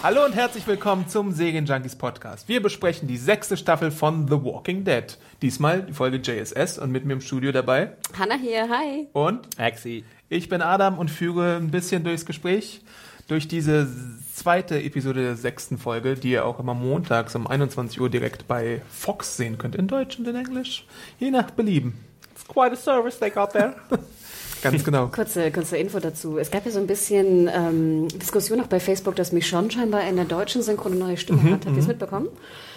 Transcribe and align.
Hallo 0.00 0.24
und 0.24 0.36
herzlich 0.36 0.64
willkommen 0.68 1.08
zum 1.08 1.32
Serien 1.32 1.66
Junkies 1.66 1.96
Podcast. 1.96 2.48
Wir 2.48 2.62
besprechen 2.62 3.08
die 3.08 3.16
sechste 3.16 3.56
Staffel 3.56 3.90
von 3.90 4.28
The 4.28 4.34
Walking 4.44 4.84
Dead. 4.84 5.18
Diesmal 5.42 5.82
die 5.82 5.92
Folge 5.92 6.18
JSS 6.18 6.78
und 6.78 6.92
mit 6.92 7.04
mir 7.04 7.14
im 7.14 7.20
Studio 7.20 7.50
dabei. 7.50 7.96
Hanna 8.16 8.36
hier, 8.36 8.68
hi. 8.68 9.08
Und 9.12 9.58
Axi. 9.58 10.04
ich 10.28 10.48
bin 10.48 10.62
Adam 10.62 10.98
und 10.98 11.10
führe 11.10 11.56
ein 11.56 11.72
bisschen 11.72 12.04
durchs 12.04 12.24
Gespräch 12.26 12.80
durch 13.26 13.48
diese 13.48 13.88
zweite 14.32 14.80
Episode 14.80 15.20
der 15.20 15.36
sechsten 15.36 15.78
Folge, 15.78 16.14
die 16.14 16.30
ihr 16.30 16.46
auch 16.46 16.60
immer 16.60 16.74
montags 16.74 17.34
um 17.34 17.48
21 17.48 18.00
Uhr 18.00 18.08
direkt 18.08 18.46
bei 18.46 18.82
Fox 18.88 19.36
sehen 19.36 19.58
könnt, 19.58 19.74
in 19.74 19.88
Deutsch 19.88 20.16
und 20.16 20.28
in 20.28 20.36
Englisch, 20.36 20.86
je 21.18 21.32
nach 21.32 21.50
Belieben. 21.50 21.94
It's 22.32 22.46
quite 22.46 22.72
a 22.72 22.76
service 22.76 23.18
they 23.18 23.30
got 23.30 23.50
there. 23.50 23.74
Ganz 24.62 24.84
genau. 24.84 25.06
Kurze, 25.12 25.50
kurze 25.50 25.76
Info 25.76 26.00
dazu. 26.00 26.38
Es 26.38 26.50
gab 26.50 26.64
ja 26.66 26.72
so 26.72 26.78
ein 26.78 26.86
bisschen 26.86 27.48
ähm, 27.52 28.08
Diskussion 28.08 28.60
auch 28.60 28.66
bei 28.66 28.80
Facebook, 28.80 29.16
dass 29.16 29.32
Michonne 29.32 29.70
scheinbar 29.70 30.06
in 30.08 30.16
der 30.16 30.24
deutschen 30.24 30.62
Synchro 30.62 30.88
eine 30.88 30.96
neue 30.96 31.16
Stimme 31.16 31.42
hat. 31.44 31.66
Habt 31.66 31.76
ihr 31.76 31.78
es 31.78 31.86
mitbekommen? 31.86 32.28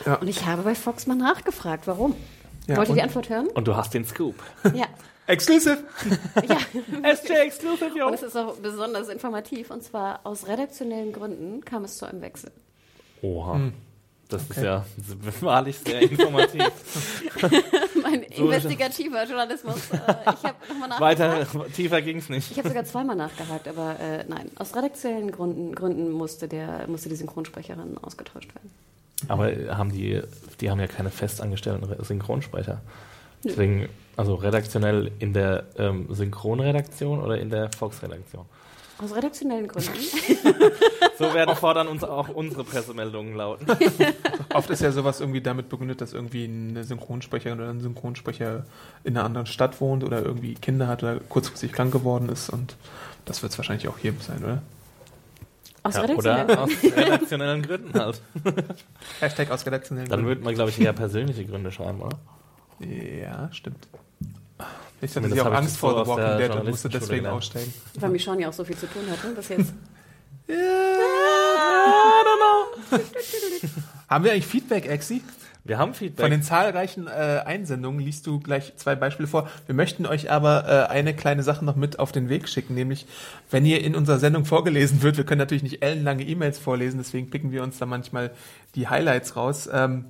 Ja. 0.05 0.15
Und 0.15 0.27
ich 0.27 0.45
habe 0.45 0.61
bei 0.63 0.75
Fox 0.75 1.07
mal 1.07 1.15
nachgefragt, 1.15 1.87
warum. 1.87 2.15
Ja, 2.67 2.77
Wollt 2.77 2.89
ihr 2.89 2.95
die 2.95 3.01
Antwort 3.01 3.29
hören? 3.29 3.47
Und 3.47 3.67
du 3.67 3.75
hast 3.75 3.93
den 3.93 4.05
Scoop. 4.05 4.35
Ja. 4.73 4.85
Exclusive! 5.27 5.77
ja. 6.47 6.57
SJ 7.15 7.31
Exclusive, 7.45 8.05
Und 8.05 8.13
es 8.13 8.23
ist 8.23 8.35
auch 8.35 8.55
besonders 8.57 9.07
informativ. 9.09 9.71
Und 9.71 9.83
zwar 9.83 10.21
aus 10.23 10.47
redaktionellen 10.47 11.13
Gründen 11.13 11.63
kam 11.63 11.83
es 11.85 11.97
zu 11.97 12.05
einem 12.05 12.21
Wechsel. 12.21 12.51
Oha. 13.21 13.71
Das 14.31 14.43
ist 14.49 14.61
ja 14.61 14.85
wahrlich 15.41 15.77
sehr 15.77 16.01
informativ. 16.01 16.63
Mein 18.01 18.23
investigativer 18.23 19.25
Journalismus. 19.25 19.75
Äh, 19.91 19.97
ich 19.97 20.43
habe 20.43 20.55
nochmal 20.69 20.89
nachgefragt. 20.89 21.01
Weiter, 21.01 21.65
tiefer 21.75 22.01
ging's 22.01 22.29
nicht. 22.29 22.49
Ich 22.51 22.57
habe 22.57 22.69
sogar 22.69 22.85
zweimal 22.85 23.15
nachgehakt, 23.15 23.67
aber 23.67 23.99
äh, 23.99 24.23
nein, 24.27 24.49
aus 24.55 24.75
redaktionellen 24.75 25.31
Gründen, 25.31 25.75
Gründen 25.75 26.11
musste, 26.11 26.47
der, 26.47 26.87
musste 26.87 27.09
die 27.09 27.15
Synchronsprecherin 27.15 27.97
ausgetauscht 28.01 28.49
werden. 28.55 28.71
Aber 29.27 29.51
haben 29.77 29.91
die, 29.91 30.21
die 30.61 30.71
haben 30.71 30.79
ja 30.79 30.87
keine 30.87 31.11
festangestellten 31.11 31.83
Re- 31.83 32.03
Synchronsprecher. 32.03 32.81
Deswegen, 33.43 33.89
also 34.17 34.35
redaktionell 34.35 35.11
in 35.19 35.33
der 35.33 35.65
ähm, 35.77 36.07
Synchronredaktion 36.09 37.21
oder 37.21 37.37
in 37.39 37.49
der 37.49 37.69
Fox-Redaktion. 37.77 38.45
Aus 39.03 39.15
redaktionellen 39.15 39.67
Gründen. 39.67 39.91
So 41.17 41.33
werden 41.35 41.55
fordern 41.55 41.87
uns 41.87 42.03
auch 42.03 42.29
unsere 42.29 42.63
Pressemeldungen 42.63 43.35
lauten. 43.35 43.67
Oft 44.55 44.69
ist 44.71 44.81
ja 44.81 44.91
sowas 44.91 45.19
irgendwie 45.19 45.41
damit 45.41 45.69
begründet, 45.69 46.01
dass 46.01 46.13
irgendwie 46.13 46.45
eine 46.45 46.83
Synchronsprecherin 46.83 47.59
oder 47.59 47.69
ein 47.69 47.79
Synchronsprecher 47.79 48.65
in 49.03 49.15
einer 49.15 49.25
anderen 49.25 49.45
Stadt 49.45 49.79
wohnt 49.81 50.03
oder 50.03 50.23
irgendwie 50.23 50.55
Kinder 50.55 50.87
hat 50.87 51.03
oder 51.03 51.19
kurzfristig 51.19 51.73
krank 51.73 51.91
geworden 51.93 52.27
ist 52.29 52.49
und 52.49 52.75
das 53.25 53.43
wird 53.43 53.51
es 53.51 53.57
wahrscheinlich 53.59 53.87
auch 53.87 53.99
hier 53.99 54.13
sein, 54.19 54.43
oder? 54.43 54.61
Aus 55.83 55.95
Ja, 55.95 56.01
redaktionellen 56.01 56.45
oder 56.45 56.55
Gründen. 56.55 56.91
aus 56.91 56.97
redaktionellen 56.97 57.61
Gründen 57.61 57.99
halt. 57.99 58.21
Hashtag 59.19 59.51
aus 59.51 59.65
redaktionellen 59.65 60.09
Dann 60.09 60.19
Gründen. 60.19 60.27
würde 60.29 60.43
man, 60.43 60.55
glaube 60.55 60.69
ich, 60.71 60.79
eher 60.81 60.93
persönliche 60.93 61.45
Gründe 61.45 61.71
schreiben, 61.71 62.01
oder? 62.01 62.17
Ja, 62.79 63.49
stimmt. 63.51 63.87
Ich 65.01 65.15
hatte 65.15 65.29
sie 65.29 65.41
auch 65.41 65.51
Angst 65.51 65.77
vor 65.77 66.03
The 66.03 66.09
Walking 66.09 66.37
Dead 66.37 66.51
und 66.51 66.69
musste 66.69 66.89
deswegen 66.89 67.17
gelernt. 67.17 67.37
aussteigen. 67.37 67.73
Weil 67.99 68.09
Michonne 68.11 68.41
ja 68.41 68.49
auch 68.49 68.53
so 68.53 68.63
viel 68.63 68.77
zu 68.77 68.87
tun 68.87 69.03
hatte 69.09 69.33
bis 69.33 69.49
jetzt. 69.49 69.73
Haben 74.09 74.23
wir 74.23 74.31
eigentlich 74.31 74.47
Feedback, 74.47 74.87
Exi? 74.87 75.21
Wir 75.63 75.77
haben 75.77 75.93
Feedback. 75.93 76.23
Von 76.23 76.31
den 76.31 76.41
zahlreichen 76.41 77.07
äh, 77.07 77.41
Einsendungen 77.45 77.99
liest 77.99 78.25
du 78.25 78.39
gleich 78.39 78.75
zwei 78.77 78.95
Beispiele 78.95 79.27
vor. 79.27 79.47
Wir 79.67 79.75
möchten 79.75 80.07
euch 80.07 80.31
aber 80.31 80.67
äh, 80.67 80.91
eine 80.91 81.15
kleine 81.15 81.43
Sache 81.43 81.63
noch 81.63 81.75
mit 81.75 81.99
auf 81.99 82.11
den 82.11 82.29
Weg 82.29 82.49
schicken, 82.49 82.73
nämlich 82.73 83.05
wenn 83.51 83.63
ihr 83.65 83.83
in 83.83 83.95
unserer 83.95 84.17
Sendung 84.17 84.45
vorgelesen 84.45 85.03
wird, 85.03 85.17
wir 85.17 85.23
können 85.23 85.39
natürlich 85.39 85.61
nicht 85.61 85.83
ellenlange 85.83 86.23
E-Mails 86.23 86.57
vorlesen, 86.57 86.97
deswegen 86.97 87.29
picken 87.29 87.51
wir 87.51 87.61
uns 87.61 87.77
da 87.77 87.85
manchmal 87.85 88.31
die 88.73 88.87
Highlights 88.87 89.35
raus. 89.35 89.69
Ähm, 89.71 90.05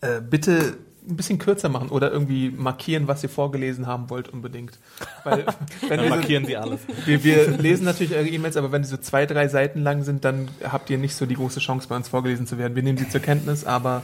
äh, 0.00 0.20
bitte 0.20 0.76
ein 1.08 1.16
bisschen 1.16 1.38
kürzer 1.38 1.68
machen 1.68 1.88
oder 1.88 2.12
irgendwie 2.12 2.50
markieren, 2.50 3.08
was 3.08 3.22
ihr 3.22 3.28
vorgelesen 3.28 3.86
haben 3.86 4.08
wollt 4.10 4.28
unbedingt. 4.28 4.78
Weil 5.24 5.46
wenn 5.80 5.88
Dann 5.88 6.02
wir, 6.02 6.08
markieren 6.10 6.46
sie 6.46 6.56
alles. 6.56 6.80
wir, 7.06 7.24
wir 7.24 7.48
lesen 7.58 7.84
natürlich 7.84 8.14
eure 8.14 8.28
E-Mails, 8.28 8.56
aber 8.56 8.72
wenn 8.72 8.82
die 8.82 8.88
so 8.88 8.96
zwei, 8.96 9.26
drei 9.26 9.48
Seiten 9.48 9.82
lang 9.82 10.04
sind, 10.04 10.24
dann 10.24 10.48
habt 10.62 10.90
ihr 10.90 10.98
nicht 10.98 11.14
so 11.14 11.26
die 11.26 11.34
große 11.34 11.60
Chance, 11.60 11.88
bei 11.88 11.96
uns 11.96 12.08
vorgelesen 12.08 12.46
zu 12.46 12.58
werden. 12.58 12.74
Wir 12.76 12.82
nehmen 12.82 12.98
sie 12.98 13.08
zur 13.08 13.20
Kenntnis, 13.20 13.64
aber 13.64 14.02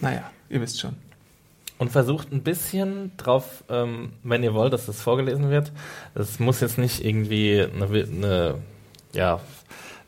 naja, 0.00 0.30
ihr 0.48 0.60
wisst 0.60 0.80
schon. 0.80 0.94
Und 1.78 1.92
versucht 1.92 2.32
ein 2.32 2.42
bisschen 2.42 3.12
drauf, 3.18 3.62
ähm, 3.68 4.12
wenn 4.22 4.42
ihr 4.42 4.54
wollt, 4.54 4.72
dass 4.72 4.86
das 4.86 5.00
vorgelesen 5.02 5.50
wird. 5.50 5.72
Es 6.14 6.40
muss 6.40 6.60
jetzt 6.60 6.78
nicht 6.78 7.04
irgendwie 7.04 7.60
eine, 7.62 7.84
eine 7.84 8.54
ja, 9.12 9.40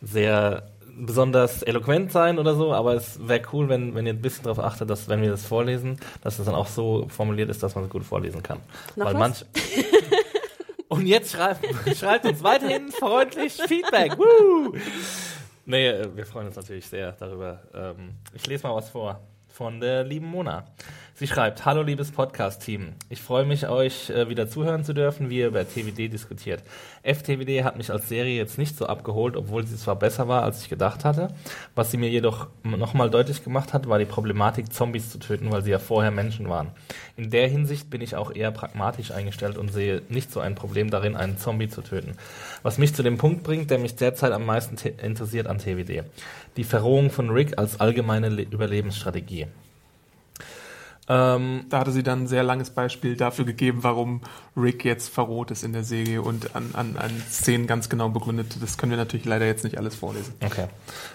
sehr 0.01 0.69
besonders 0.99 1.63
eloquent 1.63 2.13
sein 2.13 2.39
oder 2.39 2.55
so, 2.55 2.73
aber 2.73 2.95
es 2.95 3.27
wäre 3.27 3.43
cool, 3.53 3.69
wenn, 3.69 3.95
wenn 3.95 4.07
ihr 4.07 4.13
ein 4.13 4.21
bisschen 4.23 4.45
darauf 4.45 4.59
achtet, 4.59 4.91
dass 4.91 5.09
wenn 5.09 5.23
wir 5.23 5.31
das 5.31 5.47
vorlesen, 5.47 5.99
dass 6.23 6.39
es 6.39 6.47
dann 6.47 6.55
auch 6.55 6.67
so 6.67 7.07
formuliert 7.09 7.51
ist, 7.51 7.63
dass 7.63 7.75
man 7.75 7.85
es 7.85 7.91
gut 7.91 8.05
vorlesen 8.05 8.43
kann. 8.43 8.59
Noch 8.97 9.07
Weil 9.07 9.15
was? 9.15 9.21
manch 9.21 9.45
Und 10.89 11.07
jetzt 11.07 11.33
schreibt, 11.33 11.65
schreibt 11.97 12.25
uns 12.25 12.43
weiterhin 12.43 12.89
freundlich 12.91 13.53
Feedback. 13.53 14.17
Woo! 14.19 14.73
Nee, 15.67 15.89
äh, 15.89 16.17
wir 16.17 16.25
freuen 16.25 16.47
uns 16.47 16.57
natürlich 16.57 16.87
sehr 16.87 17.13
darüber. 17.13 17.61
Ähm, 17.75 18.15
Ich 18.33 18.47
lese 18.47 18.67
mal 18.67 18.75
was 18.75 18.89
vor 18.89 19.21
von 19.49 19.81
der 19.81 20.05
lieben 20.05 20.27
Mona. 20.27 20.65
Sie 21.21 21.27
schreibt, 21.27 21.65
Hallo 21.65 21.83
liebes 21.83 22.13
Podcast-Team. 22.13 22.93
Ich 23.09 23.21
freue 23.21 23.45
mich, 23.45 23.69
euch 23.69 24.09
äh, 24.11 24.29
wieder 24.29 24.49
zuhören 24.49 24.85
zu 24.85 24.93
dürfen, 24.95 25.31
wie 25.31 25.39
ihr 25.39 25.49
über 25.49 25.67
TWD 25.69 26.13
diskutiert. 26.13 26.63
FTWD 27.03 27.65
hat 27.65 27.77
mich 27.77 27.91
als 27.91 28.09
Serie 28.09 28.37
jetzt 28.37 28.57
nicht 28.57 28.77
so 28.77 28.87
abgeholt, 28.87 29.37
obwohl 29.37 29.67
sie 29.67 29.77
zwar 29.77 29.97
besser 29.97 30.29
war, 30.29 30.45
als 30.45 30.63
ich 30.63 30.69
gedacht 30.69 31.05
hatte. 31.05 31.35
Was 31.75 31.91
sie 31.91 31.97
mir 31.97 32.09
jedoch 32.09 32.47
nochmal 32.63 33.11
deutlich 33.11 33.43
gemacht 33.43 33.73
hat, 33.73 33.89
war 33.89 33.99
die 33.99 34.05
Problematik, 34.05 34.73
Zombies 34.73 35.11
zu 35.11 35.19
töten, 35.19 35.51
weil 35.51 35.63
sie 35.65 35.73
ja 35.73 35.81
vorher 35.81 36.13
Menschen 36.13 36.49
waren. 36.49 36.69
In 37.17 37.31
der 37.31 37.49
Hinsicht 37.49 37.91
bin 37.91 38.01
ich 38.01 38.15
auch 38.15 38.33
eher 38.33 38.53
pragmatisch 38.53 39.11
eingestellt 39.11 39.59
und 39.59 39.73
sehe 39.73 40.03
nicht 40.09 40.31
so 40.31 40.39
ein 40.39 40.55
Problem 40.55 40.89
darin, 40.89 41.17
einen 41.17 41.37
Zombie 41.37 41.69
zu 41.69 41.83
töten. 41.83 42.13
Was 42.63 42.79
mich 42.79 42.95
zu 42.95 43.03
dem 43.03 43.19
Punkt 43.19 43.43
bringt, 43.43 43.73
der 43.73 43.79
mich 43.81 43.97
derzeit 43.97 44.31
am 44.31 44.47
meisten 44.47 44.77
te- 44.77 44.91
interessiert 44.91 45.49
an 45.49 45.59
TWD. 45.59 46.05
Die 46.57 46.65
Verrohung 46.65 47.11
von 47.11 47.31
Rick 47.31 47.59
als 47.59 47.81
allgemeine 47.81 48.29
Le 48.29 48.43
Überlebensstrategie. 48.43 49.49
Ähm, 51.09 51.65
Da 51.71 51.81
hatte 51.81 51.93
sie 51.93 52.03
dann 52.03 52.25
ein 52.25 52.27
sehr 52.27 52.43
langes 52.43 52.71
Beispiel 52.71 53.17
dafür 53.17 53.45
gegeben, 53.45 53.83
warum 53.83 54.21
Rick 54.57 54.85
jetzt 54.85 55.09
verroht 55.09 55.51
ist 55.51 55.65
in 55.65 55.73
der 55.73 55.85
Serie 55.85 56.23
und 56.23 56.55
an, 56.55 56.71
an, 56.75 56.97
an 56.97 57.23
Szenen 57.31 57.67
ganz 57.67 57.89
genau 57.89 58.09
begründet. 58.11 58.57
Das 58.61 58.77
können 58.77 58.91
wir 58.91 58.97
natürlich 58.97 59.27
leider 59.27 59.47
jetzt 59.47 59.65
nicht 59.65 59.79
alles 59.79 59.95
vorlesen. 59.95 60.35
Okay. 60.45 60.67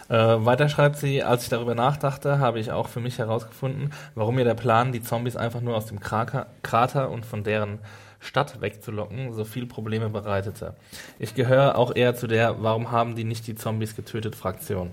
Äh, 0.09 0.45
weiter 0.45 0.69
schreibt 0.69 0.97
sie, 0.97 1.23
als 1.23 1.43
ich 1.43 1.49
darüber 1.49 1.75
nachdachte, 1.75 2.39
habe 2.39 2.59
ich 2.59 2.71
auch 2.71 2.87
für 2.87 2.99
mich 2.99 3.19
herausgefunden, 3.19 3.91
warum 4.15 4.35
mir 4.35 4.45
der 4.45 4.55
Plan, 4.55 4.91
die 4.91 5.01
Zombies 5.01 5.35
einfach 5.35 5.61
nur 5.61 5.75
aus 5.75 5.85
dem 5.85 5.99
Kraker, 5.99 6.47
Krater 6.63 7.09
und 7.09 7.25
von 7.25 7.43
deren 7.43 7.79
Stadt 8.19 8.61
wegzulocken, 8.61 9.33
so 9.33 9.43
viel 9.43 9.65
Probleme 9.65 10.09
bereitete. 10.09 10.75
Ich 11.19 11.35
gehöre 11.35 11.77
auch 11.77 11.93
eher 11.95 12.15
zu 12.15 12.27
der, 12.27 12.63
warum 12.63 12.89
haben 12.91 13.15
die 13.15 13.25
nicht 13.25 13.45
die 13.47 13.55
Zombies 13.55 13.95
getötet 13.95 14.35
Fraktion. 14.35 14.91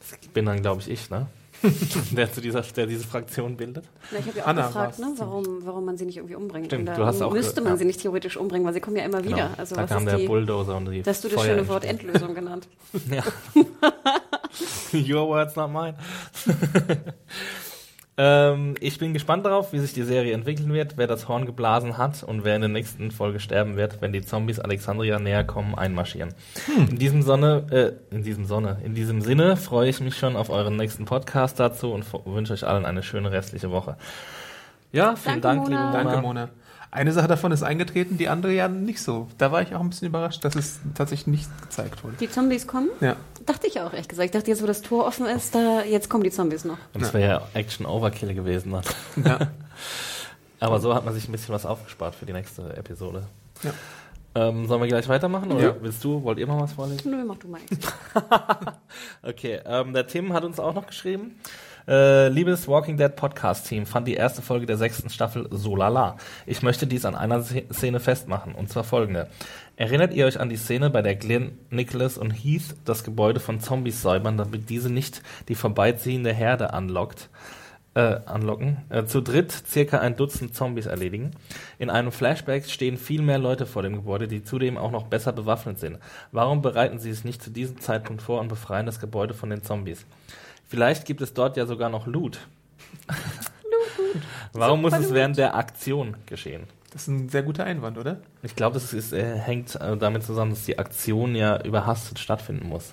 Das 0.00 0.18
bin 0.32 0.46
dann, 0.46 0.62
glaube 0.62 0.80
ich, 0.80 0.90
ich, 0.90 1.10
ne? 1.10 1.26
der, 2.12 2.32
zu 2.32 2.40
dieser, 2.40 2.62
der 2.62 2.86
diese 2.86 3.06
Fraktion 3.06 3.56
bildet. 3.56 3.84
Na, 4.10 4.18
ich 4.18 4.26
habe 4.26 4.38
ja 4.38 4.44
auch 4.44 4.48
Anna 4.48 4.66
gefragt, 4.66 4.98
ne, 4.98 5.14
warum, 5.16 5.64
warum 5.64 5.84
man 5.84 5.96
sie 5.96 6.04
nicht 6.04 6.16
irgendwie 6.16 6.34
umbringt. 6.34 6.66
Stimmt, 6.66 6.88
Und 6.88 6.98
du 6.98 7.04
hast 7.04 7.22
auch 7.22 7.32
müsste 7.32 7.60
man 7.60 7.72
ja. 7.72 7.76
sie 7.78 7.84
nicht 7.84 8.00
theoretisch 8.00 8.36
umbringen, 8.36 8.66
weil 8.66 8.74
sie 8.74 8.80
kommen 8.80 8.96
ja 8.96 9.04
immer 9.04 9.24
wieder. 9.24 9.36
Genau. 9.36 9.50
Also 9.56 9.74
da 9.74 9.82
was 9.82 9.90
kam 9.90 10.04
der 10.06 10.16
die, 10.18 10.26
Bulldozer 10.26 10.76
und 10.76 10.90
die 10.90 11.02
Das 11.02 11.16
hast 11.16 11.24
du 11.24 11.28
das 11.28 11.40
Feuer 11.40 11.54
schöne 11.54 11.68
Wort. 11.68 11.84
Endlösung 11.84 12.34
genannt. 12.34 12.68
Ja. 13.10 13.22
Your 14.92 15.28
words, 15.28 15.56
not 15.56 15.70
mine. 15.70 15.94
Ähm, 18.16 18.74
ich 18.80 18.98
bin 18.98 19.12
gespannt 19.12 19.44
darauf, 19.44 19.72
wie 19.72 19.80
sich 19.80 19.92
die 19.92 20.04
Serie 20.04 20.34
entwickeln 20.34 20.72
wird, 20.72 20.96
wer 20.96 21.08
das 21.08 21.26
Horn 21.26 21.46
geblasen 21.46 21.98
hat 21.98 22.22
und 22.22 22.44
wer 22.44 22.54
in 22.54 22.60
der 22.60 22.70
nächsten 22.70 23.10
Folge 23.10 23.40
sterben 23.40 23.76
wird, 23.76 24.00
wenn 24.00 24.12
die 24.12 24.22
Zombies 24.22 24.60
Alexandria 24.60 25.18
näher 25.18 25.42
kommen, 25.42 25.74
einmarschieren. 25.74 26.32
In 26.76 26.98
diesem 26.98 27.22
Sonne, 27.22 27.66
äh, 27.70 28.14
in 28.14 28.22
diesem 28.22 28.44
Sonne, 28.44 28.78
in 28.84 28.94
diesem 28.94 29.20
Sinne 29.20 29.56
freue 29.56 29.88
ich 29.88 30.00
mich 30.00 30.16
schon 30.16 30.36
auf 30.36 30.48
euren 30.48 30.76
nächsten 30.76 31.06
Podcast 31.06 31.58
dazu 31.58 31.92
und 31.92 32.06
wünsche 32.24 32.52
euch 32.52 32.64
allen 32.64 32.84
eine 32.84 33.02
schöne 33.02 33.32
restliche 33.32 33.70
Woche. 33.70 33.96
Ja, 34.92 35.16
vielen 35.16 35.40
Danke, 35.40 35.68
Dank, 35.68 35.68
liebe 35.68 35.80
Mona. 35.80 35.90
Mona. 35.90 36.04
Danke, 36.04 36.22
Mona. 36.22 36.48
Eine 36.94 37.10
Sache 37.10 37.26
davon 37.26 37.50
ist 37.50 37.64
eingetreten, 37.64 38.18
die 38.18 38.28
andere 38.28 38.52
ja 38.52 38.68
nicht 38.68 39.02
so. 39.02 39.26
Da 39.36 39.50
war 39.50 39.60
ich 39.62 39.74
auch 39.74 39.80
ein 39.80 39.90
bisschen 39.90 40.06
überrascht, 40.06 40.44
dass 40.44 40.54
es 40.54 40.78
tatsächlich 40.94 41.26
nicht 41.26 41.62
gezeigt 41.62 42.04
wurde. 42.04 42.14
Die 42.20 42.30
Zombies 42.30 42.68
kommen? 42.68 42.88
Ja. 43.00 43.16
Dachte 43.46 43.66
ich 43.66 43.80
auch, 43.80 43.92
ehrlich 43.92 44.06
gesagt. 44.06 44.26
Ich 44.26 44.30
dachte, 44.30 44.48
jetzt, 44.48 44.62
wo 44.62 44.66
das 44.68 44.80
Tor 44.80 45.04
offen 45.04 45.26
ist, 45.26 45.56
da, 45.56 45.82
jetzt 45.82 46.08
kommen 46.08 46.22
die 46.22 46.30
Zombies 46.30 46.64
noch. 46.64 46.78
Und 46.94 47.02
das 47.02 47.12
wäre 47.12 47.28
ja 47.28 47.42
Action-Overkill 47.52 48.32
gewesen. 48.34 48.70
Dann. 48.70 49.24
ja. 49.24 49.38
Aber 50.60 50.78
so 50.78 50.94
hat 50.94 51.04
man 51.04 51.12
sich 51.14 51.28
ein 51.28 51.32
bisschen 51.32 51.52
was 51.52 51.66
aufgespart 51.66 52.14
für 52.14 52.26
die 52.26 52.32
nächste 52.32 52.76
Episode. 52.76 53.24
Ja. 53.64 53.72
Ähm, 54.36 54.66
sollen 54.68 54.80
wir 54.80 54.86
gleich 54.88 55.08
weitermachen? 55.08 55.50
Oder 55.50 55.62
Ja. 55.64 55.76
willst 55.80 56.02
du, 56.04 56.22
wollt 56.22 56.38
ihr 56.38 56.46
mal 56.46 56.60
was 56.60 56.74
vorlesen? 56.74 57.10
Nö, 57.10 57.24
mach 57.24 57.38
du 57.38 57.48
mal 57.48 57.60
nichts. 57.60 57.88
Okay, 59.22 59.60
ähm, 59.64 59.92
der 59.94 60.06
Tim 60.06 60.32
hat 60.32 60.44
uns 60.44 60.60
auch 60.60 60.74
noch 60.74 60.86
geschrieben. 60.86 61.40
Äh, 61.86 62.28
liebes 62.28 62.66
Walking 62.66 62.96
Dead 62.96 63.14
Podcast 63.14 63.68
Team, 63.68 63.84
fand 63.84 64.08
die 64.08 64.14
erste 64.14 64.40
Folge 64.40 64.64
der 64.64 64.78
sechsten 64.78 65.10
Staffel 65.10 65.48
so 65.50 65.76
lala. 65.76 66.16
Ich 66.46 66.62
möchte 66.62 66.86
dies 66.86 67.04
an 67.04 67.14
einer 67.14 67.42
Szene 67.42 68.00
festmachen, 68.00 68.54
und 68.54 68.70
zwar 68.70 68.84
folgende. 68.84 69.28
Erinnert 69.76 70.14
ihr 70.14 70.24
euch 70.24 70.40
an 70.40 70.48
die 70.48 70.56
Szene, 70.56 70.88
bei 70.88 71.02
der 71.02 71.16
Glenn, 71.16 71.58
Nicholas 71.68 72.16
und 72.16 72.30
Heath 72.30 72.74
das 72.86 73.04
Gebäude 73.04 73.38
von 73.38 73.60
Zombies 73.60 74.00
säubern, 74.00 74.38
damit 74.38 74.70
diese 74.70 74.90
nicht 74.90 75.20
die 75.48 75.54
vorbeiziehende 75.54 76.32
Herde 76.32 76.72
anlockt? 76.72 77.28
Äh, 77.96 78.20
anlocken, 78.26 78.78
äh, 78.88 79.04
zu 79.04 79.20
dritt 79.20 79.52
circa 79.52 80.00
ein 80.00 80.16
Dutzend 80.16 80.52
Zombies 80.52 80.86
erledigen. 80.86 81.30
In 81.78 81.90
einem 81.90 82.10
Flashback 82.10 82.68
stehen 82.68 82.96
viel 82.96 83.22
mehr 83.22 83.38
Leute 83.38 83.66
vor 83.66 83.84
dem 83.84 83.94
Gebäude, 83.94 84.26
die 84.26 84.42
zudem 84.42 84.76
auch 84.76 84.90
noch 84.90 85.04
besser 85.04 85.32
bewaffnet 85.32 85.78
sind. 85.78 85.98
Warum 86.32 86.60
bereiten 86.60 86.98
sie 86.98 87.10
es 87.10 87.22
nicht 87.22 87.40
zu 87.40 87.50
diesem 87.50 87.78
Zeitpunkt 87.78 88.20
vor 88.20 88.40
und 88.40 88.48
befreien 88.48 88.86
das 88.86 88.98
Gebäude 88.98 89.32
von 89.32 89.48
den 89.48 89.62
Zombies? 89.62 90.06
Vielleicht 90.74 91.06
gibt 91.06 91.20
es 91.20 91.32
dort 91.32 91.56
ja 91.56 91.66
sogar 91.66 91.88
noch 91.88 92.08
Loot. 92.08 92.40
Warum 94.52 94.82
muss 94.82 94.92
es 94.92 95.12
während 95.14 95.36
der 95.38 95.54
Aktion 95.54 96.16
geschehen? 96.26 96.64
Das 96.92 97.02
ist 97.02 97.08
ein 97.08 97.28
sehr 97.28 97.44
guter 97.44 97.62
Einwand, 97.62 97.96
oder? 97.96 98.18
Ich 98.42 98.56
glaube, 98.56 98.74
das 98.74 98.92
ist, 98.92 99.12
äh, 99.12 99.36
hängt 99.38 99.76
äh, 99.76 99.96
damit 99.96 100.24
zusammen, 100.24 100.50
dass 100.50 100.64
die 100.64 100.76
Aktion 100.76 101.36
ja 101.36 101.62
überhastet 101.62 102.18
stattfinden 102.18 102.68
muss. 102.68 102.92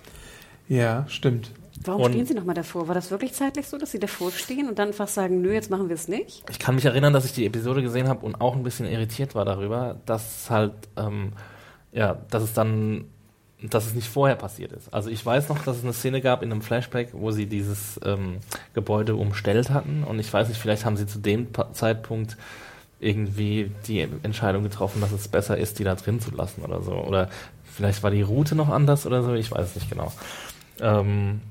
Ja, 0.67 1.05
stimmt. 1.07 1.53
Warum 1.83 2.03
Und- 2.03 2.11
stehen 2.11 2.27
sie 2.27 2.35
nochmal 2.35 2.53
davor? 2.53 2.87
War 2.87 2.93
das 2.93 3.09
wirklich 3.09 3.33
zeitlich 3.33 3.67
so, 3.67 3.79
dass 3.79 3.89
sie 3.89 3.99
davor 3.99 4.29
stehen 4.31 4.69
und 4.69 4.77
dann 4.77 4.89
einfach 4.89 5.07
sagen, 5.07 5.41
nö, 5.41 5.51
jetzt 5.51 5.71
machen 5.71 5.89
wir 5.89 5.95
es 5.95 6.07
nicht? 6.07 6.43
Ich 6.51 6.59
kann 6.59 6.75
mich 6.75 6.85
erinnern, 6.85 7.13
dass 7.13 7.25
ich 7.25 7.33
die 7.33 7.47
Episode 7.47 7.81
gesehen 7.81 8.07
habe 8.07 8.23
und 8.27 8.39
auch 8.41 8.55
ein 8.55 8.61
bisschen 8.61 8.85
irritiert 8.85 9.33
war 9.33 9.45
darüber, 9.45 9.97
dass 10.05 10.51
halt, 10.51 10.73
ähm, 10.97 11.33
ja, 11.91 12.19
dass 12.29 12.43
es 12.43 12.53
dann, 12.53 13.05
dass 13.61 13.85
es 13.85 13.93
nicht 13.93 14.07
vorher 14.07 14.35
passiert 14.35 14.71
ist. 14.71 14.93
Also 14.93 15.09
ich 15.09 15.25
weiß 15.25 15.49
noch, 15.49 15.63
dass 15.63 15.77
es 15.77 15.83
eine 15.83 15.93
Szene 15.93 16.21
gab 16.21 16.41
in 16.41 16.51
einem 16.51 16.61
Flashback, 16.61 17.09
wo 17.13 17.31
sie 17.31 17.45
dieses 17.45 17.99
ähm, 18.03 18.37
Gebäude 18.73 19.15
umstellt 19.15 19.69
hatten 19.69 20.03
und 20.03 20.19
ich 20.19 20.33
weiß 20.33 20.47
nicht, 20.49 20.59
vielleicht 20.59 20.83
haben 20.85 20.97
sie 20.97 21.05
zu 21.05 21.19
dem 21.19 21.51
Pa- 21.51 21.71
Zeitpunkt 21.73 22.37
irgendwie 22.99 23.71
die 23.87 24.07
Entscheidung 24.23 24.63
getroffen, 24.63 25.01
dass 25.01 25.11
es 25.11 25.27
besser 25.27 25.57
ist, 25.57 25.79
die 25.79 25.83
da 25.83 25.95
drin 25.95 26.19
zu 26.19 26.31
lassen 26.31 26.61
oder 26.61 26.81
so. 26.81 26.93
Oder 26.93 27.29
vielleicht 27.65 28.03
war 28.03 28.11
die 28.11 28.21
Route 28.21 28.55
noch 28.55 28.69
anders 28.69 29.05
oder 29.05 29.23
so, 29.23 29.33
ich 29.33 29.51
weiß 29.51 29.69
es 29.69 29.75
nicht 29.75 29.89
genau. 29.89 30.11
Ähm, 30.79 31.41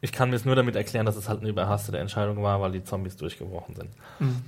ich 0.00 0.12
kann 0.12 0.30
mir 0.30 0.36
es 0.36 0.44
nur 0.44 0.54
damit 0.54 0.76
erklären, 0.76 1.06
dass 1.06 1.16
es 1.16 1.28
halt 1.28 1.40
eine 1.40 1.48
überhastete 1.48 1.98
Entscheidung 1.98 2.42
war, 2.42 2.60
weil 2.60 2.72
die 2.72 2.84
Zombies 2.84 3.16
durchgebrochen 3.16 3.74
sind. 3.76 3.90
Mhm. 4.18 4.42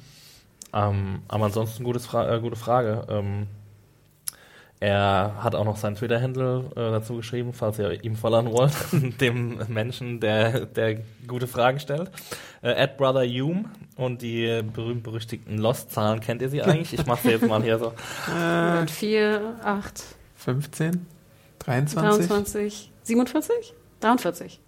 Ähm, 0.74 1.22
aber 1.28 1.46
ansonsten 1.46 1.84
gutes 1.84 2.06
Fra 2.06 2.34
äh, 2.34 2.40
gute 2.40 2.56
Frage. 2.56 3.06
Ähm, 3.08 3.46
er 4.80 5.34
hat 5.42 5.54
auch 5.54 5.64
noch 5.64 5.76
seinen 5.76 5.96
Twitter-Handle 5.96 6.70
äh, 6.72 6.74
dazu 6.76 7.16
geschrieben, 7.16 7.52
falls 7.52 7.78
ihr 7.78 8.04
ihm 8.04 8.14
verlangen 8.16 8.52
wollt, 8.52 8.72
dem 9.20 9.58
Menschen, 9.68 10.20
der, 10.20 10.66
der 10.66 11.00
gute 11.26 11.46
Fragen 11.46 11.80
stellt. 11.80 12.10
Äh, 12.62 12.74
at 12.82 12.96
Brother 12.96 13.24
Hume 13.24 13.64
und 13.96 14.22
die 14.22 14.62
berühmt-berüchtigten 14.62 15.58
Lost-Zahlen 15.58 16.20
kennt 16.20 16.42
ihr 16.42 16.48
sie 16.48 16.62
eigentlich? 16.62 16.92
Ich 16.92 17.06
mache 17.06 17.22
sie 17.22 17.30
jetzt 17.30 17.46
mal 17.46 17.62
hier 17.62 17.78
so. 17.78 17.92
Äh, 18.32 18.86
4, 18.86 19.56
8, 19.64 20.04
15? 20.36 21.06
23? 21.58 22.28
23, 22.28 22.92
47? 23.02 23.74
43. 24.00 24.60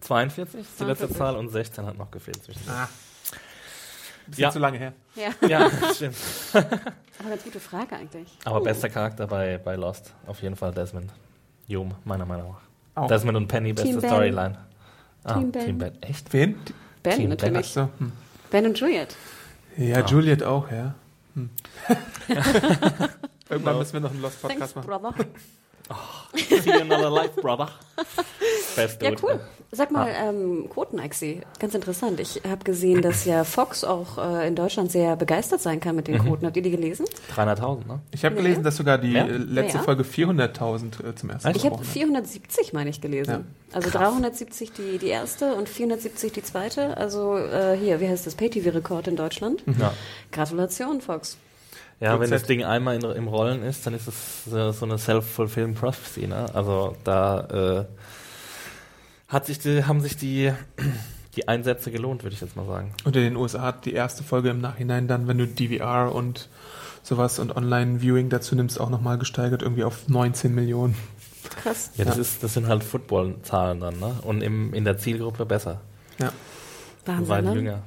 42 0.00 0.60
ist 0.60 0.78
die 0.80 0.84
letzte 0.84 1.08
42. 1.08 1.16
Zahl 1.16 1.36
und 1.36 1.48
16 1.48 1.86
hat 1.86 1.96
noch 1.96 2.10
gefehlt. 2.10 2.38
Ah. 2.68 2.86
Bisschen 4.26 4.42
Ja. 4.42 4.50
zu 4.50 4.58
lange 4.58 4.78
her. 4.78 4.92
Ja, 5.14 5.48
Ja, 5.48 5.70
stimmt. 5.94 6.16
Aber 7.24 7.30
ganz 7.30 7.44
gute 7.44 7.60
Frage 7.60 7.96
eigentlich. 7.96 8.28
Aber 8.44 8.60
bester 8.60 8.88
Charakter 8.88 9.26
bei, 9.26 9.58
bei 9.58 9.76
Lost, 9.76 10.12
auf 10.26 10.42
jeden 10.42 10.56
Fall 10.56 10.72
Desmond. 10.72 11.10
Hume, 11.68 11.94
meiner 12.04 12.26
Meinung 12.26 12.52
nach. 12.52 13.02
Auch. 13.02 13.08
Desmond 13.08 13.36
und 13.36 13.48
Penny, 13.48 13.72
beste 13.72 13.90
Team 13.90 14.00
Ben. 14.00 14.10
Storyline. 14.10 14.58
Ah, 15.24 15.34
Team 15.34 15.50
Ben. 15.52 15.64
Team 15.66 15.78
Ben. 15.78 16.02
Echt? 16.02 16.32
Wen? 16.32 16.56
Ben 17.02 17.16
Team 17.16 17.30
Ben. 17.30 17.38
Natürlich. 17.52 17.66
so. 17.72 17.88
Hm. 17.98 18.12
Ben 18.50 18.66
und 18.66 18.78
Juliet. 18.78 19.16
Ja, 19.76 20.02
Ah. 20.02 20.06
Juliet 20.06 20.42
auch, 20.42 20.70
ja. 20.70 20.94
Hm. 21.34 21.50
Irgendwann 23.48 23.78
müssen 23.78 23.92
wir 23.94 24.00
noch 24.00 24.10
einen 24.10 24.22
Lost-Podcast 24.22 24.76
machen. 24.76 24.86
Brother. 24.86 25.14
See 26.34 26.70
you 26.70 26.80
another 26.80 27.10
life, 27.10 27.40
brother. 27.40 27.68
Best 28.76 29.02
Ja, 29.02 29.10
cool. 29.22 29.40
Sag 29.72 29.90
mal, 29.90 30.08
Ah. 30.08 30.28
ähm, 30.28 30.68
Quoten-Axi, 30.72 31.40
ganz 31.58 31.74
interessant. 31.74 32.20
Ich 32.20 32.40
habe 32.48 32.62
gesehen, 32.62 33.02
dass 33.02 33.24
ja 33.24 33.42
Fox 33.42 33.82
auch 33.82 34.18
äh, 34.18 34.46
in 34.46 34.54
Deutschland 34.54 34.92
sehr 34.92 35.16
begeistert 35.16 35.60
sein 35.60 35.80
kann 35.80 35.96
mit 35.96 36.06
den 36.06 36.14
Mhm. 36.18 36.26
Quoten. 36.28 36.46
Habt 36.46 36.56
ihr 36.56 36.62
die 36.62 36.70
gelesen? 36.70 37.06
300.000, 37.34 37.86
ne? 37.88 38.00
Ich 38.12 38.24
habe 38.24 38.36
Nee. 38.36 38.42
gelesen, 38.42 38.62
dass 38.62 38.76
sogar 38.76 38.98
die 38.98 39.12
Ja? 39.12 39.24
letzte 39.26 39.78
Ja. 39.78 39.82
Folge 39.82 40.04
400.000 40.04 41.00
äh, 41.00 41.14
zum 41.16 41.30
ersten 41.30 41.48
Mal 41.48 41.56
Ich 41.56 41.64
habe 41.64 41.70
gebrochen 41.70 41.86
hat. 41.86 41.92
470, 41.92 42.72
meine 42.72 42.90
ich, 42.90 43.00
gelesen. 43.00 43.46
Also 43.72 43.90
370 43.90 44.72
die, 44.72 44.98
die 44.98 45.08
erste 45.08 45.54
und 45.56 45.68
470 45.68 46.32
die 46.32 46.42
zweite. 46.44 46.96
Also 46.96 47.36
äh, 47.36 47.76
hier, 47.76 48.00
wie 48.00 48.08
heißt 48.08 48.26
das? 48.26 48.36
Pay-TV-Rekord 48.36 49.08
in 49.08 49.16
Deutschland. 49.16 49.64
Ja. 49.80 49.92
Gratulation, 50.30 51.00
Fox. 51.00 51.36
Ja, 52.00 52.18
wenn 52.20 52.30
das. 52.30 52.42
Ding 52.42 52.62
einmal 52.64 52.96
in, 52.96 53.02
im 53.02 53.28
Rollen 53.28 53.62
ist, 53.62 53.86
dann 53.86 53.94
ist 53.94 54.08
es 54.08 54.44
so 54.44 54.84
eine 54.84 54.98
self-fulfilling 54.98 55.74
prophecy, 55.74 56.26
ne? 56.26 56.46
Also 56.52 56.96
da 57.04 57.80
äh, 57.80 57.84
hat 59.28 59.46
sich 59.46 59.58
die, 59.58 59.84
haben 59.84 60.00
sich 60.00 60.16
die, 60.16 60.52
die 61.36 61.48
Einsätze 61.48 61.90
gelohnt, 61.90 62.22
würde 62.22 62.34
ich 62.34 62.40
jetzt 62.40 62.56
mal 62.56 62.66
sagen. 62.66 62.92
Und 63.04 63.16
in 63.16 63.22
den 63.22 63.36
USA 63.36 63.62
hat 63.62 63.84
die 63.84 63.92
erste 63.92 64.22
Folge 64.22 64.50
im 64.50 64.60
Nachhinein 64.60 65.08
dann, 65.08 65.26
wenn 65.26 65.38
du 65.38 65.46
DVR 65.46 66.14
und 66.14 66.48
sowas 67.02 67.38
und 67.38 67.54
Online-Viewing 67.54 68.30
dazu 68.30 68.54
nimmst, 68.54 68.80
auch 68.80 68.90
nochmal 68.90 69.18
gesteigert, 69.18 69.62
irgendwie 69.62 69.84
auf 69.84 70.08
19 70.08 70.54
Millionen. 70.54 70.96
Krass. 71.62 71.90
Ja, 71.96 72.04
das, 72.04 72.16
Ja. 72.16 72.22
Ist, 72.22 72.42
das 72.42 72.54
sind 72.54 72.66
halt 72.66 72.82
Football-Zahlen 72.82 73.80
dann, 73.80 73.98
ne? 74.00 74.16
Und 74.22 74.42
im, 74.42 74.72
in 74.72 74.84
der 74.84 74.96
Zielgruppe 74.96 75.44
besser. 75.44 75.80
Ja. 76.18 76.32
Wahnsinn, 77.04 77.28
Weit 77.28 77.44
ne? 77.44 77.54
jünger. 77.54 77.82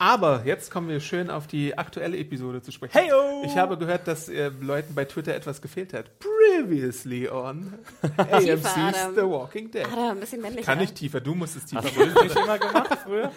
Aber 0.00 0.42
jetzt 0.44 0.70
kommen 0.70 0.88
wir 0.88 1.00
schön 1.00 1.28
auf 1.28 1.48
die 1.48 1.76
aktuelle 1.76 2.16
Episode 2.18 2.62
zu 2.62 2.70
sprechen. 2.70 2.92
Heyo! 2.96 3.42
Ich 3.44 3.56
habe 3.56 3.76
gehört, 3.76 4.06
dass 4.06 4.28
äh, 4.28 4.52
Leuten 4.60 4.94
bei 4.94 5.04
Twitter 5.04 5.34
etwas 5.34 5.60
gefehlt 5.60 5.92
hat. 5.92 6.06
Previously 6.20 7.28
on 7.28 7.74
AMC's 8.16 8.64
Adam. 8.76 9.14
The 9.16 9.22
Walking 9.22 9.72
Dead. 9.72 9.86
Da 9.92 10.10
ein 10.12 10.20
bisschen 10.20 10.40
männlicher. 10.40 10.66
Kann 10.66 10.78
nicht 10.78 10.94
tiefer, 10.94 11.20
du 11.20 11.34
musst 11.34 11.56
es 11.56 11.66
tiefer. 11.66 11.82
Hast 11.82 11.96
du 11.96 12.06
das 12.06 12.22
nicht 12.22 12.36
immer 12.36 12.58
gemacht 12.58 12.98
früher? 13.04 13.32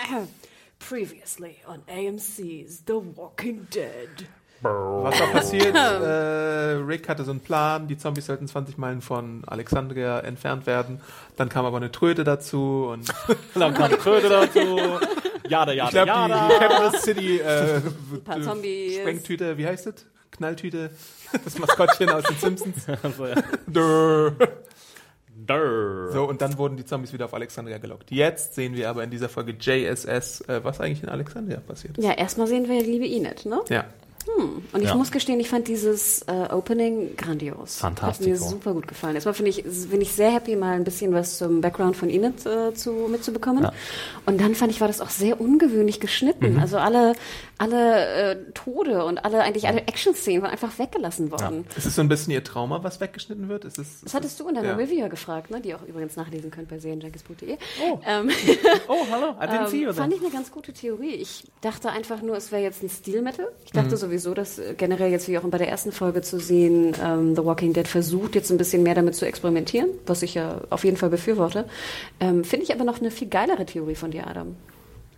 Previously 0.80 1.56
on 1.68 1.82
AMC's 1.88 2.82
The 2.86 2.94
Walking 3.14 3.68
Dead. 3.72 4.28
Was 4.62 5.18
da 5.18 5.26
passiert? 5.26 5.74
Äh, 6.64 6.76
Rick 6.78 7.08
hatte 7.08 7.24
so 7.24 7.30
einen 7.30 7.40
Plan, 7.40 7.86
die 7.86 7.98
Zombies 7.98 8.26
sollten 8.26 8.48
20 8.48 8.78
Meilen 8.78 9.02
von 9.02 9.42
Alexandria 9.46 10.20
entfernt 10.20 10.66
werden. 10.66 11.00
Dann 11.36 11.48
kam 11.48 11.66
aber 11.66 11.76
eine 11.76 11.92
Tröte 11.92 12.24
dazu 12.24 12.88
und 12.90 13.12
Dann 13.54 13.74
kam 13.74 13.90
die 13.90 13.96
Kröte 13.96 14.28
dazu. 14.28 14.80
Jada, 15.48 15.72
ich 15.72 15.78
jada, 15.78 16.04
glaube, 16.04 16.06
die, 16.06 16.30
jada. 16.30 16.48
die 16.48 16.54
Capital 16.54 17.00
City 17.00 17.38
äh, 17.38 17.80
paar 18.24 18.38
äh. 18.38 19.00
Sprengtüte, 19.00 19.58
wie 19.58 19.66
heißt 19.66 19.86
das? 19.86 20.06
Knalltüte, 20.30 20.90
das 21.44 21.58
Maskottchen 21.58 22.10
aus 22.10 22.24
den 22.24 22.36
Simpsons. 22.36 22.86
Also, 23.02 23.26
ja. 23.26 23.36
Dörr. 23.66 24.36
Durr. 25.46 26.12
So, 26.12 26.24
und 26.24 26.40
dann 26.40 26.56
wurden 26.58 26.76
die 26.76 26.84
Zombies 26.84 27.12
wieder 27.12 27.26
auf 27.26 27.34
Alexandria 27.34 27.78
gelockt. 27.78 28.10
Jetzt 28.10 28.54
sehen 28.54 28.74
wir 28.76 28.88
aber 28.88 29.04
in 29.04 29.10
dieser 29.10 29.28
Folge 29.28 29.52
JSS, 29.58 30.42
äh, 30.42 30.62
was 30.62 30.80
eigentlich 30.80 31.02
in 31.02 31.08
Alexandria 31.08 31.60
passiert 31.60 31.98
ist. 31.98 32.04
Ja, 32.04 32.12
erstmal 32.12 32.46
sehen 32.46 32.68
wir 32.68 32.80
liebe 32.82 33.06
Enid, 33.06 33.44
ne? 33.44 33.60
Ja. 33.68 33.84
Und 34.72 34.82
ich 34.82 34.88
Ja. 34.88 34.94
muss 34.94 35.10
gestehen, 35.12 35.38
ich 35.38 35.48
fand 35.48 35.68
dieses 35.68 36.22
äh, 36.22 36.32
Opening 36.52 37.16
grandios. 37.16 37.76
Fantastico. 37.76 38.30
Hat 38.34 38.40
mir 38.40 38.48
super 38.48 38.72
gut 38.74 38.88
gefallen. 38.88 39.14
Erstmal 39.14 39.34
finde 39.34 39.50
ich, 39.50 39.62
bin 39.90 40.00
ich 40.00 40.12
sehr 40.12 40.32
happy, 40.32 40.56
mal 40.56 40.74
ein 40.74 40.84
bisschen 40.84 41.12
was 41.12 41.38
zum 41.38 41.60
Background 41.60 41.96
von 41.96 42.08
Enid 42.10 42.44
äh, 42.46 42.74
zu, 42.74 42.90
mitzubekommen. 43.10 43.64
Ja. 43.64 43.72
Und 44.26 44.40
dann 44.40 44.54
fand 44.54 44.72
ich, 44.72 44.80
war 44.80 44.88
das 44.88 45.00
auch 45.00 45.10
sehr 45.10 45.40
ungewöhnlich 45.40 46.00
geschnitten. 46.00 46.58
Also 46.58 46.78
alle, 46.78 47.12
alle 47.58 48.06
äh, 48.32 48.36
Tode 48.54 49.04
und 49.04 49.24
alle, 49.24 49.42
eigentlich 49.42 49.68
alle 49.68 49.80
Action-Szenen 49.86 50.42
waren 50.42 50.50
einfach 50.50 50.78
weggelassen 50.78 51.30
worden. 51.30 51.66
Ist 51.76 51.86
es 51.86 51.94
so 51.94 52.00
ein 52.00 52.08
bisschen 52.08 52.32
ihr 52.32 52.42
Trauma, 52.42 52.82
was 52.82 53.00
weggeschnitten 53.00 53.48
wird? 53.48 53.64
Ist 53.64 53.78
es, 53.78 54.00
Das 54.02 54.14
hattest 54.14 54.40
du 54.40 54.48
in 54.48 54.54
deiner 54.54 54.68
ja. 54.70 54.76
Review 54.76 54.98
ja 54.98 55.08
gefragt, 55.08 55.50
ne? 55.50 55.60
die 55.60 55.68
ihr 55.70 55.76
auch 55.76 55.86
übrigens 55.86 56.16
nachlesen 56.16 56.50
könnt 56.50 56.68
bei 56.68 56.78
serienjunkies.de. 56.78 57.56
Oh. 57.90 57.98
Ähm, 58.06 58.30
Oh, 58.88 59.06
hallo, 59.10 59.34
I 59.40 59.44
didn't 59.46 59.68
see 59.70 59.82
you 59.82 59.88
ähm, 59.90 59.94
fand 59.94 60.12
ich 60.12 60.20
eine 60.20 60.30
ganz 60.30 60.50
gute 60.50 60.72
Theorie. 60.72 61.14
Ich 61.14 61.44
dachte 61.60 61.90
einfach 61.90 62.22
nur, 62.22 62.36
es 62.36 62.50
wäre 62.52 62.62
jetzt 62.62 62.82
ein 62.82 62.88
Stilmittel. 62.88 63.48
Ich 63.64 63.72
dachte 63.72 63.96
sowieso, 64.18 64.34
dass 64.34 64.58
äh, 64.58 64.74
generell 64.76 65.10
jetzt 65.10 65.28
wie 65.28 65.36
auch 65.38 65.42
bei 65.42 65.58
der 65.58 65.68
ersten 65.68 65.92
Folge 65.92 66.22
zu 66.22 66.38
sehen, 66.38 66.94
ähm, 67.02 67.34
The 67.34 67.44
Walking 67.44 67.72
Dead 67.72 67.86
versucht 67.88 68.34
jetzt 68.34 68.50
ein 68.50 68.58
bisschen 68.58 68.82
mehr 68.82 68.94
damit 68.94 69.14
zu 69.14 69.26
experimentieren, 69.26 69.88
was 70.06 70.22
ich 70.22 70.34
ja 70.34 70.60
auf 70.70 70.84
jeden 70.84 70.96
Fall 70.96 71.10
befürworte. 71.10 71.66
Ähm, 72.20 72.44
Finde 72.44 72.64
ich 72.64 72.72
aber 72.74 72.84
noch 72.84 73.00
eine 73.00 73.10
viel 73.10 73.28
geilere 73.28 73.66
Theorie 73.66 73.94
von 73.96 74.10
dir, 74.10 74.26
Adam. 74.26 74.56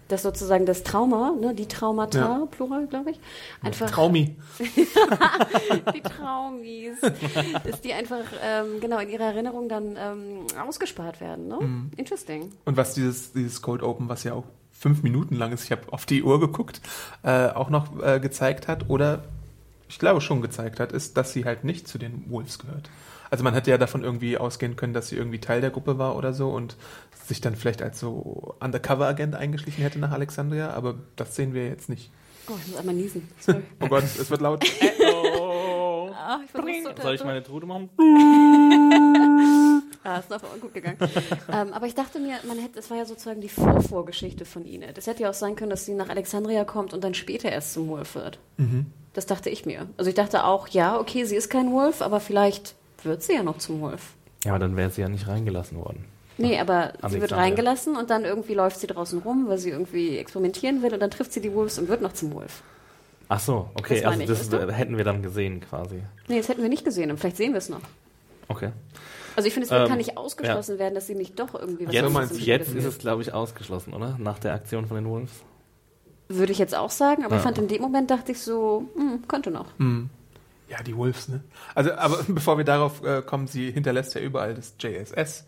dass 0.09 0.23
sozusagen 0.23 0.67
das 0.67 0.83
Trauma, 0.85 1.35
ne, 1.41 1.53
die 1.55 1.67
Traumata, 1.67 2.19
Ja. 2.19 2.47
Plural, 2.51 2.87
glaube 2.87 3.11
ich, 3.11 3.21
einfach 3.63 3.91
Traumi. 3.91 4.37
die 5.95 6.01
Traumis, 6.01 7.01
dass 7.65 7.81
die 7.81 7.93
einfach 7.93 8.25
ähm, 8.43 8.81
genau 8.81 8.99
in 8.99 9.09
ihrer 9.11 9.25
Erinnerung 9.25 9.69
dann 9.69 9.97
ähm, 9.99 10.47
ausgespart 10.67 11.21
werden. 11.21 11.49
Ne? 11.49 11.59
Mhm. 11.61 11.91
Interesting. 11.97 12.53
Und 12.65 12.77
was 12.77 12.95
dieses, 12.95 13.33
dieses 13.33 13.61
Cold 13.63 13.83
Open, 13.83 14.09
was 14.09 14.25
ja 14.25 14.35
auch 14.35 14.45
fünf 14.79 15.03
Minuten 15.03 15.37
lang 15.37 15.53
ist, 15.53 15.65
ich 15.65 15.73
habe 15.73 15.93
auf 15.93 16.07
die 16.07 16.23
Uhr 16.23 16.41
geguckt, 16.41 16.81
äh, 17.23 17.49
auch 17.49 17.71
noch 17.71 18.03
äh, 18.03 18.21
gezeigt 18.21 18.69
hat, 18.69 18.89
oder 18.89 19.25
ich 19.89 19.99
glaube 19.99 20.21
schon 20.21 20.43
gezeigt 20.43 20.81
hat, 20.81 20.93
ist, 20.93 21.17
dass 21.17 21.33
sie 21.33 21.45
halt 21.45 21.65
nicht 21.65 21.89
zu 21.89 21.99
den 21.99 22.25
Wolves 22.29 22.59
gehört. 22.59 22.91
Also 23.31 23.43
man 23.43 23.55
hätte 23.55 23.71
ja 23.71 23.79
davon 23.79 24.05
irgendwie 24.05 24.39
ausgehen 24.39 24.77
können, 24.77 24.93
dass 24.93 25.09
sie 25.09 25.17
irgendwie 25.17 25.41
Teil 25.41 25.61
der 25.61 25.71
Gruppe 25.71 25.99
war 25.99 26.17
oder 26.17 26.33
so 26.33 26.51
und 26.51 26.77
sich 27.27 27.41
dann 27.41 27.57
vielleicht 27.57 27.83
als 27.83 27.99
so 27.99 28.55
Undercover-Agent 28.61 29.35
eingeschlichen 29.35 29.83
hätte 29.83 29.99
nach 29.99 30.13
Alexandria, 30.13 30.71
aber 30.71 30.95
das 31.17 31.35
sehen 31.35 31.55
wir 31.55 31.67
jetzt 31.67 31.89
nicht. 31.89 32.11
Oh, 32.49 32.53
ich 32.63 32.69
muss 32.69 32.79
einmal 32.79 32.95
niesen. 32.95 33.29
Sorry. 33.41 33.63
Oh 33.81 33.89
Gott, 33.89 34.05
es 34.05 34.31
wird 34.31 34.41
laut. 34.41 34.65
Oh. 35.39 36.11
Ah, 36.13 36.41
ich 36.45 36.51
so 36.53 37.03
Soll 37.03 37.15
ich 37.15 37.25
meine 37.25 37.43
Trude 37.43 37.67
machen? 37.67 37.91
Ah, 40.07 40.19
ist 40.19 40.31
noch 40.31 40.41
gut 40.61 40.73
gegangen. 40.73 40.99
ähm, 41.53 41.73
aber 41.73 41.87
ich 41.87 41.95
dachte 41.95 42.21
mir, 42.21 42.37
man 42.47 42.59
hätte, 42.59 42.79
es 42.79 42.91
war 42.91 42.97
ja 42.97 43.05
sozusagen 43.05 43.41
die 43.41 43.49
Vorvorgeschichte 43.49 44.45
von 44.45 44.65
ihnen. 44.65 44.89
Das 44.95 45.09
hätte 45.09 45.25
ja 45.25 45.31
auch 45.31 45.35
sein 45.35 45.57
können, 45.57 45.71
dass 45.71 45.85
sie 45.85 45.95
nach 45.95 46.09
Alexandria 46.09 46.65
kommt 46.65 46.95
und 46.95 47.03
dann 47.03 47.15
später 47.15 47.51
erst 47.51 47.73
zum 47.73 47.89
Wolf 47.89 48.15
wird. 48.15 48.39
Mhm. 48.57 48.87
Das 49.15 49.27
dachte 49.27 49.51
ich 49.51 49.67
mir. 49.67 49.89
Also 49.97 50.09
ich 50.09 50.15
dachte 50.15 50.45
auch, 50.45 50.69
ja, 50.69 51.01
okay, 51.01 51.25
sie 51.25 51.35
ist 51.35 51.51
kein 51.51 51.73
Wolf, 51.73 52.03
aber 52.03 52.21
vielleicht 52.21 52.77
wird 53.03 53.25
sie 53.25 53.33
ja 53.35 53.43
noch 53.43 53.59
zum 53.59 53.81
Wolf. 53.81 54.13
Ja, 54.45 54.53
aber 54.53 54.61
dann 54.61 54.77
wäre 54.77 54.91
sie 54.91 55.01
ja 55.01 55.09
nicht 55.09 55.27
reingelassen 55.27 55.79
worden. 55.79 56.05
Nee, 56.39 56.61
aber 56.61 56.93
sie 57.09 57.21
wird 57.21 57.33
Alexandria. 57.33 57.39
reingelassen 57.39 57.97
und 57.97 58.11
dann 58.11 58.25
irgendwie 58.25 58.55
läuft 58.55 58.79
sie 58.79 58.87
draußen 58.87 59.21
rum, 59.21 59.47
weil 59.49 59.59
sie 59.59 59.71
irgendwie 59.71 60.19
experimentieren 60.19 60.83
will 60.83 60.93
und 60.95 61.01
dann 61.01 61.11
trifft 61.11 61.33
sie 61.33 61.41
die 61.41 61.53
Wolves 61.53 61.79
und 61.79 61.89
wird 61.89 62.03
noch 62.03 62.13
zum 62.13 62.33
Wolf. 62.33 62.63
Ach 63.29 63.41
so, 63.41 63.71
okay, 63.75 64.03
Das 64.03 64.13
also 64.13 64.21
ich, 64.21 64.49
das 64.51 64.77
hätten 64.77 64.99
wir 64.99 65.05
dann 65.05 65.23
gesehen 65.23 65.61
quasi. 65.61 66.03
Nee, 66.29 66.37
das 66.37 66.49
hätten 66.49 66.63
wir 66.63 66.69
nicht 66.69 66.85
gesehen 66.85 67.11
und 67.11 67.19
vielleicht 67.19 67.39
sehen 67.39 67.53
wir 67.53 67.59
es 67.59 67.69
noch. 67.69 67.81
Okay. 68.49 68.71
Also 69.37 69.47
ich 69.49 69.55
finde, 69.55 69.67
es 69.67 69.73
Ähm, 69.73 69.87
kann 69.89 69.99
nicht 69.99 70.17
ausgeschlossen 70.17 70.79
werden, 70.79 70.95
dass 70.95 71.07
sie 71.07 71.15
nicht 71.15 71.39
doch 71.39 71.55
irgendwie 71.55 71.87
was 71.87 71.95
Jetzt, 71.95 72.11
meinst 72.13 72.41
jetzt 72.41 72.75
ist 72.75 72.85
es, 72.85 72.99
glaube 72.99 73.23
ich, 73.23 73.33
ausgeschlossen, 73.35 73.93
oder? 73.93 74.17
Nach 74.19 74.39
der 74.39 74.55
Aktion 74.55 74.87
von 74.87 74.97
den 74.97 75.07
Wolves. 75.09 75.31
Würde 76.29 76.53
ich 76.53 76.59
jetzt 76.59 76.75
auch 76.75 76.91
sagen, 76.91 77.25
aber 77.25 77.37
ich 77.37 77.41
Ja. 77.41 77.45
fand 77.45 77.59
in 77.59 77.69
dem 77.69 77.83
Moment 77.83 78.11
dachte 78.11 78.33
ich 78.33 78.41
so, 78.41 78.89
hm, 78.97 79.29
könnte 79.29 79.51
noch. 79.51 79.67
Ja, 80.69 80.83
die 80.83 80.97
Wolves, 80.97 81.29
ne? 81.29 81.45
Also, 81.75 81.93
aber 81.93 82.25
bevor 82.29 82.57
wir 82.59 82.65
darauf 82.65 83.03
äh, 83.05 83.23
kommen, 83.23 83.47
sie 83.47 83.71
hinterlässt 83.71 84.15
ja 84.15 84.21
überall 84.21 84.55
das 84.55 84.75
JSS. 84.81 85.45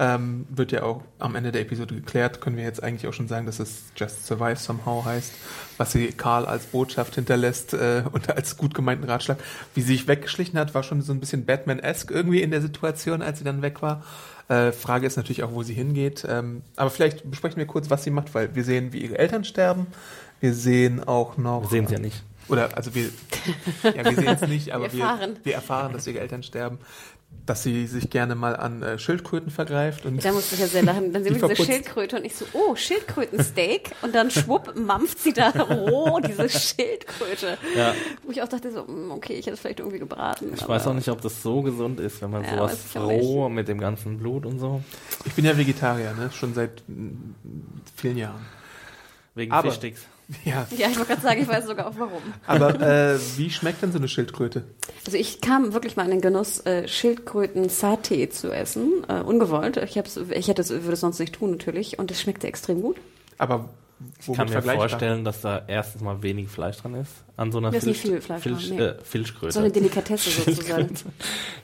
Ähm, 0.00 0.46
wird 0.48 0.70
ja 0.70 0.84
auch 0.84 1.02
am 1.18 1.34
Ende 1.34 1.50
der 1.50 1.62
Episode 1.62 1.96
geklärt, 1.96 2.40
können 2.40 2.56
wir 2.56 2.62
jetzt 2.62 2.80
eigentlich 2.80 3.08
auch 3.08 3.12
schon 3.12 3.26
sagen, 3.26 3.46
dass 3.46 3.58
es 3.58 3.82
Just 3.96 4.26
Survive 4.26 4.54
Somehow 4.54 5.04
heißt, 5.04 5.32
was 5.76 5.90
sie 5.90 6.12
Karl 6.12 6.46
als 6.46 6.66
Botschaft 6.66 7.16
hinterlässt 7.16 7.74
äh, 7.74 8.04
und 8.12 8.30
als 8.30 8.56
gut 8.56 8.74
gemeinten 8.74 9.04
Ratschlag. 9.04 9.38
Wie 9.74 9.80
sie 9.80 9.94
sich 9.94 10.06
weggeschlichen 10.06 10.56
hat, 10.56 10.72
war 10.72 10.84
schon 10.84 11.02
so 11.02 11.12
ein 11.12 11.18
bisschen 11.18 11.46
Batman-esque 11.46 12.12
irgendwie 12.12 12.42
in 12.42 12.52
der 12.52 12.60
Situation, 12.60 13.22
als 13.22 13.38
sie 13.38 13.44
dann 13.44 13.60
weg 13.60 13.82
war. 13.82 14.04
Äh, 14.48 14.70
Frage 14.70 15.06
ist 15.06 15.16
natürlich 15.16 15.42
auch, 15.42 15.52
wo 15.52 15.64
sie 15.64 15.74
hingeht. 15.74 16.24
Ähm, 16.28 16.62
aber 16.76 16.90
vielleicht 16.90 17.28
besprechen 17.28 17.58
wir 17.58 17.66
kurz, 17.66 17.90
was 17.90 18.04
sie 18.04 18.10
macht, 18.10 18.34
weil 18.34 18.54
wir 18.54 18.62
sehen, 18.62 18.92
wie 18.92 18.98
ihre 18.98 19.18
Eltern 19.18 19.42
sterben. 19.42 19.88
Wir 20.40 20.54
sehen 20.54 21.02
auch 21.02 21.36
noch. 21.36 21.62
Wir 21.62 21.68
sehen 21.70 21.84
es 21.86 21.90
ja 21.90 21.98
nicht. 21.98 22.22
Oder, 22.48 22.74
also 22.76 22.94
wir, 22.94 23.10
ja, 23.82 24.04
wir 24.04 24.14
sehen 24.14 24.38
es 24.40 24.48
nicht, 24.48 24.72
aber 24.72 24.84
Wir 24.84 24.92
wir, 24.94 25.04
erfahren. 25.04 25.36
wir 25.42 25.54
erfahren, 25.54 25.92
dass 25.92 26.06
ihre 26.06 26.20
Eltern 26.20 26.42
sterben, 26.42 26.78
dass 27.46 27.62
sie 27.62 27.86
sich 27.86 28.10
gerne 28.10 28.34
mal 28.34 28.54
an 28.56 28.82
äh, 28.82 28.98
Schildkröten 28.98 29.50
vergreift 29.50 30.04
und 30.04 30.22
Da 30.22 30.32
musste 30.32 30.54
ich 30.54 30.60
ja 30.60 30.66
sehr 30.66 30.82
lachen. 30.82 31.14
Dann 31.14 31.24
sehen 31.24 31.40
wir 31.40 31.48
diese. 31.48 31.64
Schildkröte 31.64 32.16
und 32.16 32.24
ich 32.26 32.34
so, 32.36 32.44
oh, 32.52 32.74
Schildkrötensteak. 32.76 33.92
Und 34.02 34.14
dann 34.14 34.30
schwupp, 34.30 34.74
mampft 34.76 35.18
sie 35.18 35.32
da 35.32 35.48
roh 35.50 36.20
diese 36.20 36.46
Schildkröte. 36.48 37.56
Ja. 37.74 37.94
Wo 38.22 38.32
ich 38.32 38.42
auch 38.42 38.48
dachte 38.48 38.70
so, 38.70 38.86
hm, 38.86 39.10
okay, 39.12 39.32
ich 39.34 39.46
hätte 39.46 39.54
es 39.54 39.60
vielleicht 39.60 39.80
irgendwie 39.80 39.98
gebraten. 39.98 40.52
Ich 40.54 40.62
aber- 40.62 40.74
weiß 40.74 40.86
auch 40.88 40.94
nicht, 40.94 41.08
ob 41.08 41.22
das 41.22 41.42
so 41.42 41.62
gesund 41.62 42.00
ist, 42.00 42.20
wenn 42.20 42.30
man 42.30 42.44
Ja, 42.44 42.50
sowas 42.68 42.78
roh 42.96 43.48
mit 43.48 43.66
dem 43.68 43.78
ganzen 43.80 44.18
Blut 44.18 44.44
und 44.44 44.58
so. 44.58 44.82
ich 45.24 45.32
bin 45.32 45.46
ja 45.46 45.56
Vegetarier, 45.56 46.12
ne? 46.14 46.30
schon 46.32 46.52
seit 46.52 46.82
mm, 46.86 47.34
vielen 47.96 48.18
Jahren. 48.18 48.44
Wegen 49.34 49.52
Aber- 49.52 49.70
Fischsticks. 49.70 50.02
Ja, 50.44 50.66
Ja, 50.76 50.88
ich 50.88 50.96
wollte 50.98 51.08
gerade 51.12 51.22
sagen, 51.22 51.40
ich 51.42 51.48
weiß 51.48 51.66
sogar 51.66 51.86
auch 51.86 51.94
warum. 51.98 52.20
aber 52.46 52.80
äh, 52.80 53.18
wie 53.36 53.48
schmeckt 53.50 53.82
denn 53.82 53.92
so 53.92 53.98
eine 53.98 54.08
Schildkröte? 54.08 54.64
Also 55.06 55.16
ich 55.16 55.40
kam 55.40 55.72
wirklich 55.72 55.96
mal 55.96 56.04
in 56.04 56.10
den 56.10 56.20
Genuss, 56.20 56.60
äh, 56.66 56.86
Schildkröten-Saté 56.86 58.28
zu 58.30 58.52
essen. 58.52 59.04
Äh, 59.08 59.20
ungewollt. 59.22 59.78
Ich, 59.78 59.96
hab's, 59.96 60.16
ich 60.18 60.48
hätte 60.48 60.62
es, 60.62 60.70
würde 60.70 60.92
es 60.92 61.00
sonst 61.00 61.18
nicht 61.18 61.34
tun 61.34 61.52
natürlich. 61.52 61.98
Und 61.98 62.10
es 62.10 62.20
schmeckte 62.20 62.46
extrem 62.46 62.82
gut. 62.82 62.96
Aber 63.38 63.70
Ich 64.26 64.36
kann 64.36 64.48
mir 64.50 64.60
vorstellen, 64.62 65.24
dass 65.24 65.40
da 65.40 65.62
erstens 65.66 66.02
mal 66.02 66.22
wenig 66.22 66.48
Fleisch 66.48 66.76
dran 66.76 66.94
ist. 66.94 67.10
An 67.36 67.50
so 67.50 67.58
einer 67.58 67.72
ist 67.72 67.86
nicht 67.86 68.00
viel 68.00 68.20
Fleisch 68.20 68.42
Filch- 68.42 68.68
dran, 68.68 68.76
nee. 68.76 68.82
äh, 68.84 68.94
Filchkröte. 69.02 69.52
So 69.52 69.60
eine 69.60 69.70
Delikatesse 69.70 70.30
sozusagen. 70.44 70.90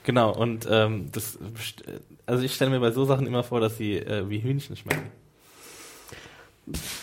Genau, 0.05 0.33
und 0.35 0.67
ähm, 0.71 1.09
das, 1.13 1.39
also 2.27 2.43
ich 2.43 2.55
stelle 2.55 2.71
mir 2.71 2.81
bei 2.81 2.93
so 2.93 3.05
Sachen 3.05 3.27
immer 3.27 3.43
vor, 3.43 3.61
dass 3.61 3.77
sie 3.77 3.97
äh, 3.99 4.29
wie 4.31 4.39
Hühnchen 4.43 4.77
schmecken. 4.77 5.11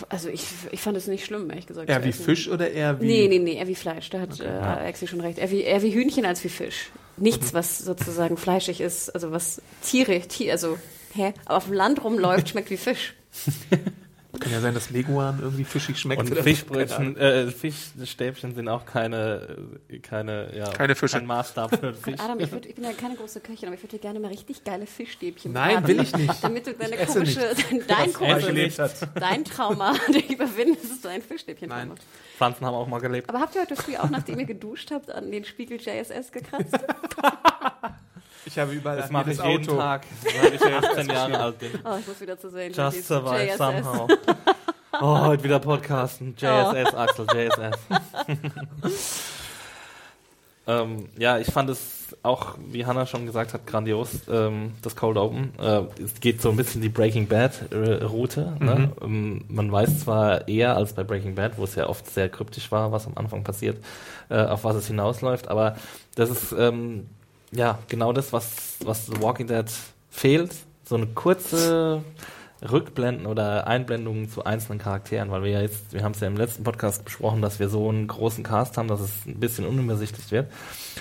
Also 0.08 0.28
ich, 0.28 0.44
ich 0.72 0.80
fand 0.80 0.96
es 0.96 1.06
nicht 1.06 1.24
schlimm, 1.24 1.48
ehrlich 1.50 1.66
gesagt. 1.66 1.88
Eher 1.88 2.04
wie. 2.04 2.12
Fisch 2.12 2.48
oder 2.48 2.70
eher 2.70 3.00
wie... 3.00 3.06
Nee, 3.06 3.28
nee, 3.28 3.38
nee, 3.38 3.54
eher 3.54 3.68
wie 3.68 3.74
Fleisch. 3.76 4.10
Da 4.10 4.20
hat 4.20 4.40
äh, 4.40 4.44
ja. 4.44 4.76
Alexi 4.76 5.06
schon 5.06 5.20
recht. 5.20 5.38
Eher 5.38 5.50
wie, 5.50 5.62
eher 5.62 5.82
wie 5.82 5.94
Hühnchen 5.94 6.24
als 6.24 6.42
wie 6.42 6.48
Fisch. 6.48 6.90
Nichts, 7.16 7.54
was 7.54 7.78
sozusagen 7.78 8.36
fleischig 8.36 8.80
ist, 8.80 9.10
also 9.10 9.30
was 9.30 9.60
Tiere, 9.82 10.20
Tier, 10.20 10.52
also, 10.52 10.78
hä? 11.14 11.34
Aber 11.44 11.58
auf 11.58 11.66
dem 11.66 11.74
Land 11.74 12.02
rumläuft, 12.02 12.48
schmeckt 12.48 12.70
wie 12.70 12.76
Fisch. 12.76 13.14
Kann 14.40 14.50
ja 14.50 14.60
sein, 14.60 14.72
dass 14.72 14.88
Leguan 14.90 15.38
irgendwie 15.40 15.64
fischig 15.64 15.98
schmeckt. 15.98 16.22
Und. 16.22 16.38
Fischbrötchen, 16.38 17.16
äh, 17.18 17.48
Fischstäbchen 17.48 18.54
sind 18.54 18.66
auch 18.68 18.86
keine, 18.86 19.56
äh, 19.88 19.98
keine, 19.98 20.56
ja, 20.56 20.70
Keine 20.70 20.94
Fische. 20.94 21.18
kein 21.18 21.26
Maßstab 21.26 21.78
für 21.78 21.92
Fisch. 22.02 22.18
Adam, 22.18 22.40
ich, 22.40 22.50
würd, 22.50 22.64
ich 22.64 22.74
bin 22.74 22.84
ja 22.84 22.92
keine 22.92 23.14
große 23.16 23.40
Köchin, 23.40 23.68
aber 23.68 23.76
ich 23.76 23.82
würde 23.82 23.96
dir 23.96 24.00
gerne 24.00 24.20
mal 24.20 24.28
richtig 24.28 24.64
geile 24.64 24.86
Fischstäbchen 24.86 25.52
Nein, 25.52 25.74
braten, 25.82 25.88
will 25.88 26.00
ich 26.00 26.16
nicht. 26.16 26.42
Damit 26.42 26.66
du 26.66 26.72
deine 26.72 26.96
komische, 27.04 27.40
dein 27.88 28.08
hat. 28.78 29.08
dein 29.14 29.44
Trauma 29.44 29.94
überwindest, 30.30 30.90
dass 30.90 31.00
du 31.02 31.08
ein 31.08 31.22
Fischstäbchen 31.22 31.68
Nein. 31.68 31.88
machst. 31.88 32.04
Pflanzen 32.36 32.64
haben 32.64 32.74
auch 32.74 32.88
mal 32.88 33.00
gelebt. 33.00 33.28
Aber 33.28 33.40
habt 33.40 33.54
ihr 33.54 33.60
heute 33.60 33.76
früh 33.76 33.96
auch, 33.96 34.08
nachdem 34.08 34.38
ihr 34.38 34.46
geduscht 34.46 34.90
habt, 34.92 35.10
an 35.10 35.30
den 35.30 35.44
Spiegel 35.44 35.78
JSS 35.78 36.32
gekratzt? 36.32 36.78
Ich 38.44 38.58
habe 38.58 38.72
überall 38.72 38.96
Das 38.96 39.10
mache 39.10 39.32
ich 39.32 39.42
jeden 39.42 39.68
Auto. 39.68 39.76
Tag, 39.76 40.02
seit 40.22 40.54
ich 40.54 40.60
15 40.60 41.08
Jahre 41.08 41.38
alt 41.38 41.58
bin. 41.58 41.70
Oh, 41.84 41.96
ich 41.98 42.06
muss 42.06 42.20
wieder 42.20 42.38
zu 42.38 42.50
sehen. 42.50 42.72
Just 42.72 43.06
survive 43.06 43.46
JSS. 43.46 43.58
somehow. 43.58 44.08
Oh, 45.00 45.20
heute 45.20 45.42
wieder 45.42 45.58
Podcasten. 45.58 46.34
JSS, 46.36 46.94
Axel, 46.94 47.26
JSS. 47.34 47.78
ähm, 50.66 51.08
ja, 51.16 51.38
ich 51.38 51.46
fand 51.46 51.70
es 51.70 52.14
auch, 52.22 52.56
wie 52.68 52.84
Hannah 52.84 53.06
schon 53.06 53.24
gesagt 53.24 53.54
hat, 53.54 53.66
grandios, 53.66 54.10
ähm, 54.30 54.72
das 54.82 54.94
Cold 54.94 55.16
Open. 55.16 55.58
Äh, 55.58 55.84
es 56.00 56.20
geht 56.20 56.42
so 56.42 56.50
ein 56.50 56.56
bisschen 56.56 56.82
die 56.82 56.90
Breaking 56.90 57.26
Bad 57.26 57.72
äh, 57.72 58.04
Route. 58.04 58.54
Ne? 58.60 58.92
Ähm, 59.00 59.44
man 59.48 59.72
weiß 59.72 60.00
zwar 60.00 60.46
eher 60.46 60.76
als 60.76 60.92
bei 60.92 61.04
Breaking 61.04 61.34
Bad, 61.34 61.56
wo 61.56 61.64
es 61.64 61.74
ja 61.74 61.88
oft 61.88 62.08
sehr 62.08 62.28
kryptisch 62.28 62.70
war, 62.70 62.92
was 62.92 63.06
am 63.06 63.14
Anfang 63.16 63.44
passiert, 63.44 63.82
äh, 64.28 64.42
auf 64.44 64.64
was 64.64 64.76
es 64.76 64.88
hinausläuft, 64.88 65.48
aber 65.48 65.76
das 66.14 66.28
ist 66.28 66.52
ähm, 66.52 67.06
ja 67.52 67.78
genau 67.88 68.12
das, 68.12 68.32
was, 68.32 68.76
was 68.84 69.06
The 69.06 69.20
Walking 69.20 69.46
Dead 69.46 69.66
fehlt. 70.10 70.54
So 70.84 70.96
eine 70.96 71.06
kurze 71.06 72.02
Rückblenden 72.62 73.26
oder 73.26 73.66
Einblendungen 73.66 74.28
zu 74.28 74.44
einzelnen 74.44 74.78
Charakteren, 74.78 75.30
weil 75.30 75.42
wir 75.42 75.50
ja 75.50 75.60
jetzt, 75.62 75.92
wir 75.92 76.04
haben 76.04 76.12
es 76.12 76.20
ja 76.20 76.28
im 76.28 76.36
letzten 76.36 76.62
Podcast 76.64 77.04
besprochen, 77.04 77.42
dass 77.42 77.58
wir 77.58 77.68
so 77.68 77.88
einen 77.88 78.06
großen 78.06 78.44
Cast 78.44 78.76
haben, 78.76 78.88
dass 78.88 79.00
es 79.00 79.10
ein 79.26 79.40
bisschen 79.40 79.66
unübersichtlich 79.66 80.30
wird. 80.30 80.50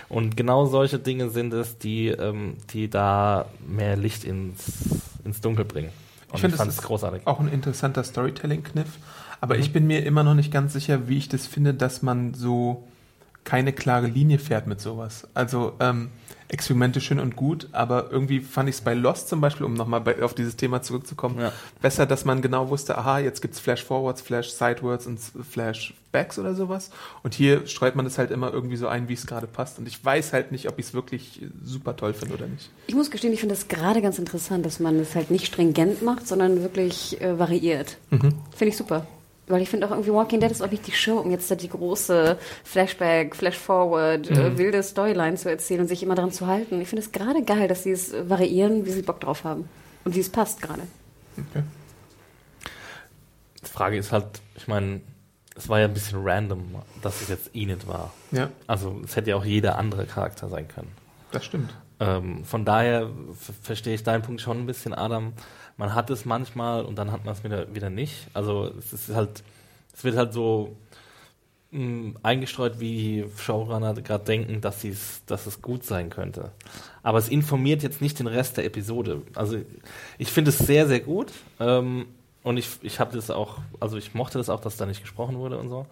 Und 0.10 0.36
genau 0.38 0.66
solche 0.66 0.98
Dinge 0.98 1.30
sind 1.30 1.54
es, 1.54 1.78
die, 1.78 2.08
ähm, 2.08 2.58
die 2.72 2.90
da 2.90 3.46
mehr 3.68 3.96
Licht 3.96 4.24
ins, 4.24 5.02
ins 5.24 5.42
Dunkel 5.42 5.66
bringen. 5.66 5.90
Und 6.30 6.36
Ich 6.36 6.42
finde, 6.42 6.58
das 6.58 6.68
ist 6.68 6.82
großartig. 6.84 7.28
auch 7.28 7.40
ein 7.40 7.50
interessanter 7.52 8.04
Storytelling-Kniff. 8.04 8.88
Aber 9.40 9.58
ich 9.58 9.74
bin 9.74 9.88
mir 9.88 10.06
immer 10.06 10.24
noch 10.24 10.36
nicht 10.36 10.52
ganz 10.52 10.74
sicher, 10.74 11.08
wie 11.08 11.18
ich 11.18 11.28
das 11.30 11.48
finde, 11.48 11.74
dass 11.74 12.02
man 12.02 12.34
so 12.34 12.88
keine 13.44 13.74
klare 13.74 14.08
Linie 14.08 14.40
fährt 14.40 14.68
mit 14.68 14.80
sowas. 14.80 15.28
Also 15.34 15.74
ähm, 15.80 16.10
Experimente 16.52 17.00
schön 17.00 17.20
und 17.20 17.38
gut, 17.38 17.70
aber 17.72 18.12
irgendwie 18.12 18.42
fand 18.42 18.68
ich 18.68 18.76
es 18.76 18.82
bei 18.82 18.94
Lost 18.94 19.30
zum 19.30 19.40
Beispiel, 19.40 19.66
um 19.66 19.74
nochmal 19.74 20.02
bei- 20.02 20.22
auf 20.22 20.34
dieses 20.34 20.58
Thema 20.58 20.82
zurückzukommen, 20.82 21.40
Ja. 21.40 21.54
besser, 21.82 22.06
dass 22.06 22.26
man 22.26 22.42
genau 22.42 22.70
wusste, 22.70 22.98
aha, 22.98 23.20
jetzt 23.20 23.42
gibt's 23.42 23.60
Flash-Forwards, 23.62 24.22
Flash-Sidewards 24.22 25.08
und 25.08 25.18
Flashbacks 25.50 26.38
oder 26.40 26.54
sowas. 26.54 26.90
Und 27.24 27.34
hier 27.34 27.66
streut 27.68 27.96
man 27.96 28.06
es 28.06 28.18
halt 28.18 28.32
immer 28.32 28.52
irgendwie 28.52 28.76
so 28.76 28.88
ein, 28.90 29.08
wie 29.08 29.14
es 29.14 29.26
gerade 29.28 29.48
passt. 29.48 29.80
Und 29.80 29.88
ich 29.88 30.04
weiß 30.04 30.34
halt 30.34 30.52
nicht, 30.52 30.68
ob 30.68 30.78
ich 30.78 30.88
es 30.88 30.94
wirklich 30.94 31.42
super 31.64 31.96
toll 31.96 32.14
finde 32.14 32.34
oder 32.36 32.48
nicht. 32.48 32.70
Ich 32.88 32.96
muss 32.96 33.12
gestehen, 33.12 33.32
ich 33.34 33.40
finde 33.40 33.56
das 33.56 33.70
gerade 33.70 34.02
ganz 34.02 34.20
interessant, 34.20 34.66
dass 34.66 34.80
man 34.82 35.00
es 35.00 35.16
halt 35.16 35.32
nicht 35.32 35.46
stringent 35.48 36.02
macht, 36.02 36.28
sondern 36.28 36.62
wirklich 36.62 37.22
äh, 37.22 37.40
variiert. 37.40 37.98
Finde 38.10 38.36
ich 38.60 38.76
super. 38.78 39.08
Weil 39.52 39.62
ich 39.62 39.70
finde 39.70 39.86
auch 39.88 39.92
irgendwie 39.92 40.12
Walking 40.14 40.40
Dead 40.40 40.50
ist 40.50 40.62
auch 40.62 40.72
nicht 40.72 40.88
die 40.88 40.92
Show, 40.92 41.18
um 41.18 41.30
jetzt 41.32 41.50
da 41.52 41.56
die 41.56 41.70
große 41.70 42.38
Flashback, 42.64 43.36
Flashforward, 43.36 44.30
äh, 44.30 44.58
wilde 44.58 44.82
Storyline 44.82 45.36
zu 45.36 45.50
erzählen 45.50 45.82
und 45.82 45.88
sich 45.88 46.02
immer 46.04 46.16
dran 46.16 46.32
zu 46.32 46.48
halten. 46.48 46.82
Ich 46.82 46.88
finde 46.88 47.04
es 47.04 47.12
gerade 47.12 47.44
geil, 47.44 47.68
dass 47.68 47.84
sie 47.84 47.92
es 47.92 48.14
äh, 48.14 48.30
variieren, 48.30 48.86
wie 48.86 48.92
sie 48.92 49.02
Bock 49.02 49.20
drauf 49.20 49.44
haben. 49.44 49.68
Und 50.04 50.16
wie 50.16 50.20
es 50.20 50.30
passt 50.30 50.62
gerade. 50.62 50.82
Okay. 51.38 51.64
die 53.64 53.70
Frage 53.70 53.98
ist 53.98 54.12
halt, 54.12 54.26
ich 54.56 54.68
meine, 54.68 55.02
es 55.56 55.70
war 55.70 55.80
ja 55.80 55.86
ein 55.86 55.94
bisschen 55.94 56.20
random, 56.24 56.64
dass 57.02 57.22
es 57.22 57.30
jetzt 57.30 57.50
Enid 57.54 57.88
war. 57.88 58.14
Ja, 58.32 58.50
Also 58.68 59.00
es 59.04 59.16
hätte 59.16 59.32
ja 59.32 59.36
auch 59.36 59.46
jeder 59.46 59.78
andere 59.78 60.06
Charakter 60.06 60.50
sein 60.50 60.68
können. 60.68 60.92
das 61.32 61.46
stimmt. 61.46 61.74
Ähm, 62.00 62.44
von 62.46 62.66
daher 62.66 63.12
verstehe 63.62 63.94
ich 63.94 64.04
deinen 64.04 64.24
Punkt 64.24 64.42
schon 64.42 64.58
ein 64.60 64.66
bisschen, 64.66 64.94
Adam. 64.96 65.34
Man 65.82 65.96
hat 65.96 66.12
es 66.12 66.26
manchmal 66.26 66.86
und 66.86 66.96
dann 67.00 67.12
hat 67.12 67.26
man 67.26 67.34
es 67.34 67.44
wieder, 67.44 67.74
wieder 67.74 67.90
nicht. 67.90 68.28
Also 68.36 68.72
es 68.78 68.94
ist 68.94 69.16
halt, 69.16 69.42
es 69.96 70.04
wird 70.04 70.16
halt 70.16 70.32
so 70.32 70.76
mh, 71.72 72.20
eingestreut, 72.22 72.80
wie 72.80 73.26
Showrunner 73.36 73.96
gerade 73.96 74.24
denken, 74.24 74.62
dass, 74.62 74.82
sie's, 74.82 75.24
dass 75.26 75.48
es 75.48 75.64
gut 75.64 75.84
sein 75.84 76.12
könnte. 76.12 76.52
Aber 77.02 77.18
es 77.18 77.30
informiert 77.30 77.82
jetzt 77.82 78.00
nicht 78.00 78.20
den 78.20 78.28
Rest 78.28 78.58
der 78.58 78.66
Episode. 78.66 79.24
Also 79.34 79.58
ich 80.20 80.32
finde 80.32 80.50
es 80.52 80.60
sehr, 80.60 80.88
sehr 80.88 81.00
gut. 81.00 81.32
Ähm, 81.60 82.06
und 82.44 82.58
ich, 82.58 82.70
ich 82.84 83.00
habe 83.00 83.16
das 83.16 83.32
auch, 83.32 83.58
also 83.80 83.98
ich 83.98 84.14
mochte 84.14 84.38
das 84.38 84.52
auch, 84.52 84.62
dass 84.62 84.78
da 84.78 84.86
nicht 84.86 85.02
gesprochen 85.02 85.40
wurde 85.40 85.58
und 85.58 85.70
so. 85.70 85.88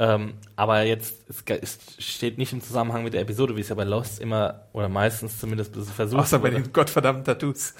Ähm, 0.00 0.34
aber 0.54 0.82
jetzt, 0.82 1.24
es, 1.48 1.78
steht 1.98 2.38
nicht 2.38 2.52
im 2.52 2.62
Zusammenhang 2.62 3.02
mit 3.02 3.14
der 3.14 3.20
Episode, 3.20 3.56
wie 3.56 3.60
es 3.62 3.68
ja 3.68 3.74
bei 3.74 3.82
Lost 3.82 4.20
immer, 4.20 4.66
oder 4.72 4.88
meistens 4.88 5.40
zumindest 5.40 5.74
bisschen 5.74 5.92
versucht 5.92 6.20
Außer 6.20 6.38
bei 6.38 6.52
wurde. 6.52 6.62
den 6.62 6.72
gottverdammten 6.72 7.24
Tattoos. 7.24 7.74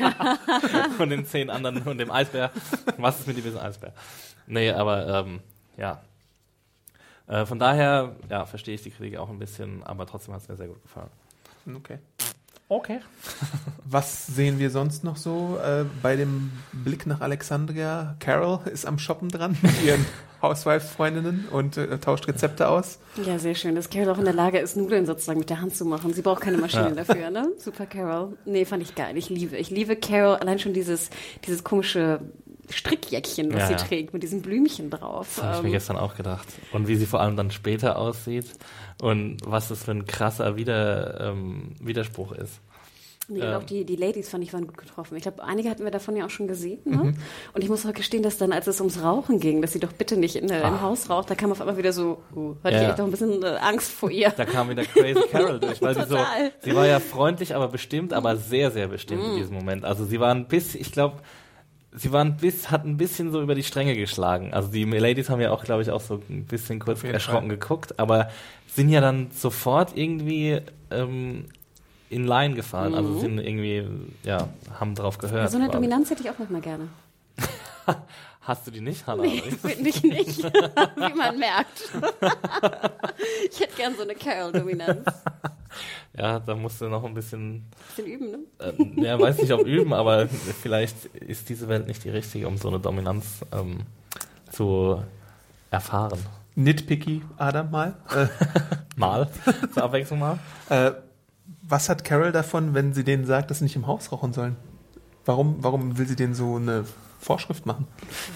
von 0.98 1.08
den 1.08 1.24
zehn 1.24 1.48
anderen 1.48 1.82
und 1.84 1.96
dem 1.96 2.10
Eisbär. 2.10 2.50
Was 2.98 3.20
ist 3.20 3.26
mit 3.26 3.38
diesem 3.38 3.58
Eisbär? 3.58 3.94
Nee, 4.46 4.70
aber 4.70 5.06
ähm, 5.08 5.40
ja. 5.78 6.02
Äh, 7.26 7.46
von 7.46 7.58
daher, 7.58 8.16
ja, 8.28 8.44
verstehe 8.44 8.74
ich 8.74 8.82
die 8.82 8.90
Kritik 8.90 9.16
auch 9.16 9.30
ein 9.30 9.38
bisschen, 9.38 9.82
aber 9.82 10.04
trotzdem 10.06 10.34
hat 10.34 10.42
es 10.42 10.48
mir 10.48 10.56
sehr 10.56 10.68
gut 10.68 10.82
gefallen. 10.82 11.10
Okay. 11.74 11.98
Okay. 12.68 13.00
Was 13.84 14.26
sehen 14.26 14.58
wir 14.58 14.70
sonst 14.70 15.04
noch 15.04 15.16
so 15.16 15.58
äh, 15.64 15.86
bei 16.02 16.16
dem 16.16 16.52
Blick 16.72 17.06
nach 17.06 17.20
Alexandria? 17.20 18.14
Carol 18.20 18.60
ist 18.66 18.84
am 18.84 18.98
Shoppen 18.98 19.28
dran 19.30 19.56
mit 19.62 19.82
ihren 19.84 20.04
Housewife-Freundinnen 20.42 21.46
und 21.50 21.76
äh, 21.76 21.98
tauscht 21.98 22.26
Rezepte 22.28 22.68
aus. 22.68 22.98
Ja, 23.24 23.38
sehr 23.38 23.54
schön, 23.54 23.74
dass 23.74 23.90
Carol 23.90 24.10
auch 24.10 24.18
in 24.18 24.24
der 24.24 24.34
Lage 24.34 24.58
ist, 24.58 24.76
Nudeln 24.76 25.06
sozusagen 25.06 25.38
mit 25.38 25.50
der 25.50 25.60
Hand 25.60 25.74
zu 25.76 25.84
machen. 25.84 26.12
Sie 26.14 26.22
braucht 26.22 26.40
keine 26.42 26.56
Maschine 26.58 26.92
dafür, 26.94 27.30
ne? 27.30 27.50
Super 27.58 27.86
Carol. 27.86 28.36
Nee, 28.44 28.64
fand 28.64 28.82
ich 28.82 28.94
geil. 28.94 29.16
Ich 29.16 29.28
liebe. 29.28 29.56
Ich 29.56 29.70
liebe 29.70 29.96
Carol. 29.96 30.36
Allein 30.36 30.58
schon 30.58 30.72
dieses, 30.72 31.10
dieses 31.46 31.64
komische 31.64 32.20
Strickjäckchen, 32.70 33.52
was 33.52 33.60
Ja, 33.62 33.66
sie 33.66 33.72
ja. 33.74 33.78
trägt, 33.78 34.12
mit 34.14 34.22
diesem 34.22 34.42
Blümchen 34.42 34.90
drauf. 34.90 35.32
Das 35.36 35.44
habe 35.44 35.56
ich 35.56 35.62
mir 35.62 35.68
Ähm, 35.68 35.72
gestern 35.72 35.96
auch 35.96 36.14
gedacht. 36.16 36.46
Und 36.72 36.88
wie 36.88 36.96
sie 36.96 37.06
vor 37.06 37.20
allem 37.20 37.36
dann 37.36 37.50
später 37.50 37.98
aussieht 37.98 38.46
und 39.02 39.38
was 39.44 39.68
das 39.68 39.82
für 39.84 39.90
ein 39.90 40.06
krasser 40.06 40.56
Wider, 40.56 41.20
ähm, 41.32 41.74
Widerspruch 41.80 42.32
ist. 42.32 42.60
Nee, 43.30 43.40
Ähm. 43.40 43.54
auch 43.54 43.62
die, 43.62 43.84
die 43.84 43.96
Ladies 43.96 44.28
fand 44.28 44.44
ich 44.44 44.52
waren 44.52 44.66
gut 44.66 44.76
getroffen. 44.76 45.16
Ich 45.16 45.22
glaube, 45.22 45.42
einige 45.44 45.70
hatten 45.70 45.84
wir 45.84 45.90
davon 45.90 46.16
ja 46.16 46.26
auch 46.26 46.30
schon 46.30 46.48
gesehen. 46.48 46.80
Ne? 46.84 46.96
Mhm. 46.96 47.14
Und 47.54 47.62
ich 47.62 47.68
muss 47.68 47.86
auch 47.86 47.92
gestehen, 47.92 48.22
dass 48.22 48.36
dann, 48.38 48.52
als 48.52 48.66
es 48.66 48.80
ums 48.80 49.02
Rauchen 49.02 49.40
ging, 49.40 49.62
dass 49.62 49.72
sie 49.72 49.80
doch 49.80 49.92
bitte 49.92 50.16
nicht 50.16 50.36
in, 50.36 50.50
äh, 50.50 50.66
im 50.66 50.80
Haus 50.82 51.08
raucht, 51.08 51.30
da 51.30 51.34
kam 51.34 51.52
auf 51.52 51.60
einmal 51.60 51.76
wieder 51.76 51.92
so, 51.92 52.22
uh, 52.34 52.56
hatte 52.64 52.76
Ja, 52.76 52.82
ich 52.82 52.88
echt 52.88 52.98
noch 52.98 53.04
ein 53.06 53.10
bisschen 53.10 53.42
äh, 53.42 53.46
Angst 53.60 53.90
vor 53.90 54.10
ihr. 54.10 54.30
Da 54.30 54.44
kam 54.44 54.68
wieder 54.68 54.84
Crazy 54.84 55.20
Carol 55.30 55.60
durch, 55.60 55.80
weil 55.80 55.94
sie 55.94 56.00
so, 56.02 56.16
Total. 56.16 56.52
sie 56.60 56.74
war 56.74 56.86
ja 56.86 57.00
freundlich, 57.00 57.54
aber 57.54 57.68
bestimmt, 57.68 58.12
aber 58.12 58.36
sehr, 58.36 58.70
sehr 58.70 58.88
bestimmt 58.88 59.22
in 59.24 59.36
diesem 59.36 59.54
Moment. 59.54 59.84
Also 59.84 60.04
sie 60.04 60.20
war 60.20 60.34
ein 60.34 60.46
bisschen, 60.48 60.80
ich 60.80 60.92
glaube, 60.92 61.18
sie 61.92 62.12
war 62.12 62.24
ein 62.24 62.36
bisschen, 62.36 62.70
hat 62.70 62.84
ein 62.84 62.96
bisschen 62.96 63.32
so 63.32 63.40
über 63.42 63.54
die 63.54 63.62
Stränge 63.62 63.96
geschlagen. 63.96 64.52
Also 64.52 64.68
die 64.70 64.84
Ladies 64.84 65.28
haben 65.30 65.40
ja 65.40 65.50
auch, 65.50 65.64
glaube 65.64 65.82
ich, 65.82 65.90
auch 65.90 66.00
so 66.00 66.20
ein 66.28 66.44
bisschen 66.44 66.78
kurz 66.78 67.02
erschrocken 67.04 67.48
geguckt, 67.48 67.98
aber 67.98 68.28
sind 68.66 68.88
ja 68.88 69.00
dann 69.00 69.30
sofort 69.32 69.96
irgendwie 69.96 70.60
ähm, 70.90 71.46
in 72.10 72.26
Line 72.26 72.54
gefallen. 72.54 72.94
Also 72.94 73.18
sind 73.20 73.38
irgendwie, 73.38 73.86
ja, 74.24 74.48
haben 74.78 74.94
drauf 74.94 75.16
gehört. 75.18 75.42
Ja, 75.44 75.48
so 75.48 75.56
eine 75.56 75.66
quasi. 75.66 75.76
Dominanz 75.76 76.10
hätte 76.10 76.22
ich 76.22 76.30
auch 76.30 76.38
noch 76.38 76.50
mal 76.50 76.60
gerne. 76.60 76.88
Hast 78.42 78.66
du 78.66 78.70
die 78.70 78.80
nicht, 78.80 79.06
Hannah? 79.06 79.22
Nee, 79.22 79.40
finde 79.42 79.88
ich 79.90 80.02
nicht, 80.02 80.42
wie 80.44 81.14
man 81.14 81.38
merkt. 81.38 81.90
ich 83.50 83.60
hätte 83.60 83.76
gern 83.76 83.94
so 83.96 84.02
eine 84.02 84.14
Carol-Dominanz. 84.14 85.06
Ja, 86.16 86.40
da 86.40 86.54
musst 86.56 86.80
du 86.80 86.88
noch 86.88 87.04
ein 87.04 87.14
bisschen 87.14 87.64
Bisschen 87.94 88.10
üben, 88.12 88.30
ne? 88.32 88.38
äh, 88.58 89.02
ja, 89.04 89.18
weiß 89.20 89.38
nicht, 89.38 89.52
ob 89.52 89.64
üben, 89.66 89.92
aber 89.92 90.26
vielleicht 90.28 91.04
ist 91.14 91.48
diese 91.48 91.68
Welt 91.68 91.86
nicht 91.86 92.02
die 92.02 92.10
richtige, 92.10 92.48
um 92.48 92.56
so 92.56 92.68
eine 92.68 92.80
Dominanz 92.80 93.44
ähm, 93.52 93.80
zu 94.50 95.00
erfahren. 95.70 96.18
Nitpicky, 96.56 97.22
Adam, 97.36 97.70
mal. 97.70 97.94
Äh, 98.10 98.26
Mal, 98.96 99.30
zur 99.72 99.82
Abwechslung 99.84 100.18
mal. 100.18 100.38
äh, 100.68 100.90
was 101.70 101.88
hat 101.88 102.04
Carol 102.04 102.32
davon, 102.32 102.74
wenn 102.74 102.92
sie 102.92 103.04
denen 103.04 103.24
sagt, 103.24 103.50
dass 103.50 103.58
sie 103.58 103.64
nicht 103.64 103.76
im 103.76 103.86
Haus 103.86 104.10
rauchen 104.12 104.32
sollen? 104.32 104.56
Warum, 105.24 105.56
warum 105.60 105.96
will 105.98 106.06
sie 106.06 106.16
denen 106.16 106.34
so 106.34 106.56
eine 106.56 106.84
Vorschrift 107.20 107.66
machen? 107.66 107.86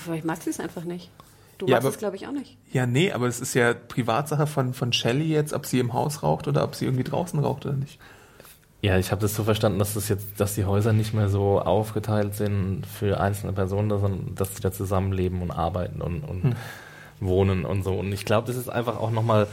Vielleicht 0.04 0.24
mag 0.24 0.40
sie 0.42 0.50
es 0.50 0.60
einfach 0.60 0.84
nicht. 0.84 1.10
Du 1.58 1.66
Ja, 1.66 1.74
magst 1.76 1.86
aber- 1.86 1.94
es, 1.94 1.98
glaube 1.98 2.16
ich, 2.16 2.26
auch 2.26 2.32
nicht. 2.32 2.56
Ja, 2.72 2.86
nee, 2.86 3.12
aber 3.12 3.26
es 3.26 3.40
ist 3.40 3.54
ja 3.54 3.74
Privatsache 3.74 4.46
von, 4.46 4.74
von 4.74 4.92
Shelley 4.92 5.26
jetzt, 5.26 5.52
ob 5.52 5.66
sie 5.66 5.78
im 5.78 5.92
Haus 5.92 6.22
raucht 6.22 6.48
oder 6.48 6.64
ob 6.64 6.74
sie 6.74 6.84
irgendwie 6.84 7.04
draußen 7.04 7.38
raucht 7.38 7.64
oder 7.66 7.74
nicht. 7.76 7.98
Ja, 8.82 8.98
ich 8.98 9.10
habe 9.12 9.22
das 9.22 9.34
so 9.34 9.44
verstanden, 9.44 9.78
dass 9.78 9.94
das 9.94 10.08
jetzt, 10.10 10.38
dass 10.38 10.54
die 10.56 10.66
Häuser 10.66 10.92
nicht 10.92 11.14
mehr 11.14 11.28
so 11.30 11.58
aufgeteilt 11.60 12.34
sind 12.34 12.84
für 12.86 13.18
einzelne 13.18 13.52
Personen, 13.54 13.88
sondern 13.88 14.34
dass 14.34 14.54
sie 14.54 14.60
da 14.60 14.72
zusammenleben 14.72 15.40
und 15.40 15.50
arbeiten 15.50 16.02
und, 16.02 16.22
und 16.22 16.54
wohnen 17.20 17.64
und 17.64 17.82
so. 17.82 17.94
Und 17.94 18.12
ich 18.12 18.26
glaube, 18.26 18.46
das 18.46 18.56
ist 18.56 18.68
einfach 18.68 18.98
auch 18.98 19.10
nochmal 19.10 19.46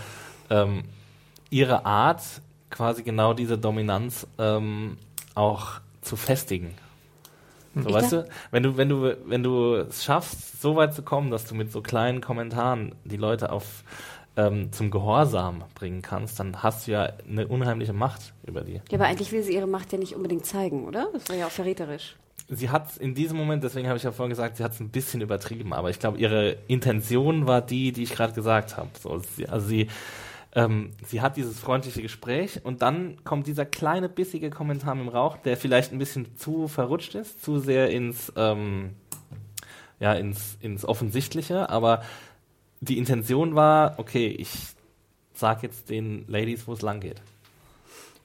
ähm, 0.50 0.84
ihre 1.50 1.86
Art, 1.86 2.22
quasi 2.71 3.03
genau 3.03 3.34
diese 3.34 3.57
Dominanz 3.57 4.25
ähm, 4.39 4.97
auch 5.36 5.79
zu 6.01 6.15
festigen. 6.15 6.73
So, 7.75 7.88
Ich 7.88 7.93
weißt 7.93 8.12
du, 8.13 8.27
wenn 8.51 8.63
du, 8.63 8.77
wenn 8.77 8.89
du, 8.89 9.17
wenn 9.25 9.43
du 9.43 9.75
es 9.75 10.03
schaffst, 10.03 10.62
so 10.62 10.75
weit 10.75 10.93
zu 10.93 11.03
kommen, 11.03 11.31
dass 11.31 11.45
du 11.45 11.55
mit 11.55 11.71
so 11.71 11.81
kleinen 11.81 12.19
Kommentaren 12.19 12.95
die 13.05 13.17
Leute 13.17 13.51
auf 13.51 13.84
ähm, 14.36 14.71
zum 14.71 14.91
Gehorsam 14.91 15.63
bringen 15.75 16.01
kannst, 16.01 16.39
dann 16.39 16.63
hast 16.63 16.88
du 16.88 16.91
ja 16.91 17.13
eine 17.27 17.47
unheimliche 17.47 17.93
Macht 17.93 18.34
über 18.45 18.62
die. 18.62 18.75
Ja, 18.89 18.93
aber 18.93 19.05
eigentlich 19.05 19.31
will 19.31 19.43
sie 19.43 19.53
ihre 19.53 19.67
Macht 19.67 19.91
ja 19.91 19.97
nicht 19.97 20.15
unbedingt 20.15 20.45
zeigen, 20.45 20.86
oder? 20.86 21.07
Das 21.13 21.29
war 21.29 21.36
ja 21.36 21.47
auch 21.47 21.51
verräterisch. 21.51 22.15
Sie 22.49 22.69
hat 22.69 22.97
in 22.97 23.15
diesem 23.15 23.38
Moment, 23.38 23.63
deswegen 23.63 23.88
habe 23.88 23.97
ich 23.97 24.03
ja 24.03 24.12
vorhin 24.12 24.31
gesagt, 24.31 24.57
sie 24.57 24.63
hat 24.63 24.73
es 24.73 24.79
ein 24.81 24.89
bisschen 24.89 25.21
übertrieben, 25.21 25.73
aber 25.73 25.89
ich 25.89 25.99
glaube, 25.99 26.17
ihre 26.17 26.57
Intention 26.67 27.47
war 27.47 27.62
die, 27.62 27.93
die 27.93 28.03
ich 28.03 28.12
gerade 28.12 28.34
gesagt 28.34 28.75
habe. 28.75 28.89
So, 29.01 29.19
sie, 29.19 29.47
also 29.47 29.67
sie, 29.67 29.88
ähm, 30.54 30.92
sie 31.06 31.22
hat 31.22 31.38
dieses 31.38 31.60
freundliche 31.60 32.02
Gespräch 32.02 32.60
und 32.64 32.82
dann 32.82 33.24
kommt 33.24 33.48
dieser 33.48 33.66
kleine 33.66 34.10
bissige 34.10 34.50
Kommentar 34.50 34.96
mit 34.96 35.06
dem 35.06 35.10
Rauch, 35.10 35.38
der 35.38 35.56
vielleicht 35.56 35.94
ein 35.94 36.00
bisschen 36.00 36.38
zu 36.38 36.68
verrutscht 36.68 37.16
ist, 37.16 37.44
zu 37.44 37.60
sehr 37.60 37.90
ins, 37.90 38.34
ähm, 38.36 38.92
ja, 40.00 40.14
ins, 40.14 40.58
ins 40.60 40.84
Offensichtliche, 40.84 41.70
aber 41.70 42.04
die 42.82 42.98
Intention 42.98 43.56
war, 43.56 43.96
okay, 43.98 44.28
ich 44.28 44.50
sag 45.34 45.64
jetzt 45.64 45.90
den 45.90 46.26
Ladies, 46.28 46.68
wo 46.68 46.74
es 46.74 46.82
lang 46.82 47.00
geht. 47.00 47.22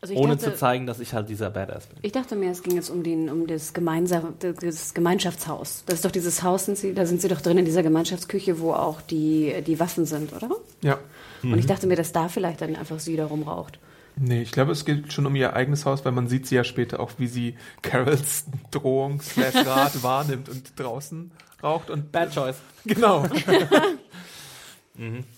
Also 0.01 0.12
ich 0.12 0.21
Ohne 0.21 0.37
dachte, 0.37 0.53
zu 0.53 0.59
zeigen, 0.59 0.87
dass 0.87 1.01
ich 1.01 1.15
halt 1.15 1.29
dieser 1.29 1.51
Badass 1.51 1.87
bin. 1.87 1.99
Ich 2.03 2.12
dachte 2.12 2.37
mir, 2.37 2.51
es 2.51 2.62
ging 2.62 2.75
jetzt 2.75 2.91
um, 2.91 3.03
den, 3.03 3.31
um 3.31 3.47
das, 3.47 3.73
das 3.73 4.95
Gemeinschaftshaus. 4.95 5.85
Das 5.87 5.97
ist 5.97 6.05
doch 6.05 6.11
dieses 6.11 6.43
Haus, 6.43 6.67
sind 6.67 6.77
sie, 6.77 6.93
da 6.93 7.07
sind 7.07 7.23
sie 7.23 7.29
doch 7.29 7.41
drin 7.41 7.59
in 7.59 7.65
dieser 7.65 7.83
Gemeinschaftsküche, 7.83 8.61
wo 8.61 8.73
auch 8.73 9.01
die, 9.01 9.55
die 9.67 9.81
Waffen 9.81 10.05
sind, 10.05 10.33
oder? 10.35 10.51
Ja. 10.83 10.99
Und 11.42 11.59
ich 11.59 11.66
dachte 11.66 11.87
mir, 11.87 11.96
dass 11.96 12.12
da 12.12 12.29
vielleicht 12.29 12.61
dann 12.61 12.77
einfach 12.77 12.99
sie 12.99 13.16
da 13.16 13.27
rumraucht. 13.27 13.79
Nee, 14.18 14.42
ich 14.42 14.53
glaube, 14.53 14.72
es 14.72 14.85
geht 14.87 15.12
schon 15.12 15.27
um 15.27 15.37
ihr 15.37 15.55
eigenes 15.55 15.85
Haus, 15.85 16.05
weil 16.05 16.12
man 16.12 16.27
sieht 16.27 16.46
sie 16.46 16.55
ja 16.55 16.64
später 16.64 17.01
auch, 17.01 17.12
wie 17.18 17.27
sie 17.27 17.55
Carols 17.83 18.46
Drohung 18.70 19.20
slash 19.20 19.55
Rat 19.66 20.03
wahrnimmt 20.03 20.49
und 20.49 20.79
draußen 20.79 21.31
raucht 21.62 21.90
und 21.90 22.12
Bad 22.12 22.33
choice. 22.33 22.57
genau. 22.85 23.27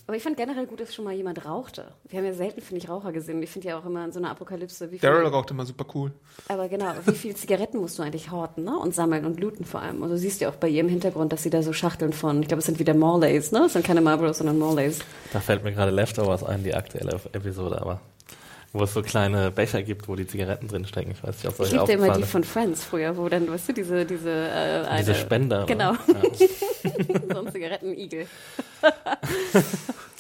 Aber 0.07 0.17
ich 0.17 0.23
fand 0.23 0.37
generell 0.37 0.67
gut, 0.67 0.81
dass 0.81 0.95
schon 0.95 1.05
mal 1.05 1.15
jemand 1.15 1.45
rauchte. 1.45 1.87
Wir 2.09 2.19
haben 2.19 2.27
ja 2.27 2.33
selten, 2.33 2.61
finde 2.61 2.83
ich, 2.83 2.89
Raucher 2.89 3.13
gesehen. 3.13 3.37
Und 3.37 3.43
Ich 3.43 3.51
finde 3.51 3.69
ja 3.69 3.79
auch 3.79 3.85
immer 3.85 4.05
in 4.05 4.13
so 4.13 4.19
einer 4.19 4.31
Apokalypse, 4.31 4.87
wie 4.91 4.99
viel, 4.99 5.09
Daryl 5.09 5.27
raucht 5.27 5.51
immer 5.51 5.67
super 5.67 5.85
cool. 5.95 6.13
aber 6.49 6.69
genau, 6.69 6.93
wie 7.07 7.15
viele 7.15 7.35
Zigaretten 7.35 7.79
musst 7.79 7.99
du 7.99 8.03
eigentlich 8.03 8.31
horten, 8.31 8.65
ne? 8.65 8.79
Und 8.79 8.95
sammeln 8.95 9.25
und 9.25 9.41
looten 9.41 9.65
vor 9.65 9.81
allem. 9.83 10.03
Also 10.03 10.15
du 10.15 10.21
siehst 10.21 10.41
ja 10.41 10.49
auch 10.49 10.57
bei 10.57 10.69
ihr 10.69 10.81
im 10.81 10.89
Hintergrund, 10.89 11.33
dass 11.33 11.43
sie 11.43 11.51
da 11.51 11.63
so 11.63 11.73
Schachteln 11.73 12.13
von, 12.13 12.41
ich 12.43 12.49
glaube, 12.49 12.61
es 12.61 12.67
sind 12.67 12.79
wieder 12.79 12.95
Morlays, 12.95 13.53
ne? 13.53 13.65
Es 13.67 13.73
sind 13.73 13.85
keine 13.85 14.01
Marlboros, 14.01 14.39
sondern 14.39 14.59
Morlays. 14.59 15.01
Da 15.33 15.41
fällt 15.41 15.65
mir 15.65 15.73
gerade 15.73 15.91
Leftovers 15.91 16.45
ein, 16.45 16.63
die 16.65 16.75
aktuelle 16.75 17.21
Episode, 17.33 17.81
aber 17.81 18.01
wo 18.73 18.83
es 18.85 18.93
so 18.93 19.03
kleine 19.03 19.51
Becher 19.51 19.83
gibt, 19.83 20.09
wo 20.09 20.17
die 20.17 20.27
Zigaretten 20.27 20.69
drin 20.69 20.87
stecken. 20.87 21.13
Ich 21.13 21.23
weiß 21.23 21.43
nicht, 21.43 21.47
ob 21.49 21.59
es 21.61 21.67
Ich 21.69 21.73
liebte 21.73 21.93
immer 21.93 22.11
die 22.13 22.23
von 22.23 22.45
Friends 22.45 22.85
früher, 22.85 23.17
wo 23.17 23.29
dann, 23.29 23.49
weißt 23.51 23.71
du, 23.71 23.73
diese, 23.73 24.05
diese, 24.05 24.31
äh, 24.31 24.87
eine, 24.87 24.99
Diese 24.99 25.15
Spender. 25.15 25.65
Genau, 25.67 25.93
Ja. 25.93 25.99
so 27.35 27.41
ein 27.47 27.53
Zigarettenigel. 27.53 28.27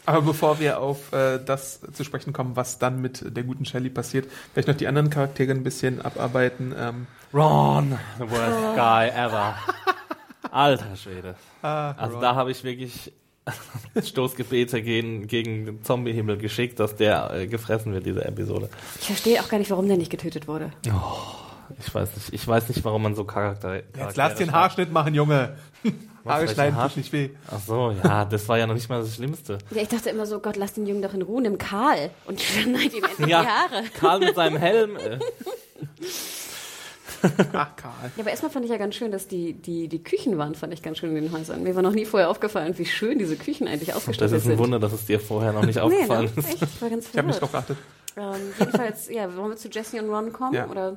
Aber 0.07 0.23
bevor 0.23 0.59
wir 0.59 0.81
auf 0.81 1.13
äh, 1.13 1.39
das 1.45 1.81
zu 1.93 2.03
sprechen 2.03 2.33
kommen, 2.33 2.57
was 2.57 2.79
dann 2.79 3.03
mit 3.03 3.23
der 3.37 3.45
guten 3.45 3.67
Shelley 3.67 3.91
passiert, 3.91 4.27
vielleicht 4.53 4.69
noch 4.69 4.77
die 4.77 4.87
anderen 4.87 5.11
Charaktere 5.11 5.53
ein 5.53 5.63
bisschen 5.63 6.01
abarbeiten. 6.01 6.75
Ähm, 6.79 7.07
Ron, 7.35 7.99
the 8.19 8.25
worst 8.31 8.75
guy 8.77 9.09
ever. 9.11 9.55
Alter 10.51 10.97
Schwede. 10.97 11.35
ah, 11.61 11.93
Also 11.99 12.15
Ron. 12.15 12.23
da 12.23 12.35
habe 12.35 12.51
ich 12.51 12.65
wirklich 12.65 13.13
Stoßgebete 14.03 14.83
gegen, 14.83 15.27
gegen 15.27 15.67
den 15.67 15.83
Zombie-Himmel 15.83 16.39
geschickt, 16.39 16.81
dass 16.81 16.97
der 16.97 17.31
äh, 17.33 17.47
gefressen 17.47 17.93
wird, 17.93 18.07
diese 18.07 18.25
Episode. 18.25 18.69
Ich 19.01 19.07
verstehe 19.07 19.41
auch 19.41 19.49
gar 19.49 19.59
nicht, 19.59 19.71
warum 19.71 19.89
der 19.89 19.97
nicht 19.97 20.11
getötet 20.11 20.49
wurde. 20.49 20.73
Ich 21.79 21.95
weiß 21.95 22.15
nicht, 22.15 22.33
ich 22.33 22.49
weiß 22.49 22.69
nicht, 22.69 22.85
warum 22.85 23.03
man 23.03 23.15
so 23.15 23.25
Charakter. 23.25 23.77
Jetzt 23.97 24.17
lass 24.17 24.37
den 24.37 24.53
Haarschnitt 24.53 24.93
machen, 24.93 25.15
Junge. 25.15 25.57
Haare 26.29 26.49
schneiden 26.49 26.79
tut 26.79 26.97
nicht 26.97 27.13
weh. 27.13 27.31
Ach 27.51 27.61
so, 27.61 27.95
ja, 28.05 28.25
das 28.25 28.49
war 28.49 28.59
ja 28.59 28.67
noch 28.67 28.75
nicht 28.75 28.89
mal 28.89 29.01
das 29.01 29.15
Schlimmste. 29.15 29.59
Ja, 29.71 29.83
ich 29.83 29.89
dachte 29.89 30.11
immer 30.11 30.27
so, 30.27 30.41
Gott, 30.41 30.57
lass 30.57 30.75
den 30.75 30.87
Jungen 30.87 31.03
doch 31.03 31.15
in 31.15 31.23
Ruhe, 31.23 31.41
nimm 31.43 31.59
Karl 31.59 32.11
und 32.27 32.41
schneid 32.41 32.93
ihm 32.93 33.05
endlich 33.05 33.29
Ja, 33.29 33.43
die 33.43 33.49
Haare. 33.49 33.85
Karl 33.99 34.21
mit 34.21 34.35
seinem 34.35 34.59
Helm. 34.59 34.97
Äh, 34.97 35.19
Ach, 37.53 37.77
Karl. 37.77 37.93
Ja, 38.17 38.21
aber 38.21 38.31
erstmal 38.31 38.51
fand 38.51 38.65
ich 38.65 38.71
ja 38.71 38.77
ganz 38.77 38.95
schön, 38.95 39.11
dass 39.11 39.27
die, 39.29 39.55
die, 39.55 39.89
die 39.89 40.03
Küchen 40.03 40.39
waren, 40.39 40.55
fand 40.55 40.73
ich 40.73 40.83
ganz 40.83 40.99
schön 40.99 41.17
in 41.17 41.25
den 41.25 41.33
Häusern. 41.33 41.63
Mir 41.63 41.75
war 41.75 41.83
noch 41.83 41.93
nie 41.93 42.05
vorher 42.05 42.31
aufgefallen, 42.31 42.77
wie 42.79 42.87
schön 42.87 43.19
diese 43.19 43.37
Küchen 43.37 43.67
eigentlich 43.69 43.89
das 43.89 43.97
ausgestattet 43.99 44.37
ist 44.39 44.45
ein 44.45 44.51
sind. 44.51 44.59
Wunder, 44.59 44.79
dass 44.79 44.93
es 44.93 45.07
dir 45.07 45.19
vorher 45.21 45.53
noch 45.53 45.65
nicht 45.65 45.77
Nee, 45.77 45.83
aufgefallen 45.83 46.31
ne? 46.35 46.41
ist. 46.41 46.49
Echt, 46.49 46.63
ich 46.63 46.83
war 46.83 46.91
ganz 46.91 47.09
Ich 47.11 47.19
habe 47.19 47.29
nicht 47.29 47.41
drauf 47.41 47.53
geachtet. 47.53 47.77
Ähm, 48.17 48.35
jedenfalls, 48.59 49.09
ja, 49.11 49.37
wollen 49.37 49.51
wir 49.51 49.57
zu 49.57 49.69
Jesse 49.69 50.03
und 50.03 50.11
Ron 50.11 50.33
kommen? 50.33 50.55
Ja. 50.55 50.69
Oder? 50.69 50.97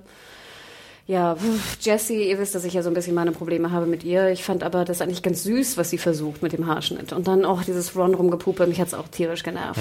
Ja, 1.08 1.36
Jessie, 1.82 2.30
ihr 2.30 2.40
wisst, 2.40 2.56
dass 2.56 2.64
ich 2.64 2.74
ja 2.74 2.84
so 2.84 2.90
ein 2.90 2.94
bisschen 2.94 3.16
meine 3.16 3.32
Probleme 3.32 3.72
habe 3.72 3.86
mit 3.86 4.04
ihr. 4.04 4.30
Ich 4.30 4.44
fand 4.44 4.64
aber 4.64 4.86
das 4.86 5.02
eigentlich 5.02 5.24
ganz 5.24 5.44
süß, 5.44 5.76
was 5.78 5.90
sie 5.90 5.98
versucht 5.98 6.42
mit 6.42 6.54
dem 6.54 6.68
Haarschnitt. 6.68 7.12
Und 7.12 7.28
dann 7.28 7.44
auch 7.44 7.64
dieses 7.64 7.96
Ron 7.98 8.14
rumgepuppe, 8.14 8.66
mich 8.68 8.80
hat's 8.80 8.94
auch 8.94 9.08
tierisch 9.10 9.44
genervt. 9.44 9.80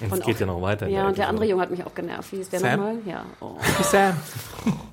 Und 0.00 0.12
es 0.18 0.24
geht 0.24 0.36
auch- 0.36 0.40
ja 0.40 0.46
noch 0.46 0.62
weiter. 0.62 0.88
Ja, 0.88 1.08
und 1.08 1.18
der 1.18 1.28
andere 1.28 1.46
Junge 1.46 1.62
hat 1.62 1.70
mich 1.70 1.84
auch 1.84 1.94
genervt. 1.94 2.32
Wie 2.32 2.36
ist 2.36 2.52
der 2.52 2.60
Sam? 2.60 2.70
nochmal? 2.80 2.96
Ja. 3.06 3.24
Oh. 3.40 3.56
Sam. 3.82 4.16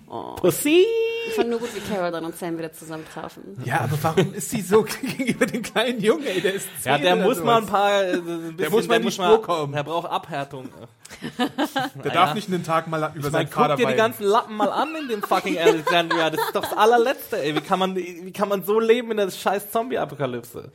Pussy! 0.38 0.86
Ich 1.28 1.36
fand 1.36 1.52
nur 1.52 1.60
gut, 1.60 1.70
wie 1.76 1.80
Carol 1.94 2.12
dann 2.12 2.26
und 2.26 2.36
Sam 2.36 2.58
wieder 2.58 2.74
zusammen 2.74 3.06
trafen. 3.14 3.44
Ja, 3.64 3.82
aber 3.82 3.98
warum 4.02 4.34
ist 4.34 4.50
sie 4.50 4.62
so 4.62 4.84
gegenüber 5.18 5.46
dem 5.46 5.62
kleinen 5.62 6.02
Jungen, 6.02 6.26
ey? 6.26 6.42
Der 6.42 6.56
ist 6.56 6.68
Ja, 6.84 6.98
der 6.98 7.16
muss 7.16 7.38
sowas. 7.38 7.46
mal 7.46 7.58
ein 7.62 7.66
paar. 7.68 8.04
Äh, 8.04 8.14
ein 8.16 8.56
bisschen, 8.58 8.72
muss 8.74 8.88
mal 8.88 8.96
in 8.96 9.04
die 9.04 9.12
Spur 9.12 9.40
kommen. 9.44 9.72
Der 9.74 9.84
braucht 9.84 10.10
Abhärtung. 10.10 10.68
Der 12.04 12.12
darf 12.12 12.34
nicht 12.34 12.48
einen 12.48 12.64
Tag 12.64 12.88
mal 12.88 13.00
über 13.00 13.16
Ich 13.16 13.24
seinen 13.24 13.32
meine, 13.32 13.48
Vater 13.48 13.76
guck 13.76 13.86
dir 13.86 13.88
die 13.88 13.98
ganzen 13.98 14.24
Lappen 14.24 14.56
mal 14.56 14.70
an 14.72 14.96
in 14.96 15.08
dem 15.08 15.22
fucking 15.22 15.58
Alexandria. 15.58 16.30
Das 16.30 16.40
ist 16.42 16.56
doch 16.56 16.62
das 16.62 16.78
allerletzte, 16.78 17.42
ey. 17.42 17.56
Wie 17.56 17.62
kann 17.62 17.80
man, 17.80 17.96
wie 17.96 18.32
kann 18.32 18.50
man 18.50 18.64
so 18.64 18.80
leben 18.80 19.12
in 19.12 19.18
der 19.18 19.30
scheiß 19.32 19.72
Zombie-Apokalypse? 19.72 20.72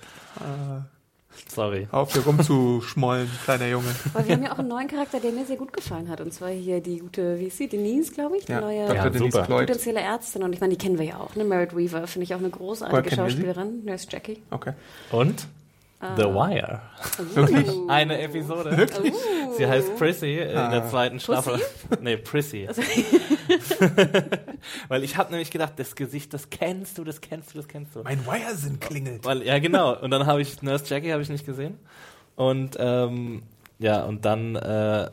Sorry. 1.48 1.88
Auf 1.90 2.12
hier 2.12 2.24
rumzuschmollen, 2.24 3.28
kleiner 3.44 3.66
Junge. 3.68 3.94
Aber 4.12 4.26
wir 4.26 4.34
haben 4.34 4.42
ja 4.42 4.52
auch 4.52 4.58
einen 4.58 4.68
neuen 4.68 4.88
Charakter, 4.88 5.20
der 5.20 5.32
mir 5.32 5.44
sehr 5.44 5.56
gut 5.56 5.72
gefallen 5.72 6.08
hat. 6.08 6.20
Und 6.20 6.32
zwar 6.32 6.50
hier 6.50 6.80
die 6.80 6.98
gute, 6.98 7.38
wie 7.38 7.46
ist 7.46 7.58
sie, 7.58 7.68
Denise, 7.68 8.12
glaube 8.12 8.36
ich, 8.36 8.46
die 8.46 8.52
Ja, 8.52 8.60
neue 8.60 8.86
Dr. 8.86 8.96
Ja, 8.96 9.10
Denise 9.10 9.32
super. 9.32 9.44
Floyd. 9.44 9.66
potenzielle 9.66 10.00
Ärztin. 10.00 10.42
Und 10.42 10.52
ich 10.52 10.60
meine, 10.60 10.74
die 10.74 10.78
kennen 10.78 10.98
wir 10.98 11.04
ja 11.04 11.18
auch. 11.18 11.34
Ne? 11.36 11.44
Merit 11.44 11.76
Weaver 11.76 12.06
finde 12.06 12.24
ich 12.24 12.34
auch 12.34 12.38
eine 12.38 12.50
großartige? 12.50 13.14
Schauspielerin. 13.14 13.84
Nurse 13.84 14.06
Jackie. 14.10 14.42
Okay. 14.50 14.72
Und? 15.10 15.46
Ah. 16.00 16.16
The 16.16 16.24
Wire. 16.24 16.80
Wirklich? 17.34 17.68
Uh. 17.68 17.88
Eine 17.88 18.20
Episode. 18.20 18.76
Wirklich? 18.76 19.14
Sie 19.56 19.66
heißt 19.66 19.96
Prissy 19.96 20.38
in 20.38 20.56
Ah. 20.56 20.70
der 20.70 20.88
zweiten 20.88 21.18
Staffel. 21.20 21.60
Nee, 22.00 22.16
Prissy. 22.18 22.66
Also, 22.68 22.82
Weil 24.88 25.04
ich 25.04 25.16
habe 25.16 25.30
nämlich 25.30 25.50
gedacht, 25.50 25.74
das 25.76 25.94
Gesicht, 25.94 26.32
das 26.34 26.50
kennst 26.50 26.98
du, 26.98 27.04
das 27.04 27.20
kennst 27.20 27.52
du, 27.54 27.58
das 27.58 27.68
kennst 27.68 27.94
du. 27.94 28.02
Mein 28.02 28.24
Wiresinn 28.26 28.80
klingelt. 28.80 29.24
Weil, 29.24 29.42
ja, 29.42 29.58
genau. 29.58 29.96
Und 29.98 30.10
dann 30.10 30.26
habe 30.26 30.42
ich 30.42 30.62
Nurse 30.62 30.84
Jackie 30.86 31.12
habe 31.12 31.22
ich 31.22 31.28
nicht 31.28 31.46
gesehen. 31.46 31.78
Und 32.36 32.76
ähm, 32.78 33.42
ja, 33.78 34.02
und 34.04 34.24
dann 34.24 34.56
äh, 34.56 35.10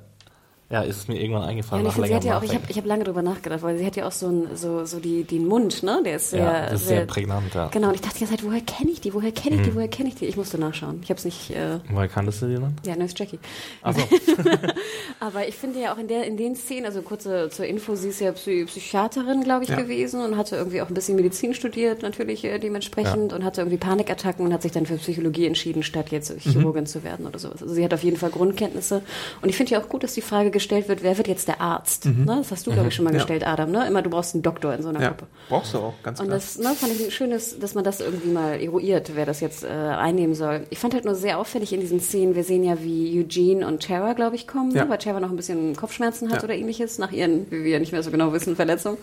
ja, 0.71 0.81
ist 0.83 0.97
es 0.97 1.07
mir 1.07 1.19
irgendwann 1.21 1.43
Ja, 1.43 1.47
eingefallen 1.49 1.85
ich 1.85 1.91
nach 1.91 1.97
längerem 1.97 2.23
ja 2.25 2.37
auch, 2.37 2.43
ich 2.43 2.53
habe 2.53 2.63
ich 2.69 2.77
hab 2.77 2.85
lange 2.85 3.03
drüber 3.03 3.21
nachgedacht, 3.21 3.61
weil 3.61 3.77
sie 3.77 3.85
hat 3.85 3.95
ja 3.95 4.07
auch 4.07 4.11
so, 4.11 4.27
ein, 4.27 4.55
so, 4.55 4.85
so 4.85 4.99
die, 4.99 5.23
den 5.23 5.45
Mund, 5.47 5.83
ne? 5.83 6.01
Der 6.05 6.15
ist 6.15 6.29
sehr, 6.31 6.39
ja, 6.43 6.65
das 6.69 6.81
ist 6.81 6.87
sehr 6.87 7.05
prägnant, 7.05 7.53
ja. 7.53 7.67
Genau, 7.67 7.89
und 7.89 7.95
ich 7.95 8.01
dachte 8.01 8.15
die 8.15 8.21
ganze 8.25 8.37
Zeit, 8.37 8.45
woher 8.45 8.61
kenne 8.61 8.89
ich 8.91 9.01
die, 9.01 9.13
woher 9.13 9.31
kenne 9.31 9.55
Mhm. 9.57 9.61
ich 9.61 9.67
die, 9.67 9.75
woher 9.75 9.87
kenne 9.89 10.09
ich 10.09 10.15
die? 10.15 10.25
Ich 10.25 10.37
musste 10.37 10.57
nachschauen. 10.57 10.99
Ich 11.03 11.09
habe 11.09 11.17
es 11.17 11.25
nicht, 11.25 11.51
äh, 11.51 11.79
Woher 11.89 12.07
kanntest 12.07 12.41
du 12.41 12.47
die 12.47 12.55
dann? 12.55 12.75
ja, 12.85 12.95
Nurse 12.95 13.13
Jackie. 13.17 13.39
Achso. 13.81 14.01
Aber 15.19 15.47
ich 15.47 15.55
finde 15.55 15.79
ja 15.81 15.93
auch 15.93 15.97
in, 15.97 16.07
der, 16.07 16.25
in 16.25 16.37
den 16.37 16.55
Szenen, 16.55 16.85
also 16.85 17.01
kurze 17.01 17.49
zur 17.49 17.65
Info, 17.65 17.95
sie 17.95 18.09
ist 18.09 18.21
ja 18.21 18.31
Psy 18.31 18.65
Psychiaterin, 18.65 19.43
glaube 19.43 19.63
ich, 19.63 19.69
Ja. 19.69 19.75
gewesen 19.75 20.21
und 20.21 20.37
hatte 20.37 20.55
irgendwie 20.55 20.81
auch 20.81 20.87
ein 20.87 20.93
bisschen 20.93 21.15
Medizin 21.15 21.53
studiert, 21.53 22.01
natürlich 22.01 22.43
äh, 22.43 22.57
dementsprechend, 22.59 23.33
und 23.33 23.43
hatte 23.43 23.61
irgendwie 23.61 23.77
Panikattacken 23.77 24.45
und 24.45 24.53
hat 24.53 24.61
sich 24.61 24.71
dann 24.71 24.85
für 24.85 24.95
Psychologie 24.95 25.45
entschieden, 25.45 25.83
statt 25.83 26.11
jetzt 26.11 26.31
Chirurgin 26.39 26.85
zu 26.85 27.03
werden 27.03 27.27
oder 27.27 27.39
sowas. 27.39 27.61
Also 27.61 27.73
sie 27.73 27.83
hat 27.83 27.93
auf 27.93 28.03
jeden 28.03 28.17
Fall 28.17 28.29
Grundkenntnisse. 28.31 29.01
Und 29.41 29.49
ich 29.49 29.55
finde 29.57 29.73
ja 29.73 29.81
auch 29.81 29.89
gut, 29.89 30.03
dass 30.03 30.13
die 30.13 30.21
Frage 30.21 30.49
gestellt 30.61 30.87
wird, 30.87 31.03
wer 31.03 31.17
wird 31.17 31.27
jetzt 31.27 31.47
der 31.47 31.59
Arzt? 31.59 32.05
Ne? 32.05 32.25
Das 32.25 32.51
hast 32.51 32.65
du, 32.67 32.71
glaube 32.71 32.87
ich, 32.89 32.95
schon 32.95 33.03
mal 33.05 33.11
Ja. 33.11 33.17
gestellt, 33.17 33.45
Adam. 33.45 33.71
Ne? 33.71 33.85
Immer, 33.87 34.01
du 34.01 34.09
brauchst 34.09 34.33
einen 34.35 34.43
Doktor 34.43 34.73
in 34.73 34.81
so 34.83 34.89
einer 34.89 35.01
Ja, 35.01 35.09
Gruppe. 35.09 35.27
brauchst 35.49 35.73
du 35.73 35.79
auch, 35.79 35.93
ganz 36.03 36.19
Und 36.19 36.27
klar. 36.27 36.37
das 36.37 36.57
ne, 36.57 36.73
fand 36.75 36.93
ich 36.93 37.03
ein 37.05 37.11
schönes, 37.11 37.59
dass 37.59 37.73
man 37.75 37.83
das 37.83 37.99
irgendwie 37.99 38.29
mal 38.29 38.61
eruiert, 38.61 39.11
wer 39.15 39.25
das 39.25 39.39
jetzt 39.41 39.63
äh, 39.63 39.67
einnehmen 39.67 40.35
soll. 40.35 40.65
Ich 40.69 40.79
fand 40.79 40.93
halt 40.93 41.05
nur 41.05 41.15
sehr 41.15 41.37
auffällig 41.39 41.73
in 41.73 41.81
diesen 41.81 41.99
Szenen, 41.99 42.35
wir 42.35 42.43
sehen 42.43 42.63
ja, 42.63 42.81
wie 42.83 43.19
Eugene 43.19 43.67
und 43.67 43.83
Tara, 43.83 44.13
glaube 44.13 44.35
ich, 44.35 44.47
kommen, 44.47 44.71
Ja. 44.75 44.85
ne, 44.85 44.89
weil 44.89 44.97
Tara 44.99 45.19
noch 45.19 45.29
ein 45.31 45.35
bisschen 45.35 45.75
Kopfschmerzen 45.75 46.29
hat 46.29 46.37
Ja. 46.37 46.43
oder 46.45 46.55
ähnliches, 46.55 46.97
nach 46.99 47.11
ihren, 47.11 47.49
wie 47.51 47.63
wir 47.63 47.71
ja 47.71 47.79
nicht 47.79 47.91
mehr 47.91 48.03
so 48.03 48.11
genau 48.11 48.31
wissen, 48.33 48.55
Verletzungen. 48.55 48.97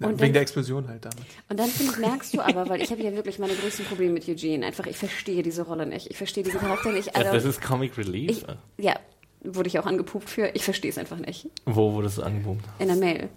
Und 0.00 0.08
wegen 0.08 0.18
dann, 0.18 0.32
der 0.32 0.42
Explosion 0.42 0.88
halt 0.88 1.04
damals. 1.04 1.20
und 1.48 1.60
dann 1.60 1.68
finde 1.68 1.92
ich, 1.92 1.98
merkst 1.98 2.34
du 2.34 2.40
aber, 2.40 2.68
weil 2.68 2.82
ich 2.82 2.90
habe 2.90 3.00
ja 3.02 3.12
wirklich 3.14 3.38
meine 3.38 3.52
größten 3.54 3.84
Probleme 3.84 4.14
mit 4.14 4.28
Eugene. 4.28 4.66
Einfach, 4.66 4.86
ich 4.86 4.96
verstehe 4.96 5.44
diese 5.44 5.62
Rolle 5.62 5.86
nicht. 5.86 6.10
Ich 6.10 6.16
verstehe 6.16 6.42
diesen 6.42 6.58
Charakter 6.58 6.90
nicht. 6.90 7.08
Das, 7.08 7.14
Also, 7.14 7.32
das 7.34 7.44
ist 7.44 7.62
Comic 7.62 7.96
Relief. 7.96 8.30
ich, 8.78 8.84
ja, 8.84 8.94
wurde 9.44 9.68
ich 9.68 9.78
auch 9.78 9.86
angepupt 9.86 10.28
für. 10.28 10.48
Ich 10.54 10.64
verstehe 10.64 10.90
es 10.90 10.98
einfach 10.98 11.18
nicht. 11.18 11.48
Wo 11.64 11.92
wurdest 11.92 12.18
du 12.18 12.22
angepumpt? 12.22 12.64
In 12.78 12.88
der 12.88 12.96
Mail. 12.96 13.28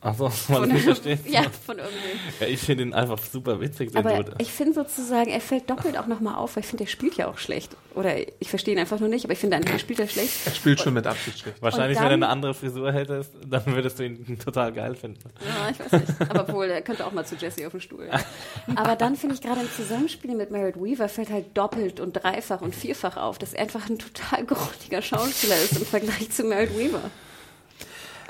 Achso, 0.00 0.30
weil 0.48 0.68
du 0.68 0.74
nicht 0.74 0.84
verstehst. 0.84 1.24
Ja, 1.28 1.42
von 1.66 1.76
irgendwem. 1.78 2.18
Ja, 2.38 2.46
ich 2.46 2.60
finde 2.60 2.84
ihn 2.84 2.94
einfach 2.94 3.18
super 3.18 3.60
witzig. 3.60 3.90
den 3.90 3.98
Aber 4.06 4.16
Dude. 4.22 4.36
ich 4.38 4.52
finde 4.52 4.74
sozusagen, 4.74 5.28
er 5.28 5.40
fällt 5.40 5.68
doppelt 5.68 5.98
auch 5.98 6.06
nochmal 6.06 6.36
auf, 6.36 6.54
weil 6.54 6.62
ich 6.62 6.68
finde, 6.68 6.84
er 6.84 6.88
spielt 6.88 7.16
ja 7.16 7.26
auch 7.26 7.38
schlecht. 7.38 7.76
Oder 7.96 8.14
ich 8.40 8.48
verstehe 8.48 8.74
ihn 8.74 8.78
einfach 8.78 9.00
nur 9.00 9.08
nicht, 9.08 9.24
aber 9.24 9.32
ich 9.32 9.40
finde, 9.40 9.56
eigentlich 9.56 9.80
spielt 9.80 9.98
er 9.98 10.06
schlecht. 10.06 10.30
Er 10.46 10.54
spielt 10.54 10.78
schon 10.80 10.94
mit 10.94 11.04
Absicht 11.04 11.40
schlecht. 11.40 11.60
Wahrscheinlich, 11.60 11.98
und 11.98 12.04
wenn 12.04 12.10
er 12.12 12.16
dann- 12.16 12.22
eine 12.22 12.32
andere 12.32 12.54
Frisur 12.54 12.92
hättest, 12.92 13.32
dann 13.44 13.66
würdest 13.66 13.98
du 13.98 14.04
ihn 14.04 14.38
total 14.44 14.72
geil 14.72 14.94
finden. 14.94 15.18
Ja, 15.44 15.68
ich 15.70 15.80
weiß 15.80 15.90
nicht. 16.00 16.30
Aber 16.30 16.52
wohl, 16.52 16.66
er 16.66 16.82
könnte 16.82 17.04
auch 17.04 17.10
mal 17.12 17.26
zu 17.26 17.34
Jesse 17.34 17.66
auf 17.66 17.72
den 17.72 17.80
Stuhl. 17.80 18.08
Aber 18.76 18.94
dann 18.94 19.16
finde 19.16 19.34
ich 19.34 19.40
gerade 19.40 19.60
im 19.62 19.70
Zusammenspiel 19.72 20.36
mit 20.36 20.52
Merritt 20.52 20.76
Weaver 20.76 21.08
fällt 21.08 21.30
halt 21.30 21.56
doppelt 21.58 21.98
und 21.98 22.12
dreifach 22.12 22.60
und 22.60 22.72
vierfach 22.76 23.16
auf, 23.16 23.38
dass 23.38 23.52
er 23.52 23.62
einfach 23.62 23.88
ein 23.90 23.98
total 23.98 24.44
grottiger 24.44 25.02
Schauspieler 25.02 25.56
ist 25.56 25.72
im 25.76 25.84
Vergleich 25.86 26.30
zu 26.30 26.44
Merritt 26.44 26.78
Weaver. 26.78 27.00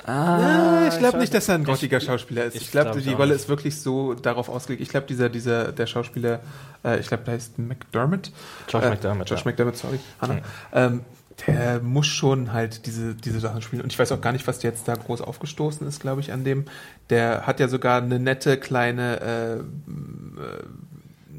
Ah, 0.09 0.87
ich 0.87 0.97
glaube 0.97 1.17
ich 1.17 1.21
nicht, 1.21 1.33
dass 1.33 1.49
er 1.49 1.55
ein 1.55 1.63
grottiger 1.63 1.99
Schauspieler 1.99 2.45
ist. 2.45 2.55
ich 2.55 2.63
Ich 2.63 2.71
glaube, 2.71 2.91
glaub 2.91 3.03
die 3.03 3.13
Rolle 3.13 3.33
ist 3.35 3.47
wirklich 3.47 3.79
so 3.79 4.13
darauf 4.15 4.49
ausgelegt. 4.49 4.81
Ich 4.81 4.89
glaube, 4.89 5.05
dieser, 5.07 5.29
dieser, 5.29 5.71
der 5.71 5.85
Schauspieler, 5.85 6.39
äh, 6.83 6.99
ich 6.99 7.07
glaube, 7.07 7.23
der 7.23 7.35
heißt 7.35 7.59
McDermott. 7.59 8.31
Josh 8.67 8.83
äh, 8.83 8.89
McDermott, 8.89 9.29
Josh 9.29 9.41
ja. 9.41 9.45
McDermott, 9.45 9.77
sorry. 9.77 9.99
Hannah. 10.19 10.39
Ähm, 10.73 11.01
der 11.47 11.79
muss 11.79 12.07
schon 12.07 12.51
halt 12.53 12.85
diese, 12.85 13.15
diese 13.15 13.39
Sachen 13.39 13.61
spielen. 13.61 13.81
Und 13.81 13.91
ich 13.93 13.99
weiß 13.99 14.11
auch 14.11 14.21
gar 14.21 14.31
nicht, 14.31 14.47
was 14.47 14.63
jetzt 14.63 14.87
da 14.87 14.95
groß 14.95 15.21
aufgestoßen 15.21 15.87
ist, 15.87 16.01
glaube 16.01 16.21
ich, 16.21 16.33
an 16.33 16.43
dem. 16.43 16.65
Der 17.09 17.47
hat 17.47 17.59
ja 17.59 17.67
sogar 17.67 18.01
eine 18.01 18.19
nette 18.19 18.57
kleine 18.57 19.21
äh, 19.21 19.53
äh, 19.59 19.63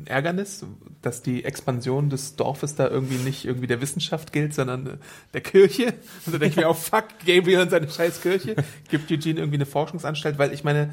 Ärgernis, 0.06 0.64
dass 1.02 1.22
die 1.22 1.44
Expansion 1.44 2.10
des 2.10 2.36
Dorfes 2.36 2.74
da 2.74 2.88
irgendwie 2.88 3.16
nicht 3.16 3.44
irgendwie 3.44 3.66
der 3.66 3.80
Wissenschaft 3.80 4.32
gilt, 4.32 4.54
sondern 4.54 4.86
äh, 4.86 4.90
der 5.32 5.40
Kirche. 5.40 5.86
Und 6.26 6.34
da 6.34 6.38
denke 6.38 6.46
ich 6.48 6.56
mir 6.56 6.68
auch, 6.68 6.76
fuck, 6.76 7.04
Gabriel 7.26 7.60
und 7.60 7.70
seine 7.70 7.88
scheiß 7.88 8.20
Kirche. 8.20 8.56
Gibt 8.90 9.10
Eugene 9.10 9.40
irgendwie 9.40 9.56
eine 9.56 9.66
Forschungsanstalt, 9.66 10.38
weil 10.38 10.52
ich 10.52 10.62
meine, 10.64 10.92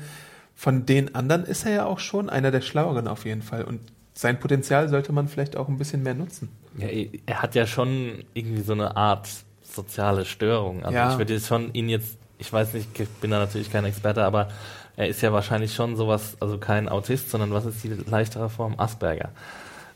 von 0.55 0.85
den 0.85 1.13
anderen 1.15 1.43
ist 1.43 1.65
er 1.65 1.71
ja 1.73 1.85
auch 1.85 1.99
schon 1.99 2.29
einer 2.29 2.51
der 2.51 2.61
Schlaueren 2.61 3.07
auf 3.07 3.25
jeden 3.25 3.41
Fall. 3.41 3.63
Und 3.63 3.79
sein 4.13 4.39
Potenzial 4.39 4.89
sollte 4.89 5.11
man 5.11 5.27
vielleicht 5.27 5.55
auch 5.57 5.67
ein 5.67 5.77
bisschen 5.77 6.01
mehr 6.03 6.15
nutzen. 6.15 6.49
Ja, 6.77 6.87
er 7.25 7.41
hat 7.41 7.53
ja 7.55 7.67
schon 7.67 8.23
irgendwie 8.33 8.61
so 8.63 8.73
eine 8.73 8.95
Art 8.97 9.27
soziale 9.61 10.25
Störung. 10.25 10.83
Also 10.83 10.95
Ja. 10.97 11.11
ich 11.11 11.17
würde 11.19 11.33
jetzt 11.33 11.47
schon 11.47 11.73
ihn 11.73 11.89
jetzt, 11.89 12.17
ich 12.39 12.51
weiß 12.51 12.73
nicht, 12.73 12.99
ich 12.99 13.09
bin 13.21 13.29
da 13.31 13.39
natürlich 13.39 13.71
kein 13.71 13.85
Experte, 13.85 14.23
aber 14.23 14.49
er 14.95 15.07
ist 15.07 15.21
ja 15.21 15.31
wahrscheinlich 15.31 15.75
schon 15.75 15.95
sowas, 15.95 16.37
also 16.39 16.57
kein 16.57 16.89
Autist, 16.89 17.29
sondern 17.29 17.51
was 17.51 17.65
ist 17.65 17.83
die 17.83 17.89
leichtere 17.89 18.49
Form? 18.49 18.73
Asperger. 18.79 19.29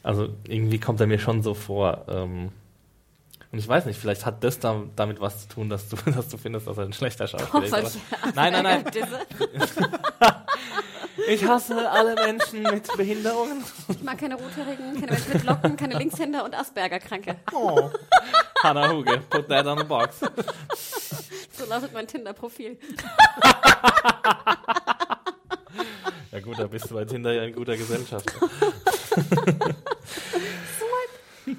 Also 0.04 0.30
irgendwie 0.48 0.80
kommt 0.80 1.00
er 1.00 1.08
mir 1.08 1.20
schon 1.20 1.44
so 1.44 1.54
vor. 1.54 2.06
Ähm, 2.08 2.50
und 3.52 3.60
ich 3.60 3.68
weiß 3.68 3.86
nicht, 3.86 4.00
vielleicht 4.00 4.26
hat 4.26 4.44
das 4.44 4.60
da, 4.60 4.84
damit 4.96 5.20
was 5.20 5.48
zu 5.48 5.56
tun, 5.56 5.70
dass 5.70 5.90
du, 5.90 5.96
dass 6.12 6.30
du 6.30 6.38
findest, 6.38 6.68
dass 6.68 6.78
er 6.78 6.86
ein 6.86 6.94
schlechter 6.94 7.28
Schauspieler 7.28 7.84
ist. 7.84 8.00
Aber, 8.22 8.34
nein, 8.36 8.54
nein, 8.54 8.64
nein. 8.64 8.86
Ich 11.28 11.46
hasse 11.46 11.90
alle 11.90 12.16
Menschen 12.16 12.64
mit 12.64 12.88
Behinderungen. 12.98 13.64
Ich 13.90 14.02
mag 14.02 14.18
keine 14.18 14.36
Rothaarigen, 14.36 15.00
keine 15.00 15.12
Menschen 15.12 15.34
mit 15.34 15.44
Locken, 15.44 15.78
keine 15.78 15.98
Linkshänder 15.98 16.44
und 16.44 16.56
Asperger-Kranke. 16.56 17.38
Oh. 17.54 17.90
Hannah 18.64 18.92
Huge, 18.92 19.20
put 19.30 19.48
that 19.50 19.66
on 19.66 19.80
a 19.80 19.84
box. 19.84 20.20
So 21.52 21.66
lautet 21.66 21.94
mein 21.94 22.08
Tinder-Profil. 22.08 22.78
Ja 26.32 26.40
gut, 26.40 26.60
da 26.60 26.68
bist 26.68 26.90
du 26.90 26.96
bei 26.96 27.06
Tinder 27.06 27.34
ja 27.34 27.44
in 27.44 27.54
guter 27.54 27.76
Gesellschaft. 27.78 28.32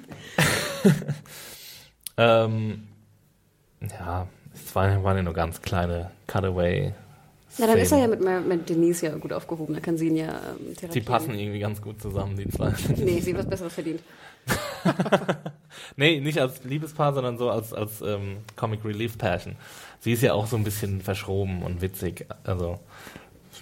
ähm, 2.17 2.87
ja, 3.81 4.27
es 4.53 4.75
waren, 4.75 5.03
waren 5.03 5.17
ja 5.17 5.23
nur 5.23 5.33
ganz 5.33 5.61
kleine 5.61 6.11
Cutaway. 6.27 6.93
Na, 7.57 7.67
dann 7.67 7.77
ist 7.77 7.91
er 7.91 7.99
ja 7.99 8.07
mit, 8.07 8.47
mit 8.47 8.69
Denise 8.69 9.05
ja 9.05 9.15
gut 9.15 9.31
aufgehoben. 9.31 9.75
Da 9.75 9.79
kann 9.79 9.97
sie 9.97 10.07
ihn 10.07 10.15
ja 10.15 10.29
ähm, 10.29 10.91
Die 10.91 11.01
passen 11.01 11.35
irgendwie 11.35 11.59
ganz 11.59 11.81
gut 11.81 12.01
zusammen, 12.01 12.35
die 12.35 12.49
zwei. 12.49 12.73
Nee, 12.97 13.19
sie 13.19 13.31
hat 13.31 13.39
was 13.39 13.49
Besseres 13.49 13.73
verdient. 13.73 14.01
nee, 15.95 16.19
nicht 16.19 16.39
als 16.39 16.63
Liebespaar, 16.63 17.13
sondern 17.13 17.37
so 17.37 17.49
als, 17.49 17.73
als 17.73 18.01
ähm, 18.01 18.37
Comic 18.55 18.83
Relief 18.83 19.17
Pärchen. 19.17 19.55
Sie 19.99 20.13
ist 20.13 20.23
ja 20.23 20.33
auch 20.33 20.47
so 20.47 20.57
ein 20.57 20.63
bisschen 20.63 21.01
verschroben 21.01 21.61
und 21.61 21.81
witzig. 21.81 22.25
Also 22.43 22.79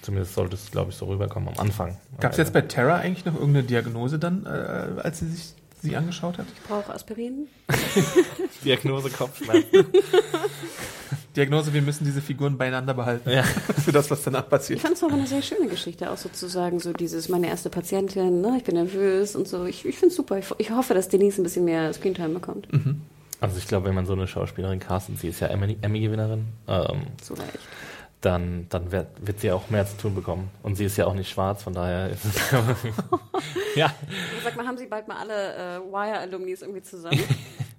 Zumindest 0.02 0.34
sollte 0.34 0.56
es, 0.56 0.72
glaube 0.72 0.92
ich, 0.92 0.98
so 0.98 1.06
rüberkommen 1.06 1.50
am 1.50 1.60
Anfang. 1.60 1.98
Gab 2.20 2.32
es 2.32 2.38
jetzt 2.38 2.54
bei 2.54 2.62
Terra 2.62 2.96
eigentlich 2.96 3.26
noch 3.26 3.36
irgendeine 3.36 3.64
Diagnose 3.64 4.18
dann, 4.18 4.46
äh, 4.46 5.02
als 5.02 5.20
sie 5.20 5.28
sich 5.28 5.54
sie 5.82 5.96
angeschaut 5.96 6.38
hat? 6.38 6.46
Ich 6.56 6.62
brauche 6.68 6.94
Aspirin. 6.94 7.48
Diagnose 8.66 9.10
Kopfschmerzen. 9.10 9.86
Diagnose, 11.36 11.74
wir 11.74 11.82
müssen 11.82 12.04
diese 12.06 12.22
Figuren 12.22 12.58
beieinander 12.58 12.94
behalten. 12.94 13.30
ja. 13.30 13.44
Für 13.84 13.92
das, 13.92 14.12
was 14.12 14.22
danach 14.24 14.44
Ich 14.44 14.50
passiert. 14.50 14.80
fand 14.82 14.96
es 14.96 15.04
auch 15.04 15.12
eine 15.12 15.26
sehr 15.28 15.42
schöne 15.42 15.68
Geschichte, 15.68 16.12
auch 16.12 16.18
sozusagen 16.18 16.80
so 16.80 16.92
dieses, 16.94 17.30
meine 17.30 17.48
erste 17.48 17.70
Patientin, 17.70 18.42
ne, 18.42 18.56
ich 18.58 18.64
bin 18.64 18.76
nervös 18.76 19.36
und 19.36 19.48
so. 19.48 19.66
Ich, 19.66 19.86
ich 19.86 19.96
finde 19.96 20.08
es 20.10 20.16
super. 20.16 20.38
Ich, 20.38 20.46
ich 20.58 20.72
hoffe, 20.72 20.94
dass 20.94 21.08
Denise 21.10 21.40
ein 21.42 21.44
bisschen 21.44 21.66
mehr 21.66 21.92
Screentime 21.94 22.30
bekommt. 22.30 22.68
Also 23.40 23.58
ich 23.58 23.68
glaube, 23.68 23.88
wenn 23.88 23.96
man 23.96 24.06
so 24.06 24.14
eine 24.14 24.28
Schauspielerin 24.28 24.80
castet, 24.80 25.20
sie 25.20 25.30
ist 25.30 25.40
ja 25.40 25.48
Emmy- 25.48 25.78
Emmy-Gewinnerin, 25.82 26.46
ähm, 26.68 27.02
Zu 27.22 27.34
Recht. 27.34 27.60
Dann, 28.22 28.68
dann 28.70 28.92
wird, 28.92 29.08
wird 29.26 29.40
sie 29.40 29.52
auch 29.52 29.70
mehr 29.70 29.86
zu 29.86 29.98
tun 29.98 30.16
bekommen. 30.16 30.50
Und 30.64 30.76
sie 30.76 30.86
ist 30.86 30.98
ja 30.98 31.06
auch 31.08 31.14
nicht 31.16 31.30
schwarz, 31.30 31.64
von 31.64 31.74
daher 31.74 32.10
ist 32.10 32.26
es 32.26 32.36
Ja, 33.76 33.94
Sag 34.44 34.56
mal, 34.56 34.66
haben 34.66 34.78
Sie 34.78 34.88
bald 34.88 35.08
mal 35.08 35.18
alle 35.18 35.56
äh, 35.56 35.80
Wire-Alumnis 35.80 36.62
irgendwie 36.62 36.82
zusammen? 36.82 37.20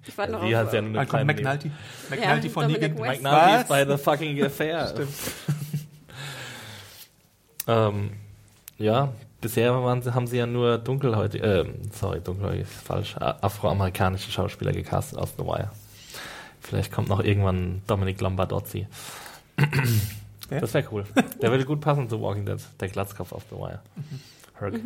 Ich 0.05 0.17
warte 0.17 0.33
noch 0.33 0.45
sie 0.45 0.53
auf, 0.53 0.65
hat 0.65 0.73
ja 0.73 0.81
nur 0.81 0.89
eine 0.99 1.07
kommt 1.07 1.09
kleine 1.11 1.33
McNulty. 1.33 1.71
McNulty 2.09 2.49
von 2.49 2.63
Dominic 2.63 2.93
Negan. 2.95 3.09
West. 3.09 3.23
McNulty 3.23 3.51
ist 3.53 3.59
Was? 3.61 3.67
bei 3.69 3.85
The 3.85 3.97
Fucking 3.97 4.43
Affair. 4.43 4.93
ähm, 7.67 8.11
ja, 8.77 9.13
bisher 9.39 9.73
waren, 9.81 10.01
sie- 10.01 10.13
haben 10.13 10.27
sie 10.27 10.35
ja 10.37 10.45
nur 10.45 10.77
dunkelhäutige, 10.77 11.45
äh, 11.45 11.65
sorry, 11.93 12.19
dunkelhäutig 12.19 12.63
ist 12.63 12.73
falsch, 12.85 13.15
afroamerikanische 13.17 14.29
Schauspieler 14.29 14.73
gecastet 14.73 15.17
aus 15.19 15.35
The 15.37 15.45
Wire. 15.45 15.69
Vielleicht 16.59 16.91
kommt 16.91 17.07
noch 17.07 17.21
irgendwann 17.21 17.81
Dominic 17.87 18.19
Lombardozzi. 18.19 18.87
Ja. 20.53 20.59
Das 20.59 20.73
wäre 20.73 20.87
cool. 20.91 21.03
Der 21.41 21.51
würde 21.51 21.65
gut 21.65 21.81
passen 21.81 22.07
zu 22.09 22.21
Walking 22.21 22.45
Dead, 22.45 22.59
der 22.79 22.87
Glatzkopf 22.89 23.31
auf 23.31 23.43
The 23.49 23.55
Wire. 23.55 23.81
Herc. 24.59 24.79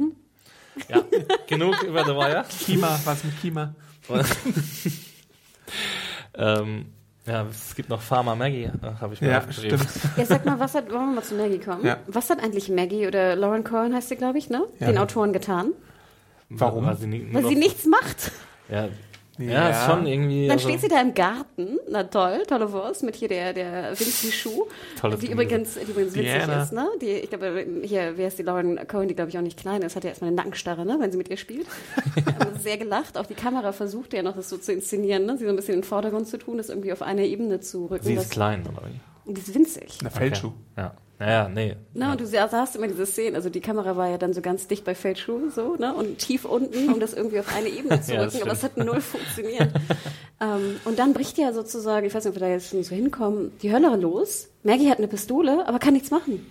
Ja, 0.90 1.04
genug 1.48 1.82
über 1.84 2.04
The 2.06 2.12
Wire. 2.12 2.46
Kima, 2.66 3.00
was 3.04 3.24
mit 3.24 3.40
Kima? 3.42 3.74
ähm, 6.36 6.86
ja, 7.26 7.46
es 7.50 7.76
gibt 7.76 7.90
noch 7.90 8.02
Pharma 8.02 8.36
Maggie, 8.36 8.64
äh, 8.66 8.72
habe 9.02 9.14
ich 9.14 9.22
mir 9.22 9.30
Ja, 9.32 9.40
aufgeschrieben. 9.40 9.80
stimmt. 9.80 10.18
Ja, 10.18 10.26
sag 10.26 10.46
mal, 10.46 10.60
was 10.60 10.76
hat, 10.76 10.90
wollen 10.92 11.10
wir 11.10 11.16
mal 11.16 11.24
zu 11.24 11.36
Maggie 11.36 11.60
kommen? 11.60 11.86
Ja. 11.86 11.98
Was 12.08 12.30
hat 12.30 12.42
eigentlich 12.42 12.70
Maggie 12.70 13.06
oder 13.08 13.36
Lauren 13.36 13.64
Cohen 13.64 13.94
heißt 13.94 14.10
sie, 14.10 14.16
glaube 14.16 14.38
ich, 14.38 14.50
ne? 14.50 14.66
Ja. 14.80 14.88
Den 14.88 14.98
Autoren 14.98 15.34
getan? 15.34 15.74
Warum? 16.50 16.86
Weil 16.86 16.98
sie, 16.98 17.08
nie, 17.08 17.28
Weil 17.34 17.46
sie 17.46 17.56
nichts 17.56 17.86
macht. 17.86 18.32
Ja, 18.70 18.88
ja, 19.38 19.70
ist 19.70 19.86
schon 19.86 20.06
irgendwie. 20.08 20.48
Dann 20.48 20.58
also- 20.58 20.68
steht 20.68 20.82
sie 20.82 20.88
da 20.88 21.02
im 21.02 21.14
Garten, 21.14 21.80
na 21.90 22.04
toll, 22.04 22.44
tolle 22.48 22.72
Wurst, 22.72 23.04
mit 23.04 23.16
hier 23.16 23.28
der, 23.28 23.54
der 23.54 23.92
Vinci 23.92 24.32
Schuh, 24.32 24.66
Tolles 25.00 25.20
die 25.20 25.32
übrigens, 25.32 25.76
die 25.76 25.92
übrigens 25.92 26.16
witzig 26.16 26.32
Diana. 26.32 26.64
ist, 26.64 26.74
ne? 26.74 26.88
Die, 27.02 27.12
ich 27.12 27.30
glaube, 27.30 27.66
hier, 27.84 28.14
wer 28.18 28.28
ist 28.28 28.40
die 28.40 28.44
Lauren 28.44 28.80
Cohen, 28.88 29.08
die 29.08 29.16
glaube 29.16 29.30
ich 29.30 29.38
auch 29.38 29.42
nicht 29.42 29.60
klein 29.60 29.82
ist, 29.82 29.96
hat 29.96 30.04
ja 30.04 30.10
erstmal 30.10 30.30
eine 30.30 30.38
Nackenstarre, 30.38 30.86
ne, 30.86 30.98
wenn 31.00 31.12
sie 31.12 31.18
mit 31.18 31.30
ihr 31.30 31.38
spielt. 31.38 31.68
Haben 32.40 32.60
sehr 32.60 32.78
gelacht. 32.78 33.18
Auch 33.18 33.26
die 33.26 33.36
Kamera 33.36 33.72
versucht 33.72 34.14
ja 34.14 34.24
noch, 34.24 34.36
das 34.36 34.50
so 34.50 34.58
zu 34.58 34.74
inszenieren, 34.74 35.26
ne? 35.26 35.38
Sie 35.38 35.46
so 35.46 35.50
ein 35.50 35.56
bisschen 35.56 35.76
in 35.76 35.82
den 35.82 35.88
Vordergrund 35.88 36.28
zu 36.28 36.38
tun, 36.38 36.58
das 36.58 36.70
irgendwie 36.70 36.92
auf 36.92 37.02
eine 37.02 37.26
Ebene 37.26 37.60
zu 37.60 37.86
rücken. 37.86 38.06
Sie 38.06 38.14
ist 38.14 38.32
klein, 38.32 38.64
oder 38.68 38.88
wie? 38.88 39.00
Und 39.30 39.38
die 39.38 39.42
ist 39.42 39.54
winzig. 39.54 40.00
Na, 40.02 40.10
Feldschuh. 40.10 40.48
Okay. 40.48 40.56
Ja. 40.78 40.96
Naja, 41.20 41.50
nee. 41.50 41.76
Ne, 41.96 42.06
ja. 42.06 42.12
und 42.12 42.22
du 42.22 42.28
sah- 42.28 42.48
sahst 42.48 42.76
immer 42.76 42.88
diese 42.88 43.06
Szenen, 43.08 43.36
also 43.36 43.50
die 43.50 43.60
Kamera 43.60 43.98
war 43.98 44.08
ja 44.08 44.18
dann 44.20 44.34
so 44.34 44.42
ganz 44.42 44.68
dicht 44.68 44.84
bei 44.86 44.94
Feldschuh, 44.94 45.50
so, 45.50 45.76
ne, 45.76 45.94
und 45.96 46.20
tief 46.20 46.46
unten, 46.46 46.94
um 46.94 47.00
das 47.00 47.14
irgendwie 47.14 47.40
auf 47.40 47.54
eine 47.56 47.70
Ebene 47.70 48.00
zu 48.04 48.14
Ja, 48.14 48.22
rücken, 48.24 48.42
aber 48.44 48.52
es 48.52 48.62
hat 48.64 48.78
null 48.78 49.02
funktioniert. 49.02 49.72
ähm, 50.42 50.76
und 50.86 51.00
dann 51.00 51.14
bricht 51.14 51.40
ja 51.40 51.54
sozusagen, 51.54 52.06
ich 52.06 52.14
weiß 52.14 52.26
nicht, 52.26 52.36
ob 52.36 52.40
wir 52.40 52.48
da 52.48 52.54
jetzt 52.54 52.70
schon 52.70 52.84
so 52.84 52.94
hinkommen, 52.94 53.52
die 53.64 53.72
Hölle 53.74 53.96
los. 53.96 54.48
Maggie 54.64 54.90
hat 54.92 55.00
eine 55.00 55.08
Pistole, 55.08 55.68
aber 55.68 55.80
kann 55.80 55.94
nichts 55.96 56.12
machen. 56.12 56.46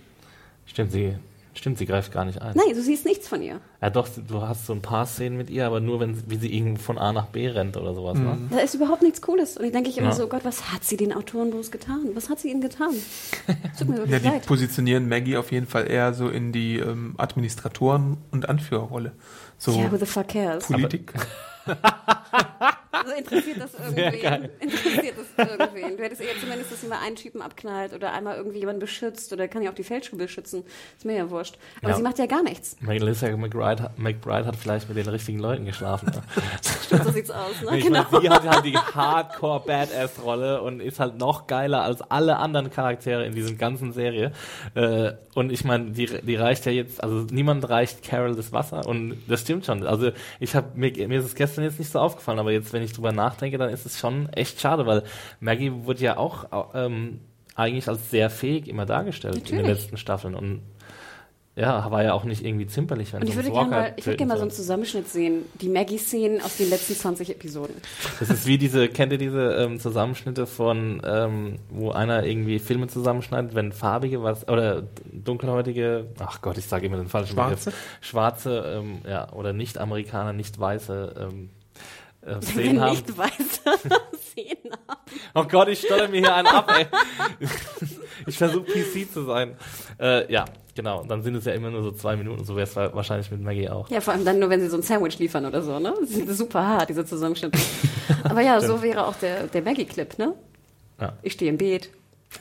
Stimmt, 0.65 0.91
sie, 0.91 1.13
stimmt, 1.57 1.77
sie 1.77 1.85
greift 1.85 2.11
gar 2.11 2.25
nicht 2.25 2.41
ein. 2.41 2.55
Nein, 2.55 2.73
du 2.73 2.81
siehst 2.81 3.05
nichts 3.05 3.27
von 3.27 3.41
ihr. 3.41 3.59
Ja, 3.81 3.89
doch, 3.89 4.07
du 4.27 4.41
hast 4.41 4.65
so 4.65 4.73
ein 4.73 4.81
paar 4.81 5.05
Szenen 5.05 5.37
mit 5.37 5.49
ihr, 5.49 5.65
aber 5.65 5.79
nur, 5.79 5.99
wenn, 5.99 6.29
wie 6.29 6.37
sie 6.37 6.53
irgendwo 6.55 6.81
von 6.81 6.97
A 6.97 7.11
nach 7.13 7.27
B 7.27 7.47
rennt 7.47 7.77
oder 7.77 7.93
sowas, 7.93 8.17
ne? 8.17 8.37
Da 8.49 8.59
ist 8.59 8.73
überhaupt 8.75 9.01
nichts 9.01 9.21
Cooles. 9.21 9.57
Und 9.57 9.65
ich 9.65 9.71
denke 9.71 9.89
ich 9.89 9.97
immer 9.97 10.07
Ja. 10.09 10.13
so, 10.15 10.27
Gott, 10.27 10.45
was 10.45 10.71
hat 10.71 10.83
sie 10.83 10.97
den 10.97 11.13
Autoren 11.13 11.49
bloß 11.51 11.71
getan? 11.71 12.01
Was 12.13 12.29
hat 12.29 12.39
sie 12.39 12.49
ihnen 12.51 12.61
getan? 12.61 12.91
Es 13.73 13.77
Tut 13.79 13.89
mir 13.89 13.95
Ja, 13.95 14.01
wirklich 14.03 14.21
die 14.21 14.27
leid. 14.27 14.45
positionieren 14.45 15.07
Maggie 15.09 15.37
auf 15.37 15.51
jeden 15.51 15.67
Fall 15.67 15.89
eher 15.89 16.13
so 16.13 16.29
in 16.29 16.51
die 16.51 16.77
ähm, 16.79 17.15
Administratoren- 17.17 18.17
und 18.31 18.47
Anführerrolle. 18.49 19.11
So 19.57 19.71
Ja, 19.71 19.91
who 19.91 19.97
the 19.97 20.05
fuck 20.05 20.27
cares? 20.29 20.65
Politik. 20.65 21.13
Also 23.03 23.15
interessiert 23.17 23.57
das 23.59 23.71
irgendwen? 23.95 24.49
Interessiert 24.59 25.15
das 25.17 25.47
irgendwen? 25.49 25.97
Du 25.97 26.03
hättest 26.03 26.21
eher 26.21 26.37
zumindest, 26.39 26.71
dass 26.71 26.81
sie 26.81 26.87
mal 26.87 26.99
einen 27.05 27.15
Typen 27.15 27.41
abknallt 27.41 27.93
oder 27.93 28.13
einmal 28.13 28.37
irgendwie 28.37 28.59
jemanden 28.59 28.79
beschützt 28.79 29.31
oder 29.33 29.47
kann 29.47 29.61
ja 29.61 29.69
auch 29.71 29.75
die 29.75 29.83
Feldschuhe 29.83 30.19
beschützen. 30.19 30.63
Ist 30.97 31.05
mir 31.05 31.15
ja 31.17 31.29
wurscht. 31.29 31.57
Aber 31.81 31.89
Ja. 31.91 31.95
sie 31.95 32.01
macht 32.03 32.19
ja 32.19 32.25
gar 32.25 32.43
nichts. 32.43 32.77
Melissa 32.79 33.27
McBride, 33.35 33.83
hat- 33.83 33.99
McBride 33.99 34.45
hat 34.45 34.55
vielleicht 34.55 34.87
mit 34.89 34.97
den 34.97 35.07
richtigen 35.07 35.39
Leuten 35.39 35.65
geschlafen. 35.65 36.11
Ne? 36.13 36.21
Stimmt, 36.85 37.03
so 37.05 37.11
sieht's 37.11 37.31
aus, 37.31 37.61
ne? 37.69 37.77
Ich 37.77 37.85
genau. 37.85 38.03
meine, 38.11 38.21
sie 38.21 38.29
hat 38.29 38.47
halt 38.47 38.65
die 38.65 38.77
Hardcore-Badass-Rolle 38.77 40.61
und 40.61 40.79
ist 40.81 40.99
halt 40.99 41.17
noch 41.17 41.47
geiler 41.47 41.83
als 41.83 42.01
alle 42.01 42.37
anderen 42.37 42.69
Charaktere 42.69 43.25
in 43.25 43.33
dieser 43.33 43.53
ganzen 43.53 43.93
Serie. 43.93 44.31
Äh, 44.75 45.13
und 45.35 45.51
ich 45.51 45.63
meine, 45.63 45.91
die, 45.91 46.05
die 46.07 46.35
reicht 46.35 46.65
ja 46.65 46.71
jetzt, 46.71 47.03
also 47.03 47.25
niemand 47.31 47.67
reicht 47.69 48.03
Carol 48.03 48.35
das 48.35 48.51
Wasser 48.51 48.85
und 48.87 49.17
das 49.27 49.41
stimmt 49.41 49.65
schon. 49.65 49.85
Also 49.85 50.11
ich 50.39 50.55
habe 50.55 50.67
mir, 50.75 50.91
mir 51.07 51.19
ist 51.19 51.25
es 51.25 51.35
gestern 51.35 51.63
jetzt 51.63 51.79
nicht 51.79 51.91
so 51.91 51.99
aufgefallen, 51.99 52.39
aber 52.39 52.51
jetzt, 52.51 52.73
wenn 52.73 52.81
ich 52.83 52.86
drüber 52.93 53.11
nachdenke, 53.11 53.57
dann 53.57 53.69
ist 53.69 53.85
es 53.85 53.99
schon 53.99 54.29
echt 54.33 54.59
schade, 54.61 54.85
weil 54.85 55.03
Maggie 55.39 55.71
wurde 55.85 56.01
ja 56.01 56.17
auch 56.17 56.51
au- 56.51 56.69
ähm, 56.73 57.19
eigentlich 57.55 57.87
als 57.87 58.09
sehr 58.11 58.29
fähig 58.29 58.67
immer 58.67 58.85
dargestellt 58.85 59.35
in 59.37 59.43
den 59.45 59.55
Natürlich. 59.57 59.77
letzten 59.79 59.97
Staffeln 59.97 60.35
und 60.35 60.61
ja, 61.55 61.89
war 61.89 62.03
ja 62.03 62.13
auch 62.13 62.23
nicht 62.23 62.45
irgendwie 62.45 62.67
zimperlich, 62.67 63.13
wenn 63.13 63.21
Und 63.23 63.29
ich 63.29 63.35
würde 63.35 63.49
gerne 63.49 63.69
mal, 63.71 63.93
ich 63.97 64.05
würde 64.05 64.15
töten 64.15 64.17
gerne 64.17 64.27
mal 64.33 64.37
so 64.37 64.41
einen. 64.43 64.51
Zusammenschnitt 64.51 65.07
sehen. 65.09 65.41
Die 65.59 65.69
Maggie-Szenen 65.69 66.39
aus 66.43 66.57
den 66.57 66.69
letzten 66.69 66.93
20 66.93 67.31
Episoden. 67.31 67.73
Das 68.19 68.29
ist 68.29 68.45
wie 68.45 68.59
diese, 68.59 68.87
kennt 68.89 69.11
ihr 69.11 69.17
diese 69.17 69.53
ähm, 69.55 69.79
Zusammenschnitte 69.79 70.45
von, 70.45 71.01
ähm, 71.03 71.55
wo 71.71 71.89
einer 71.89 72.23
irgendwie 72.27 72.59
Filme 72.59 72.85
zusammenschneidet, 72.89 73.55
wenn 73.55 73.71
farbige 73.71 74.21
was, 74.21 74.47
oder 74.47 74.83
dunkelhäutige, 75.11 76.05
ach 76.19 76.41
Gott, 76.41 76.59
ich 76.59 76.65
sage 76.67 76.85
immer 76.85 76.97
den 76.97 77.07
falschen 77.07 77.33
Schwarze? 77.33 77.71
Begriff. 77.71 77.97
Schwarze, 78.01 78.75
ähm, 78.77 78.99
ja, 79.09 79.33
oder 79.33 79.51
Nicht-Amerikaner, 79.51 80.33
nicht 80.33 80.59
weiße 80.59 81.15
ähm, 81.31 81.49
äh, 82.27 82.41
Szenen 82.41 82.81
haben. 82.81 82.91
nicht 82.91 83.17
weiße 83.17 83.33
Szenen 84.31 84.73
haben. 84.87 84.99
Oh 85.33 85.43
Gott, 85.45 85.67
ich 85.69 85.79
stotter 85.79 86.07
mir 86.07 86.19
hier 86.19 86.35
einen 86.35 86.47
ab, 86.47 86.71
ey. 86.77 86.85
ich 88.25 88.37
versuche 88.37 88.65
PC 88.65 89.11
zu 89.11 89.23
sein. 89.25 89.55
Äh, 89.99 90.31
ja, 90.31 90.45
genau. 90.75 91.03
Dann 91.03 91.23
sind 91.23 91.35
es 91.35 91.45
ja 91.45 91.53
immer 91.53 91.69
nur 91.69 91.83
so 91.83 91.91
zwei 91.91 92.15
Minuten. 92.15 92.43
So 92.45 92.55
wäre 92.55 92.67
es 92.67 92.75
wahrscheinlich 92.75 93.31
mit 93.31 93.41
Maggie 93.41 93.69
auch. 93.69 93.89
Ja, 93.89 94.01
vor 94.01 94.13
allem 94.13 94.25
dann 94.25 94.39
nur, 94.39 94.49
wenn 94.49 94.61
sie 94.61 94.67
so 94.69 94.77
ein 94.77 94.83
Sandwich 94.83 95.19
liefern 95.19 95.45
oder 95.45 95.61
so, 95.61 95.79
ne? 95.79 95.93
Das 95.99 96.09
sind 96.09 96.29
super 96.31 96.65
hart, 96.65 96.89
diese 96.89 97.05
Zusammenschnitte. 97.05 97.59
Aber 98.23 98.41
ja, 98.41 98.59
so 98.61 98.81
wäre 98.81 99.07
auch 99.07 99.15
der, 99.15 99.47
der 99.47 99.61
Maggie-Clip, 99.61 100.17
ne? 100.17 100.33
Ja. 100.99 101.13
Ich 101.21 101.33
stehe 101.33 101.49
im 101.49 101.57
Beet. 101.57 101.89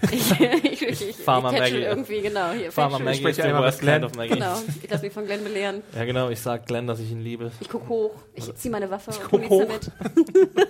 Ich, 0.13 0.41
ich, 0.41 0.83
ich, 0.83 1.09
ich, 1.11 1.17
Farmer 1.17 1.53
ich 1.53 1.59
Maggie. 1.59 1.77
irgendwie, 1.83 2.21
genau. 2.21 2.51
Hier, 2.53 2.71
Farmer. 2.73 2.99
Maggie 2.99 3.19
spreche 3.19 3.41
ist 3.43 3.47
der 3.47 3.59
worst 3.59 3.81
Glenn. 3.81 4.03
kind 4.03 4.13
of 4.13 4.17
Maggie. 4.17 4.35
Genau, 4.35 4.57
ich 4.83 4.91
lasse 4.91 5.05
mich 5.05 5.13
von 5.13 5.27
Glenn 5.27 5.43
belehren. 5.45 5.83
Ja, 5.95 6.05
genau. 6.05 6.29
Ich 6.31 6.41
sag 6.41 6.67
Glenn, 6.67 6.87
dass 6.87 7.01
ich 7.01 7.11
ihn 7.11 7.21
liebe. 7.21 7.51
Ich 7.61 7.69
guck 7.69 7.89
hoch, 7.89 8.13
ich 8.35 8.55
ziehe 8.55 8.71
meine 8.73 8.91
Waffe 8.91 9.11
und 9.11 9.21
guck 9.31 9.49
hoch. 9.49 9.65
damit. 9.65 9.91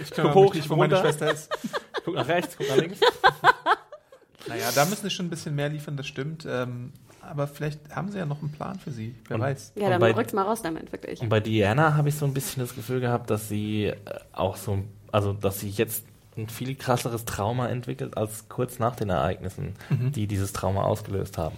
Ich 0.00 0.10
kümmere 0.12 0.34
hoch, 0.34 0.54
nicht, 0.54 0.68
wo 0.70 0.76
meine. 0.76 0.96
Schwester 0.96 1.32
ist. 1.32 1.50
Guck 2.04 2.14
nach 2.14 2.28
rechts, 2.28 2.56
guck 2.56 2.68
nach 2.68 2.76
links. 2.76 3.00
Naja, 4.46 4.70
da 4.74 4.84
müssen 4.86 5.02
sie 5.02 5.10
schon 5.10 5.26
ein 5.26 5.30
bisschen 5.30 5.54
mehr 5.54 5.68
liefern, 5.68 5.96
das 5.96 6.06
stimmt. 6.06 6.46
Ähm, 6.48 6.92
aber 7.20 7.46
vielleicht 7.48 7.80
haben 7.94 8.10
sie 8.10 8.18
ja 8.18 8.24
noch 8.24 8.40
einen 8.40 8.52
Plan 8.52 8.78
für 8.78 8.90
sie. 8.92 9.14
Wer 9.26 9.34
Und- 9.36 9.42
weiß. 9.42 9.72
Ja, 9.74 9.90
dann 9.90 10.02
rückt's 10.02 10.32
mal 10.32 10.42
raus 10.42 10.62
damit, 10.62 10.90
wirklich. 10.92 11.20
Und 11.20 11.28
bei 11.28 11.40
Diana 11.40 11.94
habe 11.96 12.08
ich 12.08 12.14
so 12.14 12.24
ein 12.26 12.32
bisschen 12.32 12.62
das 12.62 12.74
Gefühl 12.74 13.00
gehabt, 13.00 13.28
dass 13.30 13.48
sie 13.48 13.86
äh, 13.86 13.94
auch 14.32 14.56
so, 14.56 14.78
also 15.12 15.32
dass 15.32 15.60
sie 15.60 15.68
jetzt 15.68 16.04
ein 16.38 16.48
viel 16.48 16.74
krasseres 16.76 17.24
Trauma 17.24 17.66
entwickelt 17.68 18.16
als 18.16 18.48
kurz 18.48 18.78
nach 18.78 18.96
den 18.96 19.10
Ereignissen, 19.10 19.74
die 19.90 20.26
dieses 20.26 20.52
Trauma 20.52 20.82
ausgelöst 20.82 21.36
haben. 21.36 21.56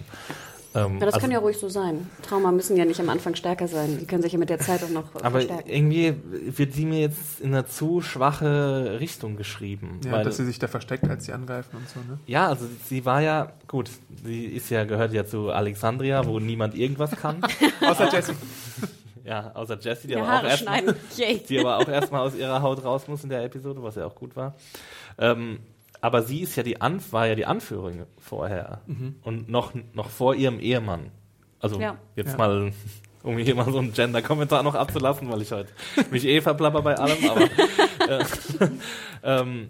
Ähm, 0.73 0.99
Ja, 0.99 1.05
das 1.05 1.15
also- 1.15 1.19
kann 1.25 1.31
ja 1.31 1.39
ruhig 1.39 1.57
so 1.57 1.67
sein. 1.67 2.09
Trauma 2.21 2.49
müssen 2.51 2.77
ja 2.77 2.85
nicht 2.85 2.99
am 3.01 3.09
Anfang 3.09 3.35
stärker 3.35 3.67
sein. 3.67 3.97
Die 3.99 4.05
können 4.05 4.21
sich 4.21 4.31
ja 4.31 4.39
mit 4.39 4.49
der 4.49 4.59
Zeit 4.59 4.81
auch 4.83 4.89
noch 4.89 5.13
äh, 5.15 5.19
aber 5.23 5.41
verstärken. 5.41 5.69
irgendwie 5.69 6.13
wird 6.57 6.73
sie 6.73 6.85
mir 6.85 7.01
jetzt 7.01 7.41
in 7.41 7.53
eine 7.53 7.65
zu 7.65 8.01
schwache 8.01 8.97
Richtung 9.01 9.35
geschrieben. 9.35 9.99
Ja, 10.05 10.13
weil, 10.13 10.23
dass 10.23 10.37
sie 10.37 10.45
sich 10.45 10.59
da 10.59 10.67
versteckt, 10.67 11.03
als 11.09 11.25
sie 11.25 11.33
angreifen 11.33 11.75
und 11.75 11.89
so, 11.89 11.99
ne? 11.99 12.19
ja, 12.25 12.47
also 12.47 12.65
sie 12.87 13.03
war 13.03 13.21
ja, 13.21 13.51
gut, 13.67 13.89
sie 14.23 14.45
ist 14.45 14.69
ja, 14.69 14.85
gehört 14.85 15.11
ja 15.11 15.25
zu 15.25 15.49
Alexandria, 15.51 16.25
wo 16.25 16.39
niemand 16.39 16.73
irgendwas 16.73 17.11
kann. 17.11 17.41
Außer 17.81 18.09
Jessie. 18.13 18.33
ja, 19.23 19.51
außer 19.53 19.77
Jessie, 19.79 20.07
die 20.07 20.13
Ja, 20.13 20.23
aber 20.23 20.39
auch 20.39 20.43
erst 20.43 21.49
die 21.49 21.59
aber 21.59 21.77
auch 21.79 21.87
erstmal 21.87 22.21
aus 22.21 22.35
ihrer 22.35 22.61
Haut 22.61 22.83
raus 22.83 23.07
muss 23.07 23.23
in 23.23 23.29
der 23.29 23.43
Episode, 23.43 23.81
was 23.83 23.95
ja 23.95 24.05
auch 24.05 24.15
gut 24.15 24.35
war. 24.35 24.55
Ähm, 25.17 25.59
aber 26.01 26.23
sie 26.23 26.41
ist 26.41 26.55
ja 26.55 26.63
die 26.63 26.81
Anf 26.81 27.13
war 27.13 27.27
ja 27.27 27.35
die 27.35 27.45
Anführerin 27.45 28.05
vorher 28.17 28.81
und 29.23 29.49
noch 29.49 29.73
noch 29.93 30.09
vor 30.09 30.33
ihrem 30.35 30.59
Ehemann. 30.59 31.11
Also 31.59 31.79
Ja. 31.79 31.97
jetzt 32.15 32.31
Ja. 32.31 32.37
mal 32.37 32.73
um 33.23 33.37
hier 33.37 33.53
mal 33.53 33.71
so 33.71 33.77
einen 33.77 33.93
Gender-Kommentar 33.93 34.63
noch 34.63 34.73
abzulassen, 34.73 35.29
weil 35.29 35.41
ich 35.43 35.51
heute 35.51 35.69
mich 36.09 36.25
eh 36.25 36.41
verplapper 36.41 36.81
bei 36.81 36.97
allem, 36.97 37.23
aber 37.29 37.41
äh, 38.09 38.25
ähm, 39.23 39.69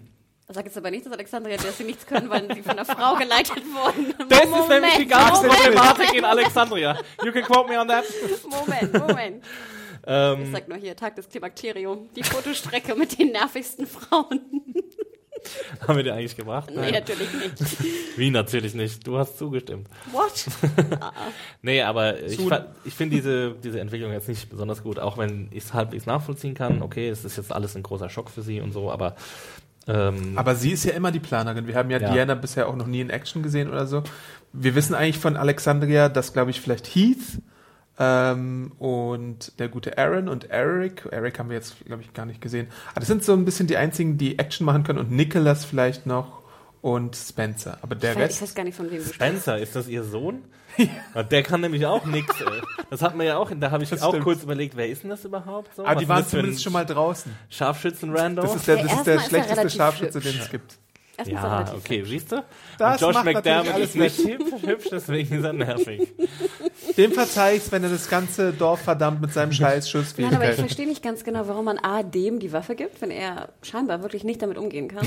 Sag 0.52 0.64
jetzt 0.64 0.76
aber 0.76 0.90
nicht, 0.90 1.06
dass 1.06 1.12
Alexandria, 1.12 1.56
dass 1.56 1.78
sie 1.78 1.84
nichts 1.84 2.06
können, 2.06 2.28
weil 2.28 2.52
sie 2.54 2.62
von 2.62 2.72
einer 2.72 2.84
Frau 2.84 3.14
geleitet 3.16 3.62
wurden. 3.72 4.14
Das 4.28 4.44
ist 4.44 4.68
nämlich 4.68 4.96
die 4.98 5.06
ganze 5.06 5.46
Moment, 5.46 5.62
Problematik 5.62 6.14
in 6.14 6.24
Alexandria. 6.24 6.98
You 7.24 7.32
can 7.32 7.42
quote 7.42 7.68
me 7.68 7.78
on 7.78 7.88
that. 7.88 8.04
Moment, 8.48 8.92
Moment. 9.08 9.44
Ich 9.44 9.50
Ähm, 10.06 10.52
sag 10.52 10.68
nur 10.68 10.78
hier, 10.78 10.96
Tag 10.96 11.14
des 11.16 11.28
Klimakterium. 11.28 12.08
Die 12.16 12.24
Fotostrecke 12.24 12.94
mit 12.96 13.18
den 13.18 13.30
nervigsten 13.32 13.86
Frauen. 13.86 14.40
haben 15.86 15.96
wir 15.96 16.02
dir 16.02 16.14
eigentlich 16.14 16.36
gebracht? 16.36 16.70
Nee, 16.74 16.90
natürlich 16.90 17.28
nicht. 17.32 18.18
Wie 18.18 18.30
natürlich 18.30 18.74
nicht. 18.74 19.06
Du 19.06 19.18
hast 19.18 19.38
zugestimmt. 19.38 19.88
What? 20.10 20.32
Nee, 21.62 21.82
aber 21.82 22.20
ich, 22.22 22.38
ich 22.84 22.94
finde 22.94 23.16
diese, 23.16 23.54
diese 23.62 23.78
Entwicklung 23.80 24.12
jetzt 24.12 24.28
nicht 24.28 24.48
besonders 24.50 24.82
gut, 24.82 24.98
auch 24.98 25.16
wenn 25.16 25.48
ich 25.52 25.64
es 25.64 25.74
halbwegs 25.74 26.06
nachvollziehen 26.06 26.54
kann. 26.54 26.82
Okay, 26.82 27.08
es 27.08 27.24
ist 27.24 27.36
jetzt 27.36 27.52
alles 27.52 27.76
ein 27.76 27.84
großer 27.84 28.08
Schock 28.08 28.30
für 28.30 28.42
sie 28.42 28.60
und 28.60 28.72
so, 28.72 28.90
aber 28.90 29.14
ähm, 29.88 30.32
Aber 30.36 30.54
sie 30.54 30.70
ist 30.72 30.84
ja 30.84 30.92
immer 30.92 31.10
die 31.10 31.20
Planerin. 31.20 31.66
Wir 31.66 31.74
haben 31.74 31.90
ja, 31.90 31.98
Ja. 31.98 32.12
Diana 32.12 32.34
bisher 32.34 32.68
auch 32.68 32.76
noch 32.76 32.86
nie 32.86 33.00
in 33.00 33.10
Action 33.10 33.42
gesehen 33.42 33.68
oder 33.68 33.86
so. 33.86 34.02
Wir 34.52 34.74
wissen 34.74 34.94
eigentlich 34.94 35.18
von 35.18 35.36
Alexandria, 35.36 36.08
dass, 36.08 36.32
glaube 36.32 36.50
ich, 36.50 36.60
vielleicht 36.60 36.86
Heath 36.86 37.40
ähm, 37.98 38.72
und 38.78 39.58
der 39.58 39.68
gute 39.68 39.98
Aaron 39.98 40.28
und 40.28 40.50
Eric, 40.50 41.08
Eric 41.10 41.38
haben 41.38 41.48
wir 41.50 41.56
jetzt, 41.56 41.84
glaube 41.84 42.02
ich, 42.02 42.12
gar 42.12 42.26
nicht 42.26 42.40
gesehen. 42.40 42.68
Aber 42.90 43.00
das 43.00 43.08
sind 43.08 43.24
so 43.24 43.32
ein 43.32 43.44
bisschen 43.44 43.66
die 43.66 43.76
einzigen, 43.76 44.18
die 44.18 44.38
Action 44.38 44.64
machen 44.64 44.82
können 44.84 44.98
und 44.98 45.10
Nicholas 45.10 45.64
vielleicht 45.64 46.06
noch 46.06 46.41
und 46.82 47.16
Spencer. 47.16 47.78
Aber 47.80 47.94
der 47.94 48.12
Ich 48.12 48.18
weiß, 48.18 48.24
ich 48.24 48.30
Rest, 48.30 48.42
weiß 48.42 48.54
gar 48.54 48.64
nicht, 48.64 48.76
von 48.76 48.86
wem 48.90 48.98
du 48.98 49.02
sprichst. 49.04 49.14
Spencer, 49.14 49.58
ist 49.58 49.74
das 49.74 49.88
ihr 49.88 50.04
Sohn? 50.04 50.44
Ja. 51.14 51.22
Der 51.22 51.42
kann 51.42 51.60
nämlich 51.60 51.84
auch 51.84 52.06
nix. 52.06 52.34
Ey. 52.40 52.62
Das 52.88 53.02
hat 53.02 53.14
man 53.14 53.26
ja 53.26 53.36
auch, 53.36 53.50
da 53.54 53.70
habe 53.70 53.84
ich 53.84 53.90
Das 53.90 54.00
auch 54.00 54.08
stimmt. 54.08 54.24
kurz 54.24 54.42
überlegt, 54.42 54.74
wer 54.74 54.88
ist 54.88 55.02
denn 55.02 55.10
das 55.10 55.22
überhaupt 55.22 55.74
so? 55.76 55.84
aber 55.84 55.94
Was 55.96 56.00
die 56.02 56.08
waren 56.08 56.26
zumindest 56.26 56.62
schon 56.62 56.72
mal 56.72 56.86
draußen. 56.86 57.30
Scharfschützen-Rando? 57.50 58.40
Das 58.40 58.56
ist 58.56 58.66
der, 58.68 58.76
Ja, 58.78 58.82
das 58.84 58.92
ist 58.94 59.06
der 59.06 59.14
ist 59.16 59.22
er 59.24 59.28
schlechteste 59.28 59.70
Scharfschütze, 59.70 60.20
den 60.20 60.38
es 60.38 60.50
gibt. 60.50 60.78
Erstens 61.16 61.34
Ja, 61.34 61.52
relativ 61.58 61.74
okay, 61.74 62.04
siehst 62.04 62.32
du? 62.32 62.42
Das 62.78 63.00
Und 63.02 63.06
Josh 63.08 63.14
macht 63.14 63.24
McDermott 63.26 63.78
ist 63.78 63.94
nicht 63.96 64.18
hübsch, 64.18 64.62
hübsch, 64.62 64.88
deswegen 64.90 65.36
ist 65.38 65.44
er 65.44 65.52
nervig. 65.52 66.08
Dem 66.96 67.12
verzeih 67.12 67.56
ich's, 67.56 67.70
wenn 67.70 67.84
er 67.84 67.90
das 67.90 68.08
ganze 68.08 68.52
Dorf 68.52 68.80
verdammt 68.80 69.20
mit 69.20 69.32
seinem 69.32 69.52
scheiß 69.52 69.92
Nein, 70.18 70.34
aber 70.34 70.50
ich 70.50 70.56
verstehe 70.56 70.86
nicht 70.86 71.02
ganz 71.02 71.24
genau, 71.24 71.46
warum 71.48 71.64
man 71.64 71.78
A, 71.78 72.02
dem 72.02 72.38
die 72.38 72.52
Waffe 72.52 72.74
gibt, 72.74 73.00
wenn 73.00 73.10
er 73.10 73.50
scheinbar 73.62 74.02
wirklich 74.02 74.24
nicht 74.24 74.42
damit 74.42 74.58
umgehen 74.58 74.88
kann. 74.88 75.06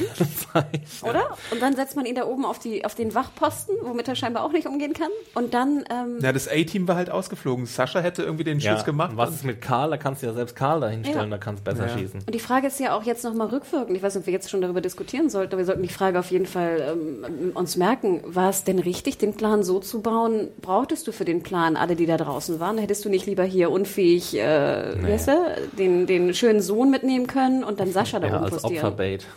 Oder? 1.04 1.38
Und 1.52 1.62
dann 1.62 1.76
setzt 1.76 1.96
man 1.96 2.06
ihn 2.06 2.16
da 2.16 2.26
oben 2.26 2.46
auf, 2.46 2.60
die, 2.60 2.86
auf 2.86 2.96
den 2.96 3.14
Wachposten, 3.14 3.76
womit 3.82 4.08
er 4.08 4.16
scheinbar 4.16 4.44
auch 4.44 4.52
nicht 4.52 4.68
umgehen 4.68 4.94
kann. 4.94 5.10
Und 5.34 5.54
dann, 5.54 5.84
ähm, 5.90 6.20
Ja, 6.22 6.32
das 6.32 6.48
A-Team 6.48 6.88
war 6.88 6.96
halt 6.96 7.10
ausgeflogen. 7.10 7.66
Sascha 7.66 8.00
hätte 8.00 8.24
irgendwie 8.24 8.44
den 8.44 8.60
Ja, 8.60 8.74
Schuss 8.76 8.86
gemacht. 8.86 9.12
und 9.12 9.18
was 9.18 9.32
ist 9.34 9.44
mit 9.44 9.62
Karl? 9.62 9.90
Da 9.92 9.98
kannst 9.98 10.22
du 10.22 10.28
ja 10.28 10.34
selbst 10.34 10.56
Karl 10.56 10.80
da 10.82 10.90
hinstellen, 10.90 11.30
Ja. 11.32 11.38
da 11.38 11.38
kannst 11.38 11.66
du 11.66 11.72
besser 11.72 11.88
Ja. 11.88 11.98
schießen. 11.98 12.22
und 12.26 12.34
die 12.36 12.40
Frage 12.40 12.68
ist 12.68 12.80
ja 12.80 12.96
auch 12.96 13.04
jetzt 13.04 13.24
nochmal 13.24 13.48
rückwirkend. 13.48 13.96
Ich 13.98 14.04
weiß 14.04 14.16
nicht, 14.16 14.22
ob 14.24 14.26
wir 14.28 14.34
jetzt 14.34 14.50
schon 14.50 14.62
darüber 14.62 14.82
diskutieren 14.82 15.30
sollten, 15.30 15.54
aber 15.54 15.60
wir 15.60 15.66
sollten 15.66 15.84
die 15.84 15.90
Frage 15.96 16.20
auf 16.20 16.30
jeden 16.30 16.46
Fall 16.46 16.96
ähm, 16.96 17.52
uns 17.54 17.78
merken. 17.78 18.22
War 18.26 18.50
es 18.50 18.64
denn 18.64 18.80
richtig, 18.80 19.18
den 19.18 19.34
Plan 19.34 19.64
so 19.64 19.80
zu 19.80 20.02
bauen? 20.02 20.50
Brauchtest 20.62 21.08
du 21.08 21.12
für 21.12 21.26
den 21.26 21.42
Plan 21.42 21.78
alle, 21.78 21.96
die 21.96 22.06
da 22.06 22.18
draußen 22.18 22.60
waren? 22.60 22.78
Hättest 22.78 23.06
du 23.06 23.10
nicht 23.10 23.26
lieber 23.26 23.44
hier 23.44 23.72
unfähig, 23.72 24.36
äh, 24.36 25.04
wie 25.04 25.12
heißt 25.12 25.30
er, 25.30 25.56
den, 25.78 26.06
den 26.06 26.34
schönen 26.34 26.62
Sohn 26.62 26.92
mitnehmen 26.92 27.28
können 27.28 27.64
und 27.64 27.80
dann 27.80 27.92
Sascha 27.92 28.20
da 28.20 28.28
Ja, 28.28 28.36
oben 28.36 28.44
als 28.46 28.54
postieren? 28.54 28.86
Opferbait. 28.86 29.26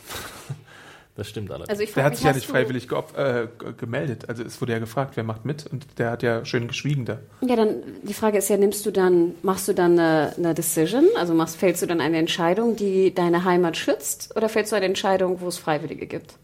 Das 1.18 1.28
stimmt 1.28 1.50
allerdings. 1.50 1.80
Also 1.80 1.92
Der 1.92 2.04
hat 2.04 2.12
mich, 2.12 2.18
sich 2.20 2.26
ja 2.28 2.32
nicht 2.32 2.46
freiwillig 2.46 2.86
äh, 3.16 3.48
gemeldet. 3.76 4.28
Also 4.28 4.44
es 4.44 4.60
wurde 4.60 4.74
ja 4.74 4.78
gefragt, 4.78 5.16
wer 5.16 5.24
macht 5.24 5.44
mit 5.44 5.66
und 5.66 5.84
der 5.98 6.12
hat 6.12 6.22
ja 6.22 6.44
schön 6.44 6.68
geschwiegen 6.68 7.06
da. 7.06 7.18
Ja, 7.40 7.56
dann 7.56 7.82
die 8.04 8.14
Frage 8.14 8.38
ist 8.38 8.48
ja, 8.48 8.56
nimmst 8.56 8.86
du 8.86 8.92
dann, 8.92 9.34
machst 9.42 9.66
du 9.66 9.72
dann 9.72 9.98
eine, 9.98 10.32
eine 10.36 10.54
Decision, 10.54 11.06
also 11.16 11.34
machst, 11.34 11.56
fällst 11.56 11.82
du 11.82 11.86
dann 11.86 12.00
eine 12.00 12.18
Entscheidung, 12.18 12.76
die 12.76 13.12
deine 13.12 13.42
Heimat 13.42 13.76
schützt, 13.76 14.36
oder 14.36 14.48
fällst 14.48 14.70
du 14.70 14.76
eine 14.76 14.86
Entscheidung, 14.86 15.40
wo 15.40 15.48
es 15.48 15.58
Freiwillige 15.58 16.06
gibt? 16.06 16.38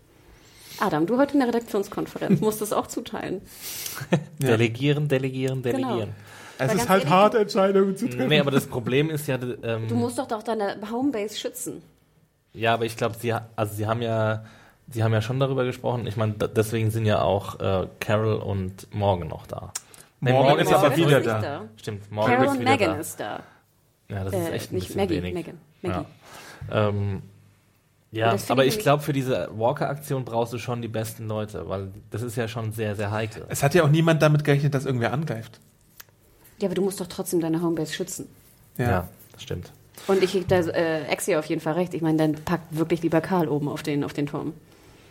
Adam, 0.80 1.06
du 1.06 1.18
heute 1.18 1.34
in 1.34 1.38
der 1.40 1.48
Redaktionskonferenz 1.48 2.40
musst 2.40 2.60
das 2.60 2.72
auch 2.72 2.86
zuteilen. 2.86 3.40
Delegieren, 4.38 5.08
delegieren, 5.08 5.62
Genau. 5.62 5.76
delegieren. 5.88 6.14
Es 6.58 6.68
ganz 6.68 6.82
ist 6.82 6.88
halt 6.88 7.02
ehrlich, 7.02 7.14
hart, 7.14 7.34
Entscheidungen 7.34 7.96
zu 7.96 8.08
treffen. 8.08 8.28
Nee, 8.28 8.40
aber 8.40 8.50
das 8.50 8.66
Problem 8.66 9.10
ist 9.10 9.26
ja, 9.26 9.38
ähm, 9.62 9.88
Du 9.88 9.94
musst 9.96 10.18
doch 10.18 10.26
doch 10.28 10.42
deine 10.42 10.76
Homebase 10.90 11.36
schützen. 11.36 11.82
ja, 12.52 12.74
aber 12.74 12.84
ich 12.84 12.96
glaube, 12.96 13.16
sie, 13.18 13.32
also 13.56 13.74
sie 13.74 13.86
haben 13.86 14.02
ja, 14.02 14.44
sie 14.88 15.02
haben 15.02 15.12
ja 15.12 15.20
schon 15.20 15.40
darüber 15.40 15.64
gesprochen. 15.64 16.06
Ich 16.06 16.16
meine, 16.16 16.34
da- 16.34 16.46
deswegen 16.46 16.90
sind 16.90 17.06
ja 17.06 17.22
auch 17.22 17.58
äh, 17.60 17.88
Carol 18.00 18.34
und 18.36 18.86
Morgan 18.94 19.28
noch 19.28 19.46
da. 19.46 19.72
Nee, 20.20 20.32
Morgan 20.32 20.58
ist 20.60 20.72
aber 20.72 20.90
Morgan 20.90 20.96
wieder 21.06 21.18
nicht 21.18 21.28
da. 21.28 21.64
Stimmt, 21.76 22.10
Morgan 22.12 22.30
Carol 22.32 22.46
ist 22.46 22.52
und 22.52 22.60
wieder 22.60 22.70
Megan 22.70 22.90
da. 22.94 22.96
ist 23.00 23.20
da. 23.20 23.42
Ja, 24.10 24.24
das 24.24 24.32
ist 24.34 24.48
Äh, 24.48 24.52
echt 24.52 24.70
ein 24.72 24.74
nicht 24.76 24.86
bisschen 24.88 25.00
Maggie, 25.00 25.14
wenig. 25.22 25.34
Megan. 25.34 25.58
Maggie. 25.82 26.06
Ja. 26.70 26.88
Ähm, 26.88 27.22
ja, 28.14 28.36
aber 28.48 28.64
ich 28.64 28.78
glaube, 28.78 29.02
für 29.02 29.12
diese 29.12 29.48
Walker-Aktion 29.52 30.24
brauchst 30.24 30.52
du 30.52 30.58
schon 30.58 30.82
die 30.82 30.88
besten 30.88 31.26
Leute, 31.26 31.68
weil 31.68 31.88
das 32.10 32.22
ist 32.22 32.36
ja 32.36 32.48
schon 32.48 32.72
sehr, 32.72 32.96
sehr 32.96 33.10
heikel. 33.10 33.44
Es 33.48 33.62
hat 33.62 33.74
ja 33.74 33.84
auch 33.84 33.88
niemand 33.88 34.22
damit 34.22 34.44
gerechnet, 34.44 34.74
dass 34.74 34.86
irgendwer 34.86 35.12
angreift. 35.12 35.60
Ja, 36.58 36.68
aber 36.68 36.74
du 36.74 36.82
musst 36.82 37.00
doch 37.00 37.06
trotzdem 37.06 37.40
deine 37.40 37.60
Homebase 37.60 37.92
schützen. 37.92 38.28
Ja. 38.78 39.08
das 39.32 39.42
stimmt. 39.42 39.70
Und 40.06 40.22
ich 40.22 40.32
gebe 40.32 40.44
da 40.46 40.58
äh, 40.60 41.04
Exi 41.04 41.36
auf 41.36 41.46
jeden 41.46 41.60
Fall 41.60 41.74
recht. 41.74 41.94
Ich 41.94 42.02
meine, 42.02 42.18
dann 42.18 42.34
packt 42.34 42.76
wirklich 42.76 43.02
lieber 43.02 43.20
Karl 43.20 43.48
oben 43.48 43.68
auf 43.68 43.82
den, 43.82 44.04
auf 44.04 44.12
den 44.12 44.26
Turm. 44.26 44.54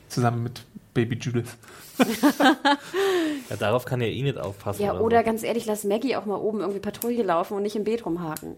Zusammen 0.09 0.43
mit 0.43 0.63
Baby 0.93 1.17
Judith. 1.17 1.55
Ja, 3.49 3.57
darauf 3.57 3.85
kann 3.85 4.01
ja 4.01 4.07
eh 4.07 4.21
nicht 4.21 4.37
aufpassen. 4.37 4.81
Ja, 4.81 4.93
oder 4.93 5.01
oder 5.03 5.23
ganz 5.23 5.43
ehrlich, 5.43 5.65
lass 5.65 5.83
Maggie 5.83 6.15
auch 6.15 6.25
mal 6.25 6.37
oben 6.37 6.61
irgendwie 6.61 6.79
Patrouille 6.79 7.23
laufen 7.23 7.55
und 7.55 7.63
nicht 7.63 7.75
im 7.75 7.83
Beet 7.83 8.05
rumhaken. 8.05 8.55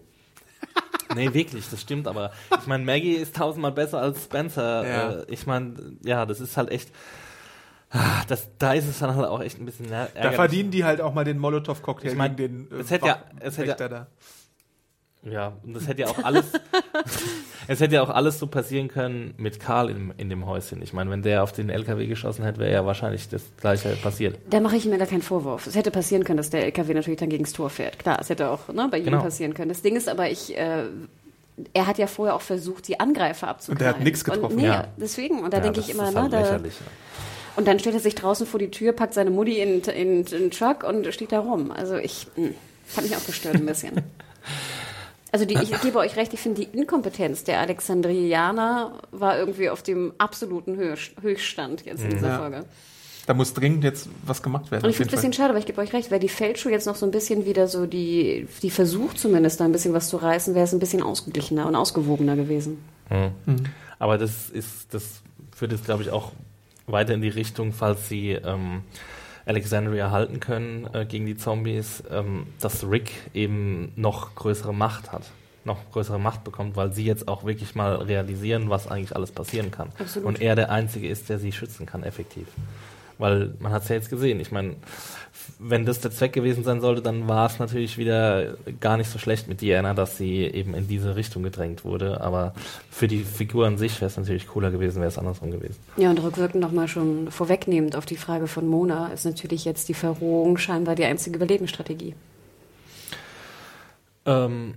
Nee, 1.14 1.32
wirklich, 1.34 1.68
das 1.70 1.80
stimmt, 1.80 2.08
aber 2.08 2.32
ich 2.60 2.66
meine, 2.66 2.84
Maggie 2.84 3.12
ist 3.14 3.36
tausendmal 3.36 3.72
besser 3.72 4.00
als 4.00 4.24
Spencer. 4.24 4.86
Ja. 4.86 5.10
Äh, 5.20 5.24
ich 5.28 5.46
meine, 5.46 5.74
ja, 6.02 6.26
das 6.26 6.40
ist 6.40 6.56
halt 6.56 6.70
echt. 6.70 6.90
ah, 7.90 8.22
Das, 8.28 8.48
da 8.58 8.72
ist 8.74 8.86
es 8.88 8.98
dann 8.98 9.14
halt 9.14 9.26
auch 9.26 9.40
echt 9.40 9.58
ein 9.60 9.64
bisschen 9.66 9.90
ärgerlich. 9.90 10.22
Da 10.22 10.32
verdienen 10.32 10.70
die 10.70 10.84
halt 10.84 11.00
auch 11.00 11.14
mal 11.14 11.24
den 11.24 11.38
Molotow-Cocktail 11.38 12.08
Ich 12.10 12.16
mein, 12.16 12.36
gegen 12.36 12.68
den 12.68 12.80
es 12.80 12.90
hätte 12.90 13.06
ja- 13.06 13.22
es 13.40 13.56
hätte 13.58 13.76
ja-. 13.78 14.06
Ja, 15.28 15.54
und 15.64 15.74
das 15.74 15.88
hätte 15.88 16.02
ja 16.02 16.08
auch 16.08 16.22
alles. 16.22 16.44
es 17.68 17.80
hätte 17.80 17.96
ja 17.96 18.02
auch 18.02 18.10
alles 18.10 18.38
so 18.38 18.46
passieren 18.46 18.88
können 18.88 19.34
mit 19.38 19.58
Karl 19.58 19.90
in, 19.90 20.12
in 20.18 20.30
dem 20.30 20.46
Häuschen. 20.46 20.80
Ich 20.82 20.92
meine, 20.92 21.10
wenn 21.10 21.22
der 21.22 21.42
auf 21.42 21.52
den 21.52 21.68
LKW 21.68 22.06
geschossen 22.06 22.44
hätte, 22.44 22.60
wäre 22.60 22.72
ja 22.72 22.86
wahrscheinlich 22.86 23.28
das 23.28 23.42
Gleiche 23.60 23.90
passiert. 24.02 24.38
Da 24.50 24.60
mache 24.60 24.76
ich 24.76 24.84
mir 24.86 24.98
gar 24.98 25.06
keinen 25.08 25.22
Vorwurf. 25.22 25.66
Es 25.66 25.74
hätte 25.74 25.90
passieren 25.90 26.22
können, 26.24 26.36
dass 26.36 26.50
der 26.50 26.64
LKW 26.64 26.94
natürlich 26.94 27.18
dann 27.18 27.28
gegens 27.28 27.52
Tor 27.52 27.70
fährt. 27.70 27.98
Klar, 27.98 28.18
es 28.20 28.28
hätte 28.30 28.48
auch 28.50 28.68
ne, 28.68 28.86
bei 28.90 28.98
ihm 28.98 29.04
Genau. 29.06 29.22
passieren 29.22 29.52
können. 29.54 29.68
Das 29.68 29.82
Ding 29.82 29.96
ist 29.96 30.08
aber, 30.08 30.30
ich, 30.30 30.56
äh, 30.56 30.84
er 31.72 31.86
hat 31.86 31.98
ja 31.98 32.06
vorher 32.06 32.34
auch 32.36 32.40
versucht, 32.42 32.86
die 32.86 33.00
Angreifer 33.00 33.48
abzuknallen. 33.48 33.78
Und 33.78 33.80
der 33.94 33.98
hat 34.00 34.04
nix 34.04 34.22
getroffen. 34.24 34.44
Und, 34.54 34.56
nee, 34.56 34.66
Ja. 34.66 34.86
deswegen. 34.96 35.40
Und 35.42 35.52
da 35.52 35.56
Ja, 35.56 35.62
denke 35.64 35.80
das 35.80 35.88
ich 35.88 35.94
immer, 35.94 36.08
ist 36.08 36.14
ne, 36.14 36.28
da, 36.30 36.38
lächerlich. 36.40 36.74
und 37.56 37.66
dann 37.66 37.78
stellt 37.80 37.96
er 37.96 38.00
sich 38.00 38.14
draußen 38.14 38.46
vor 38.46 38.60
die 38.60 38.70
Tür, 38.70 38.92
packt 38.92 39.14
seine 39.14 39.30
Mutti 39.30 39.58
in, 39.60 39.80
in, 39.80 40.18
in 40.18 40.24
den 40.24 40.50
Truck 40.52 40.84
und 40.84 41.12
steht 41.12 41.32
da 41.32 41.40
rum. 41.40 41.72
Also 41.72 41.96
ich, 41.96 42.28
mh, 42.36 42.50
fand 42.86 43.08
mich 43.08 43.16
auch 43.16 43.26
gestört 43.26 43.56
ein 43.56 43.66
bisschen. 43.66 43.92
Also 45.36 45.44
die, 45.44 45.54
ich 45.62 45.78
gebe 45.82 45.98
euch 45.98 46.16
recht, 46.16 46.32
ich 46.32 46.40
finde 46.40 46.64
die 46.64 46.78
Inkompetenz 46.78 47.44
der 47.44 47.60
Alexandrianer 47.60 48.92
war 49.12 49.38
irgendwie 49.38 49.68
auf 49.68 49.82
dem 49.82 50.14
absoluten 50.16 50.76
Höch- 50.78 51.12
Höchststand 51.20 51.84
jetzt 51.84 52.02
in 52.02 52.08
dieser 52.08 52.28
Ja. 52.28 52.38
Folge. 52.38 52.64
Da 53.26 53.34
muss 53.34 53.52
dringend 53.52 53.84
jetzt 53.84 54.08
was 54.24 54.42
gemacht 54.42 54.70
werden. 54.70 54.84
Und 54.84 54.90
ich 54.90 54.96
finde 54.96 55.08
es 55.08 55.12
ein 55.12 55.16
bisschen 55.28 55.32
schade, 55.34 55.50
aber 55.50 55.58
ich 55.58 55.66
gebe 55.66 55.78
euch 55.82 55.92
recht, 55.92 56.10
wäre 56.10 56.20
die 56.20 56.30
Feldschuh 56.30 56.70
jetzt 56.70 56.86
noch 56.86 56.94
so 56.96 57.04
ein 57.04 57.10
bisschen 57.12 57.44
wieder 57.44 57.68
so 57.68 57.84
die, 57.84 58.48
die 58.62 58.70
Versuch 58.70 59.12
zumindest 59.12 59.60
da 59.60 59.66
ein 59.66 59.72
bisschen 59.72 59.92
was 59.92 60.08
zu 60.08 60.16
reißen, 60.16 60.54
wäre 60.54 60.64
es 60.64 60.72
ein 60.72 60.78
bisschen 60.78 61.02
ausgeglichener 61.02 61.66
und 61.66 61.76
ausgewogener 61.76 62.34
gewesen. 62.34 62.78
Mhm. 63.10 63.64
Aber 63.98 64.16
das 64.16 64.48
ist, 64.48 64.94
das 64.94 65.20
führt 65.54 65.72
jetzt, 65.72 65.84
glaube 65.84 66.02
ich, 66.02 66.10
auch 66.10 66.32
weiter 66.86 67.12
in 67.12 67.20
die 67.20 67.28
Richtung, 67.28 67.74
falls 67.74 68.08
sie 68.08 68.30
ähm, 68.30 68.80
Alexandria 69.46 70.10
halten 70.10 70.40
können 70.40 70.88
äh, 70.92 71.06
gegen 71.06 71.24
die 71.24 71.36
Zombies, 71.36 72.02
ähm, 72.10 72.48
dass 72.60 72.88
Rick 72.88 73.12
eben 73.32 73.92
noch 73.96 74.34
größere 74.34 74.74
Macht 74.74 75.12
hat. 75.12 75.22
Noch 75.64 75.78
größere 75.92 76.18
Macht 76.18 76.44
bekommt, 76.44 76.76
weil 76.76 76.92
sie 76.92 77.04
jetzt 77.04 77.26
auch 77.28 77.44
wirklich 77.44 77.74
mal 77.74 77.94
realisieren, 77.94 78.70
was 78.70 78.88
eigentlich 78.88 79.16
alles 79.16 79.32
passieren 79.32 79.70
kann. 79.70 79.90
Absolut. 79.98 80.28
Und 80.28 80.40
er 80.40 80.54
der 80.56 80.70
Einzige 80.70 81.08
ist, 81.08 81.28
der 81.28 81.38
sie 81.38 81.52
schützen 81.52 81.86
kann, 81.86 82.02
effektiv. 82.02 82.46
Weil 83.18 83.54
man 83.60 83.72
hat 83.72 83.82
es 83.82 83.88
ja 83.88 83.96
jetzt 83.96 84.10
gesehen. 84.10 84.40
Ich 84.40 84.52
meine, 84.52 84.76
wenn 85.58 85.86
das 85.86 86.00
der 86.00 86.10
Zweck 86.10 86.32
gewesen 86.32 86.64
sein 86.64 86.80
sollte, 86.80 87.02
dann 87.02 87.28
war 87.28 87.46
es 87.46 87.58
natürlich 87.58 87.98
wieder 87.98 88.56
gar 88.80 88.96
nicht 88.96 89.10
so 89.10 89.18
schlecht 89.18 89.48
mit 89.48 89.60
Diana, 89.60 89.94
dass 89.94 90.16
sie 90.16 90.42
eben 90.42 90.74
in 90.74 90.88
diese 90.88 91.16
Richtung 91.16 91.42
gedrängt 91.42 91.84
wurde. 91.84 92.20
Aber 92.20 92.52
für 92.90 93.08
die 93.08 93.24
Figur 93.24 93.66
an 93.66 93.78
sich 93.78 94.00
wäre 94.00 94.10
es 94.10 94.16
natürlich 94.16 94.46
cooler 94.46 94.70
gewesen, 94.70 94.96
wäre 94.96 95.08
es 95.08 95.18
andersrum 95.18 95.50
gewesen. 95.50 95.76
Ja, 95.96 96.10
und 96.10 96.22
rückwirkend 96.22 96.60
nochmal 96.60 96.88
schon 96.88 97.30
vorwegnehmend 97.30 97.96
auf 97.96 98.06
die 98.06 98.16
Frage 98.16 98.46
von 98.46 98.66
Mona, 98.66 99.08
ist 99.08 99.24
natürlich 99.24 99.64
jetzt 99.64 99.88
die 99.88 99.94
Verrohung 99.94 100.58
scheinbar 100.58 100.94
die 100.94 101.04
einzige 101.04 101.36
Überlebensstrategie. 101.36 102.14
Ähm, 104.26 104.74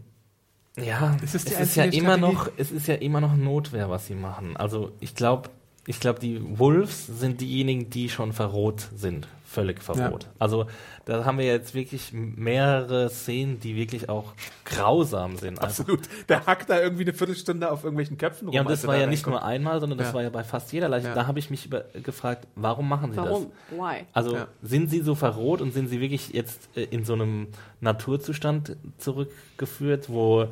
ja, 0.78 1.18
Ist 1.22 1.36
es 1.36 1.46
die 1.46 1.54
ist 1.54 1.76
ja 1.76 1.86
immer 1.86 2.18
noch, 2.18 2.50
es 2.58 2.72
ist 2.72 2.88
ja 2.88 2.96
immer 2.96 3.20
noch 3.20 3.36
Notwehr, 3.36 3.90
was 3.90 4.08
sie 4.08 4.16
machen. 4.16 4.56
Also 4.56 4.92
ich 5.00 5.16
glaube, 5.16 5.50
ich 5.90 6.00
glaube, 6.00 6.20
die 6.20 6.40
Wolves 6.60 7.08
sind 7.08 7.42
diejenigen, 7.42 7.90
die 7.90 8.10
schon 8.10 8.32
verroht 8.32 8.88
sind. 8.96 9.28
Völlig 9.44 9.82
verroht. 9.82 10.26
Ja. 10.26 10.30
Also 10.38 10.68
da 11.06 11.26
haben 11.26 11.40
wir 11.40 11.46
jetzt 11.46 11.74
wirklich 11.74 12.12
mehrere 12.14 13.10
Szenen, 13.10 13.60
die 13.60 13.76
wirklich 13.76 14.08
auch 14.08 14.34
grausam 14.64 15.38
sind. 15.38 15.60
Also, 15.60 15.82
Absolut. 15.82 16.02
Der 16.30 16.46
hackt 16.46 16.70
da 16.70 16.80
irgendwie 16.80 17.02
eine 17.06 17.14
Viertelstunde 17.14 17.72
auf 17.72 17.84
irgendwelchen 17.84 18.20
Köpfen 18.20 18.48
rum. 18.50 18.54
ja, 18.54 18.62
und 18.62 18.70
das 18.70 18.86
war 18.86 18.94
da 18.94 19.02
ja 19.02 19.08
nicht 19.08 19.26
nur 19.26 19.44
einmal, 19.44 19.80
sondern 19.80 19.98
das 19.98 20.10
Ja. 20.10 20.14
war 20.14 20.22
ja 20.22 20.30
bei 20.30 20.44
fast 20.44 20.72
jeder 20.72 20.88
Leiche. 20.88 21.08
Ja. 21.08 21.16
Da 21.16 21.26
habe 21.26 21.40
ich 21.40 21.50
mich 21.50 21.66
über, 21.66 21.86
gefragt, 22.04 22.46
warum 22.54 22.88
machen 22.88 23.10
sie 23.12 23.18
Warum? 23.18 23.48
das? 23.72 23.80
Why? 23.80 24.06
Also 24.14 24.36
Ja. 24.36 24.48
sind 24.62 24.92
sie 24.92 25.00
so 25.02 25.16
verroht 25.16 25.62
und 25.62 25.74
sind 25.74 25.88
sie 25.90 26.00
wirklich 26.00 26.30
jetzt 26.30 26.70
äh, 26.78 26.84
in 26.84 27.04
so 27.04 27.14
einem 27.14 27.48
Naturzustand 27.82 28.78
zurückgeführt, 29.00 30.10
wo 30.10 30.46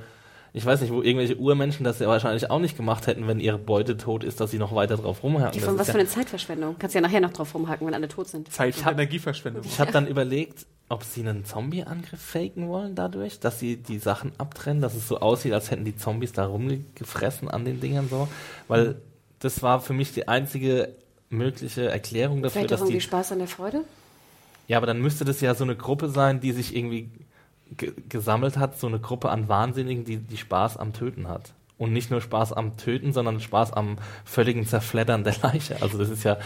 ich 0.53 0.65
weiß 0.65 0.81
nicht, 0.81 0.91
wo 0.91 1.01
irgendwelche 1.01 1.37
Urmenschen 1.37 1.83
das 1.83 1.99
ja 1.99 2.07
wahrscheinlich 2.07 2.49
auch 2.49 2.59
nicht 2.59 2.75
gemacht 2.77 3.07
hätten, 3.07 3.27
wenn 3.27 3.39
ihre 3.39 3.57
Beute 3.59 3.97
tot 3.97 4.23
ist, 4.23 4.39
dass 4.39 4.51
sie 4.51 4.57
noch 4.57 4.73
weiter 4.73 4.97
drauf 4.97 5.21
rumhacken. 5.23 5.59
Von 5.61 5.77
was 5.77 5.87
ja- 5.87 5.93
für 5.93 5.99
eine 5.99 6.07
Zeitverschwendung. 6.09 6.75
Kannst 6.79 6.95
ja 6.95 7.01
nachher 7.01 7.19
noch 7.21 7.33
drauf 7.33 7.53
rumhaken, 7.53 7.85
wenn 7.87 7.93
alle 7.93 8.07
tot 8.07 8.27
sind. 8.27 8.51
Zeit- 8.51 8.69
Ich 8.75 8.77
und 8.79 8.85
hab- 8.85 8.93
Energieverschwendung. 8.93 9.63
Ich 9.65 9.79
habe 9.79 9.91
dann 9.91 10.07
überlegt, 10.07 10.65
ob 10.89 11.03
sie 11.03 11.21
einen 11.21 11.43
Zombie-Angriff 11.45 12.21
faken 12.21 12.69
wollen 12.69 12.95
dadurch, 12.95 13.39
dass 13.39 13.59
sie 13.59 13.77
die 13.77 13.99
Sachen 13.99 14.31
abtrennen, 14.37 14.81
dass 14.81 14.95
es 14.95 15.07
so 15.07 15.19
aussieht, 15.19 15.53
als 15.53 15.69
hätten 15.69 15.83
die 15.85 15.95
Zombies 15.97 16.31
da 16.31 16.45
rumgefressen 16.45 17.49
an 17.49 17.65
den 17.65 17.79
Dingern 17.81 18.07
so. 18.09 18.27
Weil 18.67 18.95
das 19.39 19.61
war 19.61 19.81
für 19.81 19.93
mich 19.93 20.13
die 20.13 20.27
einzige 20.27 20.95
mögliche 21.29 21.89
Erklärung 21.89 22.41
dafür, 22.41 22.61
Vielleicht 22.61 22.73
auch 22.73 22.77
dass 22.79 22.81
irgendwie 22.81 22.97
die. 22.99 23.01
Spaß 23.01 23.33
an 23.33 23.39
der 23.39 23.47
Freude? 23.49 23.81
Ja, 24.67 24.77
aber 24.77 24.87
dann 24.87 25.01
müsste 25.01 25.25
das 25.25 25.41
ja 25.41 25.53
so 25.55 25.63
eine 25.65 25.75
Gruppe 25.75 26.09
sein, 26.09 26.39
die 26.39 26.51
sich 26.53 26.75
irgendwie 26.75 27.03
ge 27.03 27.11
gesammelt 28.09 28.57
hat, 28.57 28.79
so 28.79 28.87
eine 28.87 28.99
Gruppe 28.99 29.29
an 29.29 29.47
Wahnsinnigen, 29.47 30.05
die, 30.05 30.17
die 30.17 30.37
Spaß 30.37 30.77
am 30.77 30.93
Töten 30.93 31.27
hat. 31.27 31.53
Und 31.77 31.93
nicht 31.93 32.09
nur 32.09 32.21
Spaß 32.21 32.53
am 32.53 32.77
Töten, 32.77 33.13
sondern 33.13 33.39
Spaß 33.39 33.73
am 33.73 33.97
völligen 34.25 34.65
Zerfleddern 34.65 35.23
der 35.23 35.35
Leiche. 35.43 35.81
Also 35.81 35.97
das 35.97 36.09
ist 36.09 36.23
ja. 36.23 36.37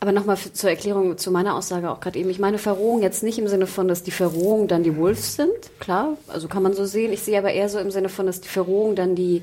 Aber 0.00 0.12
nochmal 0.12 0.36
zur 0.36 0.70
Erklärung 0.70 1.18
zu 1.18 1.32
meiner 1.32 1.56
Aussage 1.56 1.90
auch 1.90 1.98
gerade 1.98 2.18
eben. 2.18 2.30
Ich 2.30 2.38
meine 2.38 2.58
Verrohung 2.58 3.02
jetzt 3.02 3.24
nicht 3.24 3.38
im 3.40 3.48
Sinne 3.48 3.66
von, 3.66 3.88
dass 3.88 4.04
die 4.04 4.12
Verrohung 4.12 4.68
dann 4.68 4.84
die 4.84 4.96
Wolves 4.96 5.34
sind. 5.34 5.50
Klar, 5.80 6.16
also 6.28 6.46
kann 6.46 6.62
man 6.62 6.74
so 6.74 6.84
sehen. 6.84 7.12
Ich 7.12 7.22
sehe 7.22 7.36
aber 7.36 7.52
eher 7.52 7.68
so 7.68 7.80
im 7.80 7.90
Sinne 7.90 8.08
von, 8.08 8.26
dass 8.26 8.40
die 8.40 8.48
Verrohung 8.48 8.94
dann 8.94 9.16
die, 9.16 9.42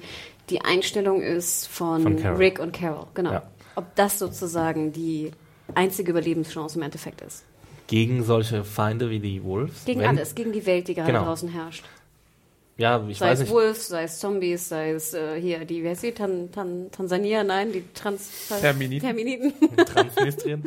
die 0.50 0.62
Einstellung 0.62 1.22
ist 1.22 1.68
von, 1.68 2.20
Von. 2.20 2.36
Rick 2.38 2.60
und 2.60 2.72
Carol. 2.72 3.08
Genau. 3.14 3.34
Ja. 3.34 3.44
Ob 3.76 3.94
das 3.96 4.18
sozusagen 4.20 4.94
die 4.94 5.32
einzige 5.74 6.12
Überlebenschance 6.12 6.78
im 6.78 6.84
Endeffekt 6.84 7.22
ist. 7.22 7.44
Gegen 7.88 8.24
solche 8.24 8.64
Feinde 8.64 9.10
wie 9.10 9.20
die 9.20 9.44
Wolves. 9.44 9.86
Gegen 9.86 10.02
Wenn- 10.02 10.10
alles, 10.10 10.34
gegen 10.36 10.52
die 10.52 10.66
Welt, 10.66 10.88
die 10.88 10.96
gerade 10.96 11.12
Genau. 11.12 11.26
draußen 11.26 11.50
herrscht. 11.50 11.86
Ja, 12.78 13.02
ich 13.08 13.20
Sei 13.20 13.28
weiß 13.30 13.40
es 13.40 13.46
nicht. 13.46 13.54
Wolves, 13.54 13.88
sei 13.88 14.04
es 14.04 14.20
Zombies, 14.20 14.68
sei 14.68 14.92
es 14.92 15.14
äh, 15.14 15.40
hier, 15.40 15.64
die, 15.64 15.82
wie 15.84 15.88
heißt 15.90 16.04
die, 16.04 16.12
Tan, 16.12 16.52
Tan, 16.52 16.92
Tansania, 16.92 17.44
nein, 17.44 17.72
die 17.72 17.84
Trans... 17.94 18.50
Terminiten. 18.60 19.06
Terminiten. 19.08 19.54
Transnistrien. 19.78 20.62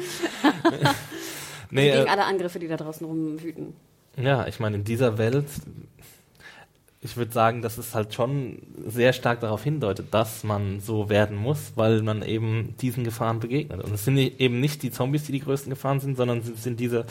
nee, 1.70 1.90
gegen 1.90 2.06
äh, 2.06 2.10
alle 2.10 2.24
Angriffe, 2.24 2.58
die 2.58 2.68
da 2.68 2.76
draußen 2.76 3.06
rumwüten. 3.06 3.74
ja, 4.16 4.46
ich 4.46 4.58
meine, 4.58 4.76
in 4.76 4.84
dieser 4.84 5.18
Welt, 5.18 5.46
ich 7.09 7.16
würde 7.16 7.32
sagen, 7.32 7.62
dass 7.62 7.78
es 7.78 7.94
halt 7.94 8.12
schon 8.12 8.59
sehr 8.86 9.14
stark 9.14 9.40
darauf 9.40 9.64
hindeutet, 9.64 10.09
dass 10.12 10.44
man 10.44 10.80
so 10.80 11.09
werden 11.09 11.36
muss, 11.36 11.72
weil 11.74 12.02
man 12.02 12.22
eben 12.22 12.74
diesen 12.80 13.02
Gefahren 13.02 13.40
begegnet. 13.40 13.82
Und 13.82 13.94
es 13.94 14.04
sind 14.04 14.18
eben 14.18 14.61
nicht 14.61 14.82
die 14.82 14.90
Zombies, 14.90 15.24
die 15.24 15.32
die 15.32 15.40
größten 15.40 15.70
Gefahren 15.70 16.00
sind, 16.00 16.16
sondern 16.16 16.38
es 16.40 16.62
sind 16.62 16.78
diese 16.78 17.06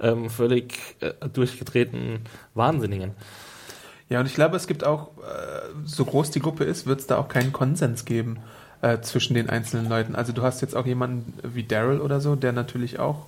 ähm, 0.00 0.30
völlig 0.30 0.96
äh, 1.00 1.12
durchgedrehten 1.28 2.20
Wahnsinnigen. 2.54 3.12
Ja, 4.08 4.20
und 4.20 4.26
ich 4.26 4.34
glaube, 4.34 4.56
es 4.56 4.66
gibt 4.66 4.84
auch, 4.84 5.08
äh, 5.18 5.68
so 5.84 6.06
groß 6.06 6.30
die 6.30 6.40
Gruppe 6.40 6.64
ist, 6.64 6.86
wird 6.86 7.00
es 7.00 7.06
da 7.06 7.18
auch 7.18 7.28
keinen 7.28 7.52
Konsens 7.52 8.06
geben 8.06 8.38
äh, 8.80 9.00
zwischen 9.00 9.34
den 9.34 9.50
einzelnen 9.50 9.88
Leuten. 9.88 10.14
Also 10.14 10.32
du 10.32 10.42
hast 10.42 10.62
jetzt 10.62 10.74
auch 10.74 10.86
jemanden 10.86 11.34
wie 11.42 11.64
Daryl 11.64 12.00
oder 12.00 12.20
so, 12.20 12.36
der 12.36 12.52
natürlich 12.52 12.98
auch 12.98 13.26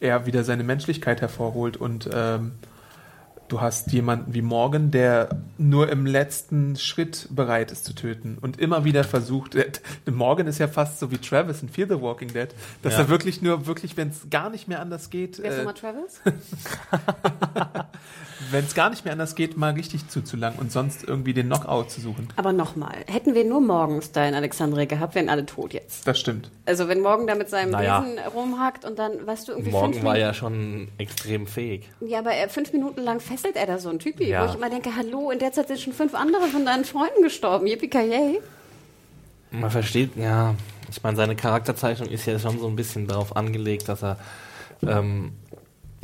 eher 0.00 0.26
wieder 0.26 0.44
seine 0.44 0.64
Menschlichkeit 0.64 1.22
hervorholt 1.22 1.78
und 1.78 2.10
ähm, 2.12 2.52
du 3.54 3.60
hast 3.60 3.92
jemanden 3.92 4.34
wie 4.34 4.42
Morgan, 4.42 4.90
der 4.90 5.28
nur 5.58 5.88
im 5.88 6.06
letzten 6.06 6.74
Schritt 6.74 7.28
bereit 7.30 7.70
ist 7.70 7.84
zu 7.84 7.94
töten 7.94 8.36
und 8.40 8.58
immer 8.58 8.84
wieder 8.84 9.04
versucht. 9.04 9.54
äh, 9.54 9.70
Morgan 10.10 10.48
ist 10.48 10.58
ja 10.58 10.66
fast 10.66 10.98
so 10.98 11.12
wie 11.12 11.18
Travis 11.18 11.62
in 11.62 11.68
Fear 11.68 11.86
the 11.88 12.00
Walking 12.00 12.32
Dead, 12.32 12.48
dass 12.82 12.94
Ja. 12.94 13.00
er 13.02 13.08
wirklich 13.08 13.42
nur, 13.42 13.66
wirklich, 13.68 13.96
wenn 13.96 14.08
es 14.08 14.28
gar 14.28 14.50
nicht 14.50 14.66
mehr 14.66 14.80
anders 14.80 15.08
geht, 15.08 15.38
Wer 15.40 15.50
ist 15.50 15.54
äh, 15.54 15.58
nochmal 15.58 15.74
Travis? 15.74 16.20
wenn 18.50 18.64
es 18.64 18.74
gar 18.74 18.90
nicht 18.90 19.04
mehr 19.04 19.12
anders 19.12 19.34
geht, 19.34 19.56
mal 19.56 19.72
richtig 19.72 20.08
zuzulangen 20.08 20.58
und 20.58 20.72
sonst 20.72 21.04
irgendwie 21.04 21.34
den 21.34 21.46
Knockout 21.46 21.90
zu 21.90 22.00
suchen. 22.00 22.28
Aber 22.36 22.52
nochmal, 22.52 22.96
hätten 23.06 23.34
wir 23.34 23.44
nur 23.44 23.60
Morgens 23.60 24.12
da 24.12 24.26
in 24.26 24.34
Alexandria 24.34 24.84
gehabt, 24.86 25.14
wären 25.14 25.28
alle 25.28 25.46
tot 25.46 25.72
jetzt. 25.72 26.06
Das 26.06 26.18
stimmt. 26.18 26.50
Also 26.66 26.88
wenn 26.88 27.00
Morgan 27.00 27.26
da 27.26 27.34
mit 27.34 27.48
seinem 27.48 27.70
Naja. 27.70 28.00
Besen 28.00 28.18
rumhackt 28.34 28.84
und 28.84 28.98
dann, 28.98 29.26
weißt 29.26 29.48
du, 29.48 29.52
irgendwie 29.52 29.70
Morgen 29.70 29.92
fünf 29.94 30.04
war 30.04 30.18
ja 30.18 30.34
schon 30.34 30.88
extrem 30.98 31.46
fähig. 31.46 31.88
Ja, 32.00 32.18
aber 32.20 32.32
er, 32.32 32.48
fünf 32.48 32.72
Minuten 32.72 33.02
lang 33.02 33.20
fesselt 33.20 33.56
er 33.56 33.66
da 33.66 33.78
so 33.78 33.88
ein 33.88 33.98
Typi, 33.98 34.24
Ja. 34.28 34.42
wo 34.44 34.50
ich 34.50 34.56
immer 34.56 34.70
denke, 34.70 34.90
hallo, 34.96 35.30
in 35.30 35.38
der 35.38 35.52
Zeit 35.52 35.68
sind 35.68 35.80
schon 35.80 35.92
fünf 35.92 36.14
andere 36.14 36.46
von 36.46 36.64
deinen 36.66 36.84
Freunden 36.84 37.22
gestorben. 37.22 37.66
Yippie 37.66 37.90
Man 39.50 39.70
versteht, 39.70 40.16
ja, 40.16 40.54
ich 40.90 41.02
meine, 41.02 41.16
seine 41.16 41.36
Charakterzeichnung 41.36 42.08
ist 42.08 42.26
ja 42.26 42.38
schon 42.38 42.58
so 42.58 42.66
ein 42.66 42.76
bisschen 42.76 43.06
darauf 43.06 43.36
angelegt, 43.36 43.88
dass 43.88 44.02
er, 44.02 44.18
ähm, 44.86 45.32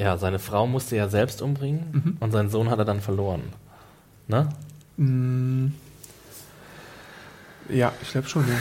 ja, 0.00 0.16
seine 0.16 0.38
Frau 0.38 0.66
musste 0.66 0.96
ja 0.96 1.08
selbst 1.08 1.42
umbringen 1.42 2.16
und 2.20 2.30
seinen 2.30 2.48
Sohn 2.48 2.70
hat 2.70 2.78
er 2.78 2.86
dann 2.86 3.00
verloren. 3.02 3.42
Ne? 4.28 4.48
Ja, 7.68 7.92
ich 8.00 8.10
glaube 8.10 8.26
schon, 8.26 8.48
ja. 8.48 8.56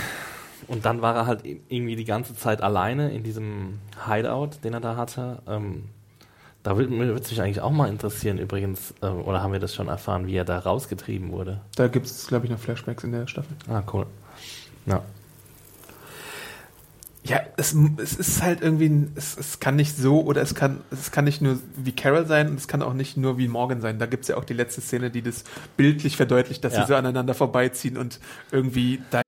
Und 0.68 0.86
dann 0.86 1.02
war 1.02 1.16
er 1.16 1.26
halt 1.26 1.44
irgendwie 1.46 1.96
die 1.96 2.04
ganze 2.04 2.36
Zeit 2.36 2.62
alleine 2.62 3.12
in 3.12 3.24
diesem 3.24 3.80
Hideout, 4.06 4.50
den 4.64 4.74
er 4.74 4.82
da 4.82 4.98
hatte. 4.98 5.40
Ähm, 5.48 5.86
da 6.62 6.78
würde 6.78 6.94
es 7.14 7.32
mich 7.32 7.42
eigentlich 7.42 7.62
auch 7.62 7.72
mal 7.72 7.88
interessieren, 7.88 8.38
übrigens, 8.38 8.94
äh, 9.02 9.08
oder 9.08 9.42
haben 9.42 9.54
wir 9.54 9.62
das 9.62 9.74
schon 9.74 9.88
erfahren, 9.88 10.28
wie 10.28 10.36
er 10.36 10.46
da 10.46 10.60
rausgetrieben 10.60 11.32
wurde? 11.32 11.62
Da 11.76 11.88
gibt 11.88 12.06
es, 12.06 12.28
glaube 12.28 12.46
ich, 12.46 12.52
noch 12.52 12.60
Flashbacks 12.60 13.06
in 13.06 13.14
der 13.14 13.28
Staffel. 13.28 13.56
Ah, 13.70 13.82
cool. 13.94 14.06
Ja. 14.86 15.02
Ja, 17.24 17.42
es, 17.58 17.76
es 17.98 18.14
ist 18.16 18.42
halt 18.42 18.62
irgendwie, 18.62 18.88
ein, 18.88 19.12
es, 19.16 19.38
es 19.38 19.60
kann 19.60 19.76
nicht 19.76 19.96
so 19.98 20.22
oder 20.22 20.42
es 20.42 20.56
kann, 20.56 20.82
es 20.90 21.12
kann 21.12 21.26
nicht 21.26 21.42
nur 21.42 21.60
wie 21.76 21.92
Carol 21.92 22.26
sein 22.26 22.48
und 22.50 22.56
es 22.56 22.68
kann 22.68 22.82
auch 22.82 22.94
nicht 22.94 23.18
nur 23.18 23.38
wie 23.38 23.48
Morgan 23.48 23.82
sein. 23.82 24.00
Da 24.00 24.06
gibt 24.06 24.24
es 24.24 24.30
ja 24.30 24.38
auch 24.38 24.46
die 24.46 24.54
letzte 24.54 24.82
Szene, 24.82 25.12
die 25.12 25.22
das 25.22 25.44
bildlich 25.78 26.16
verdeutlicht, 26.18 26.64
dass 26.64 26.74
Ja. 26.74 26.82
sie 26.82 26.88
so 26.88 26.96
aneinander 26.96 27.34
vorbeiziehen 27.34 27.98
und 27.98 28.20
irgendwie 28.52 29.02
da 29.12 29.22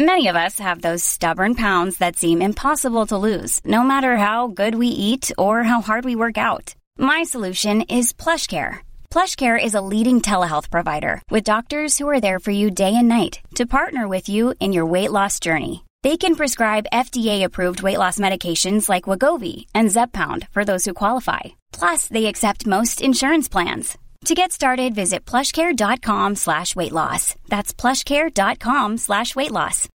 Many 0.00 0.28
of 0.30 0.36
us 0.36 0.60
have 0.60 0.80
those 0.80 1.02
stubborn 1.04 1.56
pounds 1.56 1.98
that 1.98 2.14
seem 2.16 2.40
impossible 2.40 3.04
to 3.06 3.16
lose, 3.18 3.60
no 3.64 3.82
matter 3.82 4.16
how 4.16 4.46
good 4.46 4.76
we 4.78 4.86
eat 4.86 5.32
or 5.36 5.64
how 5.64 5.80
hard 5.82 6.04
we 6.04 6.14
work 6.14 6.38
out. 6.38 6.74
My 6.96 7.24
solution 7.24 7.82
is 7.82 8.12
PlushCare. 8.12 8.78
PlushCare 9.10 9.62
is 9.62 9.74
a 9.74 9.80
leading 9.80 10.20
telehealth 10.20 10.70
provider 10.70 11.22
with 11.30 11.42
doctors 11.42 11.98
who 11.98 12.08
are 12.08 12.20
there 12.20 12.38
for 12.38 12.52
you 12.52 12.70
day 12.70 12.94
and 12.94 13.08
night 13.08 13.40
to 13.56 13.66
partner 13.66 14.06
with 14.06 14.28
you 14.28 14.54
in 14.60 14.72
your 14.72 14.86
weight 14.86 15.10
loss 15.10 15.40
journey. 15.40 15.84
They 16.02 16.16
can 16.16 16.36
prescribe 16.36 16.92
FDA-approved 16.92 17.82
weight 17.82 17.98
loss 17.98 18.18
medications 18.20 18.88
like 18.88 19.04
Wagovi 19.04 19.66
and 19.74 19.88
Zepbound 19.88 20.46
for 20.50 20.64
those 20.64 20.84
who 20.84 20.94
qualify. 20.94 21.40
Plus, 21.72 22.06
they 22.06 22.26
accept 22.26 22.66
most 22.66 23.02
insurance 23.02 23.48
plans. 23.48 23.98
To 24.26 24.34
get 24.34 24.52
started, 24.52 24.94
visit 24.94 25.24
plushcare.com 25.24 26.36
slash 26.36 26.76
weight 26.76 26.92
loss. 26.92 27.34
That's 27.48 27.72
plushcare.com 27.72 28.98
slash 28.98 29.34
weight 29.34 29.52
loss. 29.52 29.88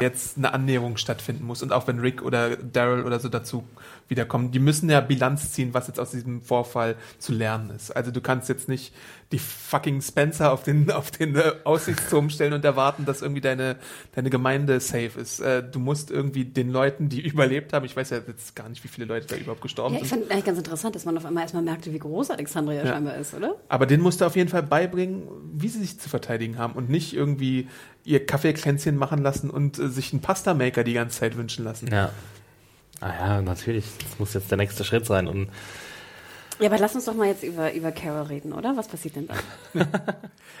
jetzt 0.00 0.38
eine 0.38 0.52
Annäherung 0.52 0.96
stattfinden 0.96 1.44
muss. 1.44 1.62
Und 1.62 1.72
auch 1.72 1.86
wenn 1.86 1.98
Rick 1.98 2.22
oder 2.22 2.56
Daryl 2.56 3.04
oder 3.04 3.20
so 3.20 3.28
dazu 3.28 3.64
wiederkommen, 4.08 4.50
die 4.50 4.58
müssen 4.58 4.88
ja 4.90 5.00
Bilanz 5.00 5.52
ziehen, 5.52 5.74
was 5.74 5.86
jetzt 5.86 6.00
aus 6.00 6.10
diesem 6.12 6.42
Vorfall 6.42 6.96
zu 7.18 7.32
lernen 7.32 7.70
ist. 7.70 7.90
Also 7.90 8.10
du 8.10 8.20
kannst 8.20 8.48
jetzt 8.48 8.68
nicht 8.68 8.94
die 9.32 9.38
fucking 9.38 10.00
Spencer 10.00 10.52
auf 10.52 10.62
den, 10.62 10.90
auf 10.90 11.10
den 11.10 11.36
äh, 11.36 11.52
Aussichtsturm 11.64 12.30
stellen 12.30 12.54
und 12.54 12.64
erwarten, 12.64 13.04
dass 13.04 13.20
irgendwie 13.20 13.42
deine, 13.42 13.76
deine 14.14 14.30
Gemeinde 14.30 14.80
safe 14.80 15.20
ist. 15.20 15.40
Äh, 15.40 15.62
du 15.62 15.78
musst 15.78 16.10
irgendwie 16.10 16.44
den 16.46 16.70
Leuten, 16.70 17.08
die 17.10 17.20
überlebt 17.28 17.72
haben, 17.72 17.84
ich 17.84 17.94
weiß 17.94 18.10
ja 18.10 18.18
jetzt 18.26 18.56
gar 18.56 18.68
nicht, 18.68 18.82
wie 18.84 18.88
viele 18.88 19.06
Leute 19.06 19.26
da 19.26 19.36
überhaupt 19.36 19.60
gestorben 19.60 19.94
Ja, 19.96 20.00
ich 20.00 20.08
sind, 20.08 20.20
fand 20.20 20.32
eigentlich 20.32 20.44
ganz 20.46 20.58
interessant, 20.58 20.94
dass 20.94 21.04
man 21.04 21.16
auf 21.16 21.26
einmal 21.26 21.42
erstmal 21.42 21.62
merkte, 21.62 21.92
wie 21.92 21.98
groß 21.98 22.30
Alexandria 22.30 22.84
Ja. 22.84 22.92
scheinbar 22.92 23.16
ist, 23.16 23.34
oder? 23.34 23.56
aber 23.68 23.84
denen 23.86 24.02
musst 24.02 24.20
du 24.20 24.24
auf 24.24 24.36
jeden 24.36 24.48
Fall 24.48 24.62
beibringen, 24.62 25.24
wie 25.52 25.68
sie 25.68 25.80
sich 25.80 26.00
zu 26.00 26.08
verteidigen 26.08 26.56
haben 26.58 26.72
und 26.74 26.88
nicht 26.88 27.12
irgendwie 27.14 27.68
ihr 28.04 28.24
Kaffeekränzchen 28.24 28.96
machen 28.96 29.22
lassen 29.22 29.50
und 29.50 29.78
äh, 29.78 29.88
sich 29.88 30.12
einen 30.14 30.22
Pasta-Maker 30.22 30.84
die 30.84 30.94
ganze 30.94 31.20
Zeit 31.20 31.36
wünschen 31.36 31.64
lassen. 31.64 31.88
Ja. 31.92 32.10
Ah 33.00 33.12
ja, 33.18 33.42
natürlich. 33.42 33.84
Das 34.02 34.18
muss 34.18 34.34
jetzt 34.34 34.50
der 34.50 34.58
nächste 34.58 34.84
Schritt 34.84 35.06
sein. 35.06 35.28
Und 35.28 35.48
Ja, 36.60 36.66
aber 36.68 36.78
lass 36.78 36.94
uns 36.96 37.04
doch 37.04 37.14
mal 37.14 37.28
jetzt 37.28 37.44
über, 37.44 37.72
über 37.72 37.92
Carol 37.92 38.22
reden, 38.26 38.52
oder? 38.52 38.76
Was 38.76 38.88
passiert 38.88 39.16
denn 39.16 39.28
da? 39.28 39.34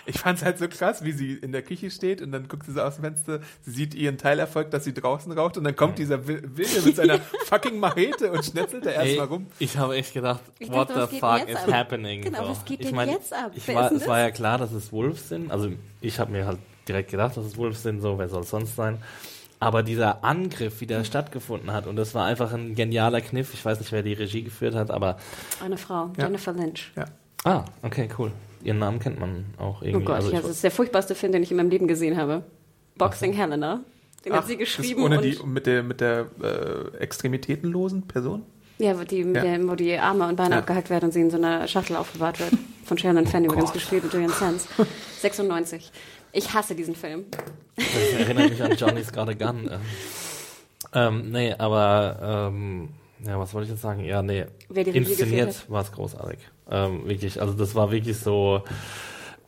Ich 0.06 0.18
fand's 0.20 0.42
halt 0.42 0.56
so 0.56 0.68
krass, 0.68 1.04
wie 1.04 1.12
sie 1.12 1.34
in 1.34 1.52
der 1.52 1.60
Küche 1.60 1.90
steht 1.90 2.22
und 2.22 2.32
dann 2.32 2.48
guckt 2.48 2.64
sie 2.64 2.72
so 2.72 2.80
aus 2.80 2.94
dem 2.94 3.04
Fenster, 3.04 3.40
sie 3.60 3.72
sieht 3.72 3.94
ihren 3.94 4.16
Teilerfolg, 4.16 4.70
dass 4.70 4.84
sie 4.84 4.94
draußen 4.94 5.30
raucht 5.32 5.58
und 5.58 5.64
dann 5.64 5.76
kommt 5.76 5.98
dieser 5.98 6.26
Wil- 6.26 6.42
Wilde 6.56 6.80
mit 6.80 6.96
seiner 6.96 7.18
fucking 7.44 7.78
Machete 7.78 8.32
und 8.32 8.42
schnetzelt 8.42 8.86
da 8.86 8.90
erstmal 8.92 9.26
rum. 9.26 9.46
ich 9.58 9.76
habe 9.76 9.96
echt 9.96 10.14
gedacht, 10.14 10.40
Ich 10.60 10.70
what 10.70 10.88
dachte, 10.88 10.94
was 11.02 11.10
the 11.10 11.16
geht 11.16 11.20
fuck 11.20 11.38
denn 11.40 11.48
jetzt 11.48 11.58
is 11.58 11.68
ab? 11.68 11.74
happening? 11.74 12.22
Genau, 12.22 12.42
So. 12.44 12.48
was 12.52 12.64
geht 12.64 12.80
ich 12.80 12.86
denn 12.86 12.96
mein, 12.96 13.10
jetzt 13.10 13.34
ab? 13.34 13.50
Ich 13.54 13.68
Wer 13.68 13.74
war, 13.74 13.88
denn 13.90 13.98
es 13.98 14.06
war 14.08 14.18
ja 14.18 14.30
klar, 14.30 14.56
dass 14.56 14.72
es 14.72 14.90
Wolves 14.92 15.28
sind. 15.28 15.50
Also 15.50 15.68
ich 16.00 16.18
habe 16.18 16.32
mir 16.32 16.46
halt 16.46 16.58
direkt 16.88 17.10
gedacht, 17.10 17.36
dass 17.36 17.44
es 17.44 17.58
Wolves 17.58 17.82
sind, 17.82 18.00
so, 18.00 18.18
wer 18.18 18.30
soll 18.30 18.44
es 18.44 18.48
sonst 18.50 18.76
sein? 18.76 19.02
Aber 19.60 19.82
dieser 19.82 20.24
Angriff, 20.24 20.80
wie 20.80 20.86
der 20.86 21.02
stattgefunden 21.04 21.72
hat, 21.72 21.86
und 21.86 21.96
das 21.96 22.14
war 22.14 22.26
einfach 22.26 22.52
ein 22.52 22.74
genialer 22.76 23.20
Kniff. 23.20 23.52
Ich 23.54 23.64
weiß 23.64 23.80
nicht, 23.80 23.90
wer 23.90 24.02
die 24.02 24.12
Regie 24.12 24.42
geführt 24.42 24.74
hat, 24.74 24.90
aber. 24.90 25.16
Eine 25.64 25.76
Frau, 25.76 26.10
Ja. 26.16 26.24
Jennifer 26.24 26.52
Lynch. 26.52 26.92
Ja. 26.96 27.06
Ah, 27.44 27.64
okay, 27.82 28.08
cool. 28.18 28.30
Ihren 28.62 28.78
Namen 28.78 28.98
kennt 29.00 29.18
man 29.20 29.46
auch 29.58 29.82
Oh 29.82 29.84
irgendwie. 29.84 30.04
Gott, 30.06 30.16
also 30.16 30.30
ja, 30.32 30.40
das 30.40 30.50
ist 30.50 30.64
der 30.64 30.70
furchtbarste 30.70 31.14
Film, 31.14 31.32
den 31.32 31.42
ich 31.42 31.50
in 31.50 31.56
meinem 31.56 31.70
Leben 31.70 31.86
gesehen 31.88 32.16
habe. 32.16 32.42
Boxing 32.96 33.32
Helena. 33.32 33.80
Den 34.24 34.32
hat 34.32 34.40
Ach, 34.42 34.46
sie 34.46 34.56
das 34.56 34.60
geschrieben. 34.76 35.02
ohne 35.02 35.16
und 35.18 35.24
die, 35.24 35.38
mit 35.44 35.66
der, 35.66 35.82
mit 35.84 36.00
der 36.00 36.26
äh, 36.42 36.96
extremitätenlosen 36.98 38.02
Person? 38.08 38.42
Ja, 38.78 38.98
wo 38.98 39.04
die, 39.04 39.24
mit 39.24 39.36
Ja. 39.36 39.42
Der, 39.42 39.68
wo 39.68 39.74
die 39.74 39.96
Arme 39.98 40.26
und 40.28 40.36
Beine 40.36 40.54
Ja. 40.56 40.58
abgehackt 40.60 40.90
werden 40.90 41.06
und 41.06 41.12
sie 41.12 41.20
in 41.20 41.30
so 41.30 41.36
einer 41.36 41.66
Schachtel 41.68 41.96
aufbewahrt 41.96 42.38
wird. 42.40 42.50
Von 42.84 42.96
Shannon 42.98 43.26
Fenn 43.26 43.44
übrigens 43.44 43.72
gespielt 43.72 44.04
und 44.04 44.12
Julian 44.12 44.30
Sands. 44.32 44.66
96. 45.20 45.90
Ich 46.32 46.52
hasse 46.52 46.74
diesen 46.74 46.94
Film. 46.94 47.24
Das 47.76 47.86
erinnert 48.20 48.50
mich 48.50 48.62
an 48.62 48.72
Johnny's 48.76 49.12
Got 49.12 49.28
a 49.28 49.32
Gun. 49.34 49.70
Ähm, 49.70 49.80
ähm, 50.94 51.30
nee, 51.30 51.54
aber 51.56 52.48
ähm, 52.50 52.88
ja, 53.26 53.38
was 53.38 53.52
wollte 53.54 53.66
ich 53.66 53.70
jetzt 53.72 53.82
sagen? 53.82 54.04
Ja, 54.04 54.22
nee. 54.22 54.44
Inszeniert 54.74 55.68
war 55.70 55.82
es 55.82 55.92
großartig. 55.92 56.38
Ähm, 56.70 57.08
wirklich, 57.08 57.40
also 57.40 57.52
das 57.54 57.74
war 57.74 57.90
wirklich 57.90 58.18
so. 58.18 58.62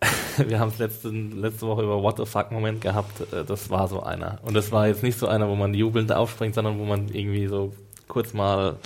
Wir 0.39 0.59
haben 0.59 0.69
es 0.71 0.79
letzte, 0.79 1.09
letzte 1.11 1.67
Woche 1.67 1.83
über 1.83 2.03
What 2.03 2.17
the 2.17 2.25
fuck 2.25 2.51
Moment 2.51 2.81
gehabt. 2.81 3.21
Äh, 3.33 3.45
Das 3.45 3.69
war 3.69 3.87
so 3.89 4.03
einer. 4.03 4.39
Und 4.43 4.55
das 4.55 4.73
war 4.73 4.89
jetzt 4.89 5.03
nicht 5.03 5.19
so 5.19 5.29
einer, 5.29 5.49
wo 5.49 5.55
man 5.55 5.75
jubelnd 5.75 6.13
aufspringt, 6.13 6.55
sondern 6.55 6.79
wo 6.79 6.85
man 6.85 7.09
irgendwie 7.09 7.47
so 7.47 7.75
kurz 8.09 8.33
mal 8.33 8.77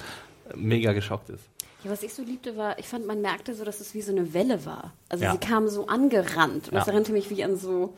mega 0.56 0.92
geschockt 0.92 1.30
ist. 1.30 1.44
Ja, 1.84 1.90
was 1.90 2.02
ich 2.02 2.14
so 2.14 2.22
liebte, 2.22 2.56
war, 2.56 2.78
ich 2.78 2.86
fand, 2.88 3.06
man 3.06 3.20
merkte 3.20 3.54
so, 3.54 3.64
dass 3.64 3.80
es 3.80 3.94
wie 3.94 4.00
so 4.02 4.10
eine 4.12 4.32
Welle 4.34 4.64
war. 4.64 4.92
Also 5.08 5.24
Ja. 5.24 5.32
sie 5.32 5.38
kam 5.38 5.68
so 5.68 5.86
angerannt. 5.86 6.68
Und 6.68 6.74
das 6.74 6.86
Ja. 6.86 6.92
erinnerte 6.92 7.12
mich 7.12 7.28
wie 7.30 7.44
an 7.44 7.56
so 7.56 7.94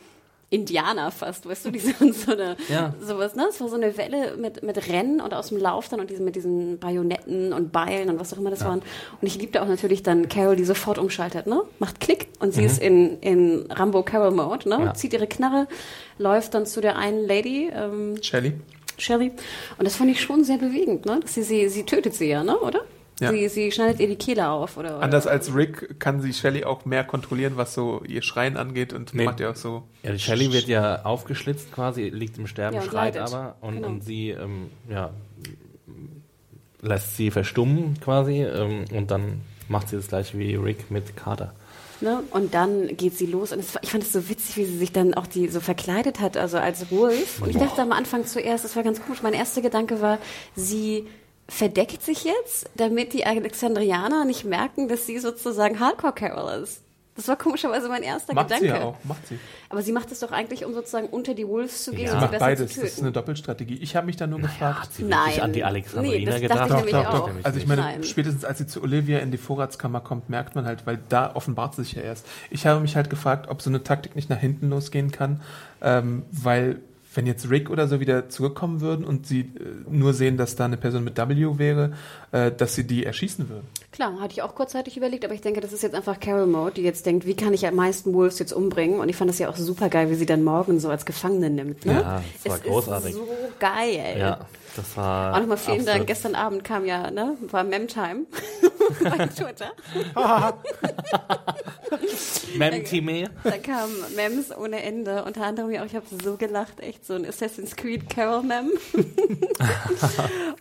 Indianer 0.49 1.11
fast, 1.11 1.45
weißt 1.49 1.67
du, 1.67 1.71
die 1.73 1.81
sind 1.81 2.15
so 2.15 2.31
eine, 2.33 2.57
Ja. 2.69 2.95
sowas, 3.01 3.35
ne? 3.35 3.47
Es 3.51 3.61
war 3.61 3.69
so 3.69 3.75
eine 3.75 3.97
Welle 3.97 4.37
mit, 4.37 4.63
mit 4.63 4.89
Rennen 4.89 5.21
und 5.21 5.35
aus 5.35 5.49
dem 5.49 5.59
Lauf 5.59 5.89
dann 5.89 5.99
und 6.01 6.09
diesen, 6.09 6.25
mit 6.25 6.37
diesen 6.37 6.79
Bajonetten 6.79 7.53
und 7.53 7.73
Beilen 7.73 8.11
und 8.11 8.21
was 8.21 8.33
auch 8.33 8.39
immer 8.39 8.51
das 8.51 8.65
waren. 8.65 8.79
Und 9.21 9.27
ich 9.27 9.37
liebte 9.39 9.61
auch 9.61 9.67
natürlich 9.67 10.05
dann 10.05 10.29
Carol, 10.29 10.55
die 10.55 10.65
sofort 10.65 10.99
umschaltet, 10.99 11.47
ne? 11.49 11.63
Macht 11.81 11.99
Klick 12.01 12.29
und 12.39 12.55
sie 12.55 12.63
ist 12.65 12.81
in, 12.81 13.19
in 13.21 13.67
Rambo 13.73 14.03
Carol 14.05 14.31
Mode, 14.31 14.69
ne? 14.69 14.79
Mhm. 14.79 14.85
Ja. 14.85 14.95
Zieht 14.95 15.13
ihre 15.15 15.27
Knarre, 15.27 15.67
läuft 16.19 16.55
dann 16.55 16.65
zu 16.65 16.81
der 16.81 16.97
einen 16.97 17.27
Lady, 17.27 17.69
ähm, 17.75 18.15
Shelley? 18.23 18.53
Sherry. 18.99 19.31
Und 19.79 19.85
das 19.85 19.97
fand 19.97 20.11
ich 20.11 20.21
schon 20.23 20.43
sehr 20.45 20.59
bewegend, 20.59 21.07
ne? 21.07 21.19
Dass 21.21 21.35
sie, 21.35 21.43
sie, 21.43 21.69
sie 21.69 21.85
tötet 21.85 22.15
sie 22.15 22.27
ja, 22.29 22.43
ne? 22.45 22.57
Oder? 22.59 22.83
Ja. 23.19 23.31
Sie, 23.33 23.49
sie 23.49 23.73
schneidet 23.73 23.99
ihr 24.01 24.09
die 24.09 24.17
Kehle 24.17 24.51
auf, 24.51 24.77
oder? 24.77 24.97
oder? 24.97 25.03
Anders 25.03 25.27
als 25.27 25.55
Rick 25.55 25.99
kann 25.99 26.21
sie 26.21 26.35
Shelley 26.35 26.65
auch 26.65 26.85
mehr 26.85 27.03
kontrollieren, 27.03 27.57
was 27.57 27.73
so 27.73 28.03
ihr 28.07 28.21
Schreien 28.21 28.59
angeht 28.59 28.93
und 28.93 29.15
Nee. 29.15 29.25
macht 29.25 29.41
ja 29.41 29.51
auch 29.53 29.57
so. 29.57 29.85
Ja, 30.03 30.13
die 30.13 30.19
Shelley 30.19 30.53
wird 30.53 30.67
ja 30.69 31.03
aufgeschlitzt 31.05 31.73
quasi, 31.73 32.11
liegt 32.11 32.37
im 32.37 32.47
Sterben, 32.47 32.77
Ja, 32.77 32.83
schreit 32.83 33.15
leidet. 33.15 33.33
aber 33.33 33.57
und, 33.63 33.77
Genau. 33.77 33.89
und 33.89 34.05
sie 34.05 34.31
ähm, 34.31 34.71
ja, 34.91 35.11
lässt 36.83 37.17
sie 37.17 37.31
verstummen 37.31 37.99
quasi 38.01 38.43
ähm, 38.43 38.85
und 38.93 39.11
dann 39.11 39.41
macht 39.69 39.89
sie 39.89 39.97
das 39.97 40.09
gleiche 40.09 40.39
wie 40.39 40.55
Rick 40.55 40.91
mit 40.91 41.17
Carter. 41.17 41.55
Ne? 42.03 42.23
Und 42.31 42.53
dann 42.53 42.95
geht 42.99 43.17
sie 43.17 43.25
los 43.27 43.53
und 43.53 43.61
es, 43.61 43.79
ich 43.81 43.91
fand 43.91 44.03
es 44.05 44.13
so 44.13 44.29
witzig, 44.29 44.59
wie 44.59 44.65
sie 44.67 44.77
sich 44.77 44.93
dann 44.93 45.15
auch 45.15 45.27
die 45.27 45.49
so 45.49 45.61
verkleidet 45.61 46.21
hat, 46.21 46.37
also 46.37 46.59
als 46.59 46.91
Wolf. 46.91 47.41
Und 47.41 47.49
ich 47.49 47.57
dachte 47.57 47.81
am 47.81 47.93
Anfang 47.93 48.27
zuerst, 48.27 48.65
das 48.67 48.77
war 48.77 48.83
ganz 48.83 49.03
komisch. 49.03 49.23
Mein 49.23 49.33
erster 49.33 49.63
Gedanke 49.63 50.03
war, 50.03 50.19
sie 50.55 51.07
verdeckt 51.49 52.03
sich 52.03 52.25
jetzt, 52.25 52.69
damit 52.75 53.13
die 53.13 53.25
Alexandrianer 53.27 54.25
nicht 54.25 54.45
merken, 54.45 54.89
dass 54.89 55.07
sie 55.07 55.19
sozusagen 55.19 55.79
Hardcore 55.81 56.13
Carol 56.13 56.63
ist. 56.63 56.83
Das 57.15 57.29
war 57.29 57.37
komischerweise 57.37 57.89
mein 57.89 58.03
erster 58.03 58.35
Macht 58.35 58.49
Gedanke. 58.49 58.67
sie 58.67 58.73
ja 58.75 58.83
auch, 58.85 58.97
macht 59.05 59.27
sie. 59.27 59.39
Aber 59.71 59.81
sie 59.81 59.93
macht 59.93 60.13
es 60.13 60.21
doch 60.21 60.33
eigentlich, 60.33 60.67
um 60.67 60.75
sozusagen 60.75 61.07
unter 61.07 61.33
die 61.33 61.49
Wolves 61.49 61.83
zu 61.85 61.93
gehen 61.93 62.09
Ja. 62.09 62.13
und 62.13 62.21
Sie 62.21 62.27
macht 62.27 62.39
beides. 62.41 62.75
zu 62.75 62.81
Das 62.83 62.91
ist 62.91 63.01
eine 63.01 63.11
Doppelstrategie. 63.11 63.77
Ich 63.81 63.97
habe 63.97 64.05
mich 64.05 64.17
da 64.17 64.27
nur 64.27 64.39
gefragt. 64.41 64.81
Hat 64.83 64.93
sie 64.93 65.05
Nein. 65.05 65.41
an 65.41 65.53
die 65.55 65.61
Nee, 65.61 65.65
Alexandriner 65.65 66.31
das 66.33 66.41
gedacht? 66.43 66.71
dachte 66.71 66.85
ich 66.85 66.93
Doch, 66.93 67.07
auch. 67.07 67.29
doch. 67.29 67.31
Also 67.43 67.59
ich 67.59 67.67
meine, 67.67 67.81
Nein. 67.81 68.05
spätestens 68.05 68.45
als 68.45 68.59
sie 68.59 68.67
zu 68.67 68.83
Olivia 68.83 69.21
in 69.21 69.31
die 69.31 69.39
Vorratskammer 69.39 70.01
kommt, 70.03 70.29
merkt 70.29 70.57
man 70.57 70.67
halt, 70.67 70.85
weil 70.87 70.99
da 71.09 71.35
offenbart 71.35 71.75
sie 71.77 71.85
sich 71.85 71.93
ja 71.95 72.03
erst. 72.03 72.27
Ich 72.51 72.67
habe 72.67 72.81
mich 72.81 72.97
halt 72.97 73.09
gefragt, 73.09 73.49
ob 73.49 73.63
so 73.63 73.71
eine 73.71 73.83
Taktik 73.83 74.15
nicht 74.15 74.29
nach 74.29 74.39
hinten 74.39 74.69
losgehen 74.69 75.11
kann, 75.11 75.41
ähm, 75.81 76.25
weil 76.33 76.81
wenn 77.17 77.27
jetzt 77.27 77.51
Rick 77.51 77.71
oder 77.71 77.89
so 77.89 78.01
wieder 78.01 78.29
zurückkommen 78.29 78.81
würden 78.81 79.05
und 79.05 79.27
sie 79.27 79.41
äh, 79.41 79.45
nur 79.89 80.13
sehen, 80.13 80.37
dass 80.37 80.57
da 80.57 80.67
eine 80.67 80.77
Person 80.77 81.05
mit 81.05 81.17
W 81.17 81.59
wäre, 81.59 81.93
äh, 82.33 82.53
dass 82.53 82.75
sie 82.75 82.85
die 82.85 83.05
erschießen 83.05 83.49
würden. 83.49 83.67
Klar, 83.93 84.21
hatte 84.21 84.33
ich 84.33 84.43
auch 84.43 84.55
kurzzeitig 84.55 84.97
überlegt, 84.97 85.25
aber 85.25 85.35
ich 85.35 85.41
denke, 85.41 85.61
das 85.61 85.73
ist 85.73 85.83
jetzt 85.83 85.95
einfach 85.95 86.21
Carol 86.21 86.47
Mode, 86.47 86.73
die 86.73 86.83
jetzt 86.83 87.07
denkt, 87.07 87.27
wie 87.27 87.35
kann 87.35 87.55
ich 87.55 87.67
am 87.67 87.75
meisten 87.75 88.13
Wolves 88.13 88.39
jetzt 88.39 88.53
umbringen? 88.53 89.01
Und 89.01 89.09
ich 89.09 89.17
fand 89.17 89.31
das 89.31 89.39
ja 89.39 89.49
auch 89.49 89.57
super 89.57 89.89
geil, 89.89 90.11
wie 90.11 90.15
sie 90.15 90.27
dann 90.27 90.45
morgen 90.45 90.79
so 90.79 90.91
als 90.91 91.07
Gefangene 91.07 91.51
nimmt. 91.51 91.87
Ne? 91.87 91.95
Ja, 91.95 92.23
das 92.43 92.51
war 92.51 92.57
es 92.59 92.63
großartig. 92.63 93.11
Ist 93.11 93.17
so 93.17 93.29
geil. 93.59 94.17
Ja, 94.19 94.41
das 94.77 94.97
war. 94.97 95.35
Auch 95.35 95.41
nochmal 95.41 95.57
vielen 95.57 95.87
Dank. 95.87 96.07
Gestern 96.07 96.35
Abend 96.35 96.65
kam 96.65 96.85
ja, 96.85 97.11
ne, 97.11 97.37
war 97.51 97.65
Memtime 97.65 98.27
bei 99.03 99.27
Twitter. 99.27 99.73
Memtime. 102.57 103.31
Da 103.45 103.59
kamen 103.59 103.93
Mems 104.15 104.57
ohne 104.57 104.83
Ende. 104.83 105.25
Unter 105.25 105.45
anderem 105.45 105.71
ja 105.71 105.83
auch, 105.83 105.87
ich 105.87 105.95
habe 105.95 106.07
so 106.23 106.37
gelacht, 106.37 106.81
echt 106.81 107.05
so 107.07 107.15
ein 107.15 107.27
Assassin's 107.27 107.77
Creed 107.77 108.09
Carol 108.09 108.43
Mem. 108.43 108.71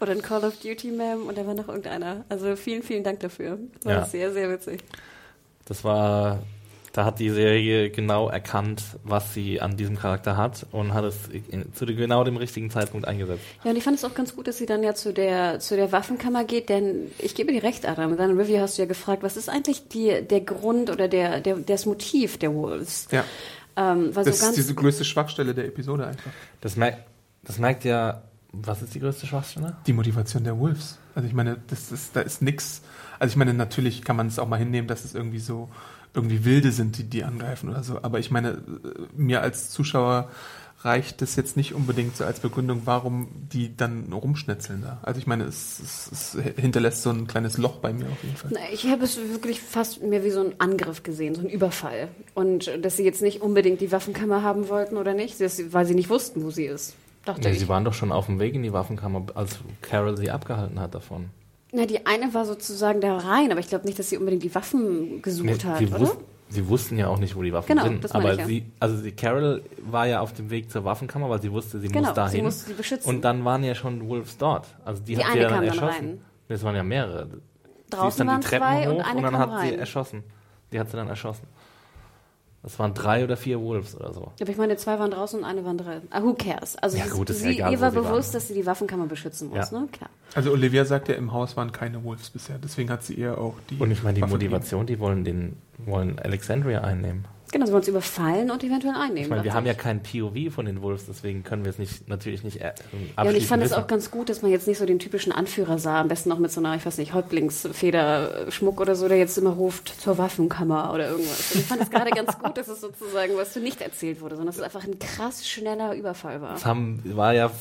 Oder 0.02 0.12
ein 0.12 0.22
Call 0.22 0.44
of 0.44 0.58
Duty 0.58 0.92
Mem 0.92 1.28
und 1.28 1.38
da 1.38 1.46
war 1.48 1.54
noch 1.54 1.68
irgendeiner. 1.68 2.26
Also 2.30 2.56
vielen, 2.56 2.84
vielen 2.84 3.04
Dank 3.04 3.20
dafür. 3.22 3.60
War 3.84 3.94
Ja. 3.94 4.06
sehr, 4.06 4.32
sehr 4.34 4.50
witzig. 4.50 4.82
Das 5.66 5.84
war, 5.84 6.40
da 6.96 7.04
hat 7.04 7.20
die 7.20 7.30
Serie 7.30 7.90
genau 7.90 8.30
erkannt, 8.30 8.82
was 9.04 9.34
sie 9.34 9.60
an 9.60 9.76
diesem 9.76 9.98
Charakter 9.98 10.38
hat 10.38 10.66
und 10.72 10.94
hat 10.94 11.04
es 11.04 11.28
in, 11.28 11.74
zu 11.74 11.86
genau 11.86 12.24
dem 12.24 12.38
richtigen 12.38 12.70
Zeitpunkt 12.70 13.06
eingesetzt. 13.06 13.44
Ja, 13.66 13.72
und 13.72 13.76
ich 13.76 13.84
fand 13.84 13.98
es 13.98 14.06
auch 14.06 14.14
ganz 14.14 14.34
gut, 14.34 14.48
dass 14.48 14.58
sie 14.58 14.66
dann 14.66 14.82
ja 14.82 14.96
zu 14.96 15.12
der, 15.12 15.60
zu 15.60 15.76
der 15.76 15.92
Waffenkammer 15.92 16.46
geht, 16.46 16.70
denn 16.70 17.12
ich 17.20 17.36
gebe 17.36 17.52
dir 17.52 17.64
recht, 17.64 17.86
Adam. 17.86 18.12
In 18.14 18.18
deiner 18.18 18.38
Review 18.38 18.60
hast 18.60 18.78
du 18.78 18.84
ja 18.84 18.88
gefragt, 18.88 19.24
was 19.24 19.36
ist 19.36 19.50
eigentlich 19.50 19.90
die, 19.90 20.22
der 20.22 20.40
Grund 20.40 20.90
oder 20.90 21.10
der, 21.10 21.42
der, 21.42 21.58
das 21.58 21.86
Motiv 21.86 22.38
der 22.38 22.54
Wolves? 22.54 23.10
Ja, 23.12 23.26
Ähm, 23.76 24.16
war 24.16 24.24
das 24.24 24.40
so 24.40 24.46
ganz, 24.46 24.58
ist 24.58 24.64
diese 24.64 24.74
größte 24.74 25.04
Schwachstelle 25.04 25.54
der 25.54 25.66
Episode 25.66 26.08
einfach. 26.08 26.32
Das, 26.62 26.78
merkt, 26.78 27.00
das 27.44 27.60
merkt 27.60 27.84
ja, 27.84 28.22
was 28.54 28.82
ist 28.82 28.96
die 28.96 29.02
größte 29.02 29.28
Schwachstelle? 29.28 29.76
Die 29.86 29.92
Motivation 29.92 30.46
der 30.46 30.58
Wolves. 30.58 30.98
Also 31.14 31.28
ich 31.28 31.34
meine, 31.34 31.58
das 31.68 31.92
ist, 31.92 32.16
da 32.16 32.22
ist 32.22 32.42
nix. 32.42 32.84
Also 33.20 33.34
ich 33.34 33.36
meine, 33.36 33.54
natürlich 33.54 34.02
kann 34.02 34.16
man 34.16 34.28
es 34.28 34.40
auch 34.40 34.48
mal 34.48 34.60
hinnehmen, 34.60 34.88
dass 34.88 35.04
es 35.04 35.14
irgendwie 35.14 35.40
so 35.40 35.70
irgendwie 36.16 36.46
Wilde 36.46 36.72
sind, 36.72 36.98
die 36.98 37.04
die 37.04 37.24
angreifen 37.24 37.70
oder 37.70 37.84
so. 37.84 38.00
Aber 38.02 38.20
ich 38.20 38.32
meine, 38.32 38.50
äh, 38.50 38.58
mir 39.16 39.42
als 39.42 39.70
Zuschauer 39.70 40.30
reicht 40.82 41.22
das 41.24 41.36
jetzt 41.36 41.58
nicht 41.58 41.74
unbedingt 41.74 42.16
so 42.16 42.26
als 42.26 42.40
Begründung, 42.40 42.84
warum 42.86 43.28
die 43.52 43.76
dann 43.76 44.14
rumschnetzeln 44.14 44.84
da. 44.84 45.00
Also 45.02 45.20
ich 45.20 45.26
meine, 45.26 45.46
es, 45.46 45.80
es, 45.80 46.12
es 46.36 46.38
hinterlässt 46.58 47.02
so 47.02 47.10
ein 47.10 47.26
kleines 47.26 47.58
Loch 47.58 47.78
bei 47.78 47.92
mir 47.92 48.06
auf 48.06 48.24
jeden 48.24 48.36
Fall. 48.38 48.52
Na, 48.54 48.60
Ich 48.72 48.86
habe 48.88 49.04
es 49.04 49.18
wirklich 49.18 49.62
fast 49.62 50.04
mehr 50.04 50.24
wie 50.24 50.30
so 50.30 50.42
einen 50.42 50.54
Angriff 50.60 51.02
gesehen, 51.02 51.34
so 51.34 51.42
einen 51.42 51.50
Überfall. 51.50 52.10
Und 52.36 52.68
äh, 52.68 52.80
dass 52.80 52.98
sie 52.98 53.04
jetzt 53.04 53.24
nicht 53.24 53.42
unbedingt 53.42 53.82
die 53.82 53.92
Waffenkammer 53.92 54.44
haben 54.44 54.70
wollten 54.70 54.98
oder 54.98 55.14
nicht, 55.16 55.42
dass 55.42 55.56
sie- 55.58 55.74
weil 55.74 55.86
sie 55.88 55.96
nicht 55.96 56.10
wussten, 56.10 56.44
wo 56.44 56.52
sie 56.52 56.66
ist. 56.66 56.94
Dachte 57.26 57.42
Nee, 57.48 57.54
ich. 57.56 57.60
sie 57.60 57.68
waren 57.68 57.84
doch 57.84 57.96
schon 57.96 58.12
auf 58.12 58.28
dem 58.28 58.40
Weg 58.40 58.54
in 58.54 58.62
die 58.62 58.72
Waffenkammer, 58.74 59.26
als 59.34 59.58
Carol 59.82 60.16
sie 60.16 60.30
abgehalten 60.30 60.80
hat 60.80 60.94
davon. 60.94 61.32
Na, 61.76 61.86
die 61.86 62.06
eine 62.06 62.34
war 62.34 62.46
sozusagen 62.46 63.02
da 63.02 63.18
rein, 63.18 63.52
aber 63.52 63.60
ich 63.60 63.68
glaube 63.68 63.86
nicht, 63.86 64.00
dass 64.00 64.10
sie 64.10 64.18
unbedingt 64.18 64.44
die 64.44 64.54
Waffen 64.56 65.22
gesucht 65.22 65.46
Nee, 65.46 65.58
hat, 65.70 65.78
sie, 65.80 65.88
oder? 65.88 66.00
wus 66.00 66.18
sie 66.50 66.68
wussten 66.70 66.98
ja 66.98 67.08
auch 67.08 67.18
nicht, 67.20 67.36
wo 67.36 67.42
die 67.42 67.52
Waffen 67.52 67.68
Genau, 67.68 67.84
sind. 67.84 68.04
das 68.04 68.12
aber 68.14 68.34
ich 68.34 68.40
ja. 68.40 68.46
sie, 68.46 68.66
also 68.80 69.02
die 69.04 69.12
Carol 69.12 69.62
war 69.80 70.06
ja 70.08 70.22
auf 70.22 70.32
dem 70.34 70.50
Weg 70.52 70.72
zur 70.72 70.86
Waffenkammer, 70.86 71.30
weil 71.30 71.42
sie 71.42 71.52
wusste, 71.52 71.80
sie 71.80 71.88
Genau, 71.88 72.00
muss 72.02 72.10
sie 72.10 72.14
dahin. 72.16 72.44
musste 72.46 72.68
sie 72.68 72.74
beschützen. 72.74 73.10
Und 73.10 73.22
dann 73.22 73.44
waren 73.44 73.64
ja 73.64 73.76
schon 73.76 74.08
Wolves 74.08 74.38
dort. 74.38 74.68
Also 74.86 75.02
die, 75.04 75.16
Die 75.16 75.24
hat 75.26 75.34
sie 75.34 75.40
ja 75.40 75.50
dann 75.50 75.58
dann 75.60 75.68
erschossen. 75.68 76.06
rein. 76.10 76.22
Das 76.48 76.64
waren 76.64 76.76
ja 76.76 76.84
mehrere. 76.84 77.28
sie 77.28 77.40
Draußen 77.90 78.08
ist 78.10 78.20
dann 78.20 78.28
waren 78.28 78.42
die 78.42 78.48
Treppen 78.48 78.68
hoch 78.68 78.96
und 78.96 79.02
eine 79.02 79.22
dann 79.22 79.38
hat 79.38 79.50
sie 79.62 79.70
rein. 79.70 79.80
erschossen. 79.80 80.24
Die 80.72 80.80
hat 80.80 80.90
sie 80.90 80.98
dann 80.98 81.08
erschossen. 81.10 81.48
Das 82.66 82.80
waren 82.80 82.96
drei 82.96 83.24
oder 83.24 83.38
vier 83.38 83.62
Wolves 83.62 83.96
oder 83.96 84.12
so. 84.12 84.32
Aber 84.42 84.50
ich 84.50 84.58
meine, 84.58 84.76
zwei 84.76 84.98
waren 84.98 85.12
draußen 85.12 85.38
und 85.38 85.46
eine 85.46 85.64
waren 85.66 85.78
drin. 85.78 86.02
Ah, 86.10 86.24
who 86.24 86.34
cares? 86.34 86.76
Also 86.78 86.98
Ja, 86.98 87.04
sie, 87.04 87.12
gut, 87.12 87.30
ist 87.30 87.42
ja 87.44 87.50
sie, 87.50 87.54
egal, 87.58 87.72
ihr 87.72 87.80
war 87.80 87.92
sie 87.92 87.98
waren. 87.98 88.06
bewusst, 88.06 88.34
dass 88.34 88.48
sie 88.48 88.56
die 88.56 88.66
Waffenkammer 88.66 89.06
beschützen 89.06 89.50
muss, 89.50 89.70
Ja. 89.70 89.80
ne? 89.82 89.88
Klar. 89.92 90.10
Also 90.34 90.52
Olivia 90.52 90.84
sagt 90.84 91.08
ja, 91.08 91.14
im 91.14 91.32
Haus 91.32 91.56
waren 91.58 91.72
keine 91.72 92.04
Wolves 92.04 92.32
bisher. 92.32 92.58
Deswegen 92.58 92.90
hat 92.90 93.04
sie 93.04 93.14
ihr 93.14 93.38
auch 93.38 93.54
die. 93.70 93.78
Und 93.78 93.92
ich 93.92 94.02
meine, 94.02 94.16
die 94.16 94.22
Waffe 94.24 94.34
Motivation, 94.34 94.88
die 94.88 95.00
wollen 95.00 95.24
den, 95.24 95.58
wollen 95.78 96.18
Alexandria 96.18 96.82
einnehmen. 96.82 97.26
Genau, 97.56 97.68
sie 97.68 97.72
wollen 97.72 97.80
uns 97.84 97.88
überfallen 97.88 98.52
und 98.52 98.62
eventuell 98.66 98.96
einnehmen. 98.96 99.18
Ich 99.24 99.30
meine, 99.30 99.46
wir 99.46 99.54
haben 99.54 99.66
ja 99.66 99.72
ich. 99.72 99.78
kein 99.78 100.04
POV 100.04 100.54
von 100.54 100.66
den 100.66 100.82
Wolves, 100.82 101.06
deswegen 101.08 101.46
können 101.46 101.64
wir 101.64 101.70
es 101.70 101.80
nicht, 101.80 102.10
natürlich 102.10 102.44
nicht 102.44 102.60
äh, 102.60 102.74
Ja, 103.16 103.24
und 103.24 103.34
ich 103.34 103.48
fand 103.48 103.64
es 103.64 103.72
auch 103.72 103.88
ganz 103.88 104.12
gut, 104.12 104.28
dass 104.28 104.42
man 104.42 104.52
jetzt 104.52 104.68
nicht 104.68 104.78
so 104.78 104.86
den 104.86 105.00
typischen 105.00 105.32
Anführer 105.32 105.78
sah, 105.80 106.02
am 106.02 106.10
besten 106.10 106.28
noch 106.28 106.38
mit 106.38 106.52
so 106.52 106.60
einer, 106.60 106.76
ich 106.76 106.86
weiß 106.86 106.98
nicht, 106.98 107.14
Häuptlingsfeder-Schmuck 107.14 108.82
oder 108.82 108.96
so, 108.96 109.08
der 109.08 109.18
jetzt 109.18 109.38
immer 109.38 109.52
ruft 109.52 109.88
zur 110.02 110.18
Waffenkammer 110.18 110.92
oder 110.94 111.08
irgendwas. 111.12 111.54
Und 111.54 111.62
ich 111.62 111.66
fand 111.66 111.82
es 111.82 111.90
gerade 111.90 112.12
ganz 112.12 112.38
gut, 112.44 112.58
dass 112.58 112.68
es 112.68 112.82
sozusagen, 112.82 113.38
was 113.38 113.54
du 113.54 113.62
nicht 113.62 113.80
erzählt 113.80 114.20
wurde, 114.20 114.36
sondern 114.36 114.48
dass 114.48 114.58
es 114.58 114.62
einfach 114.62 114.84
ein 114.84 115.00
krass 115.00 115.48
schneller 115.48 115.96
Überfall 115.96 116.42
war. 116.42 116.56
Das 116.56 116.66
haben, 116.66 117.02
war 117.16 117.34
ja, 117.34 117.52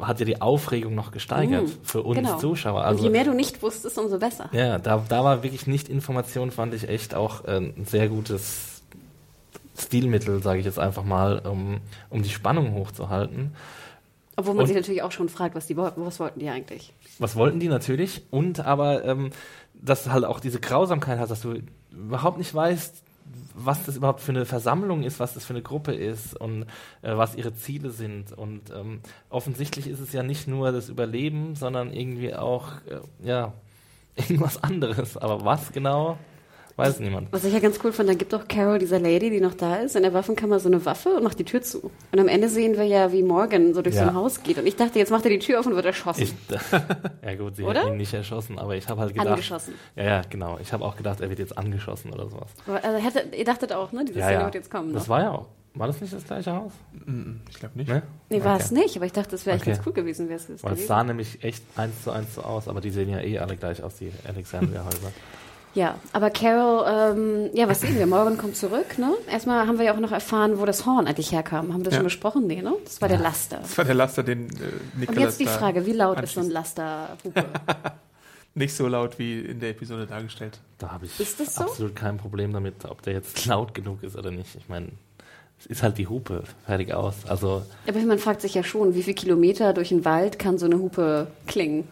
hat 0.00 0.18
ja 0.18 0.26
die 0.26 0.42
Aufregung 0.42 0.96
noch 0.96 1.12
gesteigert 1.12 1.70
für 1.84 2.02
uns 2.02 2.16
Genau. 2.18 2.38
Zuschauer. 2.38 2.80
und 2.80 2.86
Also, 2.86 3.04
je 3.04 3.10
mehr 3.10 3.22
du 3.22 3.34
nicht 3.34 3.62
wusstest, 3.62 3.98
umso 3.98 4.18
besser. 4.18 4.48
ja, 4.52 4.80
da, 4.80 5.04
da 5.08 5.22
war 5.22 5.44
wirklich 5.44 5.68
nicht 5.68 5.88
Information, 5.88 6.50
fand 6.50 6.74
ich 6.74 6.88
echt 6.88 7.14
auch 7.14 7.44
äh, 7.44 7.58
ein 7.58 7.86
sehr 7.86 8.08
gutes 8.08 8.73
Stilmittel, 9.76 10.42
sage 10.42 10.60
ich 10.60 10.64
jetzt 10.66 10.78
einfach 10.78 11.04
mal, 11.04 11.38
um, 11.40 11.80
um 12.10 12.22
die 12.22 12.28
Spannung 12.30 12.74
hochzuhalten. 12.74 13.54
Obwohl 14.36 14.54
man 14.54 14.62
Und- 14.62 14.66
sich 14.68 14.76
natürlich 14.76 15.02
auch 15.02 15.12
schon 15.12 15.28
fragt, 15.28 15.54
was, 15.54 15.66
die, 15.66 15.76
wollten- 15.76 16.04
was 16.04 16.18
wollten 16.20 16.40
die 16.40 16.48
eigentlich? 16.48 16.92
Was 17.18 17.36
wollten 17.36 17.60
die 17.60 17.68
natürlich? 17.68 18.22
Und 18.30 18.60
aber, 18.60 19.04
ähm, 19.04 19.30
dass 19.74 20.04
du 20.04 20.12
halt 20.12 20.24
auch 20.24 20.40
diese 20.40 20.60
Grausamkeit 20.60 21.18
hast, 21.18 21.30
dass 21.30 21.42
du 21.42 21.54
überhaupt 21.92 22.38
nicht 22.38 22.52
weißt, 22.54 23.02
was 23.54 23.84
das 23.86 23.96
überhaupt 23.96 24.20
für 24.20 24.32
eine 24.32 24.44
Versammlung 24.44 25.02
ist, 25.04 25.18
was 25.20 25.34
das 25.34 25.44
für 25.44 25.54
eine 25.54 25.62
Gruppe 25.62 25.92
ist 25.94 26.38
und 26.38 26.62
äh, 27.02 27.16
was 27.16 27.36
ihre 27.36 27.54
Ziele 27.54 27.90
sind. 27.90 28.32
Und 28.32 28.70
ähm, 28.70 29.00
offensichtlich 29.30 29.86
ist 29.86 30.00
es 30.00 30.12
ja 30.12 30.22
nicht 30.22 30.46
nur 30.48 30.72
das 30.72 30.88
Überleben, 30.88 31.54
sondern 31.54 31.92
irgendwie 31.92 32.34
auch, 32.34 32.68
äh, 32.88 33.00
ja, 33.26 33.52
irgendwas 34.16 34.62
anderes. 34.62 35.16
Aber 35.16 35.44
was 35.44 35.72
genau, 35.72 36.18
weiß 36.76 37.00
niemand. 37.00 37.32
Was 37.32 37.44
ich 37.44 37.52
ja 37.52 37.60
ganz 37.60 37.78
cool 37.84 37.92
fand, 37.92 38.08
da 38.08 38.14
gibt 38.14 38.32
doch 38.32 38.48
Carol, 38.48 38.78
dieser 38.78 38.98
Lady, 38.98 39.30
die 39.30 39.40
noch 39.40 39.54
da 39.54 39.76
ist, 39.76 39.94
in 39.96 40.02
der 40.02 40.12
Waffenkammer 40.12 40.58
so 40.60 40.68
eine 40.68 40.84
Waffe 40.84 41.10
und 41.10 41.22
macht 41.22 41.38
die 41.38 41.44
Tür 41.44 41.62
zu. 41.62 41.90
Und 42.12 42.18
am 42.18 42.28
Ende 42.28 42.48
sehen 42.48 42.76
wir 42.76 42.84
ja, 42.84 43.12
wie 43.12 43.22
Morgan 43.22 43.74
so 43.74 43.82
durch 43.82 43.94
so 43.94 44.00
Ja. 44.02 44.08
ein 44.08 44.14
Haus 44.14 44.42
geht. 44.42 44.58
Und 44.58 44.66
ich 44.66 44.76
dachte, 44.76 44.98
jetzt 44.98 45.10
macht 45.10 45.24
er 45.24 45.30
die 45.30 45.38
Tür 45.38 45.60
auf 45.60 45.66
und 45.66 45.74
wird 45.76 45.86
erschossen. 45.86 46.22
Ich, 46.22 46.34
ja 47.24 47.34
gut, 47.36 47.56
sie 47.56 47.62
Oder? 47.64 47.80
hat 47.82 47.88
ihn 47.88 47.96
nicht 47.96 48.12
erschossen, 48.14 48.58
aber 48.58 48.76
ich 48.76 48.88
habe 48.88 49.00
halt 49.00 49.12
gedacht... 49.14 49.28
Angeschossen. 49.28 49.74
Ja, 49.96 50.04
ja, 50.04 50.22
genau. 50.28 50.58
Ich 50.60 50.72
habe 50.72 50.84
auch 50.84 50.96
gedacht, 50.96 51.20
er 51.20 51.28
wird 51.28 51.38
jetzt 51.38 51.56
angeschossen 51.56 52.12
oder 52.12 52.28
sowas. 52.28 52.50
Aber, 52.66 52.82
Also 52.84 52.98
hätte, 52.98 53.36
ihr 53.36 53.44
dachtet 53.44 53.72
auch, 53.72 53.92
ne? 53.92 54.04
Diese 54.04 54.18
Ja, 54.18 54.26
Szene 54.26 54.38
ja. 54.40 54.44
wird 54.46 54.54
jetzt 54.56 54.70
kommen. 54.70 54.92
Das 54.92 55.04
noch. 55.04 55.08
war 55.10 55.20
ja 55.22 55.30
auch... 55.32 55.46
War 55.76 55.88
das 55.88 56.00
nicht 56.00 56.12
das 56.12 56.22
gleiche 56.24 56.52
Haus? 56.54 56.70
Mm, 57.04 57.32
Ich 57.50 57.58
glaube 57.58 57.76
nicht. 57.76 57.88
Ne? 57.88 58.02
Nee, 58.30 58.44
war 58.44 58.54
Okay. 58.54 58.62
es 58.64 58.70
nicht, 58.70 58.94
aber 58.96 59.06
ich 59.06 59.12
dachte, 59.12 59.32
das 59.32 59.44
wäre 59.44 59.56
echt 59.56 59.64
Okay. 59.66 59.74
ganz 59.74 59.84
cool 59.86 59.92
gewesen, 59.92 60.28
wäre 60.28 60.36
es 60.38 60.46
das 60.46 60.62
Weil 60.62 60.70
es 60.74 60.76
gewesen. 60.78 60.86
sah 60.88 61.02
nämlich 61.02 61.42
echt 61.42 61.64
eins 61.76 62.04
zu 62.04 62.12
eins 62.12 62.36
so 62.36 62.42
aus, 62.42 62.68
aber 62.68 62.80
die 62.80 62.90
sehen 62.90 63.08
ja 63.08 63.18
eh 63.20 63.40
alle 63.40 63.56
gleich 63.56 63.82
aus, 63.82 63.96
die 63.96 64.12
Alexandria-Häuser. 64.28 65.10
Ja, 65.74 65.96
aber 66.12 66.30
Carol, 66.30 66.84
ähm, 66.88 67.50
ja, 67.52 67.68
was 67.68 67.80
sehen 67.80 67.98
wir? 67.98 68.06
Morgan 68.06 68.38
kommt 68.38 68.56
zurück, 68.56 68.96
ne? 68.96 69.12
Erstmal 69.28 69.66
haben 69.66 69.76
wir 69.78 69.84
ja 69.86 69.94
auch 69.94 69.98
noch 70.00 70.12
erfahren, 70.12 70.60
wo 70.60 70.66
das 70.66 70.86
Horn 70.86 71.06
eigentlich 71.08 71.32
herkam. 71.32 71.72
Haben 71.72 71.80
wir 71.80 71.84
das 71.86 71.94
Ja. 71.94 71.98
schon 71.98 72.04
besprochen? 72.04 72.46
Nee, 72.46 72.62
ne? 72.62 72.72
Das 72.84 73.00
war 73.00 73.08
der 73.08 73.18
Laster. 73.18 73.58
Das 73.58 73.76
war 73.76 73.84
der 73.84 73.94
Laster, 73.94 74.22
den 74.22 74.46
äh, 74.50 74.52
Und 74.52 74.98
Nicholas 75.00 75.18
jetzt 75.24 75.40
die 75.40 75.46
Frage, 75.46 75.84
wie 75.84 75.92
laut 75.92 76.20
ist 76.20 76.34
so 76.34 76.40
ein. 76.40 76.50
Laster-Hupe? 76.50 77.44
Nicht 78.56 78.76
so 78.76 78.86
laut 78.86 79.18
wie 79.18 79.40
in 79.40 79.58
der 79.58 79.70
Episode 79.70 80.06
dargestellt. 80.06 80.60
Da 80.78 80.92
habe 80.92 81.06
ich 81.06 81.18
Ist 81.18 81.40
das 81.40 81.56
so? 81.56 81.62
absolut 81.62 81.96
kein 81.96 82.18
Problem 82.18 82.52
damit, 82.52 82.84
ob 82.88 83.02
der 83.02 83.14
jetzt 83.14 83.44
laut 83.46 83.74
genug 83.74 84.04
ist 84.04 84.16
oder 84.16 84.30
nicht. 84.30 84.54
Ich 84.54 84.68
meine, 84.68 84.90
es 85.58 85.66
ist 85.66 85.82
halt 85.82 85.98
die 85.98 86.06
Hupe, 86.06 86.44
fertig 86.66 86.94
aus. 86.94 87.14
Also, 87.26 87.62
Aber 87.88 87.98
man 88.02 88.20
fragt 88.20 88.42
sich 88.42 88.54
ja 88.54 88.62
schon, 88.62 88.94
wie 88.94 89.02
viel 89.02 89.14
Kilometer 89.14 89.72
durch 89.72 89.88
den 89.88 90.04
Wald 90.04 90.38
kann 90.38 90.56
so 90.58 90.66
eine 90.66 90.78
Hupe 90.78 91.26
klingen? 91.48 91.88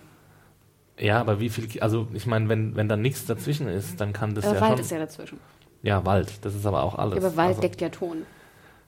Ja, 1.02 1.20
aber 1.20 1.40
wie 1.40 1.48
viel, 1.48 1.68
also 1.80 2.06
ich 2.14 2.26
meine, 2.26 2.48
wenn, 2.48 2.76
wenn 2.76 2.88
da 2.88 2.96
nichts 2.96 3.26
dazwischen 3.26 3.66
ist, 3.66 4.00
dann 4.00 4.12
kann 4.12 4.36
das 4.36 4.44
Aber 4.44 4.54
ja 4.54 4.60
Wald 4.60 4.72
schon... 4.72 4.80
ist 4.80 4.90
ja 4.92 4.98
dazwischen. 5.00 5.40
ja, 5.82 6.06
Wald, 6.06 6.32
das 6.42 6.54
ist 6.54 6.64
aber 6.64 6.84
auch 6.84 6.94
alles. 6.94 7.20
Ja, 7.20 7.26
aber 7.26 7.36
Wald 7.36 7.48
also, 7.48 7.60
deckt 7.60 7.80
ja 7.80 7.88
Ton. 7.88 8.18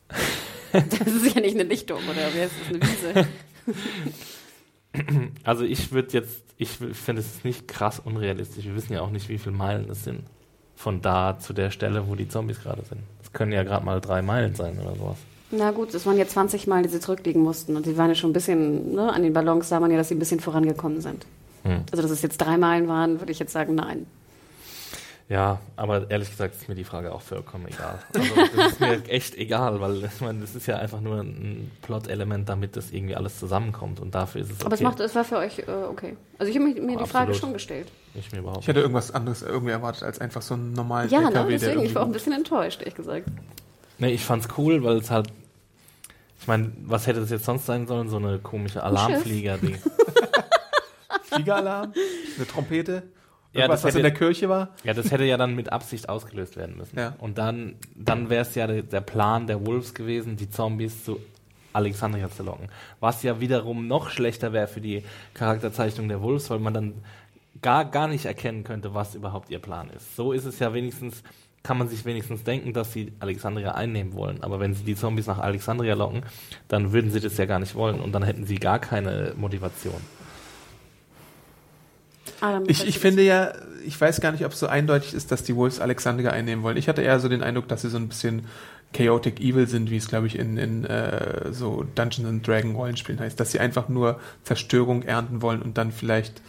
das 0.72 1.08
ist 1.08 1.34
ja 1.34 1.40
nicht 1.40 1.58
eine 1.58 1.64
Lichtung, 1.64 1.98
oder 1.98 2.32
wie 2.32 2.40
heißt 2.40 2.52
das, 2.60 2.68
eine 2.68 2.82
Wiese? 2.82 3.28
Also 5.42 5.64
ich 5.64 5.90
würde 5.90 6.12
jetzt, 6.12 6.44
ich 6.56 6.68
finde 6.68 7.20
es 7.20 7.42
nicht 7.42 7.66
krass 7.66 7.98
unrealistisch. 7.98 8.64
Wir 8.64 8.76
wissen 8.76 8.92
ja 8.92 9.00
auch 9.00 9.10
nicht, 9.10 9.28
wie 9.28 9.38
viele 9.38 9.56
Meilen 9.56 9.90
es 9.90 10.04
sind. 10.04 10.22
Von 10.76 11.00
da 11.02 11.36
zu 11.36 11.52
der 11.52 11.72
Stelle, 11.72 12.06
wo 12.06 12.14
die 12.14 12.28
Zombies 12.28 12.62
gerade 12.62 12.84
sind. 12.84 13.00
Das 13.18 13.32
können 13.32 13.50
ja 13.50 13.64
gerade 13.64 13.84
mal 13.84 14.00
drei 14.00 14.22
Meilen 14.22 14.54
sein 14.54 14.78
oder 14.78 14.94
sowas. 14.94 15.16
Na 15.50 15.72
gut, 15.72 15.92
es 15.94 16.06
waren 16.06 16.16
ja 16.16 16.28
20 16.28 16.68
Mal, 16.68 16.84
die 16.84 16.90
sie 16.90 17.00
zurücklegen 17.00 17.42
mussten. 17.42 17.74
Und 17.74 17.86
sie 17.86 17.96
waren 17.96 18.08
ja 18.08 18.14
schon 18.14 18.30
ein 18.30 18.34
bisschen, 18.34 18.94
ne, 18.94 19.12
an 19.12 19.24
den 19.24 19.32
Ballons 19.32 19.68
sah 19.68 19.80
man 19.80 19.90
ja, 19.90 19.96
dass 19.96 20.10
sie 20.10 20.14
ein 20.14 20.20
bisschen 20.20 20.38
vorangekommen 20.38 21.00
sind. 21.00 21.26
Hm. 21.64 21.84
Also, 21.90 22.02
dass 22.02 22.10
es 22.10 22.22
jetzt 22.22 22.38
drei 22.38 22.56
Meilen 22.56 22.88
waren, 22.88 23.20
würde 23.20 23.32
ich 23.32 23.38
jetzt 23.38 23.52
sagen, 23.52 23.74
nein. 23.74 24.06
Ja, 25.26 25.58
aber 25.76 26.10
ehrlich 26.10 26.28
gesagt 26.30 26.54
ist 26.54 26.68
mir 26.68 26.74
die 26.74 26.84
Frage 26.84 27.10
auch 27.10 27.22
vollkommen 27.22 27.66
egal. 27.66 27.98
Also 28.14 28.28
das 28.54 28.72
ist 28.72 28.80
mir 28.80 29.04
echt 29.08 29.34
egal, 29.36 29.80
weil 29.80 30.04
ich 30.04 30.20
meine, 30.20 30.40
das 30.40 30.54
ist 30.54 30.66
ja 30.66 30.76
einfach 30.76 31.00
nur 31.00 31.18
ein 31.20 31.70
Plot-Element, 31.80 32.46
damit 32.46 32.76
das 32.76 32.90
irgendwie 32.90 33.16
alles 33.16 33.38
zusammenkommt 33.38 34.00
und 34.00 34.14
dafür 34.14 34.42
ist 34.42 34.48
es 34.50 34.56
okay. 34.56 34.66
Aber 34.66 34.74
es, 34.74 34.80
macht, 34.82 35.00
es 35.00 35.14
war 35.14 35.24
für 35.24 35.38
euch 35.38 35.60
äh, 35.60 35.64
okay. 35.88 36.18
Also, 36.38 36.50
ich 36.50 36.58
habe 36.58 36.68
mir, 36.68 36.78
mir 36.78 36.98
die 36.98 37.04
Oh, 37.04 37.06
Frage 37.06 37.32
schon 37.32 37.54
gestellt. 37.54 37.88
ich 38.14 38.30
mir 38.32 38.40
überhaupt 38.40 38.60
Ich 38.60 38.68
hätte 38.68 38.80
irgendwas 38.80 39.12
anderes 39.12 39.40
irgendwie 39.40 39.72
erwartet 39.72 40.02
als 40.02 40.18
einfach 40.20 40.42
so 40.42 40.52
einen 40.54 40.74
normalen 40.74 41.08
Ja, 41.08 41.20
LKW, 41.20 41.52
ne, 41.52 41.58
der 41.58 41.68
deswegen, 41.70 41.86
ich 41.86 41.94
war 41.94 42.02
auch 42.02 42.06
ein 42.06 42.12
bisschen 42.12 42.34
enttäuscht, 42.34 42.80
ehrlich 42.80 42.94
gesagt. 42.94 43.26
Nee, 43.96 44.10
ich 44.12 44.22
fand's 44.22 44.48
cool, 44.58 44.84
weil 44.84 44.98
es 44.98 45.10
halt. 45.10 45.28
Ich 46.38 46.46
meine, 46.46 46.70
was 46.84 47.06
hätte 47.06 47.20
das 47.20 47.30
jetzt 47.30 47.46
sonst 47.46 47.64
sein 47.64 47.86
sollen? 47.86 48.10
So 48.10 48.18
eine 48.18 48.38
komische 48.40 48.82
Alarmflieger-Ding. 48.82 49.78
Fliegeralarm, 51.34 51.92
eine 52.36 52.46
Trompete, 52.46 53.02
Ja, 53.52 53.62
irgendwas, 53.62 53.82
das 53.82 53.88
was 53.90 53.96
in 53.96 54.02
der 54.02 54.14
Kirche 54.14 54.48
war. 54.48 54.70
Ja, 54.82 54.94
das 54.94 55.10
hätte 55.10 55.24
ja 55.24 55.36
dann 55.36 55.54
mit 55.54 55.72
Absicht 55.72 56.08
ausgelöst 56.08 56.56
werden 56.56 56.76
müssen. 56.76 56.98
Ja. 56.98 57.14
Und 57.18 57.38
dann, 57.38 57.76
dann 57.94 58.30
wäre 58.30 58.42
es 58.42 58.54
ja 58.54 58.66
der, 58.66 58.82
der 58.82 59.00
Plan 59.00 59.46
der 59.46 59.64
Wolves 59.66 59.94
gewesen, 59.94 60.36
die 60.36 60.50
Zombies 60.50 61.04
zu 61.04 61.20
Alexandria 61.72 62.30
zu 62.30 62.42
locken. 62.42 62.68
Was 63.00 63.22
ja 63.22 63.40
wiederum 63.40 63.88
noch 63.88 64.08
schlechter 64.10 64.52
wäre 64.52 64.68
für 64.68 64.80
die 64.80 65.02
Charakterzeichnung 65.34 66.08
der 66.08 66.22
Wolves, 66.22 66.48
weil 66.50 66.60
man 66.60 66.72
dann 66.74 66.94
gar, 67.62 67.84
gar 67.84 68.08
nicht 68.08 68.26
erkennen 68.26 68.64
könnte, 68.64 68.94
was 68.94 69.14
überhaupt 69.14 69.50
ihr 69.50 69.58
Plan 69.58 69.90
ist. 69.90 70.16
So 70.16 70.32
ist 70.32 70.44
es 70.44 70.58
ja 70.58 70.72
wenigstens, 70.74 71.22
kann 71.62 71.78
man 71.78 71.88
sich 71.88 72.04
wenigstens 72.04 72.44
denken, 72.44 72.72
dass 72.72 72.92
sie 72.92 73.12
Alexandria 73.20 73.72
einnehmen 73.72 74.14
wollen. 74.14 74.42
Aber 74.42 74.60
wenn 74.60 74.74
sie 74.74 74.84
die 74.84 74.94
Zombies 74.96 75.26
nach 75.26 75.38
Alexandria 75.38 75.94
locken, 75.94 76.22
dann 76.68 76.92
würden 76.92 77.10
sie 77.10 77.20
das 77.20 77.36
ja 77.38 77.46
gar 77.46 77.58
nicht 77.58 77.74
wollen 77.74 78.00
und 78.00 78.12
dann 78.12 78.22
hätten 78.22 78.46
sie 78.46 78.56
gar 78.56 78.78
keine 78.78 79.32
Motivation. 79.36 80.00
Adam, 82.44 82.64
Ich, 82.66 82.86
ich 82.86 82.98
finde 82.98 83.22
ja, 83.22 83.52
ich 83.86 84.00
weiß 84.00 84.20
gar 84.20 84.32
nicht, 84.32 84.44
ob 84.44 84.52
es 84.52 84.60
so 84.60 84.66
eindeutig 84.66 85.14
ist, 85.14 85.32
dass 85.32 85.42
die 85.42 85.56
Wolves 85.56 85.80
Alexandria 85.80 86.30
einnehmen 86.30 86.62
wollen. 86.62 86.76
Ich 86.76 86.88
hatte 86.88 87.02
eher 87.02 87.20
so 87.20 87.28
den 87.28 87.42
Eindruck, 87.42 87.68
dass 87.68 87.82
sie 87.82 87.90
so 87.90 87.96
ein 87.96 88.08
bisschen 88.08 88.46
chaotic 88.92 89.40
evil 89.40 89.66
sind, 89.66 89.90
wie 89.90 89.96
es, 89.96 90.08
glaube 90.08 90.26
ich, 90.26 90.38
in, 90.38 90.56
in 90.56 90.84
äh, 90.84 91.52
so 91.52 91.84
Dungeons 91.94 92.28
and 92.28 92.46
Dragon 92.46 92.74
Rollenspielen 92.74 93.20
heißt, 93.20 93.38
dass 93.38 93.50
sie 93.50 93.60
einfach 93.60 93.88
nur 93.88 94.20
Zerstörung 94.44 95.02
ernten 95.02 95.42
wollen 95.42 95.62
und 95.62 95.78
dann 95.78 95.90
vielleicht 95.90 96.40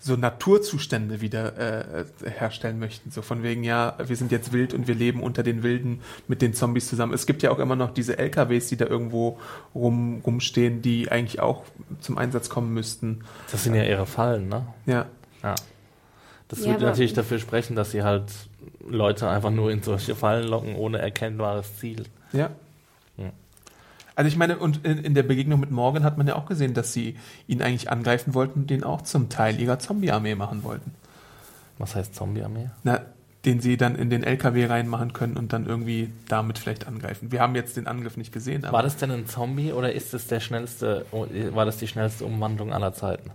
so 0.00 0.16
Naturzustände 0.16 1.22
wieder 1.22 1.56
äh, 1.56 2.04
herstellen 2.28 2.78
möchten. 2.78 3.10
So 3.10 3.22
von 3.22 3.42
wegen, 3.42 3.64
ja, 3.64 3.96
wir 4.04 4.16
sind 4.16 4.32
jetzt 4.32 4.52
wild 4.52 4.74
und 4.74 4.86
wir 4.86 4.94
leben 4.94 5.22
unter 5.22 5.42
den 5.42 5.62
Wilden 5.62 6.00
mit 6.28 6.42
den 6.42 6.52
Zombies 6.52 6.88
zusammen. 6.88 7.14
Es 7.14 7.24
gibt 7.24 7.42
ja 7.42 7.50
auch 7.50 7.58
immer 7.58 7.74
noch 7.74 7.94
diese 7.94 8.18
LKWs, 8.18 8.68
die 8.68 8.76
da 8.76 8.84
irgendwo 8.84 9.38
rum, 9.74 10.20
rumstehen, 10.26 10.82
die 10.82 11.10
eigentlich 11.10 11.40
auch 11.40 11.64
zum 12.00 12.18
Einsatz 12.18 12.50
kommen 12.50 12.74
müssten. 12.74 13.20
Das 13.50 13.64
sind 13.64 13.74
ja 13.74 13.84
ihre 13.84 14.04
Fallen, 14.04 14.48
ne? 14.48 14.66
Ja. 14.84 15.06
Ja. 15.44 15.54
Das 16.48 16.60
Ja, 16.60 16.72
würde 16.72 16.86
natürlich 16.86 17.12
dafür 17.12 17.38
sprechen, 17.38 17.76
dass 17.76 17.90
sie 17.90 18.02
halt 18.02 18.24
Leute 18.86 19.28
einfach 19.28 19.50
nur 19.50 19.70
in 19.70 19.82
solche 19.82 20.14
Fallen 20.14 20.48
locken, 20.48 20.74
ohne 20.74 20.98
erkennbares 20.98 21.78
Ziel. 21.78 22.04
Ja. 22.32 22.50
Ja. 23.16 23.30
Also 24.16 24.28
ich 24.28 24.36
meine, 24.36 24.58
und 24.58 24.84
in, 24.84 24.98
in 24.98 25.14
der 25.14 25.22
Begegnung 25.22 25.60
mit 25.60 25.70
Morgan 25.70 26.04
hat 26.04 26.18
man 26.18 26.26
ja 26.26 26.36
auch 26.36 26.46
gesehen, 26.46 26.74
dass 26.74 26.92
sie 26.92 27.16
ihn 27.46 27.62
eigentlich 27.62 27.90
angreifen 27.90 28.34
wollten 28.34 28.60
und 28.60 28.70
den 28.70 28.84
auch 28.84 29.02
zum 29.02 29.28
Teil 29.28 29.60
ihrer 29.60 29.78
Zombie-Armee 29.78 30.34
machen 30.34 30.64
wollten. 30.64 30.92
Was 31.78 31.94
heißt 31.94 32.14
Zombie-Armee? 32.14 32.70
Na, 32.84 33.00
den 33.44 33.60
sie 33.60 33.76
dann 33.76 33.96
in 33.96 34.08
den 34.10 34.22
LKW 34.22 34.66
reinmachen 34.66 35.12
können 35.12 35.36
und 35.36 35.52
dann 35.52 35.66
irgendwie 35.66 36.10
damit 36.28 36.58
vielleicht 36.58 36.86
angreifen. 36.86 37.30
Wir 37.32 37.40
haben 37.40 37.54
jetzt 37.54 37.76
den 37.76 37.86
Angriff 37.86 38.16
nicht 38.16 38.32
gesehen, 38.32 38.64
aber 38.64 38.76
War 38.76 38.82
das 38.82 38.96
denn 38.96 39.10
ein 39.10 39.26
Zombie 39.26 39.72
oder 39.72 39.92
ist 39.92 40.14
das 40.14 40.26
der 40.28 40.40
schnellste, 40.40 41.04
war 41.52 41.64
das 41.66 41.76
die 41.76 41.88
schnellste 41.88 42.24
Umwandlung 42.24 42.72
aller 42.72 42.94
Zeiten? 42.94 43.30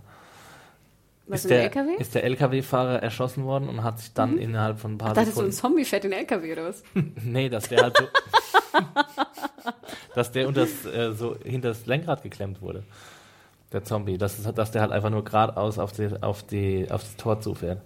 Was 1.30 1.40
ist, 1.40 1.44
in 1.44 1.48
der, 1.50 1.62
LKW? 1.64 1.90
ist 1.98 2.14
der 2.14 2.24
LKW-Fahrer 2.24 3.02
erschossen 3.02 3.44
worden 3.44 3.68
und 3.68 3.84
hat 3.84 4.00
sich 4.00 4.12
dann 4.12 4.38
innerhalb 4.38 4.80
von 4.80 4.94
ein 4.94 4.98
paar 4.98 5.10
Ach, 5.10 5.14
dachtest 5.14 5.36
du, 5.36 5.42
ein 5.42 5.52
Sekunden... 5.52 5.74
Zombie 5.76 5.84
fährt 5.84 6.04
den 6.04 6.12
LKW 6.12 6.52
oder 6.52 6.64
was? 6.68 6.82
nee, 7.24 7.48
dass 7.48 7.68
der 7.68 7.82
halt 7.82 7.96
so... 7.96 8.04
dass 10.14 10.32
der 10.32 10.48
unter 10.48 10.62
das, 10.62 10.84
äh, 10.86 11.12
so 11.12 11.36
hinter 11.44 11.68
das 11.68 11.86
Lenkrad 11.86 12.22
geklemmt 12.22 12.60
wurde. 12.60 12.82
Der 13.72 13.84
Zombie. 13.84 14.18
Dass, 14.18 14.38
es- 14.38 14.52
dass 14.54 14.70
der 14.72 14.82
halt 14.82 14.92
einfach 14.92 15.10
nur 15.10 15.24
geradeaus 15.24 15.78
auf, 15.78 15.92
die, 15.92 16.08
auf, 16.22 16.42
die, 16.44 16.90
auf 16.90 17.02
das 17.02 17.16
Tor 17.16 17.40
zufährt. 17.40 17.80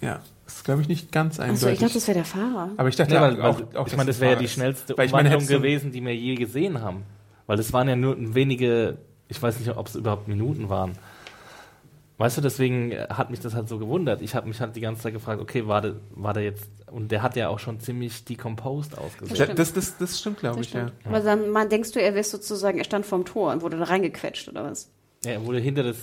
ja, 0.00 0.20
ist 0.46 0.64
glaube 0.64 0.82
ich 0.82 0.88
nicht 0.88 1.12
ganz 1.12 1.38
Achso, 1.38 1.52
eindeutig. 1.66 1.74
ich 1.74 1.78
dachte, 1.80 1.94
das 1.94 2.08
wäre 2.08 2.18
der 2.18 2.24
Fahrer. 2.24 2.70
aber 2.76 2.88
ich 2.88 2.96
dachte 2.96 3.12
Nee, 3.12 3.18
auch, 3.18 3.22
weil, 3.22 3.42
auch, 3.42 3.60
auch 3.60 3.86
ich 3.86 3.92
dass 3.92 3.96
meine, 3.96 4.10
es 4.10 4.16
das 4.16 4.20
wäre 4.20 4.32
ja 4.34 4.38
die 4.38 4.48
schnellste 4.48 4.98
Weil 4.98 5.06
ich 5.06 5.12
meine, 5.12 5.28
Umwandlung 5.30 5.60
gewesen, 5.60 5.92
die 5.92 6.04
wir 6.04 6.14
je 6.14 6.34
gesehen 6.34 6.80
haben. 6.82 7.04
Weil 7.46 7.56
das 7.56 7.72
waren 7.72 7.88
ja 7.88 7.94
nur 7.96 8.16
wenige, 8.34 8.98
ich 9.28 9.40
weiß 9.40 9.58
nicht, 9.60 9.70
ob 9.76 9.86
es 9.86 9.94
überhaupt 9.94 10.26
Minuten 10.26 10.68
waren. 10.68 10.92
Weißt 12.18 12.38
du, 12.38 12.40
deswegen 12.40 12.92
hat 13.10 13.30
mich 13.30 13.40
das 13.40 13.54
halt 13.54 13.68
so 13.68 13.78
gewundert. 13.78 14.22
Ich 14.22 14.34
habe 14.34 14.48
mich 14.48 14.60
halt 14.60 14.74
die 14.74 14.80
ganze 14.80 15.02
Zeit 15.02 15.12
gefragt, 15.12 15.40
okay, 15.40 15.66
war 15.66 15.82
der, 15.82 15.96
war 16.12 16.32
der 16.32 16.44
jetzt, 16.44 16.64
und 16.90 17.12
der 17.12 17.22
hat 17.22 17.36
ja 17.36 17.48
auch 17.48 17.58
schon 17.58 17.78
ziemlich 17.78 18.24
decomposed 18.24 18.96
ausgesehen. 18.96 19.36
Ja, 19.36 19.54
das, 19.54 19.74
das, 19.74 19.98
das 19.98 20.18
stimmt, 20.18 20.38
glaube 20.38 20.58
Das 20.58 20.66
ich, 20.66 20.72
ja. 20.72 20.88
stimmt. 20.88 21.06
Aber 21.06 21.20
dann 21.20 21.50
man, 21.50 21.68
denkst 21.68 21.92
du, 21.92 22.00
er 22.00 22.14
wäre 22.14 22.24
sozusagen, 22.24 22.78
er 22.78 22.84
stand 22.84 23.04
vorm 23.04 23.26
Tor 23.26 23.52
und 23.52 23.60
wurde 23.60 23.76
da 23.76 23.84
reingequetscht 23.84 24.48
oder 24.48 24.64
was? 24.64 24.88
Ja, 25.26 25.32
er 25.32 25.44
wurde 25.44 25.58
hinter 25.58 25.82
das, 25.82 25.96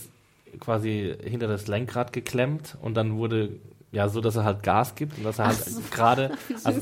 quasi 0.60 1.16
hinter 1.24 1.48
das 1.48 1.66
Lenkrad 1.66 2.14
geklemmt 2.14 2.78
und 2.84 2.94
dann 2.94 3.18
wurde, 3.18 3.50
ja, 3.92 4.08
so, 4.08 4.22
dass 4.22 4.36
er 4.36 4.44
halt 4.44 4.62
Gas 4.62 4.94
gibt 4.94 5.18
und 5.18 5.24
dass 5.24 5.40
er 5.40 5.48
halt 5.48 5.58
so. 5.58 5.82
gerade, 5.90 6.30
also, 6.64 6.80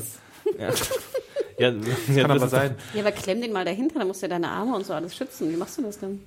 ja, 0.58 0.68
ja, 1.58 1.70
ja, 1.70 2.22
Kann 2.22 2.28
das 2.28 2.42
aber 2.42 2.48
sein. 2.48 2.74
Ja, 2.92 3.00
aber 3.00 3.12
klemm 3.12 3.40
den 3.40 3.52
mal 3.52 3.64
dahinter, 3.64 3.98
dann 3.98 4.08
musst 4.08 4.20
du 4.20 4.26
ja 4.26 4.30
deine 4.30 4.48
Arme 4.48 4.74
und 4.74 4.84
so 4.84 4.92
alles 4.92 5.16
schützen. 5.16 5.50
Wie 5.50 5.56
machst 5.56 5.78
du 5.78 5.82
das 5.82 5.98
denn? 5.98 6.20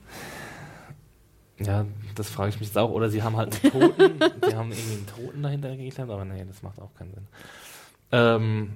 Ja, 1.59 1.85
das 2.15 2.29
frage 2.29 2.49
ich 2.49 2.59
mich 2.59 2.69
jetzt 2.69 2.77
auch. 2.77 2.91
Oder 2.91 3.09
sie 3.09 3.23
haben 3.23 3.37
halt 3.37 3.57
einen 3.63 3.71
Toten, 3.71 4.19
sie 4.49 4.55
haben 4.55 4.71
irgendwie 4.71 4.93
einen 4.93 5.07
Toten 5.07 5.43
dahinter 5.43 5.75
geklemmt, 5.75 6.11
aber 6.11 6.25
nee, 6.25 6.43
das 6.45 6.61
macht 6.61 6.79
auch 6.79 6.93
keinen 6.95 7.13
Sinn. 7.13 7.27
Ähm, 8.11 8.73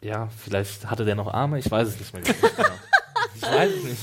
ja, 0.00 0.28
vielleicht 0.36 0.90
hatte 0.90 1.04
der 1.04 1.14
noch 1.14 1.32
Arme, 1.32 1.58
ich 1.58 1.70
weiß 1.70 1.88
es 1.88 1.98
nicht 1.98 2.12
mehr 2.12 2.22
genau. 2.22 2.38
Ich 3.34 3.42
weiß 3.42 3.72
es 3.72 3.84
nicht. 3.84 4.02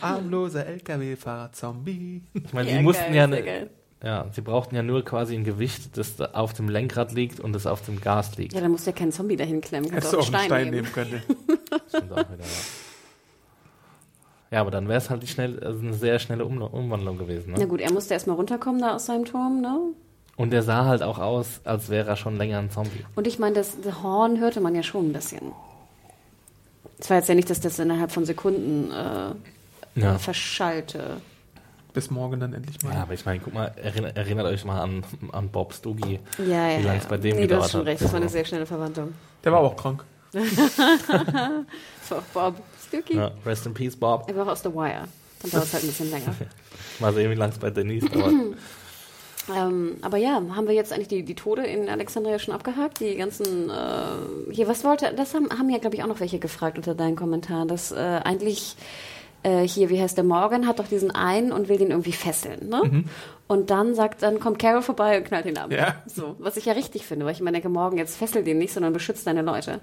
Armloser 0.00 0.66
LKW-Fahrer 0.66 1.52
Zombie. 1.52 2.22
Ich 2.32 2.52
meine, 2.52 2.70
Ja, 2.70 2.76
sie 2.76 2.82
mussten 2.82 3.04
geil, 3.04 3.14
ja, 3.14 3.26
ne, 3.26 3.70
ja, 4.02 4.26
sie 4.32 4.42
brauchten 4.42 4.76
ja 4.76 4.82
nur 4.82 5.04
quasi 5.04 5.34
ein 5.34 5.42
Gewicht, 5.42 5.96
das 5.96 6.16
da 6.16 6.26
auf 6.26 6.52
dem 6.52 6.68
Lenkrad 6.68 7.12
liegt 7.12 7.40
und 7.40 7.52
das 7.52 7.66
auf 7.66 7.84
dem 7.84 8.00
Gas 8.00 8.36
liegt. 8.36 8.52
Ja, 8.52 8.60
da 8.60 8.68
musst 8.68 8.86
du 8.86 8.90
ja 8.90 8.96
keinen 8.96 9.10
Zombie 9.10 9.36
dahin 9.36 9.60
klemmen. 9.60 9.90
Kannst 9.90 10.12
du 10.12 10.18
auch 10.20 10.32
einen 10.32 10.44
Stein 10.44 10.70
nehmen 10.70 10.92
können. 10.92 11.20
Stimmt 11.88 12.12
auch 12.12 12.30
wieder, 12.30 12.44
ja. 12.44 12.87
Ja, 14.50 14.60
aber 14.60 14.70
dann 14.70 14.88
wäre 14.88 14.98
es 14.98 15.10
halt 15.10 15.22
die 15.22 15.26
schnell, 15.26 15.62
also 15.62 15.80
eine 15.80 15.94
sehr 15.94 16.18
schnelle 16.18 16.44
um 16.44 16.60
Umwandlung 16.62 17.18
gewesen. 17.18 17.52
Na 17.52 17.58
Ne? 17.58 17.66
gut, 17.66 17.80
er 17.80 17.92
musste 17.92 18.14
erstmal 18.14 18.36
runterkommen 18.36 18.80
da 18.80 18.94
aus 18.96 19.06
seinem 19.06 19.24
Turm, 19.24 19.60
ne? 19.60 19.78
Und 20.36 20.50
der 20.50 20.62
sah 20.62 20.84
halt 20.84 21.02
auch 21.02 21.18
aus, 21.18 21.60
als 21.64 21.88
wäre 21.90 22.08
er 22.10 22.16
schon 22.16 22.36
länger 22.36 22.58
ein 22.60 22.70
Zombie. 22.70 23.04
Und 23.16 23.26
ich 23.26 23.38
meine, 23.40 23.56
das 23.56 23.76
Horn 24.02 24.38
hörte 24.38 24.60
man 24.60 24.74
ja 24.74 24.82
schon 24.84 25.10
ein 25.10 25.12
bisschen. 25.12 25.52
Es 27.00 27.10
war 27.10 27.16
jetzt 27.18 27.28
ja 27.28 27.34
nicht, 27.34 27.50
dass 27.50 27.60
das 27.60 27.78
innerhalb 27.78 28.12
von 28.12 28.24
Sekunden 28.24 28.90
äh, 28.92 30.00
Ja. 30.00 30.16
verschallte. 30.18 31.16
Bis 31.92 32.10
morgen 32.10 32.38
dann 32.38 32.52
endlich 32.52 32.80
mal. 32.84 32.94
Ja, 32.94 33.02
aber 33.02 33.14
ich 33.14 33.24
meine, 33.26 33.40
guck 33.40 33.52
mal, 33.54 33.72
erinnert, 33.76 34.16
erinnert 34.16 34.46
euch 34.46 34.64
mal 34.64 34.80
an, 34.80 35.02
an 35.32 35.48
Bob 35.48 35.72
Stoogie. 35.74 36.20
Ja, 36.38 36.68
ja. 36.68 36.78
Wie 36.78 36.82
lange 36.84 36.98
es 36.98 37.04
ja. 37.04 37.10
bei 37.10 37.16
dem 37.16 37.34
nee, 37.34 37.42
du 37.42 37.48
gedauert 37.48 37.62
hast 37.64 37.70
schon 37.72 37.80
hat. 37.80 37.86
recht, 37.88 38.02
das 38.02 38.12
war 38.12 38.20
eine 38.20 38.28
sehr 38.28 38.44
schnelle 38.44 38.66
Verwandlung. 38.66 39.14
Der 39.42 39.50
war 39.52 39.58
auch 39.60 39.76
krank. 39.76 40.04
So, 42.08 42.16
Bob 42.32 42.54
Stookie. 42.88 43.16
Ja, 43.16 43.30
rest 43.44 43.66
in 43.66 43.74
peace, 43.74 43.96
Bob. 43.96 44.28
Er 44.28 44.36
war 44.36 44.46
auch 44.46 44.52
aus 44.52 44.62
The 44.62 44.72
Wire. 44.72 45.04
Dann 45.42 45.50
dauert 45.50 45.64
es 45.64 45.72
halt 45.72 45.84
ein 45.84 45.88
bisschen 45.88 46.10
länger. 46.10 46.34
Mal 46.98 47.14
sehen, 47.14 47.30
wie 47.30 47.34
lange 47.34 47.52
es 47.52 47.58
bei 47.58 47.70
Denise 47.70 48.08
dauert. 48.12 48.34
Ähm, 49.54 49.96
aber 50.02 50.18
ja, 50.18 50.34
haben 50.34 50.66
wir 50.66 50.74
jetzt 50.74 50.92
eigentlich 50.92 51.08
die, 51.08 51.22
die 51.22 51.34
Tode 51.34 51.64
in 51.64 51.88
Alexandria 51.88 52.38
schon 52.38 52.54
abgehakt? 52.54 53.00
Die 53.00 53.16
ganzen, 53.16 53.70
äh, 53.70 54.52
hier, 54.52 54.68
was 54.68 54.84
wollte, 54.84 55.12
das 55.16 55.34
haben, 55.34 55.48
haben 55.50 55.70
ja, 55.70 55.78
glaube 55.78 55.96
ich, 55.96 56.02
auch 56.02 56.08
noch 56.08 56.20
welche 56.20 56.38
gefragt 56.38 56.76
unter 56.76 56.94
deinen 56.94 57.16
Kommentaren, 57.16 57.68
dass 57.68 57.92
äh, 57.92 57.96
eigentlich 57.96 58.76
äh, 59.42 59.62
hier, 59.62 59.88
wie 59.90 60.00
heißt 60.00 60.16
der 60.16 60.24
Morgan, 60.24 60.66
hat 60.66 60.78
doch 60.78 60.88
diesen 60.88 61.10
einen 61.10 61.52
und 61.52 61.68
will 61.68 61.78
den 61.78 61.90
irgendwie 61.90 62.12
fesseln, 62.12 62.68
ne? 62.68 63.04
Und 63.46 63.70
dann 63.70 63.94
sagt, 63.94 64.22
dann 64.22 64.40
kommt 64.40 64.58
Carol 64.58 64.82
vorbei 64.82 65.16
und 65.16 65.24
knallt 65.24 65.46
ihn 65.46 65.56
ab. 65.56 65.72
Ja. 65.72 65.94
So, 66.06 66.36
was 66.38 66.58
ich 66.58 66.66
ja 66.66 66.74
richtig 66.74 67.06
finde, 67.06 67.24
weil 67.24 67.32
ich 67.32 67.40
immer 67.40 67.50
denke, 67.50 67.70
Morgan, 67.70 67.96
jetzt 67.96 68.18
fessel 68.18 68.44
den 68.44 68.58
nicht, 68.58 68.74
sondern 68.74 68.92
beschützt 68.92 69.26
deine 69.26 69.40
Leute. 69.40 69.80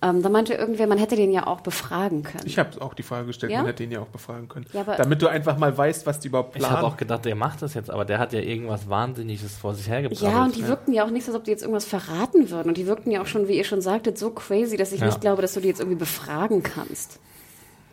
Ähm, 0.00 0.22
da 0.22 0.30
meinte 0.30 0.54
irgendwer, 0.54 0.86
man 0.86 0.96
hätte 0.96 1.14
den 1.14 1.30
ja 1.30 1.46
auch 1.46 1.60
befragen 1.60 2.22
können. 2.22 2.44
Ich 2.46 2.58
habe 2.58 2.80
auch 2.80 2.94
die 2.94 3.02
Frage 3.02 3.26
gestellt, 3.26 3.52
Ja? 3.52 3.58
man 3.58 3.66
hätte 3.66 3.84
ihn 3.84 3.90
ja 3.90 4.00
auch 4.00 4.06
befragen 4.06 4.48
können. 4.48 4.64
Ja, 4.72 4.80
aber- 4.80 4.96
Damit 4.96 5.20
du 5.20 5.28
einfach 5.28 5.58
mal 5.58 5.76
weißt, 5.76 6.06
was 6.06 6.20
die 6.20 6.28
überhaupt 6.28 6.56
Ich 6.56 6.60
planen. 6.62 6.74
habe 6.78 6.86
auch 6.86 6.96
gedacht, 6.96 7.26
der 7.26 7.34
macht 7.34 7.60
das 7.60 7.74
jetzt, 7.74 7.90
aber 7.90 8.06
der 8.06 8.18
hat 8.18 8.32
ja 8.32 8.40
irgendwas 8.40 8.88
Wahnsinniges 8.88 9.56
vor 9.58 9.74
sich 9.74 9.88
hergebracht. 9.90 10.22
Ja, 10.22 10.44
und 10.44 10.56
die 10.56 10.66
wirkten 10.66 10.94
ja 10.94 11.04
auch 11.04 11.10
nicht, 11.10 11.26
so, 11.26 11.32
als 11.32 11.38
ob 11.38 11.44
die 11.44 11.50
jetzt 11.50 11.62
irgendwas 11.62 11.84
verraten 11.84 12.48
würden. 12.48 12.68
Und 12.70 12.78
die 12.78 12.86
wirkten 12.86 13.10
ja 13.10 13.20
auch 13.20 13.26
schon, 13.26 13.46
wie 13.46 13.58
ihr 13.58 13.64
schon 13.64 13.82
sagtet, 13.82 14.16
so 14.16 14.30
crazy, 14.30 14.78
dass 14.78 14.90
ich 14.90 15.00
Ja. 15.00 15.06
nicht 15.06 15.20
glaube, 15.20 15.42
dass 15.42 15.52
du 15.52 15.60
die 15.60 15.68
jetzt 15.68 15.80
irgendwie 15.80 15.98
befragen 15.98 16.62
kannst. 16.62 17.18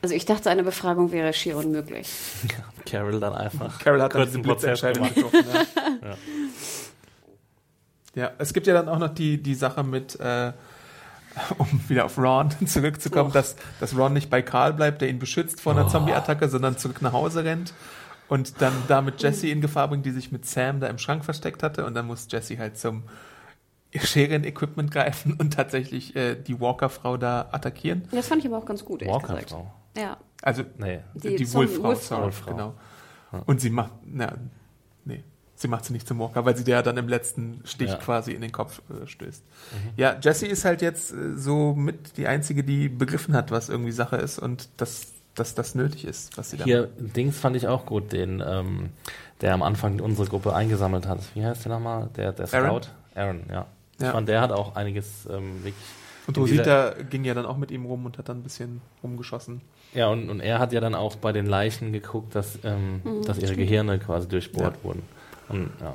Also 0.02 0.16
ich 0.16 0.26
dachte, 0.26 0.50
eine 0.50 0.64
Befragung 0.64 1.12
wäre 1.12 1.34
schier 1.34 1.58
unmöglich. 1.58 2.10
Carol 2.86 3.20
dann 3.20 3.34
einfach. 3.36 3.80
Carol 3.80 4.02
hat 4.02 4.14
dann 4.16 4.22
kurz 4.24 4.34
einen 4.34 4.43
Prozess 4.43 4.82
Blitzentscheidung 4.82 5.14
gemacht. 5.14 5.34
getroffen. 5.34 5.70
Ja. 8.16 8.24
ja, 8.24 8.32
es 8.38 8.54
gibt 8.54 8.68
ja 8.68 8.74
dann 8.74 8.88
auch 8.89 9.00
noch 9.00 9.14
die, 9.14 9.41
die 9.41 9.56
Sache 9.56 9.84
mit, 9.84 10.20
äh, 10.20 10.54
um 11.58 11.68
wieder 11.88 12.06
auf 12.06 12.18
Ron 12.18 12.50
zurückzukommen, 12.66 13.30
Oh. 13.32 13.34
dass, 13.34 13.56
dass 13.80 13.95
Ron 13.97 14.14
nicht 14.14 14.30
bei 14.30 14.41
Karl 14.41 14.74
bleibt, 14.74 15.02
der 15.02 15.10
ihn 15.10 15.20
beschützt 15.20 15.62
vor 15.62 15.74
einer 15.74 15.86
Oh. 15.86 15.89
Zombie-Attacke, 15.89 16.50
sondern 16.50 16.78
zurück 16.78 17.02
nach 17.02 17.14
Hause 17.14 17.43
rennt 17.43 17.74
und 18.30 18.62
dann 18.62 18.74
damit 18.88 19.22
Jessie 19.22 19.52
in 19.52 19.60
Gefahr 19.62 19.88
bringt, 19.89 20.06
die 20.06 20.12
sich 20.12 20.32
mit 20.32 20.45
Sam 20.45 20.80
da 20.80 20.88
im 20.88 20.97
Schrank 20.97 21.26
versteckt 21.26 21.62
hatte 21.64 21.86
und 21.86 21.93
dann 21.93 22.08
muss 22.08 22.28
Jessie 22.30 22.58
halt 22.58 22.78
zum 22.78 23.04
Scheren-Equipment 23.95 24.91
greifen 24.91 25.34
und 25.34 25.54
tatsächlich 25.56 26.16
äh, 26.16 26.36
die 26.36 26.60
Walker-Frau 26.60 27.18
da 27.18 27.50
attackieren. 27.52 28.08
Das 28.12 28.28
fand 28.28 28.41
ich 28.41 28.47
aber 28.47 28.60
auch 28.60 28.66
ganz 28.66 28.86
gut, 28.86 29.02
ehrlich 29.02 29.22
gesagt. 29.24 29.56
Ja. 30.00 30.18
Also 30.41 30.64
Nee. 30.78 31.00
die, 31.16 31.36
Die 31.36 31.54
Wolffrau, 31.54 31.84
Wolffrau. 31.84 32.52
genau. 32.52 32.74
Und 33.45 33.62
sie 33.62 33.70
macht, 33.70 33.91
na, 34.06 34.34
nee, 35.06 35.24
sie 35.56 35.68
macht 35.68 35.86
sie 35.86 35.93
nicht 35.93 36.08
zum 36.08 36.20
Walker, 36.20 36.45
weil 36.45 36.56
sie 36.58 36.64
der 36.64 36.82
dann 36.82 36.97
im 36.97 37.08
letzten 37.08 37.62
Stich 37.66 37.89
Ja. 37.89 37.97
quasi 37.97 38.32
in 38.32 38.41
den 38.41 38.52
Kopf 38.52 38.82
äh, 38.89 39.06
stößt. 39.06 39.43
Ja, 39.97 40.16
Jessie 40.22 40.47
ist 40.47 40.66
halt 40.66 40.82
jetzt 40.82 41.12
äh, 41.12 41.36
so 41.38 41.74
mit 41.76 42.18
die 42.18 42.28
einzige, 42.28 42.64
die 42.64 42.89
begriffen 42.89 43.36
hat, 43.36 43.52
was 43.52 43.70
irgendwie 43.70 43.91
Sache 43.91 44.16
ist 44.16 44.39
und 44.39 44.70
dass, 44.78 45.12
dass 45.36 45.54
das 45.56 45.76
nötig 45.76 46.06
ist, 46.06 46.38
was 46.38 46.52
sie 46.52 46.58
da 46.58 46.64
Hier, 46.64 46.88
Dings 46.97 47.38
fand 47.38 47.56
ich 47.56 47.68
auch 47.68 47.86
gut, 47.86 48.12
den, 48.14 48.41
ähm, 48.45 48.89
der 49.41 49.54
am 49.54 49.62
Anfang 49.62 50.00
unsere 50.00 50.28
Gruppe 50.28 50.56
eingesammelt 50.56 51.06
hat. 51.08 51.20
Wie 51.36 51.45
heißt 51.45 51.66
der 51.66 51.74
nochmal? 51.74 52.10
Der, 52.16 52.32
der 52.32 52.47
Scout? 52.47 52.58
Aaron? 52.58 52.82
Aaron, 53.16 53.43
ja. 53.50 53.54
Ja. 53.56 54.08
Ich 54.08 54.08
fand, 54.14 54.30
der 54.30 54.39
hat 54.41 54.52
auch 54.52 54.76
einiges 54.76 55.26
ähm, 55.30 55.56
wirklich. 55.64 55.76
Und 56.26 56.38
Rosita 56.38 56.93
ging 57.10 57.26
ja 57.26 57.34
dann 57.34 57.45
auch 57.45 57.58
mit 57.58 57.70
ihm 57.72 57.86
rum 57.86 58.06
und 58.06 58.18
hat 58.18 58.30
dann 58.30 58.38
ein 58.39 58.43
bisschen 58.43 58.82
rumgeschossen. 59.04 59.62
Ja, 59.94 60.08
und, 60.10 60.30
und 60.30 60.40
er 60.40 60.60
hat 60.60 60.72
ja 60.72 60.80
dann 60.82 60.94
auch 60.96 61.16
bei 61.16 61.32
den 61.32 61.46
Leichen 61.48 61.92
geguckt, 61.92 62.36
dass, 62.36 62.60
ähm, 62.64 63.02
dass 63.26 63.40
ihre 63.40 63.56
Gehirne 63.56 63.98
quasi 64.00 64.28
durchbohrt 64.28 64.76
Ja. 64.78 64.84
wurden. 64.84 65.02
Und, 65.50 65.70
ja. 65.82 65.94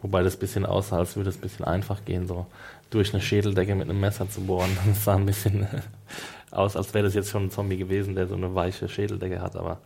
Wobei 0.00 0.22
das 0.22 0.36
bisschen 0.36 0.66
aussah, 0.66 0.98
als 0.98 1.16
würde 1.16 1.30
es 1.30 1.36
ein 1.36 1.42
bisschen 1.42 1.64
einfach 1.64 2.04
gehen, 2.04 2.26
so 2.26 2.46
durch 2.90 3.12
eine 3.12 3.22
Schädeldecke 3.22 3.74
mit 3.74 3.88
einem 3.88 4.00
Messer 4.00 4.28
zu 4.28 4.40
bohren. 4.42 4.70
Das 4.86 5.04
sah 5.04 5.14
ein 5.16 5.26
bisschen 5.26 5.66
aus, 6.50 6.76
als 6.76 6.92
wäre 6.94 7.04
das 7.04 7.14
jetzt 7.14 7.30
schon 7.30 7.44
ein 7.44 7.50
Zombie 7.50 7.76
gewesen, 7.76 8.14
der 8.14 8.26
so 8.26 8.34
eine 8.34 8.54
weiche 8.54 8.88
Schädeldecke 8.88 9.40
hat, 9.40 9.56
aber 9.56 9.78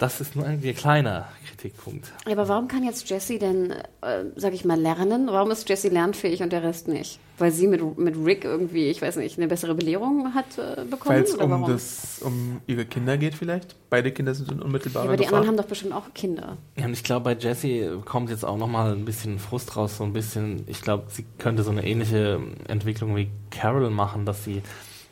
das 0.00 0.20
ist 0.20 0.34
nur 0.34 0.46
ein 0.46 0.60
kleiner 0.74 1.28
Kritikpunkt. 1.46 2.10
Ja, 2.26 2.32
Aber 2.32 2.48
warum 2.48 2.68
kann 2.68 2.82
jetzt 2.82 3.08
Jessie 3.10 3.38
denn, 3.38 3.70
äh, 4.00 4.24
sag 4.34 4.54
ich 4.54 4.64
mal, 4.64 4.80
lernen? 4.80 5.28
Warum 5.30 5.50
ist 5.50 5.68
Jessie 5.68 5.90
lernfähig 5.90 6.42
und 6.42 6.52
der 6.52 6.62
Rest 6.62 6.88
nicht? 6.88 7.20
Weil 7.36 7.52
sie 7.52 7.66
mit, 7.66 7.98
mit 7.98 8.16
Rick 8.16 8.44
irgendwie, 8.44 8.88
ich 8.88 9.02
weiß 9.02 9.16
nicht, 9.16 9.36
eine 9.38 9.46
bessere 9.46 9.74
Belehrung 9.74 10.32
hat 10.34 10.46
äh, 10.56 10.84
bekommen? 10.84 11.16
Weil 11.16 11.22
es 11.22 11.34
oder 11.34 11.54
um, 11.54 11.66
das, 11.66 12.22
um 12.22 12.62
ihre 12.66 12.86
Kinder 12.86 13.18
geht 13.18 13.34
vielleicht. 13.34 13.76
Beide 13.90 14.10
Kinder 14.10 14.34
sind 14.34 14.50
in 14.50 14.58
ja, 14.58 14.64
unmittelbarer 14.64 15.04
aber 15.04 15.16
die 15.18 15.24
Gefahr. 15.24 15.40
anderen 15.40 15.58
haben 15.58 15.62
doch 15.62 15.68
bestimmt 15.68 15.92
auch 15.92 16.14
Kinder. 16.14 16.56
Ja, 16.78 16.86
und 16.86 16.94
ich 16.94 17.04
glaube, 17.04 17.24
bei 17.24 17.34
Jessie 17.34 17.86
kommt 18.06 18.30
jetzt 18.30 18.44
auch 18.44 18.56
nochmal 18.56 18.92
ein 18.92 19.04
bisschen 19.04 19.38
Frust 19.38 19.76
raus, 19.76 19.98
so 19.98 20.04
ein 20.04 20.14
bisschen, 20.14 20.64
ich 20.66 20.80
glaube, 20.80 21.04
sie 21.08 21.26
könnte 21.36 21.62
so 21.62 21.70
eine 21.70 21.86
ähnliche 21.86 22.40
Entwicklung 22.68 23.16
wie 23.16 23.28
Carol 23.50 23.90
machen, 23.90 24.24
dass 24.24 24.44
sie 24.44 24.62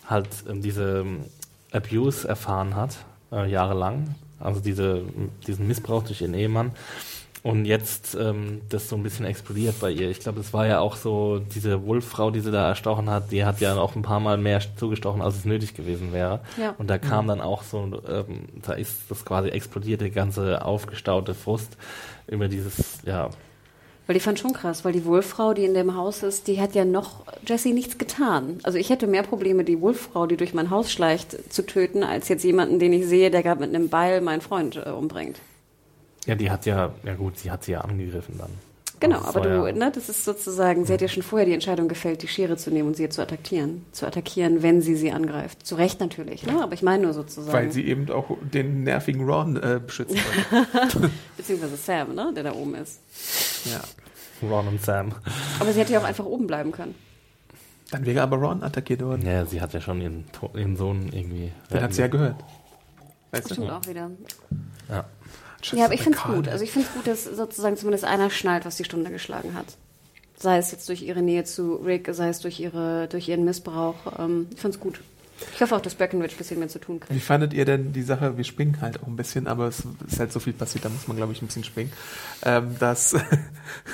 halt 0.07 0.29
ähm, 0.49 0.63
diese 0.63 1.01
ähm, 1.01 1.25
Abuse 1.73 2.27
erfahren 2.27 2.75
hat, 2.75 2.97
äh, 3.31 3.51
jahrelang, 3.51 4.15
also 4.41 4.61
diese, 4.61 5.03
diesen 5.47 5.67
Missbrauch 5.67 6.05
durch 6.05 6.21
ihren 6.21 6.35
Ehemann. 6.35 6.73
Und 7.43 7.67
jetzt 7.67 8.17
ähm, 8.21 8.63
das 8.69 8.89
so 8.89 8.97
ein 8.97 9.03
bisschen 9.03 9.25
explodiert 9.25 9.79
bei 9.81 9.91
ihr. 9.91 10.11
Ich 10.11 10.21
glaube, 10.21 10.41
es 10.41 10.53
war 10.53 10.67
ja 10.67 10.81
auch 10.81 10.97
so, 10.97 11.39
diese 11.39 11.87
Wolffrau, 11.87 12.31
die 12.31 12.41
sie 12.41 12.51
da 12.51 12.69
erstochen 12.69 13.09
hat, 13.09 13.31
die 13.31 13.45
hat 13.45 13.61
ja 13.61 13.77
auch 13.77 13.95
ein 13.95 14.03
paar 14.03 14.21
Mal 14.21 14.39
mehr 14.39 14.61
zugestochen, 14.77 15.23
als 15.23 15.37
es 15.37 15.45
nötig 15.45 15.75
gewesen 15.75 16.13
wäre. 16.13 16.41
Ja. 16.61 16.75
Und 16.79 16.91
da 16.91 16.99
kam 16.99 17.29
dann 17.29 17.41
auch 17.41 17.63
so, 17.63 18.03
ähm, 18.09 18.49
da 18.63 18.73
ist 18.73 19.03
das 19.09 19.25
quasi 19.25 19.51
explodiert, 19.51 20.01
der 20.01 20.11
ganze 20.11 20.65
aufgestaute 20.65 21.35
Frust 21.35 21.77
über 22.27 22.49
dieses, 22.49 22.99
ja, 23.07 23.31
Weil 24.09 24.17
ich 24.17 24.23
fand 24.23 24.39
schon 24.39 24.55
krass, 24.55 24.87
weil 24.87 24.95
die 24.95 25.05
Wohlfrau, 25.05 25.53
die 25.53 25.67
in 25.67 25.75
dem 25.75 25.95
Haus 25.95 26.23
ist, 26.23 26.49
die 26.49 26.63
hat 26.63 26.75
ja 26.75 26.87
noch 26.87 27.27
Jessie 27.47 27.75
nichts 27.75 27.99
getan. 27.99 28.59
Also 28.63 28.79
ich 28.79 28.89
hätte 28.89 29.07
mehr 29.07 29.23
Probleme, 29.23 29.65
die 29.65 29.83
Wohlfrau, 29.83 30.27
die 30.27 30.39
durch 30.39 30.55
mein 30.55 30.71
Haus 30.71 30.91
schleicht, 30.91 31.53
zu 31.53 31.67
töten, 31.67 32.03
als 32.03 32.29
jetzt 32.31 32.43
jemanden, 32.43 32.79
den 32.79 32.95
ich 32.95 33.07
sehe, 33.07 33.31
der 33.31 33.43
gerade 33.43 33.61
mit 33.61 33.75
einem 33.75 33.91
Beil 33.91 34.23
meinen 34.23 34.41
Freund 34.41 34.77
äh, 34.77 34.89
umbringt. 34.89 35.37
ja, 36.25 36.35
die 36.35 36.51
hat 36.51 36.65
ja, 36.65 36.95
ja 37.05 37.15
gut, 37.17 37.39
sie 37.39 37.51
hat 37.51 37.65
sie 37.65 37.73
ja 37.73 37.83
angegriffen 37.83 38.39
dann. 38.39 38.68
Genau, 39.01 39.21
aber 39.23 39.41
du, 39.41 39.73
ne, 39.79 39.93
das 39.95 40.09
ist 40.09 40.25
sozusagen, 40.25 40.85
sie 40.85 40.93
hat 40.93 41.01
ja 41.01 41.09
schon 41.09 41.23
vorher 41.23 41.47
die 41.47 41.53
Entscheidung 41.53 41.89
gefällt, 41.89 42.23
die 42.23 42.29
Schere 42.29 42.57
zu 42.57 42.71
nehmen 42.71 42.89
und 42.89 42.97
sie 42.97 43.09
zu 43.09 43.23
attackieren. 43.23 43.85
Zu 43.93 44.07
attackieren, 44.07 44.63
wenn 44.63 44.83
sie 44.83 44.97
sie 44.97 45.13
angreift. 45.13 45.65
Zu 45.67 45.77
Recht 45.77 46.01
natürlich, 46.01 46.45
ne? 46.45 46.61
aber 46.63 46.73
ich 46.73 46.83
meine 46.83 47.05
nur 47.05 47.13
sozusagen. 47.13 47.53
Weil 47.53 47.71
sie 47.73 47.87
eben 47.87 48.11
auch 48.11 48.37
den 48.41 48.83
nervigen 48.83 49.25
Ron 49.29 49.57
äh, 49.57 49.81
beschützen 49.85 50.17
wollen. 50.19 51.11
Beziehungsweise 51.37 51.77
Sam, 51.77 52.15
ne, 52.15 52.33
der 52.35 52.45
da 52.45 52.53
oben 52.53 52.75
ist. 52.75 53.01
ja. 53.65 53.81
Ron 54.49 54.69
und 54.69 54.81
Sam. 54.85 55.13
Aber 55.59 55.73
sie 55.73 55.81
hätte 55.81 55.93
ja 55.93 56.01
auch 56.01 56.05
einfach 56.05 56.25
oben 56.25 56.47
bleiben 56.47 56.71
können. 56.71 56.95
Dann 57.91 58.05
wäre 58.07 58.23
aber 58.23 58.37
Ron 58.37 58.63
attackiert 58.63 59.03
worden. 59.03 59.27
Ja, 59.27 59.45
sie 59.47 59.61
hat 59.61 59.73
ja 59.73 59.81
schon 59.81 60.01
ihren, 60.01 60.25
ihren 60.55 60.77
Sohn 60.77 61.09
irgendwie. 61.13 61.53
Den 61.73 61.83
hat 61.83 61.95
sie 61.95 62.03
ja 62.03 62.09
gehört. 62.09 62.37
Weißt 63.31 63.45
Das 63.45 63.49
du? 63.49 63.55
stimmt 63.55 63.71
auch 63.71 63.87
wieder. 63.89 64.11
Ja. 64.89 65.05
Ja, 65.73 65.85
aber 65.87 65.95
ich 65.95 66.03
finde 66.03 66.19
es 66.19 66.25
gut. 66.25 66.49
Also 66.49 66.65
ich 66.65 66.71
finde 66.71 66.89
es 66.89 66.95
gut, 66.95 67.07
dass 67.07 67.25
sozusagen 67.25 67.77
zumindest 67.77 68.05
einer 68.05 68.31
schnallt, 68.31 68.65
was 68.65 68.77
die 68.77 68.85
Stunde 68.85 69.11
geschlagen 69.11 69.55
hat. 69.55 69.67
Sei 70.37 70.57
es 70.59 70.71
jetzt 70.71 70.89
durch 70.89 71.03
ihre 71.03 71.21
Nähe 71.21 71.45
zu 71.45 71.77
Rick, 71.77 72.09
sei 72.13 72.29
es 72.29 72.39
durch, 72.41 72.61
ihre, 72.61 73.09
durch 73.09 73.29
ihren 73.29 73.45
Missbrauch. 73.45 73.97
Ähm, 74.19 74.47
ich 74.55 74.61
finde 74.61 74.77
es 74.77 74.81
gut. 74.81 75.01
Ich 75.55 75.63
hoffe 75.63 75.77
auch, 75.77 75.81
dass 75.81 75.95
Breckenridge 75.95 76.35
ein 76.35 76.39
bisschen 76.39 76.59
mehr 76.59 76.69
zu 76.69 76.79
tun 76.79 76.97
Wie 76.97 77.07
kriegt. 77.07 77.23
fandet 77.23 77.53
ihr 77.53 77.65
denn 77.65 77.93
die 77.93 78.03
Sache, 78.03 78.37
wir 78.37 78.45
springen 78.45 78.81
halt 78.81 79.03
auch 79.03 79.07
ein 79.07 79.17
bisschen, 79.17 79.47
aber 79.47 79.69
es 79.69 79.83
ist 80.07 80.19
halt 80.19 80.33
so 80.33 80.41
viel 80.41 80.53
passiert, 80.53 80.85
da 80.85 80.89
muss 80.89 81.07
man, 81.07 81.17
glaube 81.17 81.33
ich, 81.33 81.43
ein 81.43 81.47
bisschen 81.47 81.65
springen, 81.65 81.93
ähm, 82.45 82.77
dass 82.79 83.15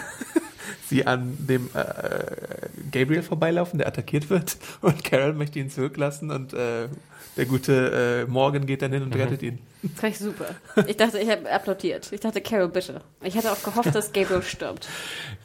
sie 0.88 1.06
an 1.06 1.36
dem 1.38 1.68
äh, 1.74 2.68
Gabriel 2.90 3.22
vorbeilaufen, 3.22 3.78
der 3.78 3.88
attackiert 3.88 4.30
wird 4.30 4.56
und 4.80 5.04
Carol 5.04 5.34
möchte 5.34 5.58
ihn 5.58 5.70
zurücklassen 5.70 6.30
und 6.30 6.54
äh, 6.54 6.88
der 7.36 7.46
gute 7.46 8.24
äh, 8.26 8.30
Morgan 8.30 8.64
geht 8.66 8.82
dann 8.82 8.92
hin 8.92 9.02
und 9.02 9.14
rettet 9.14 9.42
ihn. 9.42 9.58
Das 9.82 10.00
fand 10.00 10.12
ich 10.12 10.18
super. 10.18 10.46
Ich 10.86 10.96
dachte, 10.96 11.18
ich 11.18 11.28
habe 11.28 11.50
applaudiert. 11.50 12.10
Ich 12.12 12.20
dachte, 12.20 12.40
Carol, 12.40 12.68
bitte. 12.68 13.00
Ich 13.22 13.36
hatte 13.36 13.50
auch 13.50 13.62
gehofft, 13.62 13.94
dass 13.94 14.12
Gabriel 14.12 14.42
stirbt. 14.42 14.88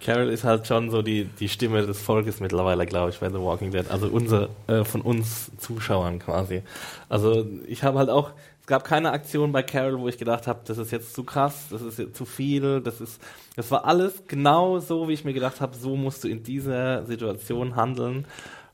Carol 0.03 0.29
ist 0.29 0.43
halt 0.43 0.67
schon 0.67 0.91
so 0.91 1.01
die, 1.01 1.25
die 1.25 1.49
Stimme 1.49 1.85
des 1.85 1.99
Volkes 1.99 2.39
mittlerweile, 2.39 2.85
glaube 2.85 3.09
ich, 3.09 3.19
bei 3.19 3.29
The 3.29 3.39
Walking 3.39 3.71
Dead. 3.71 3.89
Also 3.89 4.07
unser, 4.07 4.49
äh, 4.67 4.83
von 4.83 5.01
uns 5.01 5.51
Zuschauern 5.57 6.19
quasi. 6.19 6.61
Also 7.09 7.47
ich 7.67 7.83
habe 7.83 7.97
halt 7.97 8.09
auch, 8.09 8.31
es 8.61 8.67
gab 8.67 8.83
keine 8.83 9.11
Aktion 9.11 9.51
bei 9.51 9.63
Carol, 9.63 9.99
wo 9.99 10.07
ich 10.07 10.17
gedacht 10.19 10.45
habe, 10.45 10.59
das 10.65 10.77
ist 10.77 10.91
jetzt 10.91 11.15
zu 11.15 11.23
krass, 11.23 11.67
das 11.71 11.81
ist 11.81 11.97
jetzt 11.97 12.15
zu 12.15 12.25
viel, 12.25 12.81
das 12.81 13.01
ist, 13.01 13.19
das 13.55 13.71
war 13.71 13.85
alles 13.85 14.23
genau 14.27 14.79
so, 14.79 15.07
wie 15.07 15.13
ich 15.13 15.25
mir 15.25 15.33
gedacht 15.33 15.59
habe, 15.59 15.75
so 15.75 15.95
musst 15.95 16.23
du 16.23 16.27
in 16.27 16.43
dieser 16.43 17.03
Situation 17.05 17.75
handeln. 17.75 18.25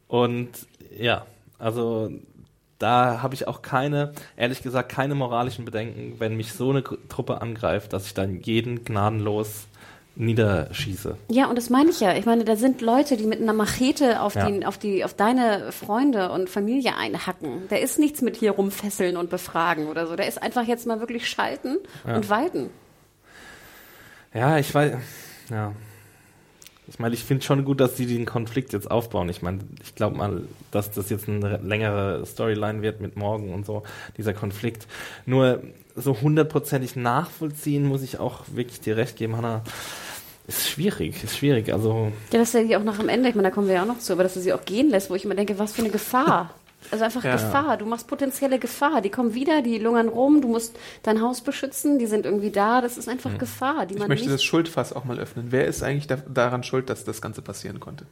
Und 0.07 0.49
ja, 0.97 1.25
also 1.57 2.11
da 2.79 3.21
habe 3.21 3.33
ich 3.35 3.47
auch 3.47 3.61
keine, 3.61 4.13
ehrlich 4.37 4.61
gesagt, 4.63 4.89
keine 4.91 5.15
moralischen 5.15 5.65
Bedenken, 5.65 6.15
wenn 6.19 6.35
mich 6.35 6.53
so 6.53 6.69
eine 6.71 6.83
Truppe 6.83 7.41
angreift, 7.41 7.93
dass 7.93 8.05
ich 8.07 8.13
dann 8.13 8.41
jeden 8.41 8.83
gnadenlos 8.83 9.67
niederschieße. 10.17 11.17
Ja, 11.29 11.47
und 11.47 11.57
das 11.57 11.69
meine 11.69 11.89
ich 11.89 11.99
ja. 11.99 12.15
Ich 12.15 12.25
meine, 12.25 12.45
da 12.45 12.55
sind 12.55 12.81
Leute, 12.81 13.17
die 13.17 13.25
mit 13.25 13.41
einer 13.41 13.51
Machete 13.53 14.21
auf, 14.21 14.35
Ja. 14.35 14.49
die, 14.49 14.65
auf, 14.65 14.77
die, 14.77 15.03
auf 15.03 15.13
deine 15.13 15.71
Freunde 15.73 16.31
und 16.31 16.49
Familie 16.49 16.95
einhacken. 16.95 17.63
Da 17.69 17.75
ist 17.75 17.99
nichts 17.99 18.21
mit 18.21 18.37
hier 18.37 18.51
rumfesseln 18.51 19.17
und 19.17 19.29
befragen 19.29 19.87
oder 19.87 20.07
so. 20.07 20.15
Da 20.15 20.23
ist 20.23 20.41
einfach 20.41 20.63
jetzt 20.63 20.87
mal 20.87 20.99
wirklich 21.01 21.27
schalten 21.29 21.77
und 22.05 22.29
walten. 22.29 22.69
Ja, 24.33 24.57
ich 24.57 24.73
weiß, 24.73 24.93
ja. 25.49 25.73
Ich 26.87 26.99
meine, 26.99 27.15
ich 27.15 27.23
finde 27.23 27.43
schon 27.43 27.65
gut, 27.65 27.79
dass 27.79 27.97
sie 27.97 28.05
den 28.05 28.25
Konflikt 28.25 28.73
jetzt 28.73 28.89
aufbauen. 28.89 29.29
Ich 29.29 29.41
meine, 29.41 29.59
ich 29.83 29.95
glaube 29.95 30.17
mal, 30.17 30.43
dass 30.71 30.91
das 30.91 31.09
jetzt 31.09 31.27
eine 31.27 31.57
längere 31.57 32.25
Storyline 32.25 32.81
wird 32.81 33.01
mit 33.01 33.15
morgen 33.15 33.53
und 33.53 33.65
so, 33.65 33.83
dieser 34.17 34.33
Konflikt. 34.33 34.87
Nur 35.25 35.63
so 35.95 36.19
hundertprozentig 36.21 36.95
nachvollziehen 36.95 37.85
muss 37.85 38.03
ich 38.03 38.19
auch 38.19 38.43
wirklich 38.53 38.81
dir 38.81 38.97
recht 38.97 39.15
geben, 39.17 39.35
Hannah. 39.37 39.63
Ist 40.47 40.69
schwierig, 40.69 41.23
ist 41.23 41.37
schwierig. 41.37 41.73
Also, 41.73 42.11
Ja, 42.31 42.37
dass 42.39 42.53
er 42.53 42.65
die 42.65 42.75
auch 42.75 42.83
noch 42.83 42.99
am 42.99 43.09
Ende, 43.09 43.29
ich 43.29 43.35
meine, 43.35 43.47
da 43.47 43.53
kommen 43.53 43.67
wir 43.67 43.75
ja 43.75 43.81
auch 43.81 43.87
noch 43.87 43.99
zu, 43.99 44.13
aber 44.13 44.21
dass 44.21 44.35
er 44.35 44.43
sie 44.43 44.53
auch 44.53 44.63
gehen 44.63 44.89
lässt, 44.91 45.09
wo 45.09 45.15
ich 45.15 45.25
immer 45.25 45.33
denke, 45.33 45.57
was 45.57 45.73
für 45.73 45.81
eine 45.81 45.89
Gefahr. 45.89 46.53
Also 46.91 47.03
einfach 47.05 47.23
Ja. 47.23 47.33
Gefahr. 47.33 47.77
Du 47.77 47.85
machst 47.85 48.07
potenzielle 48.07 48.59
Gefahr. 48.59 49.01
Die 49.01 49.09
kommen 49.09 49.33
wieder, 49.33 49.61
die 49.61 49.77
lungern 49.79 50.07
rum, 50.09 50.41
du 50.41 50.47
musst 50.47 50.75
dein 51.03 51.21
Haus 51.21 51.41
beschützen, 51.41 51.99
die 51.99 52.05
sind 52.05 52.25
irgendwie 52.25 52.51
da. 52.51 52.81
Das 52.81 52.97
ist 52.97 53.09
einfach 53.09 53.37
Gefahr, 53.37 53.85
die 53.85 53.95
Ich 53.95 53.99
man 53.99 54.07
möchte 54.09 54.25
nicht. 54.25 54.33
das 54.35 54.43
Schuldfass 54.43 54.93
auch 54.93 55.05
mal 55.05 55.19
öffnen. 55.19 55.47
Wer 55.49 55.65
ist 55.65 55.83
eigentlich 55.83 56.07
da, 56.07 56.17
daran 56.27 56.63
schuld, 56.63 56.89
dass 56.89 57.03
das 57.03 57.21
Ganze 57.21 57.41
passieren 57.41 57.79
konnte? 57.79 58.05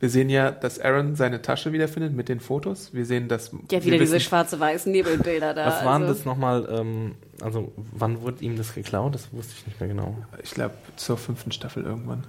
Wir 0.00 0.10
sehen 0.10 0.28
ja, 0.28 0.50
dass 0.50 0.80
Aaron 0.80 1.14
seine 1.14 1.40
Tasche 1.40 1.72
wiederfindet 1.72 2.12
mit 2.14 2.28
den 2.28 2.40
Fotos. 2.40 2.92
Wir 2.92 3.06
sehen, 3.06 3.28
dass 3.28 3.52
ja, 3.52 3.58
wir 3.70 3.84
wieder 3.84 3.98
diese 3.98 4.20
schwarze-weißen 4.20 4.90
Nebelbilder 4.92 5.54
da. 5.54 5.66
was 5.66 5.84
waren 5.84 6.02
also. 6.02 6.14
das 6.14 6.24
nochmal, 6.24 6.68
ähm, 6.70 7.14
also 7.40 7.72
wann 7.76 8.20
wurde 8.20 8.44
ihm 8.44 8.56
das 8.56 8.74
geklaut? 8.74 9.14
Das 9.14 9.32
wusste 9.32 9.54
ich 9.56 9.66
nicht 9.66 9.80
mehr 9.80 9.88
genau. 9.88 10.16
Ich 10.42 10.50
glaube, 10.50 10.74
zur 10.96 11.16
fünften 11.16 11.52
Staffel 11.52 11.84
irgendwann. 11.84 12.24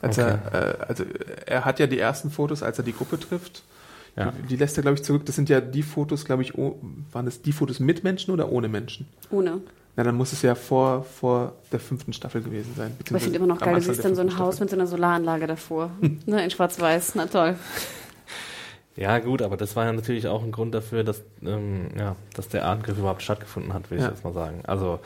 Als 0.00 0.18
Okay. 0.18 0.36
er, 0.52 0.78
äh, 0.80 0.84
also 0.86 1.04
er 1.46 1.64
hat 1.64 1.78
ja 1.80 1.86
die 1.86 1.98
ersten 1.98 2.30
Fotos, 2.30 2.62
als 2.62 2.78
er 2.78 2.84
die 2.84 2.92
Gruppe 2.92 3.18
trifft. 3.18 3.62
Ja. 4.16 4.30
Die, 4.32 4.42
die 4.48 4.56
lässt 4.56 4.76
er, 4.76 4.82
glaube 4.82 4.96
ich, 4.96 5.02
zurück. 5.04 5.24
Das 5.26 5.36
sind 5.36 5.48
ja 5.48 5.60
die 5.60 5.82
Fotos, 5.82 6.24
glaube 6.24 6.42
ich, 6.42 6.56
oh, 6.58 6.78
waren 7.12 7.24
das 7.24 7.40
die 7.42 7.52
Fotos 7.52 7.80
mit 7.80 8.04
Menschen 8.04 8.32
oder 8.32 8.50
ohne 8.52 8.68
Menschen? 8.68 9.06
Ohne. 9.30 9.60
Na, 9.96 10.02
dann 10.04 10.14
muss 10.16 10.32
es 10.32 10.40
ja 10.42 10.54
vor, 10.54 11.04
vor 11.04 11.52
der 11.70 11.80
fünften 11.80 12.12
Staffel 12.12 12.42
gewesen 12.42 12.72
sein. 12.76 12.92
Aber 13.08 13.16
ich 13.16 13.22
finde 13.24 13.38
immer 13.38 13.46
noch 13.46 13.58
geil, 13.60 13.74
du 13.74 13.80
siehst 13.82 14.04
dann 14.04 14.14
so 14.14 14.22
ein 14.22 14.38
Haus 14.38 14.56
Staffel. 14.56 14.64
mit 14.64 14.70
so 14.70 14.76
einer 14.76 14.86
Solaranlage 14.86 15.46
davor. 15.46 15.90
ne, 16.26 16.44
in 16.44 16.50
schwarz-weiß. 16.50 17.14
Na 17.14 17.26
toll. 17.26 17.56
Ja, 18.96 19.18
gut, 19.20 19.40
aber 19.40 19.56
das 19.56 19.74
war 19.76 19.86
ja 19.86 19.92
natürlich 19.92 20.26
auch 20.28 20.42
ein 20.42 20.52
Grund 20.52 20.74
dafür, 20.74 21.02
dass, 21.04 21.22
ähm, 21.42 21.88
ja, 21.98 22.14
dass 22.34 22.48
der 22.48 22.66
Angriff 22.68 22.98
überhaupt 22.98 23.22
stattgefunden 23.22 23.72
hat, 23.72 23.90
will 23.90 23.98
ich 23.98 24.04
Ja. 24.04 24.10
jetzt 24.10 24.24
mal 24.24 24.34
sagen. 24.34 24.60
Also 24.64 25.00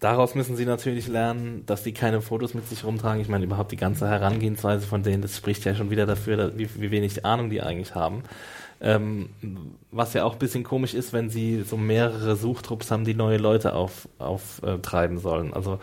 daraus 0.00 0.34
müssen 0.34 0.56
sie 0.56 0.66
natürlich 0.66 1.08
lernen, 1.08 1.64
dass 1.66 1.84
sie 1.84 1.92
keine 1.92 2.20
Fotos 2.20 2.54
mit 2.54 2.68
sich 2.68 2.84
rumtragen. 2.84 3.20
Ich 3.20 3.28
meine, 3.28 3.44
überhaupt 3.44 3.72
die 3.72 3.76
ganze 3.76 4.08
Herangehensweise 4.08 4.86
von 4.86 5.02
denen, 5.02 5.22
das 5.22 5.36
spricht 5.36 5.64
ja 5.64 5.74
schon 5.74 5.90
wieder 5.90 6.06
dafür, 6.06 6.52
wie, 6.56 6.68
wie 6.76 6.90
wenig 6.90 7.24
Ahnung 7.24 7.50
die 7.50 7.62
eigentlich 7.62 7.94
haben. 7.94 8.22
Ähm, 8.78 9.30
was 9.90 10.12
ja 10.12 10.24
auch 10.24 10.34
ein 10.34 10.38
bisschen 10.38 10.62
komisch 10.62 10.92
ist, 10.92 11.14
wenn 11.14 11.30
sie 11.30 11.62
so 11.62 11.78
mehrere 11.78 12.36
Suchtrupps 12.36 12.90
haben, 12.90 13.04
die 13.04 13.14
neue 13.14 13.38
Leute 13.38 13.74
auftreiben 13.74 14.10
auf, 14.18 14.62
äh, 14.62 14.78
treiben 14.78 15.18
sollen. 15.18 15.54
Also 15.54 15.78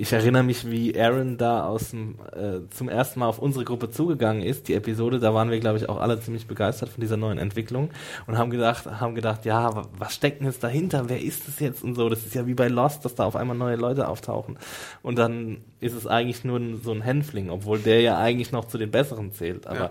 ich 0.00 0.12
erinnere 0.12 0.42
mich, 0.42 0.70
wie 0.70 0.98
Aaron 1.00 1.36
da 1.38 1.64
aus 1.66 1.90
dem, 1.90 2.16
äh, 2.34 2.68
zum 2.70 2.88
ersten 2.88 3.20
Mal 3.20 3.26
auf 3.28 3.38
unsere 3.38 3.64
Gruppe 3.64 3.90
zugegangen 3.90 4.42
ist. 4.42 4.68
Die 4.68 4.74
Episode, 4.74 5.18
da 5.18 5.32
waren 5.34 5.50
wir, 5.50 5.58
glaube 5.60 5.78
ich, 5.78 5.88
auch 5.88 5.98
alle 6.00 6.20
ziemlich 6.20 6.46
begeistert 6.46 6.88
von 6.90 7.00
dieser 7.00 7.16
neuen 7.16 7.38
Entwicklung 7.38 7.90
und 8.26 8.38
haben 8.38 8.50
gedacht, 8.50 8.86
haben 8.86 9.14
gedacht, 9.14 9.44
ja, 9.44 9.74
wa- 9.74 9.86
was 9.98 10.14
steckt 10.14 10.40
denn 10.40 10.46
jetzt 10.46 10.62
dahinter? 10.62 11.08
Wer 11.08 11.20
ist 11.22 11.48
das 11.48 11.60
jetzt 11.60 11.82
und 11.84 11.94
so? 11.94 12.08
Das 12.08 12.24
ist 12.26 12.34
ja 12.34 12.46
wie 12.46 12.54
bei 12.54 12.68
Lost, 12.68 13.04
dass 13.04 13.14
da 13.14 13.24
auf 13.24 13.36
einmal 13.36 13.56
neue 13.56 13.76
Leute 13.76 14.08
auftauchen. 14.08 14.58
Und 15.02 15.16
dann 15.18 15.58
ist 15.80 15.94
es 15.94 16.06
eigentlich 16.06 16.44
nur 16.44 16.60
so 16.82 16.92
ein 16.92 17.02
Hänfling, 17.02 17.50
obwohl 17.50 17.78
der 17.78 18.00
ja 18.00 18.18
eigentlich 18.18 18.52
noch 18.52 18.66
zu 18.66 18.78
den 18.78 18.90
Besseren 18.90 19.32
zählt. 19.32 19.66
Aber 19.66 19.78
Ja. 19.78 19.90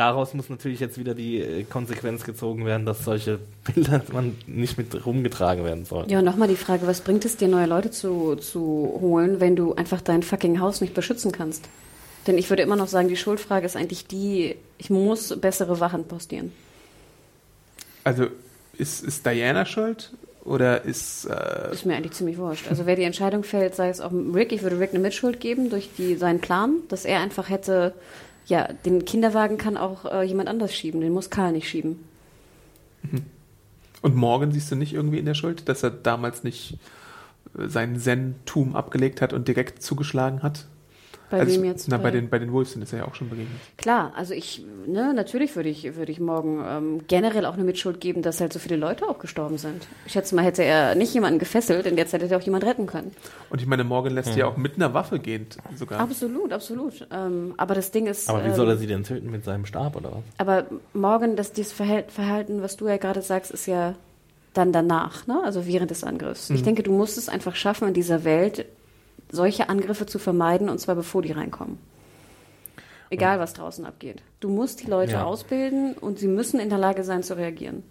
Daraus 0.00 0.32
muss 0.32 0.48
natürlich 0.48 0.80
jetzt 0.80 0.98
wieder 0.98 1.14
die 1.14 1.40
äh, 1.40 1.64
Konsequenz 1.64 2.24
gezogen 2.24 2.64
werden, 2.64 2.86
dass 2.86 3.04
solche 3.04 3.38
Bilder 3.64 4.02
man 4.12 4.34
nicht 4.46 4.78
mit 4.78 5.04
rumgetragen 5.04 5.62
werden 5.62 5.84
soll. 5.84 6.06
Ja, 6.08 6.20
und 6.20 6.24
nochmal 6.24 6.48
die 6.48 6.56
Frage, 6.56 6.86
was 6.86 7.02
bringt 7.02 7.26
es 7.26 7.36
dir, 7.36 7.48
neue 7.48 7.66
Leute 7.66 7.90
zu, 7.90 8.36
zu 8.36 8.98
holen, 9.00 9.40
wenn 9.40 9.56
du 9.56 9.74
einfach 9.74 10.00
dein 10.00 10.22
fucking 10.22 10.58
Haus 10.58 10.80
nicht 10.80 10.94
beschützen 10.94 11.32
kannst? 11.32 11.68
Denn 12.26 12.38
ich 12.38 12.48
würde 12.48 12.62
immer 12.62 12.76
noch 12.76 12.88
sagen, 12.88 13.08
die 13.08 13.16
Schuldfrage 13.16 13.66
ist 13.66 13.76
eigentlich 13.76 14.06
die, 14.06 14.56
ich 14.78 14.88
muss 14.88 15.38
bessere 15.38 15.80
Wachen 15.80 16.04
postieren. 16.04 16.50
Also 18.02 18.28
ist, 18.78 19.04
ist 19.04 19.26
Diana 19.26 19.66
schuld 19.66 20.12
oder 20.44 20.82
ist 20.82 21.26
äh, 21.26 21.72
Ist 21.72 21.84
mir 21.84 21.94
eigentlich 21.96 22.12
ziemlich 22.12 22.38
wurscht. 22.38 22.68
Also 22.68 22.86
wer 22.86 22.96
die 22.96 23.02
Entscheidung 23.02 23.44
fällt, 23.44 23.74
sei 23.74 23.90
es 23.90 24.00
auch 24.00 24.12
Rick, 24.12 24.52
ich 24.52 24.62
würde 24.62 24.80
Rick 24.80 24.90
eine 24.90 25.00
Mitschuld 25.00 25.40
geben 25.40 25.68
durch 25.68 25.90
die, 25.98 26.16
seinen 26.16 26.40
Plan, 26.40 26.76
dass 26.88 27.04
er 27.04 27.20
einfach 27.20 27.50
hätte, 27.50 27.92
ja, 28.46 28.72
den 28.72 29.04
Kinderwagen 29.04 29.58
kann 29.58 29.76
auch 29.76 30.04
äh, 30.04 30.22
jemand 30.22 30.48
anders 30.48 30.74
schieben, 30.74 31.00
den 31.00 31.12
muss 31.12 31.30
Karl 31.30 31.52
nicht 31.52 31.68
schieben. 31.68 32.04
und 34.02 34.16
Morgan 34.16 34.52
siehst 34.52 34.70
du 34.70 34.76
nicht 34.76 34.92
irgendwie 34.92 35.18
in 35.18 35.26
der 35.26 35.34
Schuld, 35.34 35.68
dass 35.68 35.82
er 35.82 35.90
damals 35.90 36.44
nicht 36.44 36.78
äh, 37.56 37.68
sein 37.68 37.98
Zen-Tum 37.98 38.76
abgelegt 38.76 39.20
hat 39.20 39.32
und 39.32 39.48
direkt 39.48 39.82
zugeschlagen 39.82 40.42
hat? 40.42 40.66
Bei 41.30 41.40
Also, 41.40 41.54
wem 41.54 41.64
jetzt? 41.64 41.88
Na, 41.88 41.96
bei 41.96 42.10
den, 42.10 42.28
bei 42.28 42.38
den 42.38 42.52
Wolves 42.52 42.72
sind 42.72 42.82
es 42.82 42.90
ja 42.90 43.06
auch 43.06 43.14
schon 43.14 43.30
begegnet. 43.30 43.56
Klar, 43.76 44.12
also 44.16 44.34
ich, 44.34 44.64
ne, 44.86 45.14
natürlich 45.14 45.54
würde 45.54 45.68
ich, 45.68 45.94
würde 45.96 46.10
ich 46.10 46.18
morgen 46.18 46.62
ähm, 46.66 47.00
generell 47.06 47.46
auch 47.46 47.54
eine 47.54 47.62
Mitschuld 47.62 48.00
geben, 48.00 48.22
dass 48.22 48.40
halt 48.40 48.52
so 48.52 48.58
viele 48.58 48.76
Leute 48.76 49.08
auch 49.08 49.18
gestorben 49.20 49.56
sind. 49.56 49.86
Ich 50.06 50.12
schätze 50.12 50.34
mal, 50.34 50.42
hätte 50.44 50.64
er 50.64 50.96
nicht 50.96 51.14
jemanden 51.14 51.38
gefesselt, 51.38 51.86
in 51.86 51.94
der 51.96 52.08
Zeit 52.08 52.22
hätte 52.22 52.36
auch 52.36 52.42
jemand 52.42 52.64
retten 52.64 52.86
können. 52.86 53.12
Und 53.48 53.60
ich 53.60 53.66
meine, 53.66 53.84
Morgan 53.84 54.12
lässt 54.14 54.36
ja 54.36 54.46
auch 54.46 54.56
mit 54.56 54.74
einer 54.76 54.92
Waffe 54.92 55.20
gehend 55.20 55.58
sogar. 55.76 56.00
Absolut, 56.00 56.52
absolut. 56.52 57.06
Ähm, 57.12 57.54
aber 57.56 57.74
das 57.74 57.92
Ding 57.92 58.06
ist. 58.06 58.28
Aber 58.28 58.44
wie 58.44 58.48
ähm, 58.48 58.54
soll 58.56 58.68
er 58.68 58.76
sie 58.76 58.88
denn 58.88 59.04
töten 59.04 59.30
mit 59.30 59.44
seinem 59.44 59.66
Stab 59.66 59.96
oder 59.96 60.10
was? 60.10 60.22
Aber 60.38 60.66
morgen, 60.92 61.36
dass 61.36 61.52
dieses 61.52 61.72
Verhalten, 61.72 62.62
was 62.62 62.76
du 62.76 62.88
ja 62.88 62.96
gerade 62.96 63.22
sagst, 63.22 63.52
ist 63.52 63.66
ja 63.66 63.94
dann 64.52 64.72
danach, 64.72 65.26
ne? 65.26 65.40
also 65.44 65.66
während 65.66 65.90
des 65.90 66.02
Angriffs. 66.02 66.50
Mhm. 66.50 66.56
Ich 66.56 66.62
denke, 66.62 66.82
du 66.82 66.92
musst 66.92 67.16
es 67.18 67.28
einfach 67.28 67.54
schaffen, 67.54 67.88
in 67.88 67.94
dieser 67.94 68.24
Welt 68.24 68.66
solche 69.32 69.68
Angriffe 69.68 70.06
zu 70.06 70.18
vermeiden, 70.18 70.68
und 70.68 70.78
zwar 70.78 70.94
bevor 70.94 71.22
die 71.22 71.32
reinkommen. 71.32 71.78
Egal, 73.10 73.40
was 73.40 73.54
draußen 73.54 73.84
abgeht. 73.84 74.22
Du 74.38 74.48
musst 74.48 74.82
die 74.82 74.86
Leute 74.86 75.12
Ja. 75.12 75.24
ausbilden 75.24 75.94
und 75.94 76.18
sie 76.18 76.28
müssen 76.28 76.60
in 76.60 76.68
der 76.68 76.78
Lage 76.78 77.02
sein 77.02 77.22
zu 77.22 77.36
reagieren. 77.36 77.82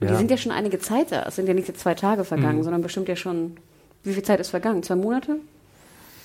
Und 0.00 0.08
die 0.08 0.12
Ja. 0.12 0.18
sind 0.18 0.30
ja 0.30 0.36
schon 0.36 0.52
einige 0.52 0.78
Zeit 0.80 1.12
da. 1.12 1.22
Es 1.22 1.36
sind 1.36 1.46
ja 1.46 1.54
nicht 1.54 1.68
jetzt 1.68 1.80
zwei 1.80 1.94
Tage 1.94 2.24
vergangen, 2.24 2.58
Mhm. 2.58 2.62
sondern 2.64 2.82
bestimmt 2.82 3.08
ja 3.08 3.16
schon. 3.16 3.56
Wie 4.02 4.12
viel 4.12 4.22
Zeit 4.22 4.40
ist 4.40 4.50
vergangen? 4.50 4.82
Zwei 4.82 4.96
Monate? 4.96 5.36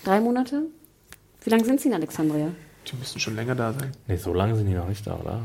Drei 0.03 0.19
Monate? 0.19 0.63
Wie 1.43 1.49
lange 1.49 1.63
sind 1.63 1.79
sie 1.79 1.89
in 1.89 1.93
Alexandria? 1.93 2.49
Die 2.91 2.95
müssen 2.97 3.19
schon 3.19 3.35
länger 3.35 3.55
da 3.55 3.71
sein. 3.73 3.91
Nee, 4.07 4.17
so 4.17 4.33
lange 4.33 4.55
sind 4.55 4.65
die 4.67 4.73
noch 4.73 4.87
nicht 4.89 5.05
da, 5.05 5.15
oder? 5.15 5.41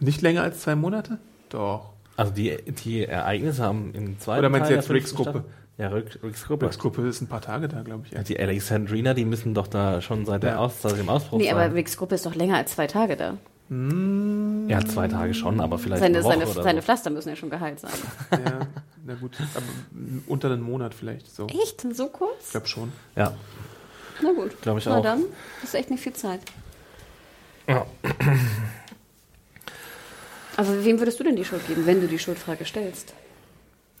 Nicht 0.00 0.20
länger 0.20 0.42
als 0.42 0.60
zwei 0.60 0.74
Monate? 0.74 1.18
Doch. 1.48 1.90
Also 2.16 2.32
die, 2.32 2.56
die 2.84 3.04
Ereignisse 3.06 3.62
haben 3.62 3.92
im 3.94 4.18
zweiten 4.18 4.40
Oder 4.40 4.48
meinst 4.50 4.68
Teil 4.68 4.76
du 4.78 4.82
jetzt 4.82 4.90
Ricks 4.90 5.14
Gruppe? 5.14 5.44
Ja, 5.76 5.88
Rick, 5.88 6.18
Ricks 6.22 6.44
Gruppe. 6.46 6.66
Ricks 6.66 6.78
Gruppe 6.78 7.02
ist 7.08 7.20
ein 7.20 7.26
paar 7.26 7.40
Tage 7.40 7.66
da, 7.66 7.82
glaube 7.82 8.04
ich. 8.06 8.12
Ja, 8.12 8.22
die 8.22 8.38
Alexandrina, 8.38 9.12
die 9.14 9.24
müssen 9.24 9.54
doch 9.54 9.66
da 9.66 10.00
schon 10.00 10.24
seit, 10.24 10.42
der. 10.44 10.60
Aus, 10.60 10.80
seit 10.82 10.96
dem 10.98 11.08
Ausbruch 11.08 11.38
Nee, 11.38 11.46
sein. 11.50 11.54
aber 11.56 11.74
Ricks 11.74 11.96
Gruppe 11.96 12.14
ist 12.14 12.24
doch 12.26 12.34
länger 12.36 12.56
als 12.58 12.72
zwei 12.72 12.86
Tage 12.86 13.16
da. 13.16 13.36
ja, 14.68 14.80
zwei 14.86 15.08
Tage 15.08 15.34
schon, 15.34 15.60
aber 15.60 15.78
vielleicht 15.78 16.00
Seine, 16.02 16.18
eine 16.18 16.24
Woche 16.24 16.32
seine, 16.38 16.50
oder 16.50 16.62
seine 16.62 16.80
so. 16.80 16.84
Pflaster 16.84 17.10
müssen 17.10 17.30
ja 17.30 17.36
schon 17.36 17.50
geheilt 17.50 17.80
sein. 17.80 17.90
ja, 18.30 18.60
na 19.04 19.14
gut. 19.14 19.36
Aber 19.54 19.64
unter 20.28 20.50
einen 20.52 20.62
Monat 20.62 20.94
vielleicht 20.94 21.34
so. 21.34 21.46
Ich 21.48 21.60
Echt? 21.60 21.80
So 21.94 22.06
kurz? 22.08 22.50
glaube 22.52 22.68
schon. 22.68 22.92
Ja, 23.16 23.32
Na 24.22 24.32
gut. 24.32 24.60
Glaub 24.62 24.78
ich 24.78 24.84
Na 24.86 24.98
auch. 24.98 25.02
dann, 25.02 25.24
das 25.60 25.70
ist 25.70 25.74
echt 25.74 25.90
nicht 25.90 26.02
viel 26.02 26.12
Zeit. 26.12 26.40
Ja. 27.66 27.84
Aber 30.56 30.84
wem 30.84 30.98
würdest 31.00 31.18
du 31.18 31.24
denn 31.24 31.34
die 31.36 31.44
Schuld 31.44 31.66
geben, 31.66 31.84
wenn 31.86 32.00
du 32.00 32.06
die 32.06 32.18
Schuldfrage 32.18 32.64
stellst? 32.64 33.12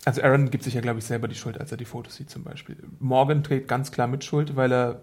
Also 0.04 0.22
Aaron 0.22 0.50
gibt 0.50 0.64
sich 0.64 0.74
ja, 0.74 0.80
glaube 0.80 0.98
ich, 0.98 1.04
selber 1.04 1.28
die 1.28 1.34
Schuld, 1.34 1.58
als 1.58 1.70
er 1.70 1.78
die 1.78 1.84
Fotos 1.84 2.16
sieht 2.16 2.30
zum 2.30 2.42
Beispiel. 2.42 2.76
Morgan 3.00 3.42
trägt 3.42 3.68
ganz 3.68 3.90
klar 3.90 4.06
mit 4.06 4.24
Schuld, 4.24 4.56
weil 4.56 4.72
er 4.72 5.00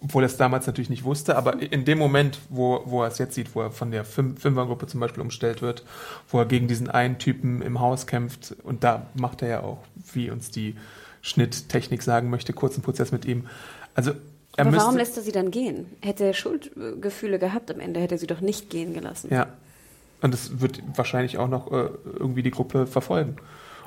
obwohl 0.00 0.22
er 0.22 0.26
es 0.26 0.36
damals 0.36 0.66
natürlich 0.66 0.90
nicht 0.90 1.04
wusste, 1.04 1.36
aber 1.36 1.60
in 1.60 1.84
dem 1.84 1.98
Moment, 1.98 2.38
wo, 2.50 2.82
wo 2.84 3.02
er 3.02 3.08
es 3.08 3.18
jetzt 3.18 3.34
sieht, 3.34 3.54
wo 3.54 3.62
er 3.62 3.70
von 3.70 3.90
der 3.90 4.04
Fün 4.04 4.36
Fünfergruppe 4.36 4.86
zum 4.86 5.00
Beispiel 5.00 5.22
umstellt 5.22 5.60
wird, 5.60 5.84
wo 6.28 6.38
er 6.38 6.46
gegen 6.46 6.68
diesen 6.68 6.88
einen 6.88 7.18
Typen 7.18 7.62
im 7.62 7.80
Haus 7.80 8.06
kämpft, 8.06 8.54
und 8.62 8.84
da 8.84 9.06
macht 9.14 9.42
er 9.42 9.48
ja 9.48 9.60
auch, 9.62 9.78
wie 10.12 10.30
uns 10.30 10.50
die 10.50 10.76
Schnitttechnik 11.20 12.02
sagen 12.02 12.30
möchte, 12.30 12.52
kurzen 12.52 12.82
Prozess 12.82 13.10
mit 13.10 13.24
ihm. 13.24 13.48
Also 13.94 14.12
er 14.56 14.66
Aber 14.66 14.76
warum 14.76 14.96
lässt 14.96 15.16
er 15.16 15.22
sie 15.22 15.32
dann 15.32 15.50
gehen? 15.50 15.86
Hätte 16.00 16.24
er 16.24 16.32
Schuldgefühle 16.32 17.38
gehabt 17.40 17.70
am 17.72 17.80
Ende, 17.80 18.00
hätte 18.00 18.14
er 18.14 18.18
sie 18.18 18.26
doch 18.26 18.40
nicht 18.40 18.70
gehen 18.70 18.94
gelassen. 18.94 19.32
Ja. 19.32 19.48
Und 20.20 20.34
es 20.34 20.60
wird 20.60 20.82
wahrscheinlich 20.96 21.38
auch 21.38 21.48
noch 21.48 21.70
äh, 21.70 21.88
irgendwie 22.04 22.42
die 22.42 22.50
Gruppe 22.50 22.86
verfolgen. 22.86 23.36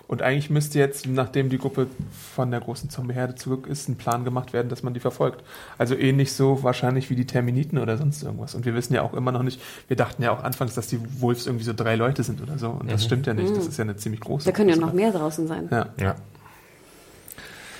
Und 0.08 0.22
eigentlich 0.22 0.50
müsste 0.50 0.78
jetzt, 0.78 1.08
nachdem 1.08 1.50
die 1.50 1.58
Gruppe 1.58 1.88
von 2.36 2.52
der 2.52 2.60
großen 2.60 2.90
Zombieherde 2.90 3.36
zurück 3.36 3.66
ist, 3.68 3.88
ein 3.88 3.96
Plan 3.96 4.26
gemacht 4.26 4.52
werden, 4.52 4.68
dass 4.68 4.84
man 4.84 4.94
die 4.94 5.00
verfolgt. 5.00 5.42
Also 5.78 5.96
ähnlich 5.96 6.34
so 6.34 6.64
wahrscheinlich 6.64 7.10
wie 7.10 7.16
die 7.16 7.26
Terminiten 7.26 7.78
oder 7.78 7.98
sonst 7.98 8.22
irgendwas. 8.22 8.54
Und 8.54 8.66
wir 8.66 8.76
wissen 8.76 8.94
ja 8.94 9.04
auch 9.04 9.14
immer 9.14 9.32
noch 9.32 9.44
nicht, 9.44 9.62
wir 9.88 9.96
dachten 9.96 10.22
ja 10.22 10.32
auch 10.32 10.44
anfangs, 10.44 10.74
dass 10.76 10.88
die 10.88 11.00
Wolves 11.22 11.46
irgendwie 11.46 11.64
so 11.64 11.72
drei 11.74 11.96
Leute 11.96 12.24
sind 12.24 12.42
oder 12.42 12.58
so. 12.58 12.72
Und 12.72 12.92
das 12.92 13.06
stimmt 13.06 13.26
ja 13.26 13.34
nicht. 13.34 13.56
Das 13.56 13.68
ist 13.68 13.78
ja 13.78 13.84
eine 13.84 13.96
ziemlich 13.96 14.20
große. 14.20 14.46
Da 14.46 14.52
können 14.52 14.70
ja 14.70 14.76
noch 14.76 14.92
mehr 14.92 15.12
draußen 15.12 15.48
sein. 15.48 15.70
Ja. 15.72 15.88
Ja. 15.98 16.16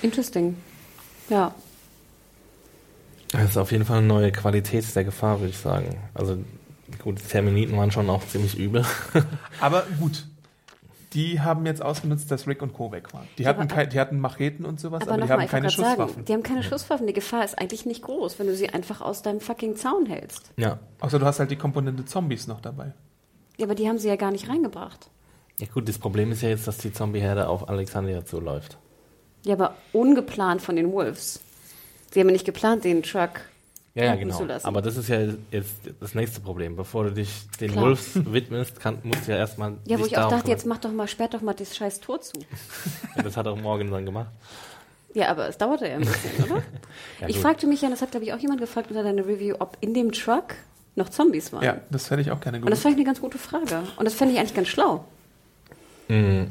Interesting. 0.00 0.56
Ja. 1.28 1.54
Das 3.30 3.50
ist 3.50 3.56
auf 3.56 3.72
jeden 3.72 3.84
Fall 3.84 3.98
eine 3.98 4.06
neue 4.06 4.32
Qualität 4.32 4.84
der 4.94 5.04
Gefahr, 5.04 5.40
würde 5.40 5.50
ich 5.50 5.58
sagen. 5.58 5.96
Also 6.14 6.38
gut, 6.98 7.18
die 7.18 7.28
Terminiten 7.28 7.76
waren 7.76 7.90
schon 7.90 8.08
auch 8.10 8.26
ziemlich 8.26 8.58
übel. 8.58 8.84
Aber 9.60 9.84
gut. 10.00 10.26
Die 11.14 11.40
haben 11.40 11.66
jetzt 11.66 11.82
ausgenutzt, 11.82 12.30
dass 12.30 12.46
Rick 12.46 12.62
und 12.62 12.72
Co. 12.72 12.90
weg 12.92 13.12
waren. 13.12 13.28
Die 13.38 13.42
Ja, 13.42 13.50
hatten, 13.50 13.62
aber- 13.62 13.74
kein, 13.74 13.90
die 13.90 14.00
hatten 14.00 14.18
Macheten 14.18 14.64
und 14.64 14.80
sowas, 14.80 15.02
aber, 15.02 15.12
Aber 15.12 15.22
die 15.26 15.30
haben 15.32 15.42
ich 15.42 15.50
keine 15.50 15.70
Schusswaffen. 15.70 16.08
sagen, 16.08 16.24
die 16.24 16.32
haben 16.32 16.42
keine 16.42 16.62
Schusswaffen. 16.62 17.06
Die 17.06 17.12
Gefahr 17.12 17.44
ist 17.44 17.58
eigentlich 17.58 17.84
nicht 17.86 18.02
groß, 18.02 18.38
wenn 18.38 18.46
du 18.46 18.54
sie 18.54 18.70
einfach 18.70 19.00
aus 19.00 19.22
deinem 19.22 19.40
fucking 19.40 19.76
Zaun 19.76 20.06
hältst. 20.06 20.50
ja. 20.56 20.78
Außer 21.00 21.18
du 21.18 21.26
hast 21.26 21.40
halt 21.40 21.50
die 21.50 21.56
Komponente 21.56 22.04
Zombies 22.04 22.46
noch 22.46 22.60
dabei. 22.60 22.92
Ja, 23.58 23.66
aber 23.66 23.74
die 23.74 23.88
haben 23.88 23.98
sie 23.98 24.08
ja 24.08 24.16
gar 24.16 24.30
nicht 24.30 24.48
reingebracht. 24.48 25.10
Ja 25.58 25.66
gut, 25.72 25.88
das 25.88 25.98
Problem 25.98 26.32
ist 26.32 26.42
ja 26.42 26.48
jetzt, 26.48 26.66
dass 26.66 26.78
die 26.78 26.92
Zombieherde 26.92 27.48
auf 27.48 27.68
Alexandria 27.68 28.24
zuläuft. 28.24 28.78
Ja, 29.44 29.54
aber 29.54 29.74
ungeplant 29.92 30.62
von 30.62 30.76
den 30.76 30.92
Wolves. 30.92 31.40
Sie 32.10 32.20
haben 32.20 32.28
ja 32.28 32.32
nicht 32.32 32.44
geplant, 32.46 32.84
den 32.84 33.02
Truck 33.02 33.40
Ja, 33.94 34.04
ja, 34.04 34.14
genau. 34.16 34.46
Aber 34.62 34.80
das 34.80 34.96
ist 34.96 35.08
ja 35.08 35.20
jetzt 35.50 35.74
das 36.00 36.14
nächste 36.14 36.40
Problem. 36.40 36.76
Bevor 36.76 37.04
du 37.04 37.12
dich 37.12 37.46
den 37.60 37.72
Klar. 37.72 37.84
Wolves 37.84 38.10
widmest, 38.14 38.80
kann, 38.80 38.98
musst 39.02 39.26
du 39.28 39.32
ja 39.32 39.38
erstmal. 39.38 39.74
Ja, 39.86 39.98
wo 40.00 40.06
ich 40.06 40.16
auch 40.16 40.30
dachte, 40.30 40.50
jetzt 40.50 40.64
mach 40.64 40.78
doch 40.78 40.92
mal, 40.92 41.06
sperrt 41.08 41.34
doch 41.34 41.42
mal 41.42 41.52
das 41.52 41.76
scheiß 41.76 42.00
Tor 42.00 42.20
zu. 42.20 42.32
Ja, 43.16 43.22
das 43.22 43.36
hat 43.36 43.46
auch 43.46 43.56
Morgan 43.60 43.90
dann 43.90 44.06
gemacht. 44.06 44.30
Ja, 45.12 45.28
aber 45.28 45.46
es 45.48 45.58
dauerte 45.58 45.86
ja 45.88 45.96
ein 45.96 46.00
bisschen, 46.00 46.44
oder? 46.44 46.62
Ja, 47.20 47.28
ich 47.28 47.36
gut. 47.36 47.42
fragte 47.42 47.66
mich 47.66 47.82
ja, 47.82 47.90
das 47.90 48.00
hat 48.00 48.12
glaube 48.12 48.24
ich 48.24 48.32
auch 48.32 48.38
jemand 48.38 48.60
gefragt 48.62 48.88
unter 48.90 49.02
deiner 49.02 49.26
Review, 49.26 49.56
ob 49.58 49.76
in 49.82 49.92
dem 49.92 50.10
Truck 50.12 50.54
noch 50.96 51.10
Zombies 51.10 51.52
waren. 51.52 51.62
Ja, 51.62 51.76
das 51.90 52.10
hätte 52.10 52.22
ich 52.22 52.30
auch 52.30 52.40
gerne 52.40 52.58
Und 52.60 52.70
das 52.70 52.80
fand 52.80 52.94
ich 52.94 52.98
eine 52.98 53.04
ganz 53.06 53.20
gute 53.20 53.36
Frage. 53.36 53.82
Und 53.96 54.04
das 54.06 54.14
fände 54.14 54.32
ich 54.32 54.40
eigentlich 54.40 54.54
ganz 54.54 54.68
schlau. 54.68 55.04
Mm, 56.08 56.44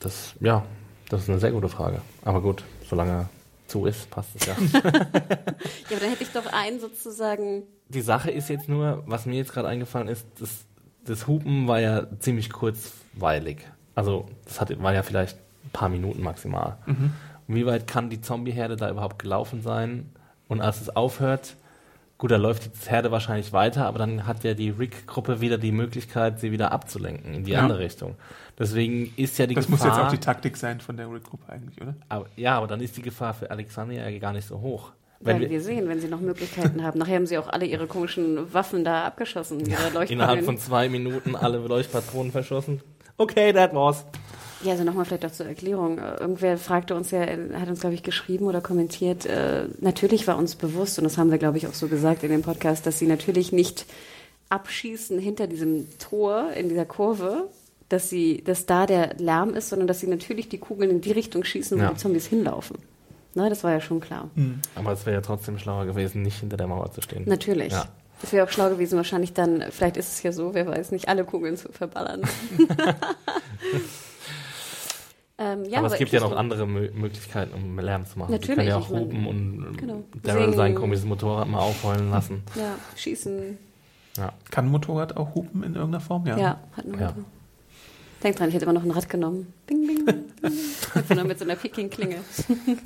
Das, 0.00 0.32
ja, 0.40 0.64
das 1.10 1.22
ist 1.22 1.28
eine 1.30 1.38
sehr 1.38 1.52
gute 1.52 1.68
Frage. 1.68 2.00
Aber 2.24 2.40
gut, 2.40 2.64
solange 2.88 3.28
zu 3.68 3.86
ist, 3.86 4.10
passt 4.10 4.30
es 4.36 4.46
ja. 4.46 4.56
Ja, 4.74 5.96
aber 5.96 6.00
dann 6.00 6.10
hätte 6.10 6.22
ich 6.22 6.32
doch 6.32 6.46
einen 6.52 6.80
sozusagen. 6.80 7.64
Die 7.88 8.00
Sache 8.00 8.30
ist 8.30 8.48
jetzt 8.48 8.68
nur, 8.68 9.02
was 9.06 9.26
mir 9.26 9.36
jetzt 9.36 9.52
gerade 9.52 9.68
eingefallen 9.68 10.08
ist, 10.08 10.26
das, 10.38 10.66
das 11.04 11.26
Hupen 11.26 11.68
war 11.68 11.80
ja 11.80 12.06
ziemlich 12.18 12.50
kurzweilig. 12.50 13.58
Also, 13.94 14.26
das 14.44 14.60
hat, 14.60 14.82
war 14.82 14.94
ja 14.94 15.02
vielleicht 15.02 15.38
ein 15.64 15.70
paar 15.72 15.88
Minuten 15.88 16.22
maximal. 16.22 16.78
Wie 17.46 17.66
weit 17.66 17.86
kann 17.86 18.10
die 18.10 18.20
Zombieherde 18.20 18.76
da 18.76 18.90
überhaupt 18.90 19.18
gelaufen 19.18 19.62
sein? 19.62 20.10
Und 20.48 20.60
als 20.60 20.80
es 20.80 20.94
aufhört, 20.94 21.56
gut, 22.18 22.30
da 22.32 22.36
läuft 22.36 22.64
die 22.66 22.90
Herde 22.90 23.10
wahrscheinlich 23.10 23.52
weiter, 23.52 23.86
aber 23.86 23.98
dann 23.98 24.26
hat 24.26 24.44
ja 24.44 24.54
die 24.54 24.70
Rick-Gruppe 24.70 25.40
wieder 25.40 25.56
die 25.56 25.72
Möglichkeit, 25.72 26.40
sie 26.40 26.50
wieder 26.52 26.72
abzulenken 26.72 27.32
in 27.32 27.44
die 27.44 27.52
Ja. 27.52 27.60
andere 27.60 27.78
Richtung. 27.78 28.16
Deswegen 28.58 29.12
ist 29.16 29.38
ja 29.38 29.46
die 29.46 29.54
Das 29.54 29.68
muss 29.68 29.80
Gefahr. 29.80 29.96
jetzt 29.98 30.06
auch 30.06 30.10
die 30.10 30.18
Taktik 30.18 30.56
sein 30.56 30.80
von 30.80 30.96
der 30.96 31.10
Rick-Gruppe 31.10 31.44
eigentlich, 31.52 31.80
oder? 31.80 31.94
aber, 32.08 32.26
ja, 32.36 32.56
aber 32.56 32.66
dann 32.66 32.80
ist 32.80 32.96
die 32.96 33.02
Gefahr 33.02 33.34
für 33.34 33.50
Alexandria 33.50 34.08
ja 34.08 34.18
gar 34.18 34.32
nicht 34.32 34.46
so 34.48 34.60
hoch. 34.60 34.92
Wenn 35.20 35.26
Werden 35.34 35.40
wir, 35.42 35.50
wir 35.50 35.60
sehen, 35.62 35.88
wenn 35.88 36.00
sie 36.00 36.06
noch 36.08 36.20
Möglichkeiten 36.20 36.84
haben. 36.84 36.98
Nachher 36.98 37.16
haben 37.16 37.26
sie 37.26 37.38
auch 37.38 37.48
alle 37.48 37.66
ihre 37.66 37.88
komischen 37.88 38.52
Waffen 38.54 38.84
da 38.84 39.04
abgeschossen. 39.04 39.58
Ihre 39.60 39.70
innerhalb 39.72 39.94
Leuchtpatronen. 39.94 40.44
von 40.44 40.58
zwei 40.58 40.88
Minuten 40.88 41.34
alle 41.34 41.58
Leuchtpatronen 41.58 42.30
verschossen. 42.30 42.82
Okay, 43.16 43.52
that 43.52 43.74
was. 43.74 44.04
Ja, 44.64 44.72
also 44.72 44.82
nochmal 44.84 45.04
vielleicht 45.04 45.24
auch 45.24 45.30
zur 45.32 45.46
Erklärung. 45.46 45.98
Äh, 45.98 46.16
Irgendwer 46.20 46.58
fragte 46.58 46.94
uns 46.96 47.10
ja, 47.12 47.20
hat 47.20 47.68
uns, 47.68 47.80
glaube 47.80 47.94
ich, 47.94 48.02
geschrieben 48.02 48.46
oder 48.46 48.60
kommentiert, 48.60 49.24
äh, 49.26 49.66
natürlich 49.80 50.26
war 50.26 50.36
uns 50.36 50.56
bewusst, 50.56 50.98
und 50.98 51.04
das 51.04 51.16
haben 51.18 51.30
wir, 51.30 51.38
glaube 51.38 51.58
ich, 51.58 51.66
auch 51.68 51.74
so 51.74 51.86
gesagt 51.88 52.22
in 52.24 52.30
dem 52.30 52.42
Podcast, 52.42 52.84
dass 52.86 52.98
sie 52.98 53.06
natürlich 53.06 53.52
nicht 53.52 53.86
abschießen 54.48 55.18
hinter 55.18 55.46
diesem 55.46 55.86
Tor, 55.98 56.50
in 56.56 56.68
dieser 56.68 56.86
Kurve, 56.86 57.48
dass 57.88 58.08
sie, 58.10 58.42
dass 58.44 58.66
da 58.66 58.86
der 58.86 59.14
Lärm 59.18 59.54
ist, 59.54 59.68
sondern 59.68 59.86
dass 59.88 60.00
sie 60.00 60.06
natürlich 60.08 60.48
die 60.48 60.58
Kugeln 60.58 60.90
in 60.90 61.00
die 61.00 61.12
Richtung 61.12 61.44
schießen, 61.44 61.78
wo 61.78 61.82
Ja. 61.82 61.90
die 61.90 61.96
Zombies 61.96 62.26
hinlaufen. 62.26 62.78
Na, 63.34 63.48
das 63.48 63.62
war 63.62 63.72
ja 63.72 63.80
schon 63.80 64.00
klar. 64.00 64.30
Aber 64.74 64.92
es 64.92 65.06
wäre 65.06 65.16
ja 65.16 65.20
trotzdem 65.22 65.58
schlauer 65.58 65.84
gewesen, 65.86 66.22
nicht 66.22 66.40
hinter 66.40 66.56
der 66.56 66.66
Mauer 66.66 66.90
zu 66.90 67.00
stehen. 67.02 67.24
Natürlich. 67.26 67.72
Ja. 67.72 67.86
Es 68.22 68.32
wäre 68.32 68.44
auch 68.46 68.50
schlau 68.50 68.68
gewesen, 68.70 68.96
wahrscheinlich 68.96 69.32
dann, 69.32 69.62
vielleicht 69.70 69.96
ist 69.96 70.08
es 70.12 70.22
ja 70.24 70.32
so, 70.32 70.52
wer 70.54 70.66
weiß 70.66 70.90
nicht, 70.90 71.08
alle 71.08 71.24
Kugeln 71.24 71.56
zu 71.56 71.70
verballern. 71.70 72.22
ähm, 75.38 75.64
ja, 75.64 75.78
aber 75.78 75.88
es 75.88 75.98
gibt 75.98 76.12
ja 76.12 76.20
noch 76.20 76.36
andere 76.36 76.66
Mö 76.66 76.90
Möglichkeiten, 76.92 77.54
um 77.54 77.78
Lärm 77.78 78.06
zu 78.06 78.18
machen. 78.18 78.32
Die 78.32 78.38
Natürlich, 78.38 78.56
können 78.56 78.68
ja 78.68 78.76
auch 78.76 78.88
hupen 78.88 79.26
und 79.26 79.76
genau. 79.78 80.02
Daryl 80.22 80.54
sein 80.54 80.74
komisches 80.74 81.04
Motorrad 81.04 81.48
mal 81.48 81.60
aufheulen 81.60 82.10
lassen. 82.10 82.42
Ja, 82.56 82.74
schießen. 82.96 83.56
Ja. 84.16 84.32
Kann 84.50 84.66
ein 84.66 84.70
Motorrad 84.70 85.16
auch 85.16 85.34
hupen 85.34 85.62
in 85.62 85.74
irgendeiner 85.74 86.00
Form? 86.00 86.26
Ja. 86.26 86.36
Ja, 86.36 86.60
hat 86.76 86.86
nur 86.86 87.00
Ja. 87.00 87.14
Denk 88.22 88.34
dran, 88.34 88.48
ich 88.48 88.54
hätte 88.56 88.64
immer 88.64 88.74
noch 88.74 88.82
ein 88.82 88.90
Rad 88.90 89.08
genommen. 89.08 89.52
Bing, 89.68 89.86
bing, 89.86 90.04
bing. 90.04 90.24
Einfach 90.94 91.22
mit 91.22 91.38
so 91.38 91.44
einer 91.44 91.54
Peking-Klinge. 91.54 92.16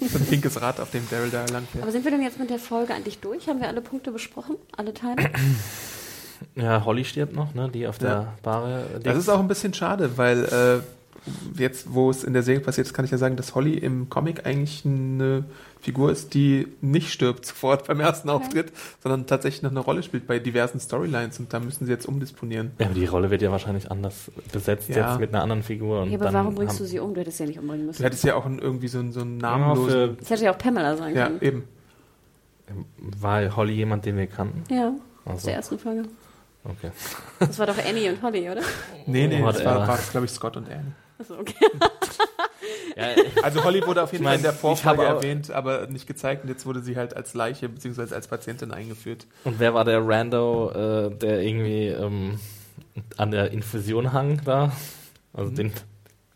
So 0.01 0.19
ein 0.19 0.27
pinkes 0.27 0.61
Rad, 0.61 0.79
auf 0.79 0.91
dem 0.91 1.09
Daryl 1.09 1.31
da 1.31 1.47
lang 1.47 1.67
fährt. 1.73 1.83
Aber 1.85 1.91
sind 1.91 2.05
wir 2.05 2.11
denn 2.11 2.21
jetzt 2.21 2.39
mit 2.39 2.51
der 2.51 2.59
Folge 2.59 2.93
eigentlich 2.93 3.19
durch? 3.21 3.49
Haben 3.49 3.61
wir 3.61 3.69
alle 3.69 3.81
Punkte 3.81 4.13
besprochen? 4.13 4.57
Alle 4.77 4.93
Teile? 4.93 5.31
ja, 6.55 6.85
Holly 6.85 7.05
stirbt 7.07 7.35
noch, 7.35 7.55
ne? 7.55 7.71
Die 7.73 7.87
auf 7.87 7.99
Ja. 8.03 8.09
der 8.09 8.33
Bahre. 8.43 8.85
Das 9.03 9.17
ist 9.17 9.31
auch 9.31 9.39
ein 9.41 9.49
bisschen 9.49 9.73
schade, 9.73 10.19
weil 10.19 10.45
äh, 10.45 10.83
jetzt, 11.57 11.93
wo 11.95 12.11
es 12.11 12.25
in 12.25 12.33
der 12.33 12.43
Serie 12.43 12.61
passiert 12.61 12.87
ist, 12.87 12.93
kann 12.95 13.05
ich 13.05 13.11
ja 13.11 13.18
sagen, 13.18 13.37
dass 13.37 13.55
Holly 13.55 13.75
im 13.79 14.09
Comic 14.11 14.45
eigentlich 14.47 14.85
eine 14.85 15.45
Figur 15.81 16.11
ist, 16.12 16.35
die 16.35 16.68
nicht 16.81 17.12
stirbt 17.12 17.45
sofort 17.47 17.87
beim 17.87 18.01
ersten 18.01 18.29
Auftritt, 18.31 18.73
sondern 19.03 19.27
tatsächlich 19.27 19.62
noch 19.62 19.70
eine 19.70 19.81
Rolle 19.81 20.03
spielt 20.03 20.27
bei 20.27 20.39
diversen 20.39 20.81
Storylines 20.81 21.39
und 21.41 21.53
da 21.53 21.61
müssen 21.61 21.87
sie 21.87 21.93
jetzt 21.93 22.07
umdisponieren. 22.07 22.73
ja, 22.79 22.87
aber 22.87 22.95
die 22.95 23.07
Rolle 23.07 23.31
wird 23.31 23.43
ja 23.43 23.51
wahrscheinlich 23.51 23.91
anders 23.91 24.31
besetzt 24.53 24.89
Ja. 24.89 25.11
jetzt 25.11 25.20
mit 25.20 25.31
einer 25.35 25.43
anderen 25.43 25.62
Figur. 25.62 26.03
Und 26.03 26.11
Ja, 26.11 26.16
aber 26.16 26.27
dann 26.27 26.35
warum 26.35 26.55
bringst 26.55 26.75
haben- 26.75 26.85
du 26.85 26.89
sie 26.89 26.99
um? 26.99 27.14
Du 27.14 27.20
hättest 27.20 27.39
sie 27.39 27.45
ja 27.45 27.49
nicht 27.49 27.59
umbringen 27.59 27.83
Du 27.83 27.87
müssen. 27.89 28.03
hättest 28.03 28.25
ja 28.25 28.35
auch 28.35 28.47
einen, 28.47 28.59
irgendwie 28.59 28.89
so 28.89 28.99
einen, 28.99 29.12
so 29.12 29.20
einen 29.20 29.41
Ja, 29.41 29.59
namenlosen... 29.59 30.16
Das 30.18 30.31
hätte 30.31 30.45
ja 30.45 30.53
auch 30.53 30.59
Pamela 30.59 30.97
sein 30.97 31.14
Ja, 31.16 31.27
können. 31.27 31.41
eben. 31.43 31.64
War 33.20 33.55
Holly 33.57 33.75
jemand, 33.75 34.05
den 34.07 34.16
wir 34.16 34.27
kannten? 34.27 34.62
Ja, 34.73 34.89
aus 35.25 35.33
Also, 35.33 35.47
der 35.49 35.57
ersten 35.57 35.79
Folge. 35.79 36.05
okay. 36.64 36.91
Das 37.39 37.59
war 37.59 37.66
doch 37.66 37.77
Annie 37.85 38.11
und 38.11 38.23
Holly, 38.23 38.49
oder? 38.49 38.62
Nee, 39.07 39.27
nee, 39.27 39.41
das 39.43 39.57
Whatever. 39.57 39.81
war, 39.81 39.89
war 39.89 39.99
glaube 40.11 40.27
ich, 40.27 40.33
Scott 40.33 40.57
und 40.57 40.68
Anne. 40.70 40.93
Achso, 41.23 41.39
okay. 41.39 41.55
Ja, 42.97 43.07
Also 43.43 43.64
Holly 43.64 43.85
wurde 43.87 44.03
auf 44.03 44.12
jeden 44.12 44.25
Fall 44.25 44.37
in 44.37 44.43
der 44.43 44.53
Vorfolge 44.53 45.03
habe 45.03 45.16
auch- 45.16 45.23
erwähnt, 45.23 45.51
aber 45.51 45.87
nicht 45.87 46.07
gezeigt 46.07 46.45
und 46.45 46.49
jetzt 46.51 46.66
wurde 46.66 46.81
sie 46.81 46.97
halt 46.97 47.16
als 47.16 47.35
Leiche 47.35 47.68
bzw. 47.68 48.14
als 48.14 48.29
Patientin 48.29 48.70
eingeführt. 48.70 49.27
Und 49.45 49.59
wer 49.59 49.73
war 49.75 49.85
der 49.85 50.07
Rando, 50.07 50.70
äh, 50.70 51.11
der 51.16 51.41
irgendwie 51.41 51.87
ähm, 51.89 52.39
an 53.16 53.31
der 53.31 53.51
Infusion 53.51 54.12
hang 54.12 54.41
da? 54.45 54.73
Also 55.33 55.51
Mhm. 55.51 55.55
den, 55.57 55.73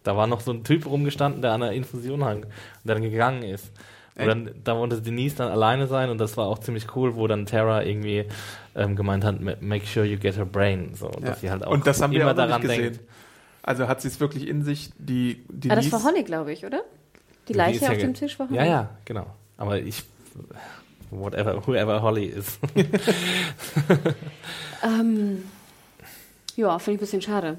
da 0.02 0.16
war 0.16 0.26
noch 0.26 0.40
so 0.40 0.50
ein 0.52 0.64
Typ 0.64 0.86
rumgestanden, 0.86 1.42
der 1.42 1.52
an 1.52 1.60
der 1.60 1.72
Infusion 1.72 2.24
hang 2.24 2.44
und 2.44 2.48
der 2.84 2.94
dann 2.96 3.02
gegangen 3.04 3.42
ist. 3.42 3.70
Und 4.18 4.26
dann, 4.26 4.50
da 4.64 4.74
wollte 4.78 5.02
Denise 5.02 5.36
dann 5.36 5.50
alleine 5.52 5.86
sein 5.88 6.08
und 6.08 6.16
das 6.18 6.38
war 6.38 6.46
auch 6.46 6.58
ziemlich 6.58 6.96
cool, 6.96 7.16
wo 7.16 7.26
dann 7.26 7.44
Tara 7.44 7.84
irgendwie 7.84 8.24
ähm, 8.74 8.96
gemeint 8.96 9.24
hat, 9.24 9.40
"Ma- 9.42 9.56
make 9.60 9.84
sure 9.86 10.06
you 10.06 10.16
get 10.18 10.38
her 10.38 10.46
brain. 10.46 10.94
So, 10.94 11.10
Ja. 11.20 11.20
dass 11.28 11.40
sie 11.42 11.50
halt 11.50 11.64
auch 11.66 11.70
und 11.70 11.86
das 11.86 12.00
haben 12.00 12.12
wir 12.14 12.22
immer 12.22 12.30
auch 12.30 12.34
noch 12.34 12.46
daran 12.46 12.62
nicht 12.62 12.70
gesehen. 12.70 12.92
denkt. 12.94 13.00
Also 13.66 13.86
hat 13.88 14.00
sie 14.00 14.08
es 14.08 14.18
wirklich 14.20 14.48
in 14.48 14.62
sich, 14.64 14.90
die, 14.96 15.44
die 15.50 15.70
Ah, 15.70 15.76
das 15.76 15.92
war 15.92 16.02
Holly, 16.04 16.22
glaube 16.22 16.52
ich, 16.52 16.64
oder? 16.64 16.82
Die 17.48 17.52
Leiche 17.52 17.84
ja 17.84 17.90
auf 17.90 17.98
dem 17.98 18.14
Tisch 18.14 18.38
war 18.38 18.48
Holly. 18.48 18.56
Ja, 18.58 18.64
ja, 18.64 18.88
genau. 19.04 19.26
Aber 19.58 19.78
ich, 19.78 20.04
whatever, 21.10 21.66
whoever 21.66 22.00
Holly 22.00 22.24
ist. 22.26 22.58
Ähm, 24.82 25.44
ja, 26.54 26.78
finde 26.78 26.94
ich 26.94 26.98
ein 26.98 27.00
bisschen 27.00 27.22
schade. 27.22 27.56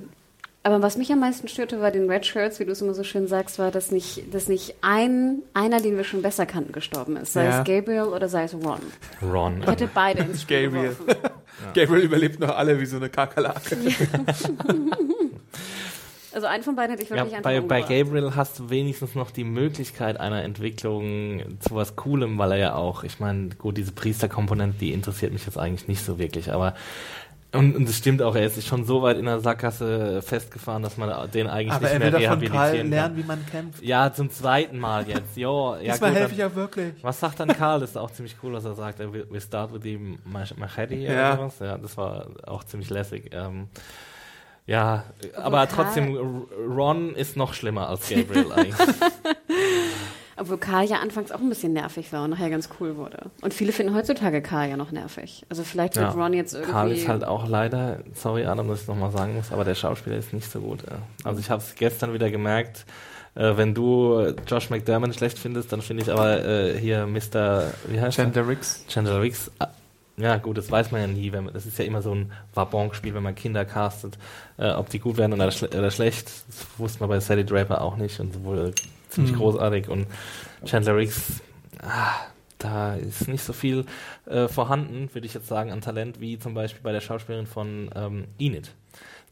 Aber 0.63 0.81
was 0.81 0.97
mich 0.97 1.11
am 1.11 1.19
meisten 1.19 1.47
störte, 1.47 1.79
war 1.81 1.91
den 1.91 2.09
Red 2.09 2.25
Shirts, 2.25 2.59
wie 2.59 2.65
du 2.65 2.71
es 2.73 2.81
immer 2.81 2.93
so 2.93 3.03
schön 3.03 3.27
sagst, 3.27 3.57
war, 3.57 3.71
dass 3.71 3.89
nicht, 3.91 4.33
dass 4.33 4.47
nicht 4.49 4.75
ein, 4.81 5.39
einer, 5.53 5.79
den 5.79 5.95
wir 5.97 6.03
schon 6.03 6.21
besser 6.21 6.45
kannten, 6.45 6.73
gestorben 6.73 7.15
ist. 7.17 7.33
Sei 7.33 7.45
Ja. 7.45 7.59
es 7.61 7.65
Gabriel 7.67 8.03
oder 8.03 8.27
sei 8.27 8.43
es 8.43 8.53
Ron. 8.53 8.79
Ron. 9.21 9.61
Ich 9.61 9.67
hätte 9.67 9.89
beide 9.93 10.23
ins 10.23 10.41
Spiel 10.41 10.65
Gabriel. 10.69 10.89
geworfen. 10.95 11.31
Gabriel 11.73 12.03
überlebt 12.03 12.39
noch 12.39 12.55
alle 12.55 12.79
wie 12.79 12.85
so 12.85 12.97
eine 12.97 13.09
Kakerlake. 13.09 13.77
Also 16.33 16.47
einen 16.47 16.63
von 16.63 16.75
beiden 16.75 16.91
hätte 16.91 17.03
ich 17.03 17.09
Ja, 17.09 17.17
wirklich 17.17 17.35
einfach 17.37 17.49
bei, 17.49 17.61
bei. 17.61 17.81
Gabriel 17.81 18.35
hast 18.35 18.59
du 18.59 18.69
wenigstens 18.69 19.15
noch 19.15 19.31
die 19.31 19.43
Möglichkeit 19.43 20.19
einer 20.19 20.43
Entwicklung 20.43 21.41
zu 21.59 21.75
was 21.75 21.95
Coolem, 21.95 22.37
weil 22.37 22.51
er 22.51 22.57
ja 22.57 22.75
auch, 22.75 23.03
ich 23.03 23.19
meine, 23.19 23.49
gut, 23.49 23.77
diese 23.77 23.91
Priesterkomponente, 23.93 24.77
die 24.79 24.91
interessiert 24.93 25.31
mich 25.33 25.45
jetzt 25.45 25.57
eigentlich 25.57 25.87
nicht 25.87 26.03
so 26.03 26.19
wirklich, 26.19 26.51
aber 26.51 26.73
und, 27.53 27.77
und 27.77 27.87
es 27.87 27.97
stimmt 27.97 28.21
auch, 28.21 28.35
er 28.35 28.45
ist 28.45 28.61
schon 28.67 28.83
so 28.83 29.01
weit 29.03 29.17
in 29.17 29.23
der 29.23 29.39
Sackgasse 29.39 30.21
festgefahren, 30.21 30.83
dass 30.83 30.97
man 30.97 31.31
den 31.31 31.47
eigentlich 31.47 31.71
Aber 31.71 31.85
nicht 31.85 31.93
er 31.93 31.99
mehr 31.99 32.11
von 32.11 32.19
Karl 32.19 32.21
rehabilitieren 32.35 32.89
lernen, 32.89 33.15
kann. 33.15 33.23
wie 33.23 33.27
man 33.27 33.45
kämpft. 33.45 33.81
Ja, 33.83 34.11
zum 34.11 34.29
zweiten 34.29 34.77
Mal 34.77 35.07
jetzt. 35.07 35.37
Jo, 35.37 35.75
ja, 35.81 35.93
Diesmal 35.93 36.11
gut, 36.11 36.19
helfe 36.19 36.33
ich 36.33 36.39
ja 36.39 36.53
wirklich. 36.53 36.93
was 37.01 37.19
sagt 37.21 37.39
dann 37.39 37.47
Karl? 37.47 37.79
Das 37.79 37.91
ist 37.91 37.97
auch 37.97 38.11
ziemlich 38.11 38.35
cool, 38.43 38.51
was 38.51 38.65
er 38.65 38.75
sagt. 38.75 38.99
We 38.99 39.39
start 39.39 39.73
with 39.73 39.81
the 39.81 39.97
mach- 40.25 40.57
machete 40.57 40.95
Ja. 40.95 41.35
oder 41.35 41.37
sowas. 41.37 41.53
Ja, 41.61 41.77
das 41.77 41.95
war 41.95 42.27
auch 42.45 42.65
ziemlich 42.65 42.89
lässig. 42.89 43.29
Ähm, 43.31 43.69
ja, 44.67 45.03
aber 45.35 45.67
trotzdem, 45.67 46.15
R- 46.15 46.75
Ron 46.75 47.15
ist 47.15 47.35
noch 47.35 47.53
schlimmer 47.55 47.89
als 47.89 48.07
Gabriel 48.09 48.51
eigentlich. 48.51 48.75
Obwohl 50.39 50.59
Karl 50.59 50.85
ja 50.85 50.97
anfangs 50.97 51.31
auch 51.31 51.39
ein 51.39 51.49
bisschen 51.49 51.73
nervig 51.73 52.13
war 52.13 52.23
und 52.23 52.29
nachher 52.29 52.51
ganz 52.51 52.69
cool 52.79 52.95
wurde. 52.95 53.31
Und 53.41 53.55
viele 53.55 53.71
finden 53.71 53.95
heutzutage 53.95 54.43
Karl 54.43 54.69
ja 54.69 54.77
noch 54.77 54.91
nervig. 54.91 55.43
Also 55.49 55.63
vielleicht 55.63 55.95
wird 55.95 56.15
Ron 56.15 56.33
jetzt 56.33 56.53
irgendwie... 56.53 56.71
Karl 56.71 56.91
ist 56.91 57.07
halt 57.07 57.23
auch 57.23 57.47
leider, 57.47 58.01
sorry 58.13 58.45
Adam, 58.45 58.67
dass 58.67 58.83
ich 58.83 58.87
nochmal 58.87 59.11
sagen 59.11 59.35
muss, 59.35 59.51
aber 59.51 59.63
der 59.63 59.73
Schauspieler 59.73 60.15
ist 60.17 60.33
nicht 60.33 60.51
so 60.51 60.59
gut. 60.59 60.83
Ja. 60.83 60.99
Also 61.23 61.39
ich 61.39 61.49
habe 61.49 61.63
es 61.63 61.73
gestern 61.73 62.13
wieder 62.13 62.29
gemerkt, 62.29 62.85
äh, 63.33 63.57
wenn 63.57 63.73
du 63.73 64.31
Josh 64.45 64.69
McDermott 64.69 65.15
schlecht 65.15 65.39
findest, 65.39 65.71
dann 65.71 65.81
finde 65.81 66.03
ich 66.03 66.11
aber 66.11 66.45
äh, 66.45 66.77
hier 66.77 67.07
Mr. 67.07 67.71
Wie 67.87 67.99
heißt 67.99 68.19
er? 68.19 68.31
Chandler 68.87 69.23
Ja 70.19 70.37
gut, 70.37 70.57
das 70.57 70.71
weiß 70.71 70.91
man 70.91 71.01
ja 71.01 71.07
nie. 71.07 71.31
Wenn 71.31 71.45
man, 71.45 71.53
das 71.53 71.65
ist 71.67 71.77
ja 71.77 71.85
immer 71.85 72.01
so 72.01 72.13
ein 72.13 72.31
Wabonk-Spiel, 72.55 73.13
wenn 73.13 73.21
man 73.23 73.35
Kinder 73.35 73.65
castet, 73.65 74.17
äh, 74.57 74.71
ob 74.71 74.89
die 74.89 74.99
gut 74.99 75.17
werden 75.17 75.33
oder, 75.33 75.51
schle 75.51 75.69
oder 75.69 75.91
schlecht. 75.91 76.25
Das 76.47 76.65
wusste 76.77 76.99
man 77.01 77.09
bei 77.09 77.19
Sally 77.19 77.45
Draper 77.45 77.81
auch 77.81 77.97
nicht 77.97 78.19
und 78.19 78.43
wohl 78.43 78.73
ziemlich 79.09 79.33
Mhm. 79.33 79.37
großartig. 79.37 79.89
Und 79.89 80.07
Chandler 80.65 80.95
Riggs, 80.95 81.41
ah, 81.83 82.15
da 82.57 82.95
ist 82.95 83.27
nicht 83.27 83.43
so 83.43 83.53
viel 83.53 83.85
äh, 84.25 84.47
vorhanden, 84.47 85.13
würde 85.13 85.27
ich 85.27 85.35
jetzt 85.35 85.47
sagen, 85.47 85.71
an 85.71 85.81
Talent, 85.81 86.19
wie 86.19 86.39
zum 86.39 86.55
Beispiel 86.55 86.81
bei 86.81 86.91
der 86.91 87.01
Schauspielerin 87.01 87.45
von 87.45 87.91
ähm, 87.95 88.25
Enid. 88.39 88.71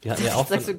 Die 0.04 0.10
hatten 0.10 0.24
ja 0.24 0.34
auch 0.36 0.46
Sagst 0.46 0.68
du 0.68 0.78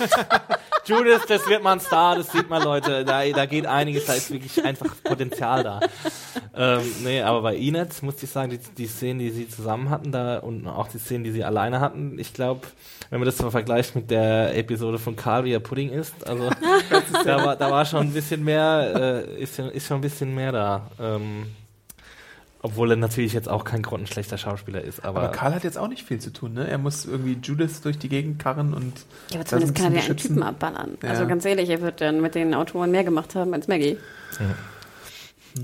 Judith? 0.88 1.22
Das 1.28 1.46
wird 1.48 1.62
mal 1.62 1.72
ein 1.72 1.80
Star, 1.80 2.16
das 2.16 2.32
sieht 2.32 2.48
man, 2.50 2.62
Leute. 2.62 3.04
Da, 3.04 3.24
da 3.28 3.46
geht 3.46 3.66
einiges, 3.66 4.06
da 4.06 4.14
ist 4.14 4.30
wirklich 4.30 4.64
einfach 4.64 4.86
Potenzial 5.04 5.62
da. 5.62 5.80
Ähm, 6.56 6.80
nee, 7.04 7.20
aber 7.22 7.42
bei 7.42 7.56
Enid 7.56 8.02
musste 8.02 8.24
ich 8.24 8.30
sagen, 8.30 8.50
die, 8.50 8.58
die 8.58 8.86
Szenen, 8.86 9.18
die 9.20 9.30
sie 9.30 9.48
zusammen 9.48 9.90
hatten, 9.90 10.10
da 10.10 10.38
und 10.38 10.66
auch 10.66 10.88
die 10.88 10.98
Szenen, 10.98 11.24
die 11.24 11.30
sie 11.30 11.44
alleine 11.44 11.80
hatten, 11.80 12.18
ich 12.18 12.32
glaube, 12.34 12.62
wenn 13.10 13.20
man 13.20 13.26
das 13.26 13.36
so 13.38 13.50
vergleicht 13.50 13.94
mit 13.94 14.10
der 14.10 14.56
Episode 14.56 14.98
von 14.98 15.14
Karl, 15.14 15.44
wie 15.44 15.52
er 15.52 15.60
Pudding 15.60 15.90
isst, 15.90 16.26
also 16.26 16.50
da 17.24 17.44
war, 17.44 17.56
da 17.56 17.70
war 17.70 17.84
schon 17.84 18.00
ein 18.08 18.12
bisschen 18.12 18.42
mehr, 18.44 19.24
äh, 19.28 19.42
ist, 19.42 19.56
schon- 19.56 19.70
ist 19.70 19.86
schon 19.86 19.98
ein 19.98 20.02
bisschen 20.02 20.34
mehr 20.34 20.52
da. 20.52 20.90
Ähm, 21.00 21.46
obwohl 22.60 22.90
er 22.90 22.96
natürlich 22.96 23.32
jetzt 23.32 23.48
auch 23.48 23.64
kein 23.64 23.82
grottenschlechter 23.82 24.36
Schauspieler 24.36 24.82
ist, 24.82 25.04
aber, 25.04 25.20
Aber 25.22 25.28
Karl 25.30 25.54
hat 25.54 25.64
jetzt 25.64 25.78
auch 25.78 25.88
nicht 25.88 26.04
viel 26.04 26.18
zu 26.18 26.32
tun, 26.32 26.54
ne? 26.54 26.68
Er 26.68 26.78
muss 26.78 27.04
irgendwie 27.06 27.38
Judith 27.42 27.80
durch 27.82 27.98
die 27.98 28.08
Gegend 28.08 28.38
karren 28.40 28.74
und 28.74 28.92
Ja, 29.30 29.36
aber 29.36 29.44
zumindest 29.46 29.74
kann 29.76 29.86
er 29.86 29.90
ja 29.92 29.98
beschützen. 30.00 30.28
Typen 30.28 30.42
abballern. 30.42 30.98
Ja. 31.02 31.10
Also 31.10 31.26
ganz 31.26 31.44
ehrlich, 31.44 31.70
er 31.70 31.80
wird 31.80 32.00
dann 32.00 32.20
mit 32.20 32.34
den 32.34 32.54
Autoren 32.54 32.90
mehr 32.90 33.04
gemacht 33.04 33.34
haben 33.34 33.54
als 33.54 33.68
Maggie. 33.68 33.96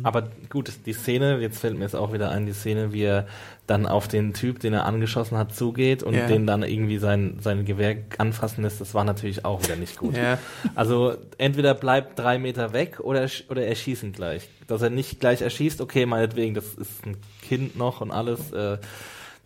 Aber 0.03 0.29
gut, 0.51 0.73
die 0.87 0.93
Szene, 0.93 1.39
jetzt 1.39 1.59
fällt 1.59 1.77
mir 1.77 1.85
jetzt 1.85 1.95
auch 1.97 2.13
wieder 2.13 2.31
ein, 2.31 2.47
die 2.47 2.53
Szene, 2.53 2.93
wie 2.93 3.03
er 3.03 3.27
dann 3.67 3.87
auf 3.87 4.09
den 4.09 4.35
Typ, 4.35 4.61
den 4.61 4.73
er 4.75 4.85
angeschossen 4.87 5.39
hat, 5.39 5.55
zugeht 5.55 6.03
und 6.03 6.15
Ja. 6.15 6.27
den 6.27 6.47
dann 6.47 6.63
irgendwie 6.63 6.99
sein, 6.99 7.39
sein 7.41 7.65
Gewehr 7.65 7.97
anfassen 8.19 8.63
lässt, 8.63 8.81
das 8.81 8.93
war 8.95 9.05
natürlich 9.05 9.45
auch 9.45 9.63
wieder 9.63 9.77
nicht 9.77 9.97
gut. 9.97 10.17
Ja, 10.17 10.39
Also 10.75 11.15
entweder 11.39 11.75
bleibt 11.75 12.19
drei 12.19 12.39
Meter 12.39 12.73
weg 12.73 13.01
oder, 13.01 13.27
oder 13.49 13.67
erschießt 13.67 14.03
ihn 14.03 14.13
gleich. 14.13 14.49
Dass 14.67 14.83
er 14.83 14.91
nicht 14.91 15.21
gleich 15.21 15.41
erschießt, 15.43 15.81
okay, 15.81 16.05
meinetwegen, 16.07 16.55
das 16.55 16.75
ist 16.75 17.07
ein 17.07 17.17
Kind 17.43 17.77
noch 17.77 18.01
und 18.01 18.11
alles, 18.11 18.53
äh, 18.53 18.79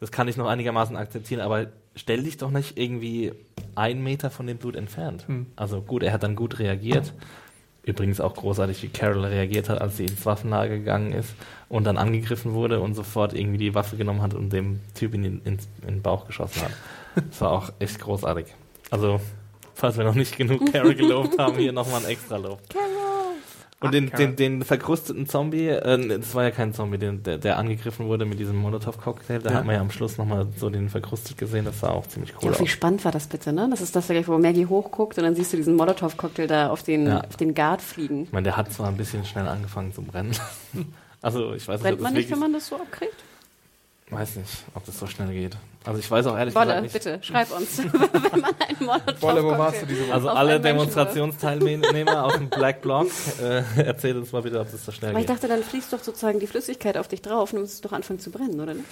das 0.00 0.10
kann 0.12 0.28
ich 0.28 0.36
noch 0.36 0.46
einigermaßen 0.46 0.96
akzeptieren, 0.96 1.40
aber 1.40 1.66
stell 1.96 2.22
dich 2.22 2.36
doch 2.36 2.50
nicht 2.50 2.78
irgendwie 2.78 3.32
einen 3.74 4.02
Meter 4.02 4.30
von 4.30 4.46
dem 4.46 4.56
Blut 4.58 4.76
entfernt. 4.76 5.26
Hm. 5.28 5.46
Also 5.56 5.80
gut, 5.80 6.02
er 6.02 6.12
hat 6.12 6.22
dann 6.22 6.36
gut 6.36 6.58
reagiert. 6.58 7.12
Übrigens 7.88 8.20
auch 8.20 8.34
großartig, 8.34 8.82
wie 8.82 8.88
Carol 8.88 9.24
reagiert 9.24 9.70
hat, 9.70 9.80
als 9.80 9.96
sie 9.96 10.04
ins 10.04 10.26
Waffenlager 10.26 10.76
gegangen 10.76 11.12
ist 11.12 11.34
und 11.70 11.84
dann 11.84 11.96
angegriffen 11.96 12.52
wurde 12.52 12.80
und 12.80 12.92
sofort 12.92 13.32
irgendwie 13.32 13.56
die 13.56 13.74
Waffe 13.74 13.96
genommen 13.96 14.20
hat 14.20 14.34
und 14.34 14.52
dem 14.52 14.80
Typ 14.94 15.14
in 15.14 15.22
den, 15.22 15.40
in 15.46 15.58
den 15.86 16.02
Bauch 16.02 16.26
geschossen 16.26 16.60
hat. 16.60 16.72
Das 17.30 17.40
war 17.40 17.50
auch 17.50 17.72
echt 17.78 17.98
großartig. 17.98 18.44
Also, 18.90 19.20
falls 19.74 19.96
wir 19.96 20.04
noch 20.04 20.14
nicht 20.14 20.36
genug 20.36 20.70
Carol 20.70 20.94
gelobt 20.94 21.38
haben, 21.38 21.56
hier 21.56 21.72
nochmal 21.72 22.04
ein 22.04 22.10
extra 22.10 22.36
Lob. 22.36 22.60
Und 23.80 23.94
den, 23.94 24.10
den, 24.10 24.34
den 24.34 24.62
verkrusteten 24.64 25.26
Zombie, 25.28 25.68
äh, 25.68 26.18
das 26.18 26.34
war 26.34 26.42
ja 26.42 26.50
kein 26.50 26.74
Zombie, 26.74 26.98
den, 26.98 27.22
der, 27.22 27.38
der 27.38 27.58
angegriffen 27.58 28.06
wurde 28.06 28.24
mit 28.24 28.40
diesem 28.40 28.56
Molotow-Cocktail, 28.56 29.38
da 29.38 29.50
Ja. 29.50 29.56
hat 29.58 29.66
man 29.66 29.74
ja 29.76 29.80
am 29.80 29.90
Schluss 29.92 30.18
nochmal 30.18 30.48
so 30.56 30.68
den 30.68 30.88
verkrustet 30.88 31.38
gesehen, 31.38 31.64
das 31.64 31.78
sah 31.80 31.90
auch 31.90 32.06
ziemlich 32.08 32.34
cool 32.42 32.50
Ja, 32.52 32.58
wie 32.58 32.62
aus. 32.64 32.68
spannend 32.70 33.04
war 33.04 33.12
das 33.12 33.28
bitte, 33.28 33.52
ne? 33.52 33.68
Das 33.70 33.80
ist 33.80 33.94
das, 33.94 34.08
wo 34.26 34.36
Maggie 34.38 34.66
hochguckt 34.66 35.16
und 35.18 35.22
dann 35.24 35.36
siehst 35.36 35.52
du 35.52 35.56
diesen 35.56 35.76
Molotow-Cocktail 35.76 36.48
da 36.48 36.70
auf 36.70 36.82
den, 36.82 37.06
Ja. 37.06 37.20
auf 37.20 37.36
den 37.36 37.54
Guard 37.54 37.80
fliegen. 37.80 38.24
Ich 38.24 38.32
meine, 38.32 38.44
der 38.44 38.56
hat 38.56 38.72
zwar 38.72 38.88
ein 38.88 38.96
bisschen 38.96 39.24
schnell 39.24 39.46
angefangen 39.46 39.92
zu 39.92 40.02
brennen. 40.02 40.32
Also 41.20 41.52
ich 41.52 41.66
weiß 41.66 41.80
nicht, 41.80 41.82
Brennt 41.82 41.96
ob 41.98 42.02
man 42.04 42.12
nicht, 42.14 42.30
wenn 42.30 42.38
man 42.38 42.52
das 42.52 42.68
so 42.68 42.76
abkriegt? 42.76 43.12
Weiß 44.10 44.36
nicht, 44.36 44.50
ob 44.74 44.84
das 44.84 44.98
so 44.98 45.06
schnell 45.06 45.28
geht. 45.32 45.56
Also 45.84 46.00
ich 46.00 46.10
weiß 46.10 46.26
auch 46.26 46.36
ehrlich 46.36 46.54
Wolle, 46.54 46.66
gesagt 46.66 46.82
nicht. 46.82 46.92
bitte, 46.92 47.18
schreib 47.22 47.50
uns, 47.56 47.78
wenn 47.82 48.40
man 48.40 48.54
einen 48.60 48.78
Molotow-Cocktail... 48.80 49.22
Wolle, 49.22 49.44
wo 49.44 49.50
warst 49.58 49.82
du 49.82 49.86
diese 49.86 50.02
Woche? 50.06 50.14
Also 50.14 50.30
auf 50.30 50.36
alle 50.36 50.60
Demonstrationsteilnehmer 50.60 52.24
aus 52.24 52.34
dem 52.34 52.48
Black 52.48 52.82
Block, 52.82 53.08
äh, 53.42 53.62
erzählt 53.82 54.16
uns 54.16 54.32
mal 54.32 54.42
bitte, 54.42 54.60
ob 54.60 54.70
das 54.70 54.84
so 54.84 54.92
schnell 54.92 55.10
Aber 55.10 55.20
ich 55.20 55.26
geht. 55.26 55.36
dachte, 55.36 55.48
dann 55.48 55.62
fließt 55.62 55.92
doch 55.92 56.02
sozusagen 56.02 56.40
die 56.40 56.46
Flüssigkeit 56.46 56.96
auf 56.96 57.08
dich 57.08 57.22
drauf 57.22 57.52
und 57.52 57.56
dann 57.56 57.62
muss 57.62 57.74
es 57.74 57.80
doch 57.80 57.92
anfangen 57.92 58.18
zu 58.20 58.30
brennen, 58.30 58.60
oder 58.60 58.74
nicht? 58.74 58.86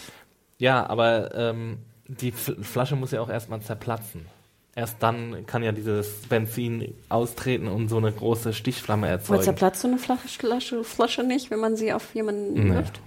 Ja, 0.59 0.87
aber 0.89 1.35
ähm, 1.35 1.79
die 2.09 2.29
F 2.29 2.55
Flasche 2.63 2.97
muss 2.97 3.11
ja 3.11 3.21
auch 3.21 3.29
erstmal 3.29 3.61
zerplatzen. 3.61 4.27
Erst 4.75 4.97
dann 5.01 5.47
kann 5.47 5.63
ja 5.63 5.73
dieses 5.73 6.07
Benzin 6.29 6.95
austreten 7.09 7.67
und 7.67 7.89
so 7.89 7.97
eine 7.97 8.13
große 8.13 8.53
Stichflamme 8.53 9.07
Aber 9.07 9.13
erzeugen. 9.17 9.43
zerplatzt 9.43 9.81
so 9.83 9.89
eine 9.89 9.99
Flasche, 9.99 10.29
Flasche, 10.29 10.85
Flasche 10.85 11.23
nicht, 11.25 11.51
wenn 11.51 11.61
man 11.61 11.77
sie 11.77 11.93
auf 11.95 12.15
jemanden 12.15 12.69
Nee. 12.69 12.75
wirft? 12.75 13.01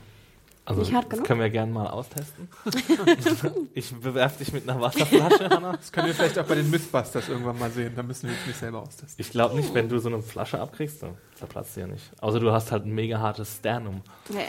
Also, 0.70 0.82
Nicht 0.82 0.94
hart 0.94 1.06
das 1.06 1.14
genug? 1.14 1.26
können 1.26 1.40
wir 1.40 1.50
gerne 1.50 1.72
mal 1.72 1.88
austesten. 1.88 2.48
ich 3.74 3.92
bewerf 3.92 4.38
dich 4.38 4.54
mit 4.54 4.70
einer 4.70 4.80
Wasserflasche, 4.80 5.50
Hanna. 5.50 5.72
Das 5.72 5.92
können 5.92 6.06
wir 6.06 6.14
vielleicht 6.14 6.38
auch 6.38 6.46
bei 6.46 6.54
den 6.54 6.70
Mythbusters 6.70 7.28
irgendwann 7.28 7.58
mal 7.58 7.72
sehen. 7.72 7.94
Da 7.96 8.04
müssen 8.04 8.30
wir 8.30 8.36
uns 8.36 8.46
nicht 8.46 8.60
selber 8.60 8.84
austesten. 8.84 9.16
Ich 9.18 9.32
glaube 9.32 9.56
nicht, 9.56 9.74
wenn 9.74 9.90
du 9.90 9.98
so 9.98 10.10
eine 10.10 10.22
Flasche 10.22 10.62
abkriegst, 10.62 11.02
dann 11.02 11.18
zerplatzt 11.34 11.74
sie 11.74 11.80
ja 11.80 11.88
nicht. 11.88 12.12
Außer 12.22 12.40
du 12.40 12.52
hast 12.52 12.72
halt 12.72 12.86
ein 12.86 12.94
mega 12.94 13.18
hartes 13.18 13.56
Sternum. 13.56 14.04
Nee. 14.30 14.48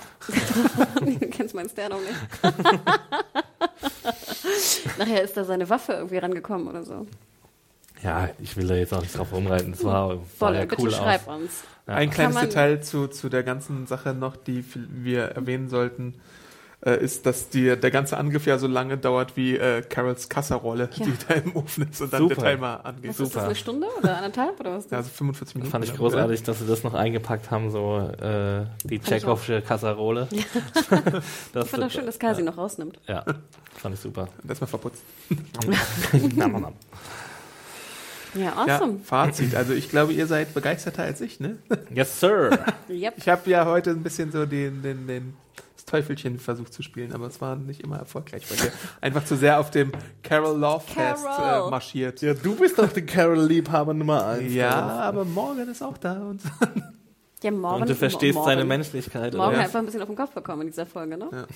du 1.21 1.27
kennst 1.31 1.55
mein 1.55 1.71
Sternum 1.71 2.01
nicht. 2.03 2.43
Nachher 4.99 5.23
ist 5.23 5.39
da 5.39 5.45
seine 5.45 5.71
Waffe 5.71 5.95
irgendwie 5.95 6.19
rangekommen 6.19 6.69
oder 6.69 6.85
so. 6.85 7.07
Ja, 8.03 8.29
ich 8.41 8.57
will 8.57 8.67
da 8.67 8.75
jetzt 8.75 8.95
auch 8.95 9.03
nicht 9.03 9.17
drauf 9.17 9.33
rumreiten. 9.33 9.73
Das 9.73 9.85
war, 9.85 10.19
Wolle, 10.39 10.59
ja 10.61 10.65
bitte 10.65 10.83
cool 10.83 10.91
schreib 10.91 11.29
aus. 11.29 11.41
uns. 11.41 11.63
Ja. 11.87 11.95
Ein 11.95 12.11
kleines 12.11 12.41
Detail 12.41 12.81
zu, 12.83 13.09
zu 13.09 13.29
der 13.29 13.43
ganzen 13.43 13.87
Sache 13.87 14.15
noch, 14.15 14.37
die 14.37 14.65
wir 14.75 15.23
erwähnen 15.25 15.69
sollten, 15.69 16.15
äh, 16.87 16.99
ist, 17.03 17.27
dass 17.27 17.51
die, 17.51 17.77
der 17.77 17.91
ganze 17.91 18.17
Angriff 18.17 18.47
ja 18.47 18.57
so 18.57 18.67
lange 18.67 18.97
dauert 18.97 19.37
wie 19.37 19.55
äh, 19.57 19.83
Carols 19.83 20.31
Kasserrolle, 20.31 20.89
Ja. 20.95 21.05
die 21.05 21.13
da 21.29 21.35
im 21.35 21.55
Ofen 21.55 21.91
ist 21.91 22.01
und 22.01 22.11
dann 22.11 22.23
Super. 22.23 22.37
der 22.37 22.53
Timer 22.55 22.81
angeht. 22.87 23.11
Was 23.11 23.21
ist 23.21 23.37
das, 23.37 23.45
eine 23.45 23.55
Stunde 23.55 23.87
oder 23.99 24.17
anderthalb 24.17 24.59
oder 24.61 24.73
was 24.77 24.85
ist 24.87 24.93
Ja, 24.93 24.97
das? 24.99 25.07
also 25.09 25.17
45 25.19 25.55
Minuten. 25.57 25.71
Fand 25.73 25.85
ich 25.85 25.95
großartig, 25.95 26.43
dass 26.43 26.59
sie 26.61 26.67
das 26.67 26.83
noch 26.83 26.95
eingepackt 26.95 27.51
haben, 27.51 27.71
so 27.71 27.99
äh, 27.99 28.65
die 28.85 28.99
Tschechowische 28.99 29.61
Kasserole. 29.61 30.27
Ich 30.33 31.69
fand 31.69 31.85
auch 31.85 31.91
schön, 31.91 32.07
dass 32.07 32.19
Karl 32.19 32.35
sie 32.35 32.43
noch 32.43 32.57
rausnimmt. 32.57 32.99
Ja, 33.07 33.25
fand 33.77 33.95
ich 33.97 34.01
super. 34.01 34.23
Ja, 34.23 34.29
das 34.45 34.61
mal 34.63 34.67
verputzt. 34.69 35.03
Nam, 36.35 36.53
nam, 36.53 36.63
nam. 36.63 36.73
Ja, 38.35 38.53
Ja, 38.67 38.77
awesome. 38.77 38.99
Fazit. 39.05 39.55
Also 39.55 39.73
ich 39.73 39.89
glaube, 39.89 40.13
ihr 40.13 40.27
seid 40.27 40.55
begeisterter 40.55 41.03
als 41.05 41.21
ich, 41.21 41.41
ne? 41.41 41.59
yes, 41.95 42.21
sir. 42.21 42.51
Yep. 42.89 43.15
Ich 43.17 43.29
habe 43.29 43.51
ja 43.51 43.65
heute 43.67 43.91
ein 43.91 44.03
bisschen 44.03 44.31
so 44.33 44.47
den, 44.47 44.83
den, 44.83 45.07
den 45.07 45.35
das 45.77 45.85
Teufelchen 45.87 46.39
versucht 46.39 46.73
zu 46.73 46.83
spielen, 46.83 47.13
aber 47.13 47.27
es 47.27 47.41
war 47.41 47.57
nicht 47.57 47.81
immer 47.83 47.99
erfolgreich 47.99 48.47
bei 48.49 48.57
dir. 48.57 48.73
Einfach 49.01 49.25
zu 49.25 49.37
sehr 49.37 49.59
auf 49.59 49.71
dem 49.71 49.93
Carol 50.23 50.59
Love 50.59 50.85
Fest 50.87 51.25
Carol. 51.25 51.69
äh, 51.69 51.71
marschiert. 51.71 52.21
Ja, 52.23 52.35
du 52.35 52.55
bist 52.55 52.79
doch 52.79 52.93
der 52.93 53.05
Carol-Liebhaber 53.07 53.95
Nummer 53.95 54.27
eins. 54.27 54.53
Ja, 54.53 54.71
aber 54.71 55.25
Morgan 55.25 55.69
ist 55.69 55.83
auch 55.83 55.99
da 55.99 56.15
und 56.21 56.41
Ja, 57.43 57.51
morgen, 57.51 57.83
Und 57.83 57.89
du 57.89 57.95
verstehst 57.95 58.35
morgen, 58.35 58.49
seine 58.51 58.65
Menschlichkeit. 58.65 59.35
Morgen 59.35 59.55
oder? 59.55 59.61
einfach 59.65 59.79
ein 59.79 59.87
bisschen 59.87 60.03
auf 60.03 60.09
den 60.09 60.17
Kopf 60.17 60.33
bekommen 60.33 60.63
in 60.63 60.69
dieser 60.69 60.85
Folge, 60.85 61.17
ne? 61.17 61.29
Ja. 61.33 61.47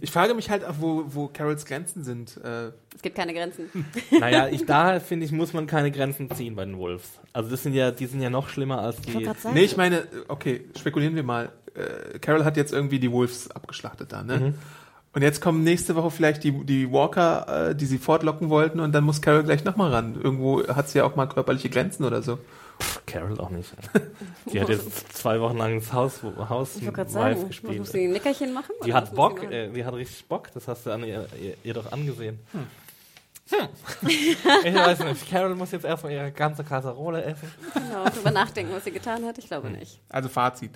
ich 0.00 0.10
frage 0.10 0.32
mich 0.34 0.48
halt 0.48 0.64
auch, 0.64 0.76
wo, 0.80 1.04
wo 1.08 1.28
Carols 1.28 1.66
Grenzen 1.66 2.02
sind. 2.04 2.38
Äh, 2.42 2.68
Es 2.94 3.02
gibt 3.02 3.14
keine 3.14 3.34
Grenzen. 3.34 3.68
Naja, 4.18 4.48
ich, 4.48 4.64
da 4.64 5.00
finde 5.00 5.26
ich, 5.26 5.32
muss 5.32 5.52
man 5.52 5.66
keine 5.66 5.90
Grenzen 5.90 6.30
ziehen 6.30 6.56
bei 6.56 6.64
den 6.64 6.78
Wolves. 6.78 7.20
Also 7.34 7.50
das 7.50 7.62
sind 7.62 7.74
ja, 7.74 7.90
die 7.90 8.06
sind 8.06 8.22
ja 8.22 8.30
noch 8.30 8.48
schlimmer 8.48 8.80
als 8.80 8.96
Ich 9.06 9.14
die. 9.16 9.22
gerade 9.24 9.38
sagen. 9.38 9.54
nee, 9.54 9.64
ich 9.64 9.76
meine, 9.76 10.04
okay, 10.28 10.64
spekulieren 10.78 11.14
wir 11.16 11.22
mal. 11.22 11.50
Äh, 11.74 12.18
Carol 12.20 12.44
hat 12.44 12.56
jetzt 12.56 12.72
irgendwie 12.72 12.98
die 12.98 13.12
Wolves 13.12 13.50
abgeschlachtet 13.50 14.10
da, 14.12 14.22
ne? 14.22 14.38
Mhm. 14.38 14.54
Und 15.12 15.22
jetzt 15.22 15.40
kommen 15.40 15.62
nächste 15.62 15.94
Woche 15.94 16.10
vielleicht 16.10 16.42
die, 16.44 16.50
die 16.64 16.90
Walker, 16.90 17.68
äh, 17.70 17.74
die 17.76 17.86
sie 17.86 17.98
fortlocken 17.98 18.48
wollten 18.48 18.80
und 18.80 18.92
dann 18.92 19.04
muss 19.04 19.20
Carol 19.22 19.44
gleich 19.44 19.64
nochmal 19.64 19.92
ran. 19.92 20.18
Irgendwo 20.20 20.66
hat 20.66 20.88
sie 20.88 20.98
ja 20.98 21.04
auch 21.04 21.14
mal 21.14 21.26
körperliche 21.26 21.68
Grenzen 21.68 22.04
oder 22.04 22.20
so. 22.22 22.38
Carol 23.06 23.38
auch 23.40 23.50
nicht. 23.50 23.70
Die 24.52 24.60
hat 24.60 24.68
jetzt 24.68 25.16
zwei 25.16 25.40
Wochen 25.40 25.56
lang 25.56 25.78
das 25.78 25.92
Haus, 25.92 26.22
Haus 26.22 26.76
Ich 26.76 26.82
wollte 26.82 26.92
gerade 26.96 27.10
sagen, 27.10 27.48
gespielt. 27.48 27.78
muss 27.78 27.92
sie 27.92 28.04
ein 28.04 28.12
Nickerchen 28.12 28.52
machen? 28.52 28.72
Die 28.84 28.90
oder 28.90 28.94
hat 28.94 29.14
Bock, 29.14 29.38
sie 29.40 29.46
machen? 29.46 29.52
äh, 29.52 29.70
die 29.70 29.84
hat 29.84 29.94
richtig 29.94 30.26
Bock, 30.26 30.50
das 30.52 30.66
hast 30.66 30.86
du 30.86 30.90
an 30.90 31.04
ihr, 31.04 31.28
ihr, 31.40 31.56
ihr 31.62 31.74
doch 31.74 31.92
angesehen. 31.92 32.40
Hm. 32.52 32.66
ich 34.08 34.44
weiß 34.74 35.00
nicht, 35.00 35.30
Carol 35.30 35.54
muss 35.54 35.70
jetzt 35.72 35.84
erstmal 35.84 36.12
ihre 36.12 36.32
ganze 36.32 36.64
Kasserole 36.64 37.22
essen. 37.24 37.52
Genau, 37.74 38.04
drüber 38.08 38.30
nachdenken, 38.30 38.72
was 38.72 38.84
sie 38.84 38.90
getan 38.90 39.24
hat. 39.26 39.36
Ich 39.38 39.46
glaube 39.46 39.68
nicht. 39.70 40.00
Also 40.08 40.28
Fazit. 40.30 40.72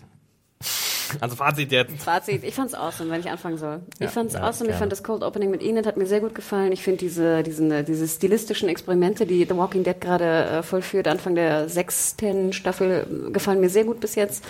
Also 1.20 1.36
Fazit 1.36 1.72
jetzt. 1.72 2.02
Fazit, 2.02 2.44
ich 2.44 2.54
fand's 2.54 2.74
awesome, 2.74 3.10
wenn 3.10 3.20
ich 3.20 3.30
anfangen 3.30 3.58
soll. 3.58 3.80
Ja, 3.98 4.06
ich 4.06 4.10
fand's 4.10 4.34
ja, 4.34 4.40
awesome, 4.40 4.66
ich 4.66 4.72
gerne. 4.72 4.78
fand 4.78 4.92
das 4.92 5.02
Cold 5.02 5.22
Opening 5.22 5.50
mit 5.50 5.62
Enid 5.62 5.86
hat 5.86 5.96
mir 5.96 6.06
sehr 6.06 6.20
gut 6.20 6.34
gefallen. 6.34 6.72
Ich 6.72 6.82
finde 6.82 6.98
diese, 6.98 7.42
diesen, 7.42 7.84
diese 7.84 8.06
stilistischen 8.06 8.68
Experimente, 8.68 9.26
die 9.26 9.44
The 9.44 9.56
Walking 9.56 9.84
Dead 9.84 10.00
gerade 10.00 10.24
äh, 10.24 10.62
vollführt, 10.62 11.08
Anfang 11.08 11.34
der 11.34 11.68
sechsten 11.68 12.52
Staffel, 12.52 13.06
äh, 13.28 13.30
gefallen 13.30 13.60
mir 13.60 13.70
sehr 13.70 13.84
gut 13.84 14.00
bis 14.00 14.14
jetzt. 14.14 14.44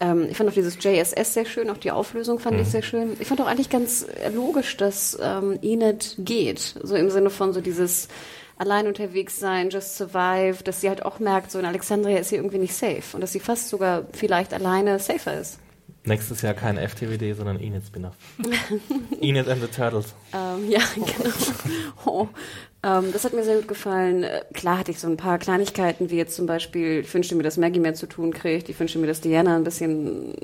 Ähm, 0.00 0.28
ich 0.30 0.36
fand 0.36 0.50
auch 0.50 0.54
dieses 0.54 0.76
JSS 0.82 1.34
sehr 1.34 1.44
schön, 1.44 1.70
auch 1.70 1.78
die 1.78 1.90
Auflösung 1.90 2.38
fand 2.38 2.60
ich 2.60 2.68
sehr 2.68 2.82
schön. 2.82 3.16
Ich 3.20 3.28
fand 3.28 3.40
auch 3.40 3.46
eigentlich 3.46 3.70
ganz 3.70 4.02
äh, 4.02 4.30
logisch, 4.30 4.76
dass 4.76 5.18
ähm, 5.20 5.58
Enid 5.62 6.16
geht, 6.18 6.74
so 6.82 6.94
im 6.94 7.10
Sinne 7.10 7.30
von 7.30 7.52
so 7.52 7.60
dieses 7.60 8.08
allein 8.56 8.86
unterwegs 8.86 9.38
sein, 9.38 9.70
just 9.70 9.96
survive, 9.96 10.62
dass 10.62 10.80
sie 10.80 10.88
halt 10.88 11.04
auch 11.04 11.18
merkt, 11.18 11.50
so 11.50 11.58
in 11.58 11.64
Alexandria 11.64 12.18
ist 12.18 12.28
sie 12.28 12.36
irgendwie 12.36 12.58
nicht 12.58 12.74
safe 12.74 13.02
und 13.12 13.20
dass 13.20 13.32
sie 13.32 13.40
fast 13.40 13.68
sogar 13.68 14.04
vielleicht 14.12 14.54
alleine 14.54 14.98
safer 14.98 15.40
ist. 15.40 15.58
Nächstes 16.06 16.42
Jahr 16.42 16.52
kein 16.52 16.76
FTWD, 16.76 17.34
sondern 17.34 17.58
Enid 17.58 17.82
Spin-off. 17.86 18.14
Enid 19.22 19.48
and 19.48 19.62
the 19.62 19.68
Turtles. 19.68 20.14
Ähm, 20.34 20.70
ja, 20.70 20.80
genau. 20.94 21.34
Oh. 22.04 22.28
Ähm, 22.82 23.10
das 23.12 23.24
hat 23.24 23.32
mir 23.32 23.42
sehr 23.42 23.56
gut 23.56 23.68
gefallen. 23.68 24.22
Äh, 24.22 24.42
Klar 24.52 24.78
hatte 24.78 24.90
ich 24.90 25.00
so 25.00 25.08
ein 25.08 25.16
paar 25.16 25.38
Kleinigkeiten, 25.38 26.10
wie 26.10 26.16
jetzt 26.16 26.36
zum 26.36 26.44
Beispiel, 26.44 27.00
ich 27.00 27.14
wünschte 27.14 27.34
mir, 27.34 27.42
dass 27.42 27.56
Maggie 27.56 27.80
mehr 27.80 27.94
zu 27.94 28.06
tun 28.06 28.34
kriegt. 28.34 28.68
Ich 28.68 28.78
wünschte 28.78 28.98
mir, 28.98 29.06
dass 29.06 29.22
Diana 29.22 29.56
ein 29.56 29.64
bisschen 29.64 30.34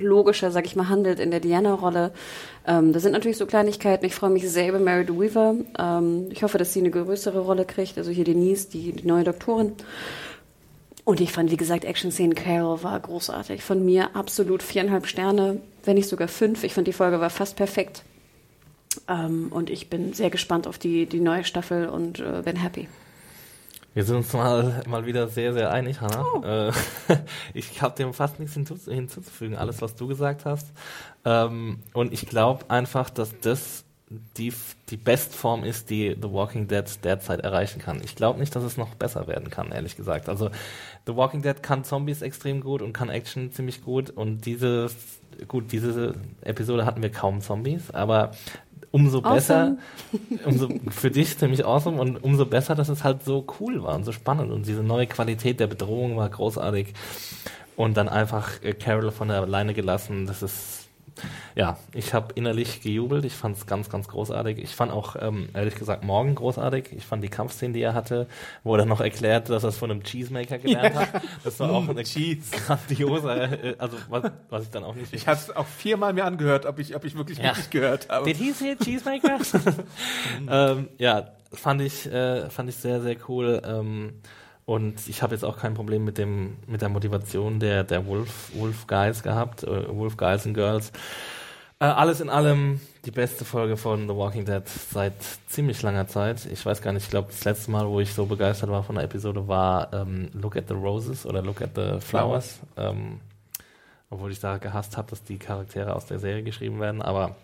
logischer, 0.00 0.50
sag 0.50 0.66
ich 0.66 0.74
mal, 0.74 0.88
handelt 0.88 1.20
in 1.20 1.30
der 1.30 1.38
Diana-Rolle. 1.38 2.12
Ähm, 2.66 2.92
das 2.92 3.04
sind 3.04 3.12
natürlich 3.12 3.36
so 3.36 3.46
Kleinigkeiten. 3.46 4.04
Ich 4.04 4.16
freue 4.16 4.30
mich 4.30 4.50
sehr 4.50 4.68
über 4.68 4.80
Meredith 4.80 5.16
Weaver. 5.16 5.54
Ähm, 5.78 6.26
ich 6.32 6.42
hoffe, 6.42 6.58
dass 6.58 6.72
sie 6.72 6.80
eine 6.80 6.90
größere 6.90 7.38
Rolle 7.38 7.64
kriegt. 7.64 7.96
Also 7.98 8.10
hier 8.10 8.24
Denise, 8.24 8.68
die, 8.68 8.90
die 8.90 9.06
neue 9.06 9.22
Doktorin. 9.22 9.74
Und 11.04 11.20
ich 11.20 11.32
fand, 11.32 11.50
wie 11.50 11.56
gesagt, 11.56 11.84
Action-Szenen 11.84 12.34
Carol 12.34 12.82
war 12.82 12.98
großartig. 12.98 13.62
Von 13.62 13.84
mir 13.84 14.16
absolut 14.16 14.62
viereinhalb 14.62 15.06
Sterne, 15.06 15.60
wenn 15.84 15.96
nicht 15.96 16.08
sogar 16.08 16.28
fünf. 16.28 16.64
Ich 16.64 16.72
fand, 16.72 16.86
die 16.86 16.94
Folge 16.94 17.20
war 17.20 17.30
fast 17.30 17.56
perfekt. 17.56 18.02
Ähm, 19.08 19.48
und 19.50 19.68
ich 19.68 19.90
bin 19.90 20.14
sehr 20.14 20.30
gespannt 20.30 20.66
auf 20.66 20.78
die, 20.78 21.06
die 21.06 21.20
neue 21.20 21.44
Staffel 21.44 21.88
und 21.88 22.20
äh, 22.20 22.42
bin 22.42 22.56
happy. 22.56 22.88
Wir 23.92 24.04
sind 24.04 24.16
uns 24.16 24.32
mal, 24.32 24.82
mal 24.88 25.06
wieder 25.06 25.28
sehr, 25.28 25.52
sehr 25.52 25.70
einig, 25.70 26.00
Hannah. 26.00 26.24
Oh. 26.34 26.42
Äh, 26.42 26.72
ich 27.54 27.82
habe 27.82 27.94
dem 27.96 28.12
fast 28.12 28.40
nichts 28.40 28.54
hinzu, 28.54 28.76
hinzuzufügen, 28.86 29.56
alles, 29.56 29.82
was 29.82 29.94
du 29.94 30.08
gesagt 30.08 30.44
hast. 30.44 30.72
Ähm, 31.24 31.78
und 31.92 32.12
ich 32.12 32.26
glaube 32.26 32.70
einfach, 32.70 33.10
dass 33.10 33.38
das 33.40 33.84
die, 34.36 34.52
die 34.90 34.96
Bestform 34.96 35.64
ist, 35.64 35.90
die 35.90 36.16
The 36.20 36.30
Walking 36.30 36.68
Dead 36.68 36.84
derzeit 37.04 37.40
erreichen 37.40 37.80
kann. 37.80 38.00
Ich 38.04 38.16
glaube 38.16 38.38
nicht, 38.38 38.54
dass 38.54 38.64
es 38.64 38.76
noch 38.76 38.94
besser 38.94 39.26
werden 39.26 39.50
kann, 39.50 39.72
ehrlich 39.72 39.96
gesagt. 39.96 40.28
Also 40.28 40.50
The 41.06 41.16
Walking 41.16 41.42
Dead 41.42 41.62
kann 41.62 41.84
Zombies 41.84 42.22
extrem 42.22 42.60
gut 42.60 42.82
und 42.82 42.92
kann 42.92 43.10
Action 43.10 43.52
ziemlich 43.52 43.84
gut. 43.84 44.10
Und 44.10 44.46
diese, 44.46 44.90
gut, 45.48 45.72
diese 45.72 46.14
Episode 46.42 46.86
hatten 46.86 47.02
wir 47.02 47.10
kaum 47.10 47.40
Zombies, 47.40 47.90
aber 47.90 48.32
umso 48.90 49.20
besser, 49.20 49.76
umso 50.44 50.68
für 50.90 51.10
dich 51.10 51.36
ziemlich 51.36 51.64
awesome 51.64 52.00
und 52.00 52.22
umso 52.22 52.46
besser, 52.46 52.76
dass 52.76 52.88
es 52.88 53.02
halt 53.02 53.24
so 53.24 53.44
cool 53.58 53.82
war 53.82 53.96
und 53.96 54.04
so 54.04 54.12
spannend 54.12 54.52
und 54.52 54.68
diese 54.68 54.84
neue 54.84 55.08
Qualität 55.08 55.58
der 55.58 55.66
Bedrohung 55.66 56.16
war 56.16 56.28
großartig 56.28 56.94
und 57.74 57.96
dann 57.96 58.08
einfach 58.08 58.62
äh, 58.62 58.72
Carol 58.72 59.10
von 59.10 59.28
der 59.28 59.46
Leine 59.46 59.74
gelassen, 59.74 60.26
das 60.26 60.44
ist 60.44 60.83
ja, 61.54 61.78
ich 61.92 62.12
habe 62.14 62.32
innerlich 62.34 62.82
gejubelt. 62.82 63.24
Ich 63.24 63.34
fand 63.34 63.56
es 63.56 63.66
ganz, 63.66 63.88
ganz 63.88 64.08
großartig. 64.08 64.58
Ich 64.58 64.74
fand 64.74 64.92
auch, 64.92 65.16
ähm, 65.20 65.48
ehrlich 65.54 65.76
gesagt, 65.76 66.04
Morgen 66.04 66.34
großartig. 66.34 66.92
Ich 66.92 67.04
fand 67.06 67.22
die 67.22 67.28
Kampfszene, 67.28 67.72
die 67.72 67.82
er 67.82 67.94
hatte, 67.94 68.26
wo 68.62 68.74
er 68.74 68.78
dann 68.78 68.88
noch 68.88 69.00
erklärt, 69.00 69.48
dass 69.48 69.62
er 69.62 69.68
es 69.68 69.78
von 69.78 69.90
einem 69.90 70.02
Cheesemaker 70.02 70.58
gelernt 70.58 70.94
hat. 70.96 71.22
Das 71.44 71.60
war 71.60 71.70
auch 71.70 71.88
eine 71.88 72.02
grandiose, 72.02 73.30
äh, 73.32 73.74
also 73.78 73.96
was, 74.08 74.30
was 74.50 74.64
ich 74.64 74.70
dann 74.70 74.84
auch 74.84 74.94
nicht 74.94 75.12
Ich 75.12 75.26
habe 75.28 75.38
es 75.38 75.54
auch 75.54 75.66
viermal 75.66 76.12
mir 76.12 76.24
angehört, 76.24 76.66
ob 76.66 76.78
ich, 76.78 76.96
ob 76.96 77.04
ich 77.04 77.16
wirklich 77.16 77.38
Ja. 77.38 77.50
richtig 77.50 77.70
gehört 77.70 78.08
habe. 78.08 78.24
Did 78.26 78.36
he 78.36 78.52
say 78.52 78.76
Cheesemaker? 78.76 79.38
ähm, 80.48 80.88
ja, 80.98 81.28
fand 81.52 81.80
ich, 81.80 82.06
äh, 82.06 82.50
fand 82.50 82.68
ich 82.68 82.76
sehr, 82.76 83.00
sehr 83.00 83.16
cool. 83.28 83.62
Ähm, 83.64 84.20
und 84.66 85.08
ich 85.08 85.22
habe 85.22 85.34
jetzt 85.34 85.44
auch 85.44 85.58
kein 85.58 85.74
Problem 85.74 86.04
mit 86.04 86.18
dem, 86.18 86.56
mit 86.66 86.80
der 86.80 86.88
Motivation 86.88 87.60
der, 87.60 87.84
der 87.84 88.06
Wolf, 88.06 88.50
Wolf 88.54 88.86
Guys 88.86 89.22
gehabt, 89.22 89.62
äh, 89.62 89.94
Wolf 89.94 90.16
Guys 90.16 90.46
and 90.46 90.54
Girls. 90.54 90.90
Äh, 91.80 91.86
alles 91.86 92.20
in 92.20 92.30
allem 92.30 92.80
die 93.04 93.10
beste 93.10 93.44
Folge 93.44 93.76
von 93.76 94.08
The 94.08 94.14
Walking 94.14 94.46
Dead 94.46 94.66
seit 94.66 95.14
ziemlich 95.48 95.82
langer 95.82 96.06
Zeit. 96.06 96.46
Ich 96.46 96.64
weiß 96.64 96.80
gar 96.80 96.92
nicht, 96.92 97.04
ich 97.04 97.10
glaube, 97.10 97.28
das 97.30 97.44
letzte 97.44 97.70
Mal, 97.70 97.86
wo 97.88 98.00
ich 98.00 98.14
so 98.14 98.24
begeistert 98.24 98.70
war 98.70 98.82
von 98.82 98.94
der 98.94 99.04
Episode, 99.04 99.48
war 99.48 99.92
ähm, 99.92 100.30
Look 100.32 100.56
at 100.56 100.68
the 100.68 100.74
Roses 100.74 101.26
oder 101.26 101.42
Look 101.42 101.60
at 101.60 101.70
the 101.74 102.00
Flowers. 102.00 102.60
Ähm, 102.76 103.20
obwohl 104.08 104.30
ich 104.30 104.40
da 104.40 104.58
gehasst 104.58 104.96
habe, 104.96 105.10
dass 105.10 105.24
die 105.24 105.38
Charaktere 105.38 105.94
aus 105.94 106.06
der 106.06 106.20
Serie 106.20 106.42
geschrieben 106.42 106.80
werden, 106.80 107.02
aber 107.02 107.34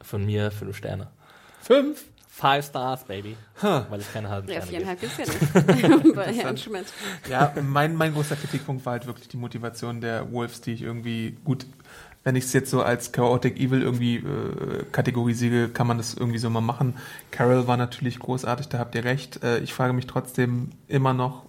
von 0.00 0.24
mir 0.24 0.50
fünf 0.50 0.76
Sterne. 0.76 1.08
Fünf? 1.60 2.04
Five 2.34 2.64
Stars, 2.64 3.04
Baby. 3.04 3.36
Weil 3.60 4.00
ich 4.00 4.10
keine 4.10 4.30
halben 4.30 4.50
Ja, 4.50 4.62
viereinhalb 4.62 4.98
gibt's 4.98 5.18
ja 5.18 5.26
nicht 5.26 6.14
bei 6.14 6.32
Herrn 6.32 6.56
Schmidt. 6.56 6.86
Ja, 7.28 7.52
mein, 7.62 7.94
mein 7.94 8.14
großer 8.14 8.36
Kritikpunkt 8.36 8.86
war 8.86 8.94
halt 8.94 9.06
wirklich 9.06 9.28
die 9.28 9.36
Motivation 9.36 10.00
der 10.00 10.32
Wolves, 10.32 10.62
die 10.62 10.72
ich 10.72 10.80
irgendwie 10.80 11.36
gut, 11.44 11.66
wenn 12.24 12.34
ich 12.34 12.44
es 12.44 12.54
jetzt 12.54 12.70
so 12.70 12.82
als 12.82 13.12
Chaotic 13.12 13.60
Evil 13.60 13.82
irgendwie 13.82 14.16
äh, 14.16 14.84
kategorisiere, 14.90 15.68
kann 15.68 15.86
man 15.86 15.98
das 15.98 16.14
irgendwie 16.14 16.38
so 16.38 16.48
mal 16.48 16.62
machen. 16.62 16.94
Carol 17.30 17.66
war 17.66 17.76
natürlich 17.76 18.18
großartig, 18.18 18.68
da 18.70 18.78
habt 18.78 18.94
ihr 18.94 19.04
recht. 19.04 19.44
Äh, 19.44 19.58
ich 19.58 19.74
frage 19.74 19.92
mich 19.92 20.06
trotzdem 20.06 20.70
immer 20.88 21.12
noch, 21.12 21.44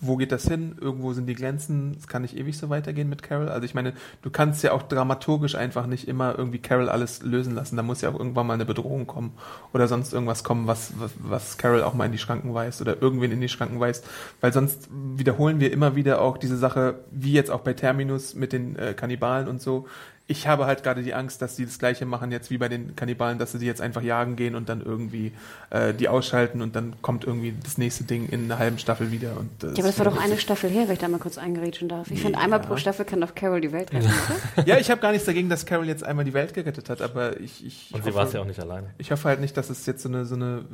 wo 0.00 0.16
geht 0.16 0.30
das 0.30 0.46
hin? 0.46 0.76
Irgendwo 0.80 1.12
sind 1.14 1.26
die 1.26 1.34
Grenzen. 1.34 1.96
Es 1.98 2.06
kann 2.06 2.22
nicht 2.22 2.36
ewig 2.36 2.58
so 2.58 2.68
weitergehen 2.68 3.08
mit 3.08 3.22
Carol. 3.22 3.48
Also 3.48 3.64
ich 3.64 3.74
meine, 3.74 3.94
du 4.22 4.30
kannst 4.30 4.62
ja 4.62 4.72
auch 4.72 4.82
dramaturgisch 4.82 5.54
einfach 5.54 5.86
nicht 5.86 6.06
immer 6.06 6.36
irgendwie 6.36 6.58
Carol 6.58 6.88
alles 6.88 7.22
lösen 7.22 7.54
lassen. 7.54 7.76
Da 7.76 7.82
muss 7.82 8.02
ja 8.02 8.10
auch 8.10 8.18
irgendwann 8.18 8.46
mal 8.46 8.54
eine 8.54 8.66
Bedrohung 8.66 9.06
kommen 9.06 9.32
oder 9.72 9.88
sonst 9.88 10.12
irgendwas 10.12 10.44
kommen, 10.44 10.66
was, 10.66 10.92
was, 10.98 11.12
was 11.18 11.56
Carol 11.56 11.82
auch 11.82 11.94
mal 11.94 12.04
in 12.04 12.12
die 12.12 12.18
Schranken 12.18 12.52
weist 12.52 12.80
oder 12.82 13.00
irgendwen 13.00 13.32
in 13.32 13.40
die 13.40 13.48
Schranken 13.48 13.80
weist. 13.80 14.06
Weil 14.40 14.52
sonst 14.52 14.88
wiederholen 14.90 15.60
wir 15.60 15.72
immer 15.72 15.96
wieder 15.96 16.20
auch 16.20 16.36
diese 16.36 16.58
Sache, 16.58 17.00
wie 17.10 17.32
jetzt 17.32 17.50
auch 17.50 17.60
bei 17.60 17.72
Terminus 17.72 18.34
mit 18.34 18.52
den 18.52 18.76
äh, 18.76 18.92
Kannibalen 18.92 19.48
und 19.48 19.62
so. 19.62 19.86
Ich 20.28 20.48
habe 20.48 20.66
halt 20.66 20.82
gerade 20.82 21.02
die 21.02 21.14
Angst, 21.14 21.40
dass 21.40 21.54
sie 21.54 21.64
das 21.64 21.78
gleiche 21.78 22.04
machen 22.04 22.32
jetzt 22.32 22.50
wie 22.50 22.58
bei 22.58 22.68
den 22.68 22.96
Kannibalen, 22.96 23.38
dass 23.38 23.52
sie 23.52 23.58
die 23.58 23.66
jetzt 23.66 23.80
einfach 23.80 24.02
jagen 24.02 24.34
gehen 24.34 24.56
und 24.56 24.68
dann 24.68 24.80
irgendwie 24.80 25.32
äh, 25.70 25.94
die 25.94 26.08
ausschalten 26.08 26.62
und 26.62 26.74
dann 26.74 26.94
kommt 27.00 27.24
irgendwie 27.24 27.54
das 27.62 27.78
nächste 27.78 28.04
Ding 28.04 28.28
in 28.28 28.44
einer 28.44 28.58
halben 28.58 28.78
Staffel 28.78 29.12
wieder. 29.12 29.36
Und, 29.38 29.62
äh, 29.62 29.68
Ja, 29.68 29.72
aber 29.74 29.82
das 29.82 29.98
war 29.98 30.06
doch 30.06 30.20
eine 30.20 30.36
Staffel 30.38 30.68
her, 30.68 30.84
wenn 30.86 30.94
ich 30.94 30.98
da 30.98 31.06
mal 31.08 31.18
kurz 31.18 31.38
eingerätschen 31.38 31.88
darf. 31.88 32.10
Ich 32.10 32.22
finde, 32.22 32.38
einmal 32.38 32.60
pro 32.60 32.76
Staffel 32.76 33.04
kann 33.04 33.20
doch 33.20 33.34
Carol 33.34 33.60
die 33.60 33.70
Welt 33.72 33.92
retten, 33.92 34.06
oder? 34.06 34.64
Ja, 34.66 34.78
ich 34.78 34.90
habe 34.90 35.00
gar 35.00 35.12
nichts 35.12 35.26
dagegen, 35.26 35.48
dass 35.48 35.64
Carol 35.64 35.86
jetzt 35.86 36.02
einmal 36.02 36.24
die 36.24 36.34
Welt 36.34 36.54
gerettet 36.54 36.90
hat, 36.90 37.02
aber 37.02 37.38
ich, 37.40 37.64
ich 37.64 37.94
Und 37.94 38.04
sie 38.04 38.14
war 38.14 38.26
es 38.26 38.32
ja 38.32 38.40
auch 38.40 38.46
nicht 38.46 38.58
alleine. 38.58 38.90
Ich 38.98 39.12
hoffe 39.12 39.28
halt 39.28 39.40
nicht, 39.40 39.56
dass 39.56 39.70
es 39.70 39.86
jetzt 39.86 40.02
so 40.02 40.08
eine, 40.08 40.24
so 40.24 40.34
eine, 40.34 40.64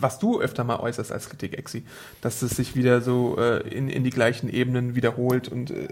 was 0.00 0.18
du 0.18 0.40
öfter 0.40 0.64
mal 0.64 0.80
äußerst 0.80 1.12
als 1.12 1.28
Kritik, 1.28 1.56
Exi, 1.58 1.84
dass 2.20 2.42
es 2.42 2.52
sich 2.52 2.74
wieder 2.74 3.00
so 3.00 3.36
äh, 3.38 3.66
in, 3.68 3.88
in 3.88 4.04
die 4.04 4.10
gleichen 4.10 4.48
Ebenen 4.48 4.94
wiederholt 4.94 5.48
und 5.48 5.70
äh, 5.70 5.88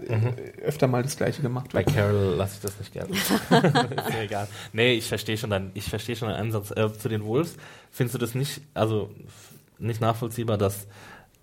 öfter 0.63 0.87
mal 0.87 1.03
das 1.03 1.17
Gleiche 1.17 1.41
gemacht 1.41 1.71
Bei 1.73 1.85
wird. 1.85 1.95
Carol 1.95 2.35
lasse 2.35 2.55
ich 2.55 2.61
das 2.61 2.79
nicht 2.79 2.93
gerne. 2.93 3.09
ist 3.13 4.13
mir 4.13 4.23
egal. 4.23 4.47
Nee, 4.71 4.93
ich 4.93 5.07
verstehe 5.07 5.37
schon 5.37 5.49
deinen, 5.49 5.71
ich 5.73 5.89
verstehe 5.89 6.15
schon 6.15 6.29
deinen 6.29 6.41
Ansatz. 6.41 6.71
Äh, 6.71 6.91
zu 6.97 7.09
den 7.09 7.23
Wolves, 7.23 7.55
findest 7.91 8.15
du 8.15 8.19
das 8.19 8.35
nicht, 8.35 8.61
also 8.73 9.09
nicht 9.79 10.01
nachvollziehbar, 10.01 10.57
dass 10.57 10.87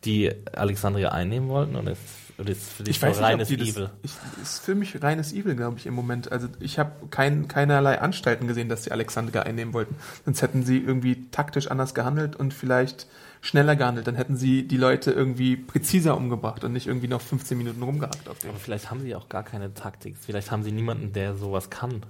die 0.04 0.32
Alexandria 0.52 1.10
einnehmen 1.10 1.48
wollten 1.48 1.76
oder 1.76 1.92
ist, 1.92 2.00
oder 2.40 2.50
ist 2.50 2.62
für 2.72 2.82
dich 2.84 2.96
Ich 2.96 3.02
weiß 3.02 3.16
nicht, 3.16 3.18
ob 3.18 3.24
reines 3.30 3.48
das, 3.48 3.58
Evil? 3.58 3.90
ich, 4.02 4.12
ist 4.42 4.58
für 4.60 4.74
mich 4.74 5.02
reines 5.02 5.32
Evil, 5.32 5.54
glaube 5.54 5.78
ich, 5.78 5.86
im 5.86 5.94
Moment. 5.94 6.32
Also 6.32 6.48
ich 6.60 6.78
habe 6.78 6.92
kein, 7.10 7.48
keinerlei 7.48 8.00
Anstalten 8.00 8.48
gesehen, 8.48 8.68
dass 8.68 8.82
die 8.82 8.92
Alexandria 8.92 9.42
einnehmen 9.42 9.74
wollten. 9.74 9.94
Sonst 10.24 10.42
hätten 10.42 10.64
sie 10.64 10.78
irgendwie 10.78 11.28
taktisch 11.30 11.68
anders 11.70 11.94
gehandelt 11.94 12.36
und 12.36 12.54
vielleicht 12.54 13.06
schneller 13.40 13.76
gehandelt. 13.76 14.06
Dann 14.06 14.16
hätten 14.16 14.36
sie 14.36 14.66
die 14.66 14.76
Leute 14.76 15.10
irgendwie 15.12 15.56
präziser 15.56 16.16
umgebracht 16.16 16.64
und 16.64 16.72
nicht 16.72 16.86
irgendwie 16.86 17.08
noch 17.08 17.20
15 17.20 17.56
Minuten 17.56 17.82
rumgehackt 17.82 18.28
auf 18.28 18.38
den. 18.38 18.50
Aber 18.50 18.58
vielleicht 18.58 18.90
haben 18.90 19.00
sie 19.00 19.14
auch 19.14 19.28
gar 19.28 19.42
keine 19.42 19.72
Taktik. 19.74 20.16
Vielleicht 20.20 20.50
haben 20.50 20.62
sie 20.62 20.72
niemanden, 20.72 21.12
der 21.12 21.36
sowas 21.36 21.70
kann. 21.70 22.02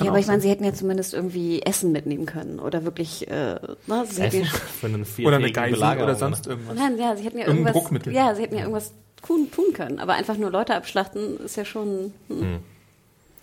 Ja, 0.00 0.08
aber 0.08 0.18
ich 0.18 0.26
meine, 0.26 0.40
sie 0.40 0.48
hätten 0.48 0.64
ja 0.64 0.72
zumindest 0.72 1.12
irgendwie 1.12 1.60
Essen 1.62 1.92
mitnehmen 1.92 2.24
können 2.24 2.58
oder 2.58 2.84
wirklich, 2.84 3.28
äh, 3.28 3.58
na, 3.86 4.06
sie 4.06 4.22
hätten 4.22 4.40
Essen 4.42 4.44
ja, 4.46 4.58
für 4.80 4.86
einen 4.86 5.06
Oder 5.26 5.36
eine 5.36 5.52
Geisel 5.52 5.78
oder 5.78 6.14
sonst 6.14 6.46
irgendwas. 6.46 6.76
nein, 6.76 6.96
ja, 6.98 7.14
sie 7.16 7.24
hätten 7.24 7.38
ja 7.38 7.44
Irgendein 7.46 7.66
irgendwas, 7.66 7.72
Druckmittel. 7.74 8.12
ja, 8.14 8.34
sie 8.34 8.42
hätten 8.42 8.54
ja 8.54 8.60
irgendwas 8.62 8.92
tun, 9.26 9.50
tun 9.50 9.72
können, 9.72 9.98
aber 9.98 10.14
einfach 10.14 10.36
nur 10.36 10.50
Leute 10.50 10.74
abschlachten 10.74 11.38
ist 11.38 11.56
ja 11.56 11.64
schon, 11.64 12.12
hm. 12.28 12.60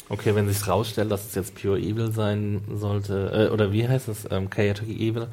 Okay, 0.10 0.36
wenn 0.36 0.46
sich's 0.50 0.68
rausstellt, 0.68 1.10
dass 1.10 1.28
es 1.28 1.36
jetzt 1.36 1.56
Pure 1.56 1.80
Evil 1.80 2.12
sein 2.12 2.62
sollte, 2.74 3.48
äh, 3.50 3.54
oder 3.54 3.72
wie 3.72 3.88
heißt 3.88 4.10
es, 4.10 4.28
ähm, 4.30 4.50
Chaotic 4.50 4.90
Evil, 4.90 5.28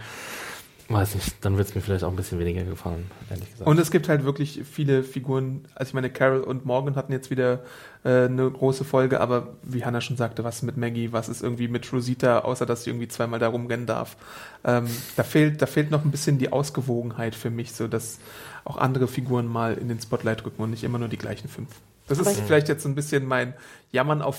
weiß 0.88 1.16
nicht, 1.16 1.44
dann 1.44 1.58
wird's 1.58 1.74
mir 1.74 1.82
vielleicht 1.82 2.02
auch 2.02 2.10
ein 2.10 2.16
bisschen 2.16 2.38
weniger 2.38 2.64
gefallen, 2.64 3.10
ehrlich 3.30 3.50
gesagt. 3.50 3.68
Und 3.68 3.78
es 3.78 3.90
gibt 3.90 4.08
halt 4.08 4.24
wirklich 4.24 4.62
viele 4.70 5.02
Figuren. 5.02 5.66
Also 5.74 5.90
ich 5.90 5.94
meine, 5.94 6.08
Carol 6.08 6.40
und 6.40 6.64
Morgan 6.64 6.96
hatten 6.96 7.12
jetzt 7.12 7.30
wieder 7.30 7.60
äh, 8.04 8.24
eine 8.24 8.50
große 8.50 8.84
Folge, 8.84 9.20
aber 9.20 9.48
wie 9.62 9.84
Hannah 9.84 10.00
schon 10.00 10.16
sagte, 10.16 10.44
was 10.44 10.62
mit 10.62 10.78
Maggie, 10.78 11.12
was 11.12 11.28
ist 11.28 11.42
irgendwie 11.42 11.68
mit 11.68 11.92
Rosita, 11.92 12.40
außer 12.40 12.64
dass 12.64 12.84
sie 12.84 12.90
irgendwie 12.90 13.08
zweimal 13.08 13.38
da 13.38 13.48
rumrennen 13.48 13.86
darf. 13.86 14.16
Ähm, 14.64 14.86
da 15.16 15.24
fehlt, 15.24 15.60
da 15.60 15.66
fehlt 15.66 15.90
noch 15.90 16.04
ein 16.04 16.10
bisschen 16.10 16.38
die 16.38 16.52
Ausgewogenheit 16.52 17.34
für 17.34 17.50
mich, 17.50 17.72
so 17.72 17.86
dass 17.86 18.18
auch 18.64 18.78
andere 18.78 19.08
Figuren 19.08 19.46
mal 19.46 19.74
in 19.74 19.88
den 19.88 20.00
Spotlight 20.00 20.44
rücken 20.46 20.62
und 20.62 20.70
nicht 20.70 20.84
immer 20.84 20.98
nur 20.98 21.08
die 21.08 21.18
gleichen 21.18 21.48
fünf. 21.48 21.68
Das 22.08 22.18
ist 22.18 22.40
vielleicht 22.40 22.68
jetzt 22.68 22.82
so 22.82 22.88
ein 22.88 22.94
bisschen 22.94 23.26
mein 23.26 23.52
Jammern 23.92 24.22
auf 24.22 24.38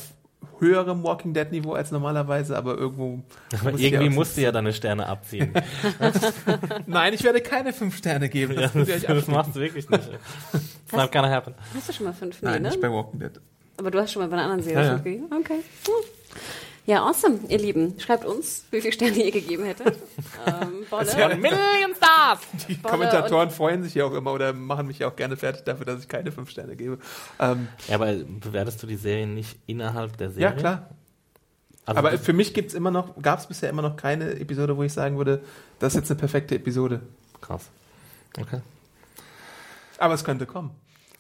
höherem 0.60 1.03
Walking 1.03 1.34
Dead 1.34 1.52
Niveau 1.52 1.74
als 1.74 1.91
normalerweise, 1.91 2.57
aber 2.57 2.78
irgendwo 2.78 3.20
Aber 3.61 3.72
muss 3.72 3.82
irgendwie 3.82 4.10
musst 4.10 4.36
du 4.38 4.41
ja 4.41 4.52
deine 4.52 4.74
Sterne 4.74 5.06
abziehen. 5.07 5.53
Nein, 6.88 7.14
ich 7.14 7.24
werde 7.24 7.41
keine 7.41 7.72
fünf 7.74 7.98
Sterne 7.98 8.30
geben. 8.30 8.53
ja, 8.53 8.61
Das 8.61 8.74
das, 8.74 8.80
muss 8.80 8.88
ich 8.90 8.94
euch 8.95 9.02
das 9.02 9.10
abschließen. 9.10 9.34
machst 9.34 9.56
du 9.56 9.60
wirklich 9.60 9.90
nicht. 9.90 10.03
It's 10.53 10.91
not 10.94 11.11
gonna 11.11 11.30
happen. 11.30 11.53
Hast 11.76 11.90
du 11.90 11.94
schon 11.94 12.06
mal 12.07 12.14
fünf? 12.14 12.41
Nee, 12.41 12.49
Nein, 12.49 12.61
ne? 12.64 12.70
nicht 12.70 12.82
bei 12.82 12.90
Walking 12.91 13.20
Dead. 13.20 13.32
Aber 13.78 13.91
du 13.91 13.99
hast 13.99 14.11
schon 14.11 14.22
mal 14.22 14.28
bei 14.28 14.34
einer 14.34 14.44
anderen 14.44 14.64
Serie 14.64 14.78
Ja, 14.80 14.84
ja. 14.86 14.91
fünf 14.94 15.03
gegeben? 15.03 15.26
Okay. 15.40 15.60
Hm. 15.86 15.94
Ja, 16.90 17.06
awesome, 17.06 17.41
ihr 17.49 17.60
Lieben. 17.60 17.99
Schreibt 17.99 18.26
uns, 18.26 18.66
wie 18.72 18.82
viele 18.82 18.91
Sterne 18.91 19.24
ihr 19.24 19.32
gegeben 19.32 19.64
hättet. 19.64 19.95
ähm. 20.48 20.86
One 20.90 21.36
million 21.36 21.94
stars! 21.95 22.40
Die 22.68 22.74
Bolle 22.74 22.94
Kommentatoren 22.94 23.52
freuen 23.52 23.84
sich 23.84 23.94
ja 23.94 24.06
auch 24.06 24.14
immer 24.14 24.34
oder 24.34 24.53
machen 24.53 24.88
mich 24.88 24.98
ja 24.98 25.07
auch 25.07 25.16
gerne 25.16 25.38
fertig 25.38 25.66
dafür, 25.66 25.86
dass 25.86 26.02
ich 26.02 26.07
keine 26.07 26.32
fünf 26.32 26.49
Sterne 26.49 26.76
gebe. 26.76 26.98
Ähm, 27.40 27.68
Ja, 27.88 27.94
aber 27.94 28.11
bewertest 28.14 28.82
du 28.82 28.88
die 28.88 28.95
Serien 28.95 29.36
nicht 29.36 29.60
innerhalb 29.68 30.18
der 30.18 30.32
Serie? 30.32 30.45
ja, 30.45 30.52
klar. 30.52 30.90
Also 31.86 31.99
Aber 31.99 32.18
für 32.18 32.34
mich 32.34 32.56
gibt's 32.56 32.74
immer 32.74 32.90
noch, 32.90 33.22
gab 33.22 33.38
es 33.38 33.45
bisher 33.45 33.70
immer 33.70 33.84
noch 33.84 33.95
keine 33.95 34.40
Episode, 34.40 34.76
wo 34.76 34.82
ich 34.82 34.91
sagen 34.91 35.20
würde, 35.20 35.44
das 35.78 35.94
ist 35.94 35.99
jetzt 35.99 36.10
eine 36.10 36.20
perfekte 36.20 36.56
Episode. 36.56 37.02
krass. 37.40 37.70
Okay. 38.36 38.61
Aber 39.99 40.16
es 40.16 40.24
könnte 40.24 40.48
kommen. 40.48 40.72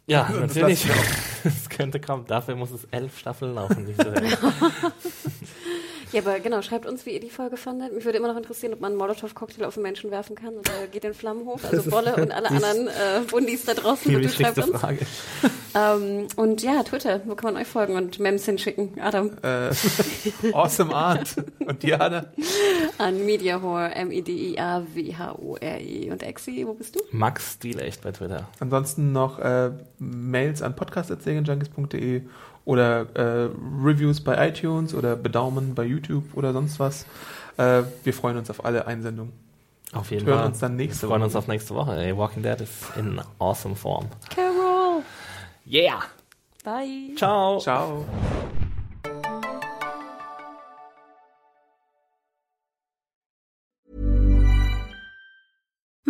Ja, 0.09 0.23
Das 0.27 0.55
natürlich. 0.55 0.87
Es 1.43 1.69
könnte 1.69 2.01
kommen. 2.01 2.25
Dafür 2.27 2.55
muss 2.55 2.71
es 2.71 2.85
elf 2.85 3.17
Staffeln 3.17 3.53
laufen, 3.53 3.85
diese 3.85 4.03
Serie. 4.03 4.37
Ja, 6.11 6.21
aber 6.21 6.39
genau, 6.39 6.61
schreibt 6.61 6.85
uns, 6.87 7.05
wie 7.05 7.11
ihr 7.11 7.19
die 7.19 7.29
Folge 7.29 7.55
fandet. 7.57 7.93
Mich 7.93 8.03
würde 8.05 8.17
immer 8.17 8.27
noch 8.29 8.37
interessieren, 8.37 8.73
ob 8.73 8.79
man 8.81 8.91
einen 8.93 8.97
Molotow-Cocktail 8.99 9.65
auf 9.65 9.75
einen 9.77 9.83
Menschen 9.83 10.09
werfen 10.11 10.35
kann 10.35 10.55
und 10.55 10.67
er 10.69 10.87
geht 10.87 11.03
in 11.05 11.13
Flammen 11.13 11.45
hoch. 11.45 11.59
Also 11.69 11.89
Bolle 11.91 12.15
und 12.15 12.31
alle 12.31 12.49
anderen 12.49 12.87
äh, 12.87 13.21
Bundis 13.29 13.65
da 13.65 13.73
draußen, 13.75 14.11
bitte 14.11 14.29
schreibt 14.29 14.57
uns. 14.57 14.79
Frage. 14.79 14.99
Ähm, 15.75 16.27
und 16.35 16.63
ja, 16.63 16.81
Twitter, 16.83 17.21
wo 17.25 17.35
kann 17.35 17.53
man 17.53 17.61
euch 17.61 17.67
folgen 17.67 17.95
und 17.95 18.19
Mems 18.19 18.45
hinschicken? 18.45 18.99
Adam, 18.99 19.31
Äh, 19.43 19.69
awesome 20.53 20.93
Art. 20.95 21.35
Und 21.65 21.83
Diana? 21.83 22.25
an 22.97 23.23
Mediahore, 23.25 23.91
M-I-D-I-A-W-H-O-R-E 24.89 26.11
und 26.11 26.23
Exi, 26.23 26.65
wo 26.65 26.73
bist 26.73 26.95
du? 26.95 27.01
Max 27.11 27.53
Stil 27.53 27.79
echt 27.79 28.01
bei 28.01 28.11
Twitter. 28.11 28.47
Ansonsten 28.59 29.11
noch 29.11 29.37
äh, 29.39 29.71
Mails 29.99 30.61
an 30.61 30.75
podcast.serienjunkies.de 30.75 32.23
oder 32.69 33.07
äh, 33.15 33.49
Reviews 33.83 34.21
bei 34.21 34.47
iTunes 34.49 34.93
oder 34.93 35.15
Bedaumen 35.15 35.73
bei 35.73 35.83
YouTube 35.85 36.23
oder 36.35 36.53
sonst 36.53 36.79
was. 36.79 37.05
Äh, 37.57 37.81
wir 38.03 38.13
freuen 38.13 38.37
uns 38.37 38.49
auf 38.51 38.63
alle 38.63 38.85
Einsendungen. 38.85 39.33
Auf 39.91 40.11
jeden 40.11 40.27
Wir 40.27 40.33
hören 40.33 40.41
Fall. 40.43 40.49
uns 40.49 40.59
dann 40.59 40.75
nächste 40.75 41.01
Wir 41.03 41.09
freuen 41.09 41.21
Woche. 41.21 41.25
uns 41.29 41.35
auf 41.35 41.47
nächste 41.47 41.73
Woche. 41.73 41.97
Ey, 41.97 42.15
Walking 42.15 42.43
Dead 42.43 42.61
ist 42.61 42.95
in 42.95 43.19
awesome 43.39 43.75
Form. 43.75 44.05
Carol! 44.29 45.01
Yeah! 45.65 45.99
Bye! 46.63 47.15
Ciao! 47.15 47.57
Ciao. 47.59 48.05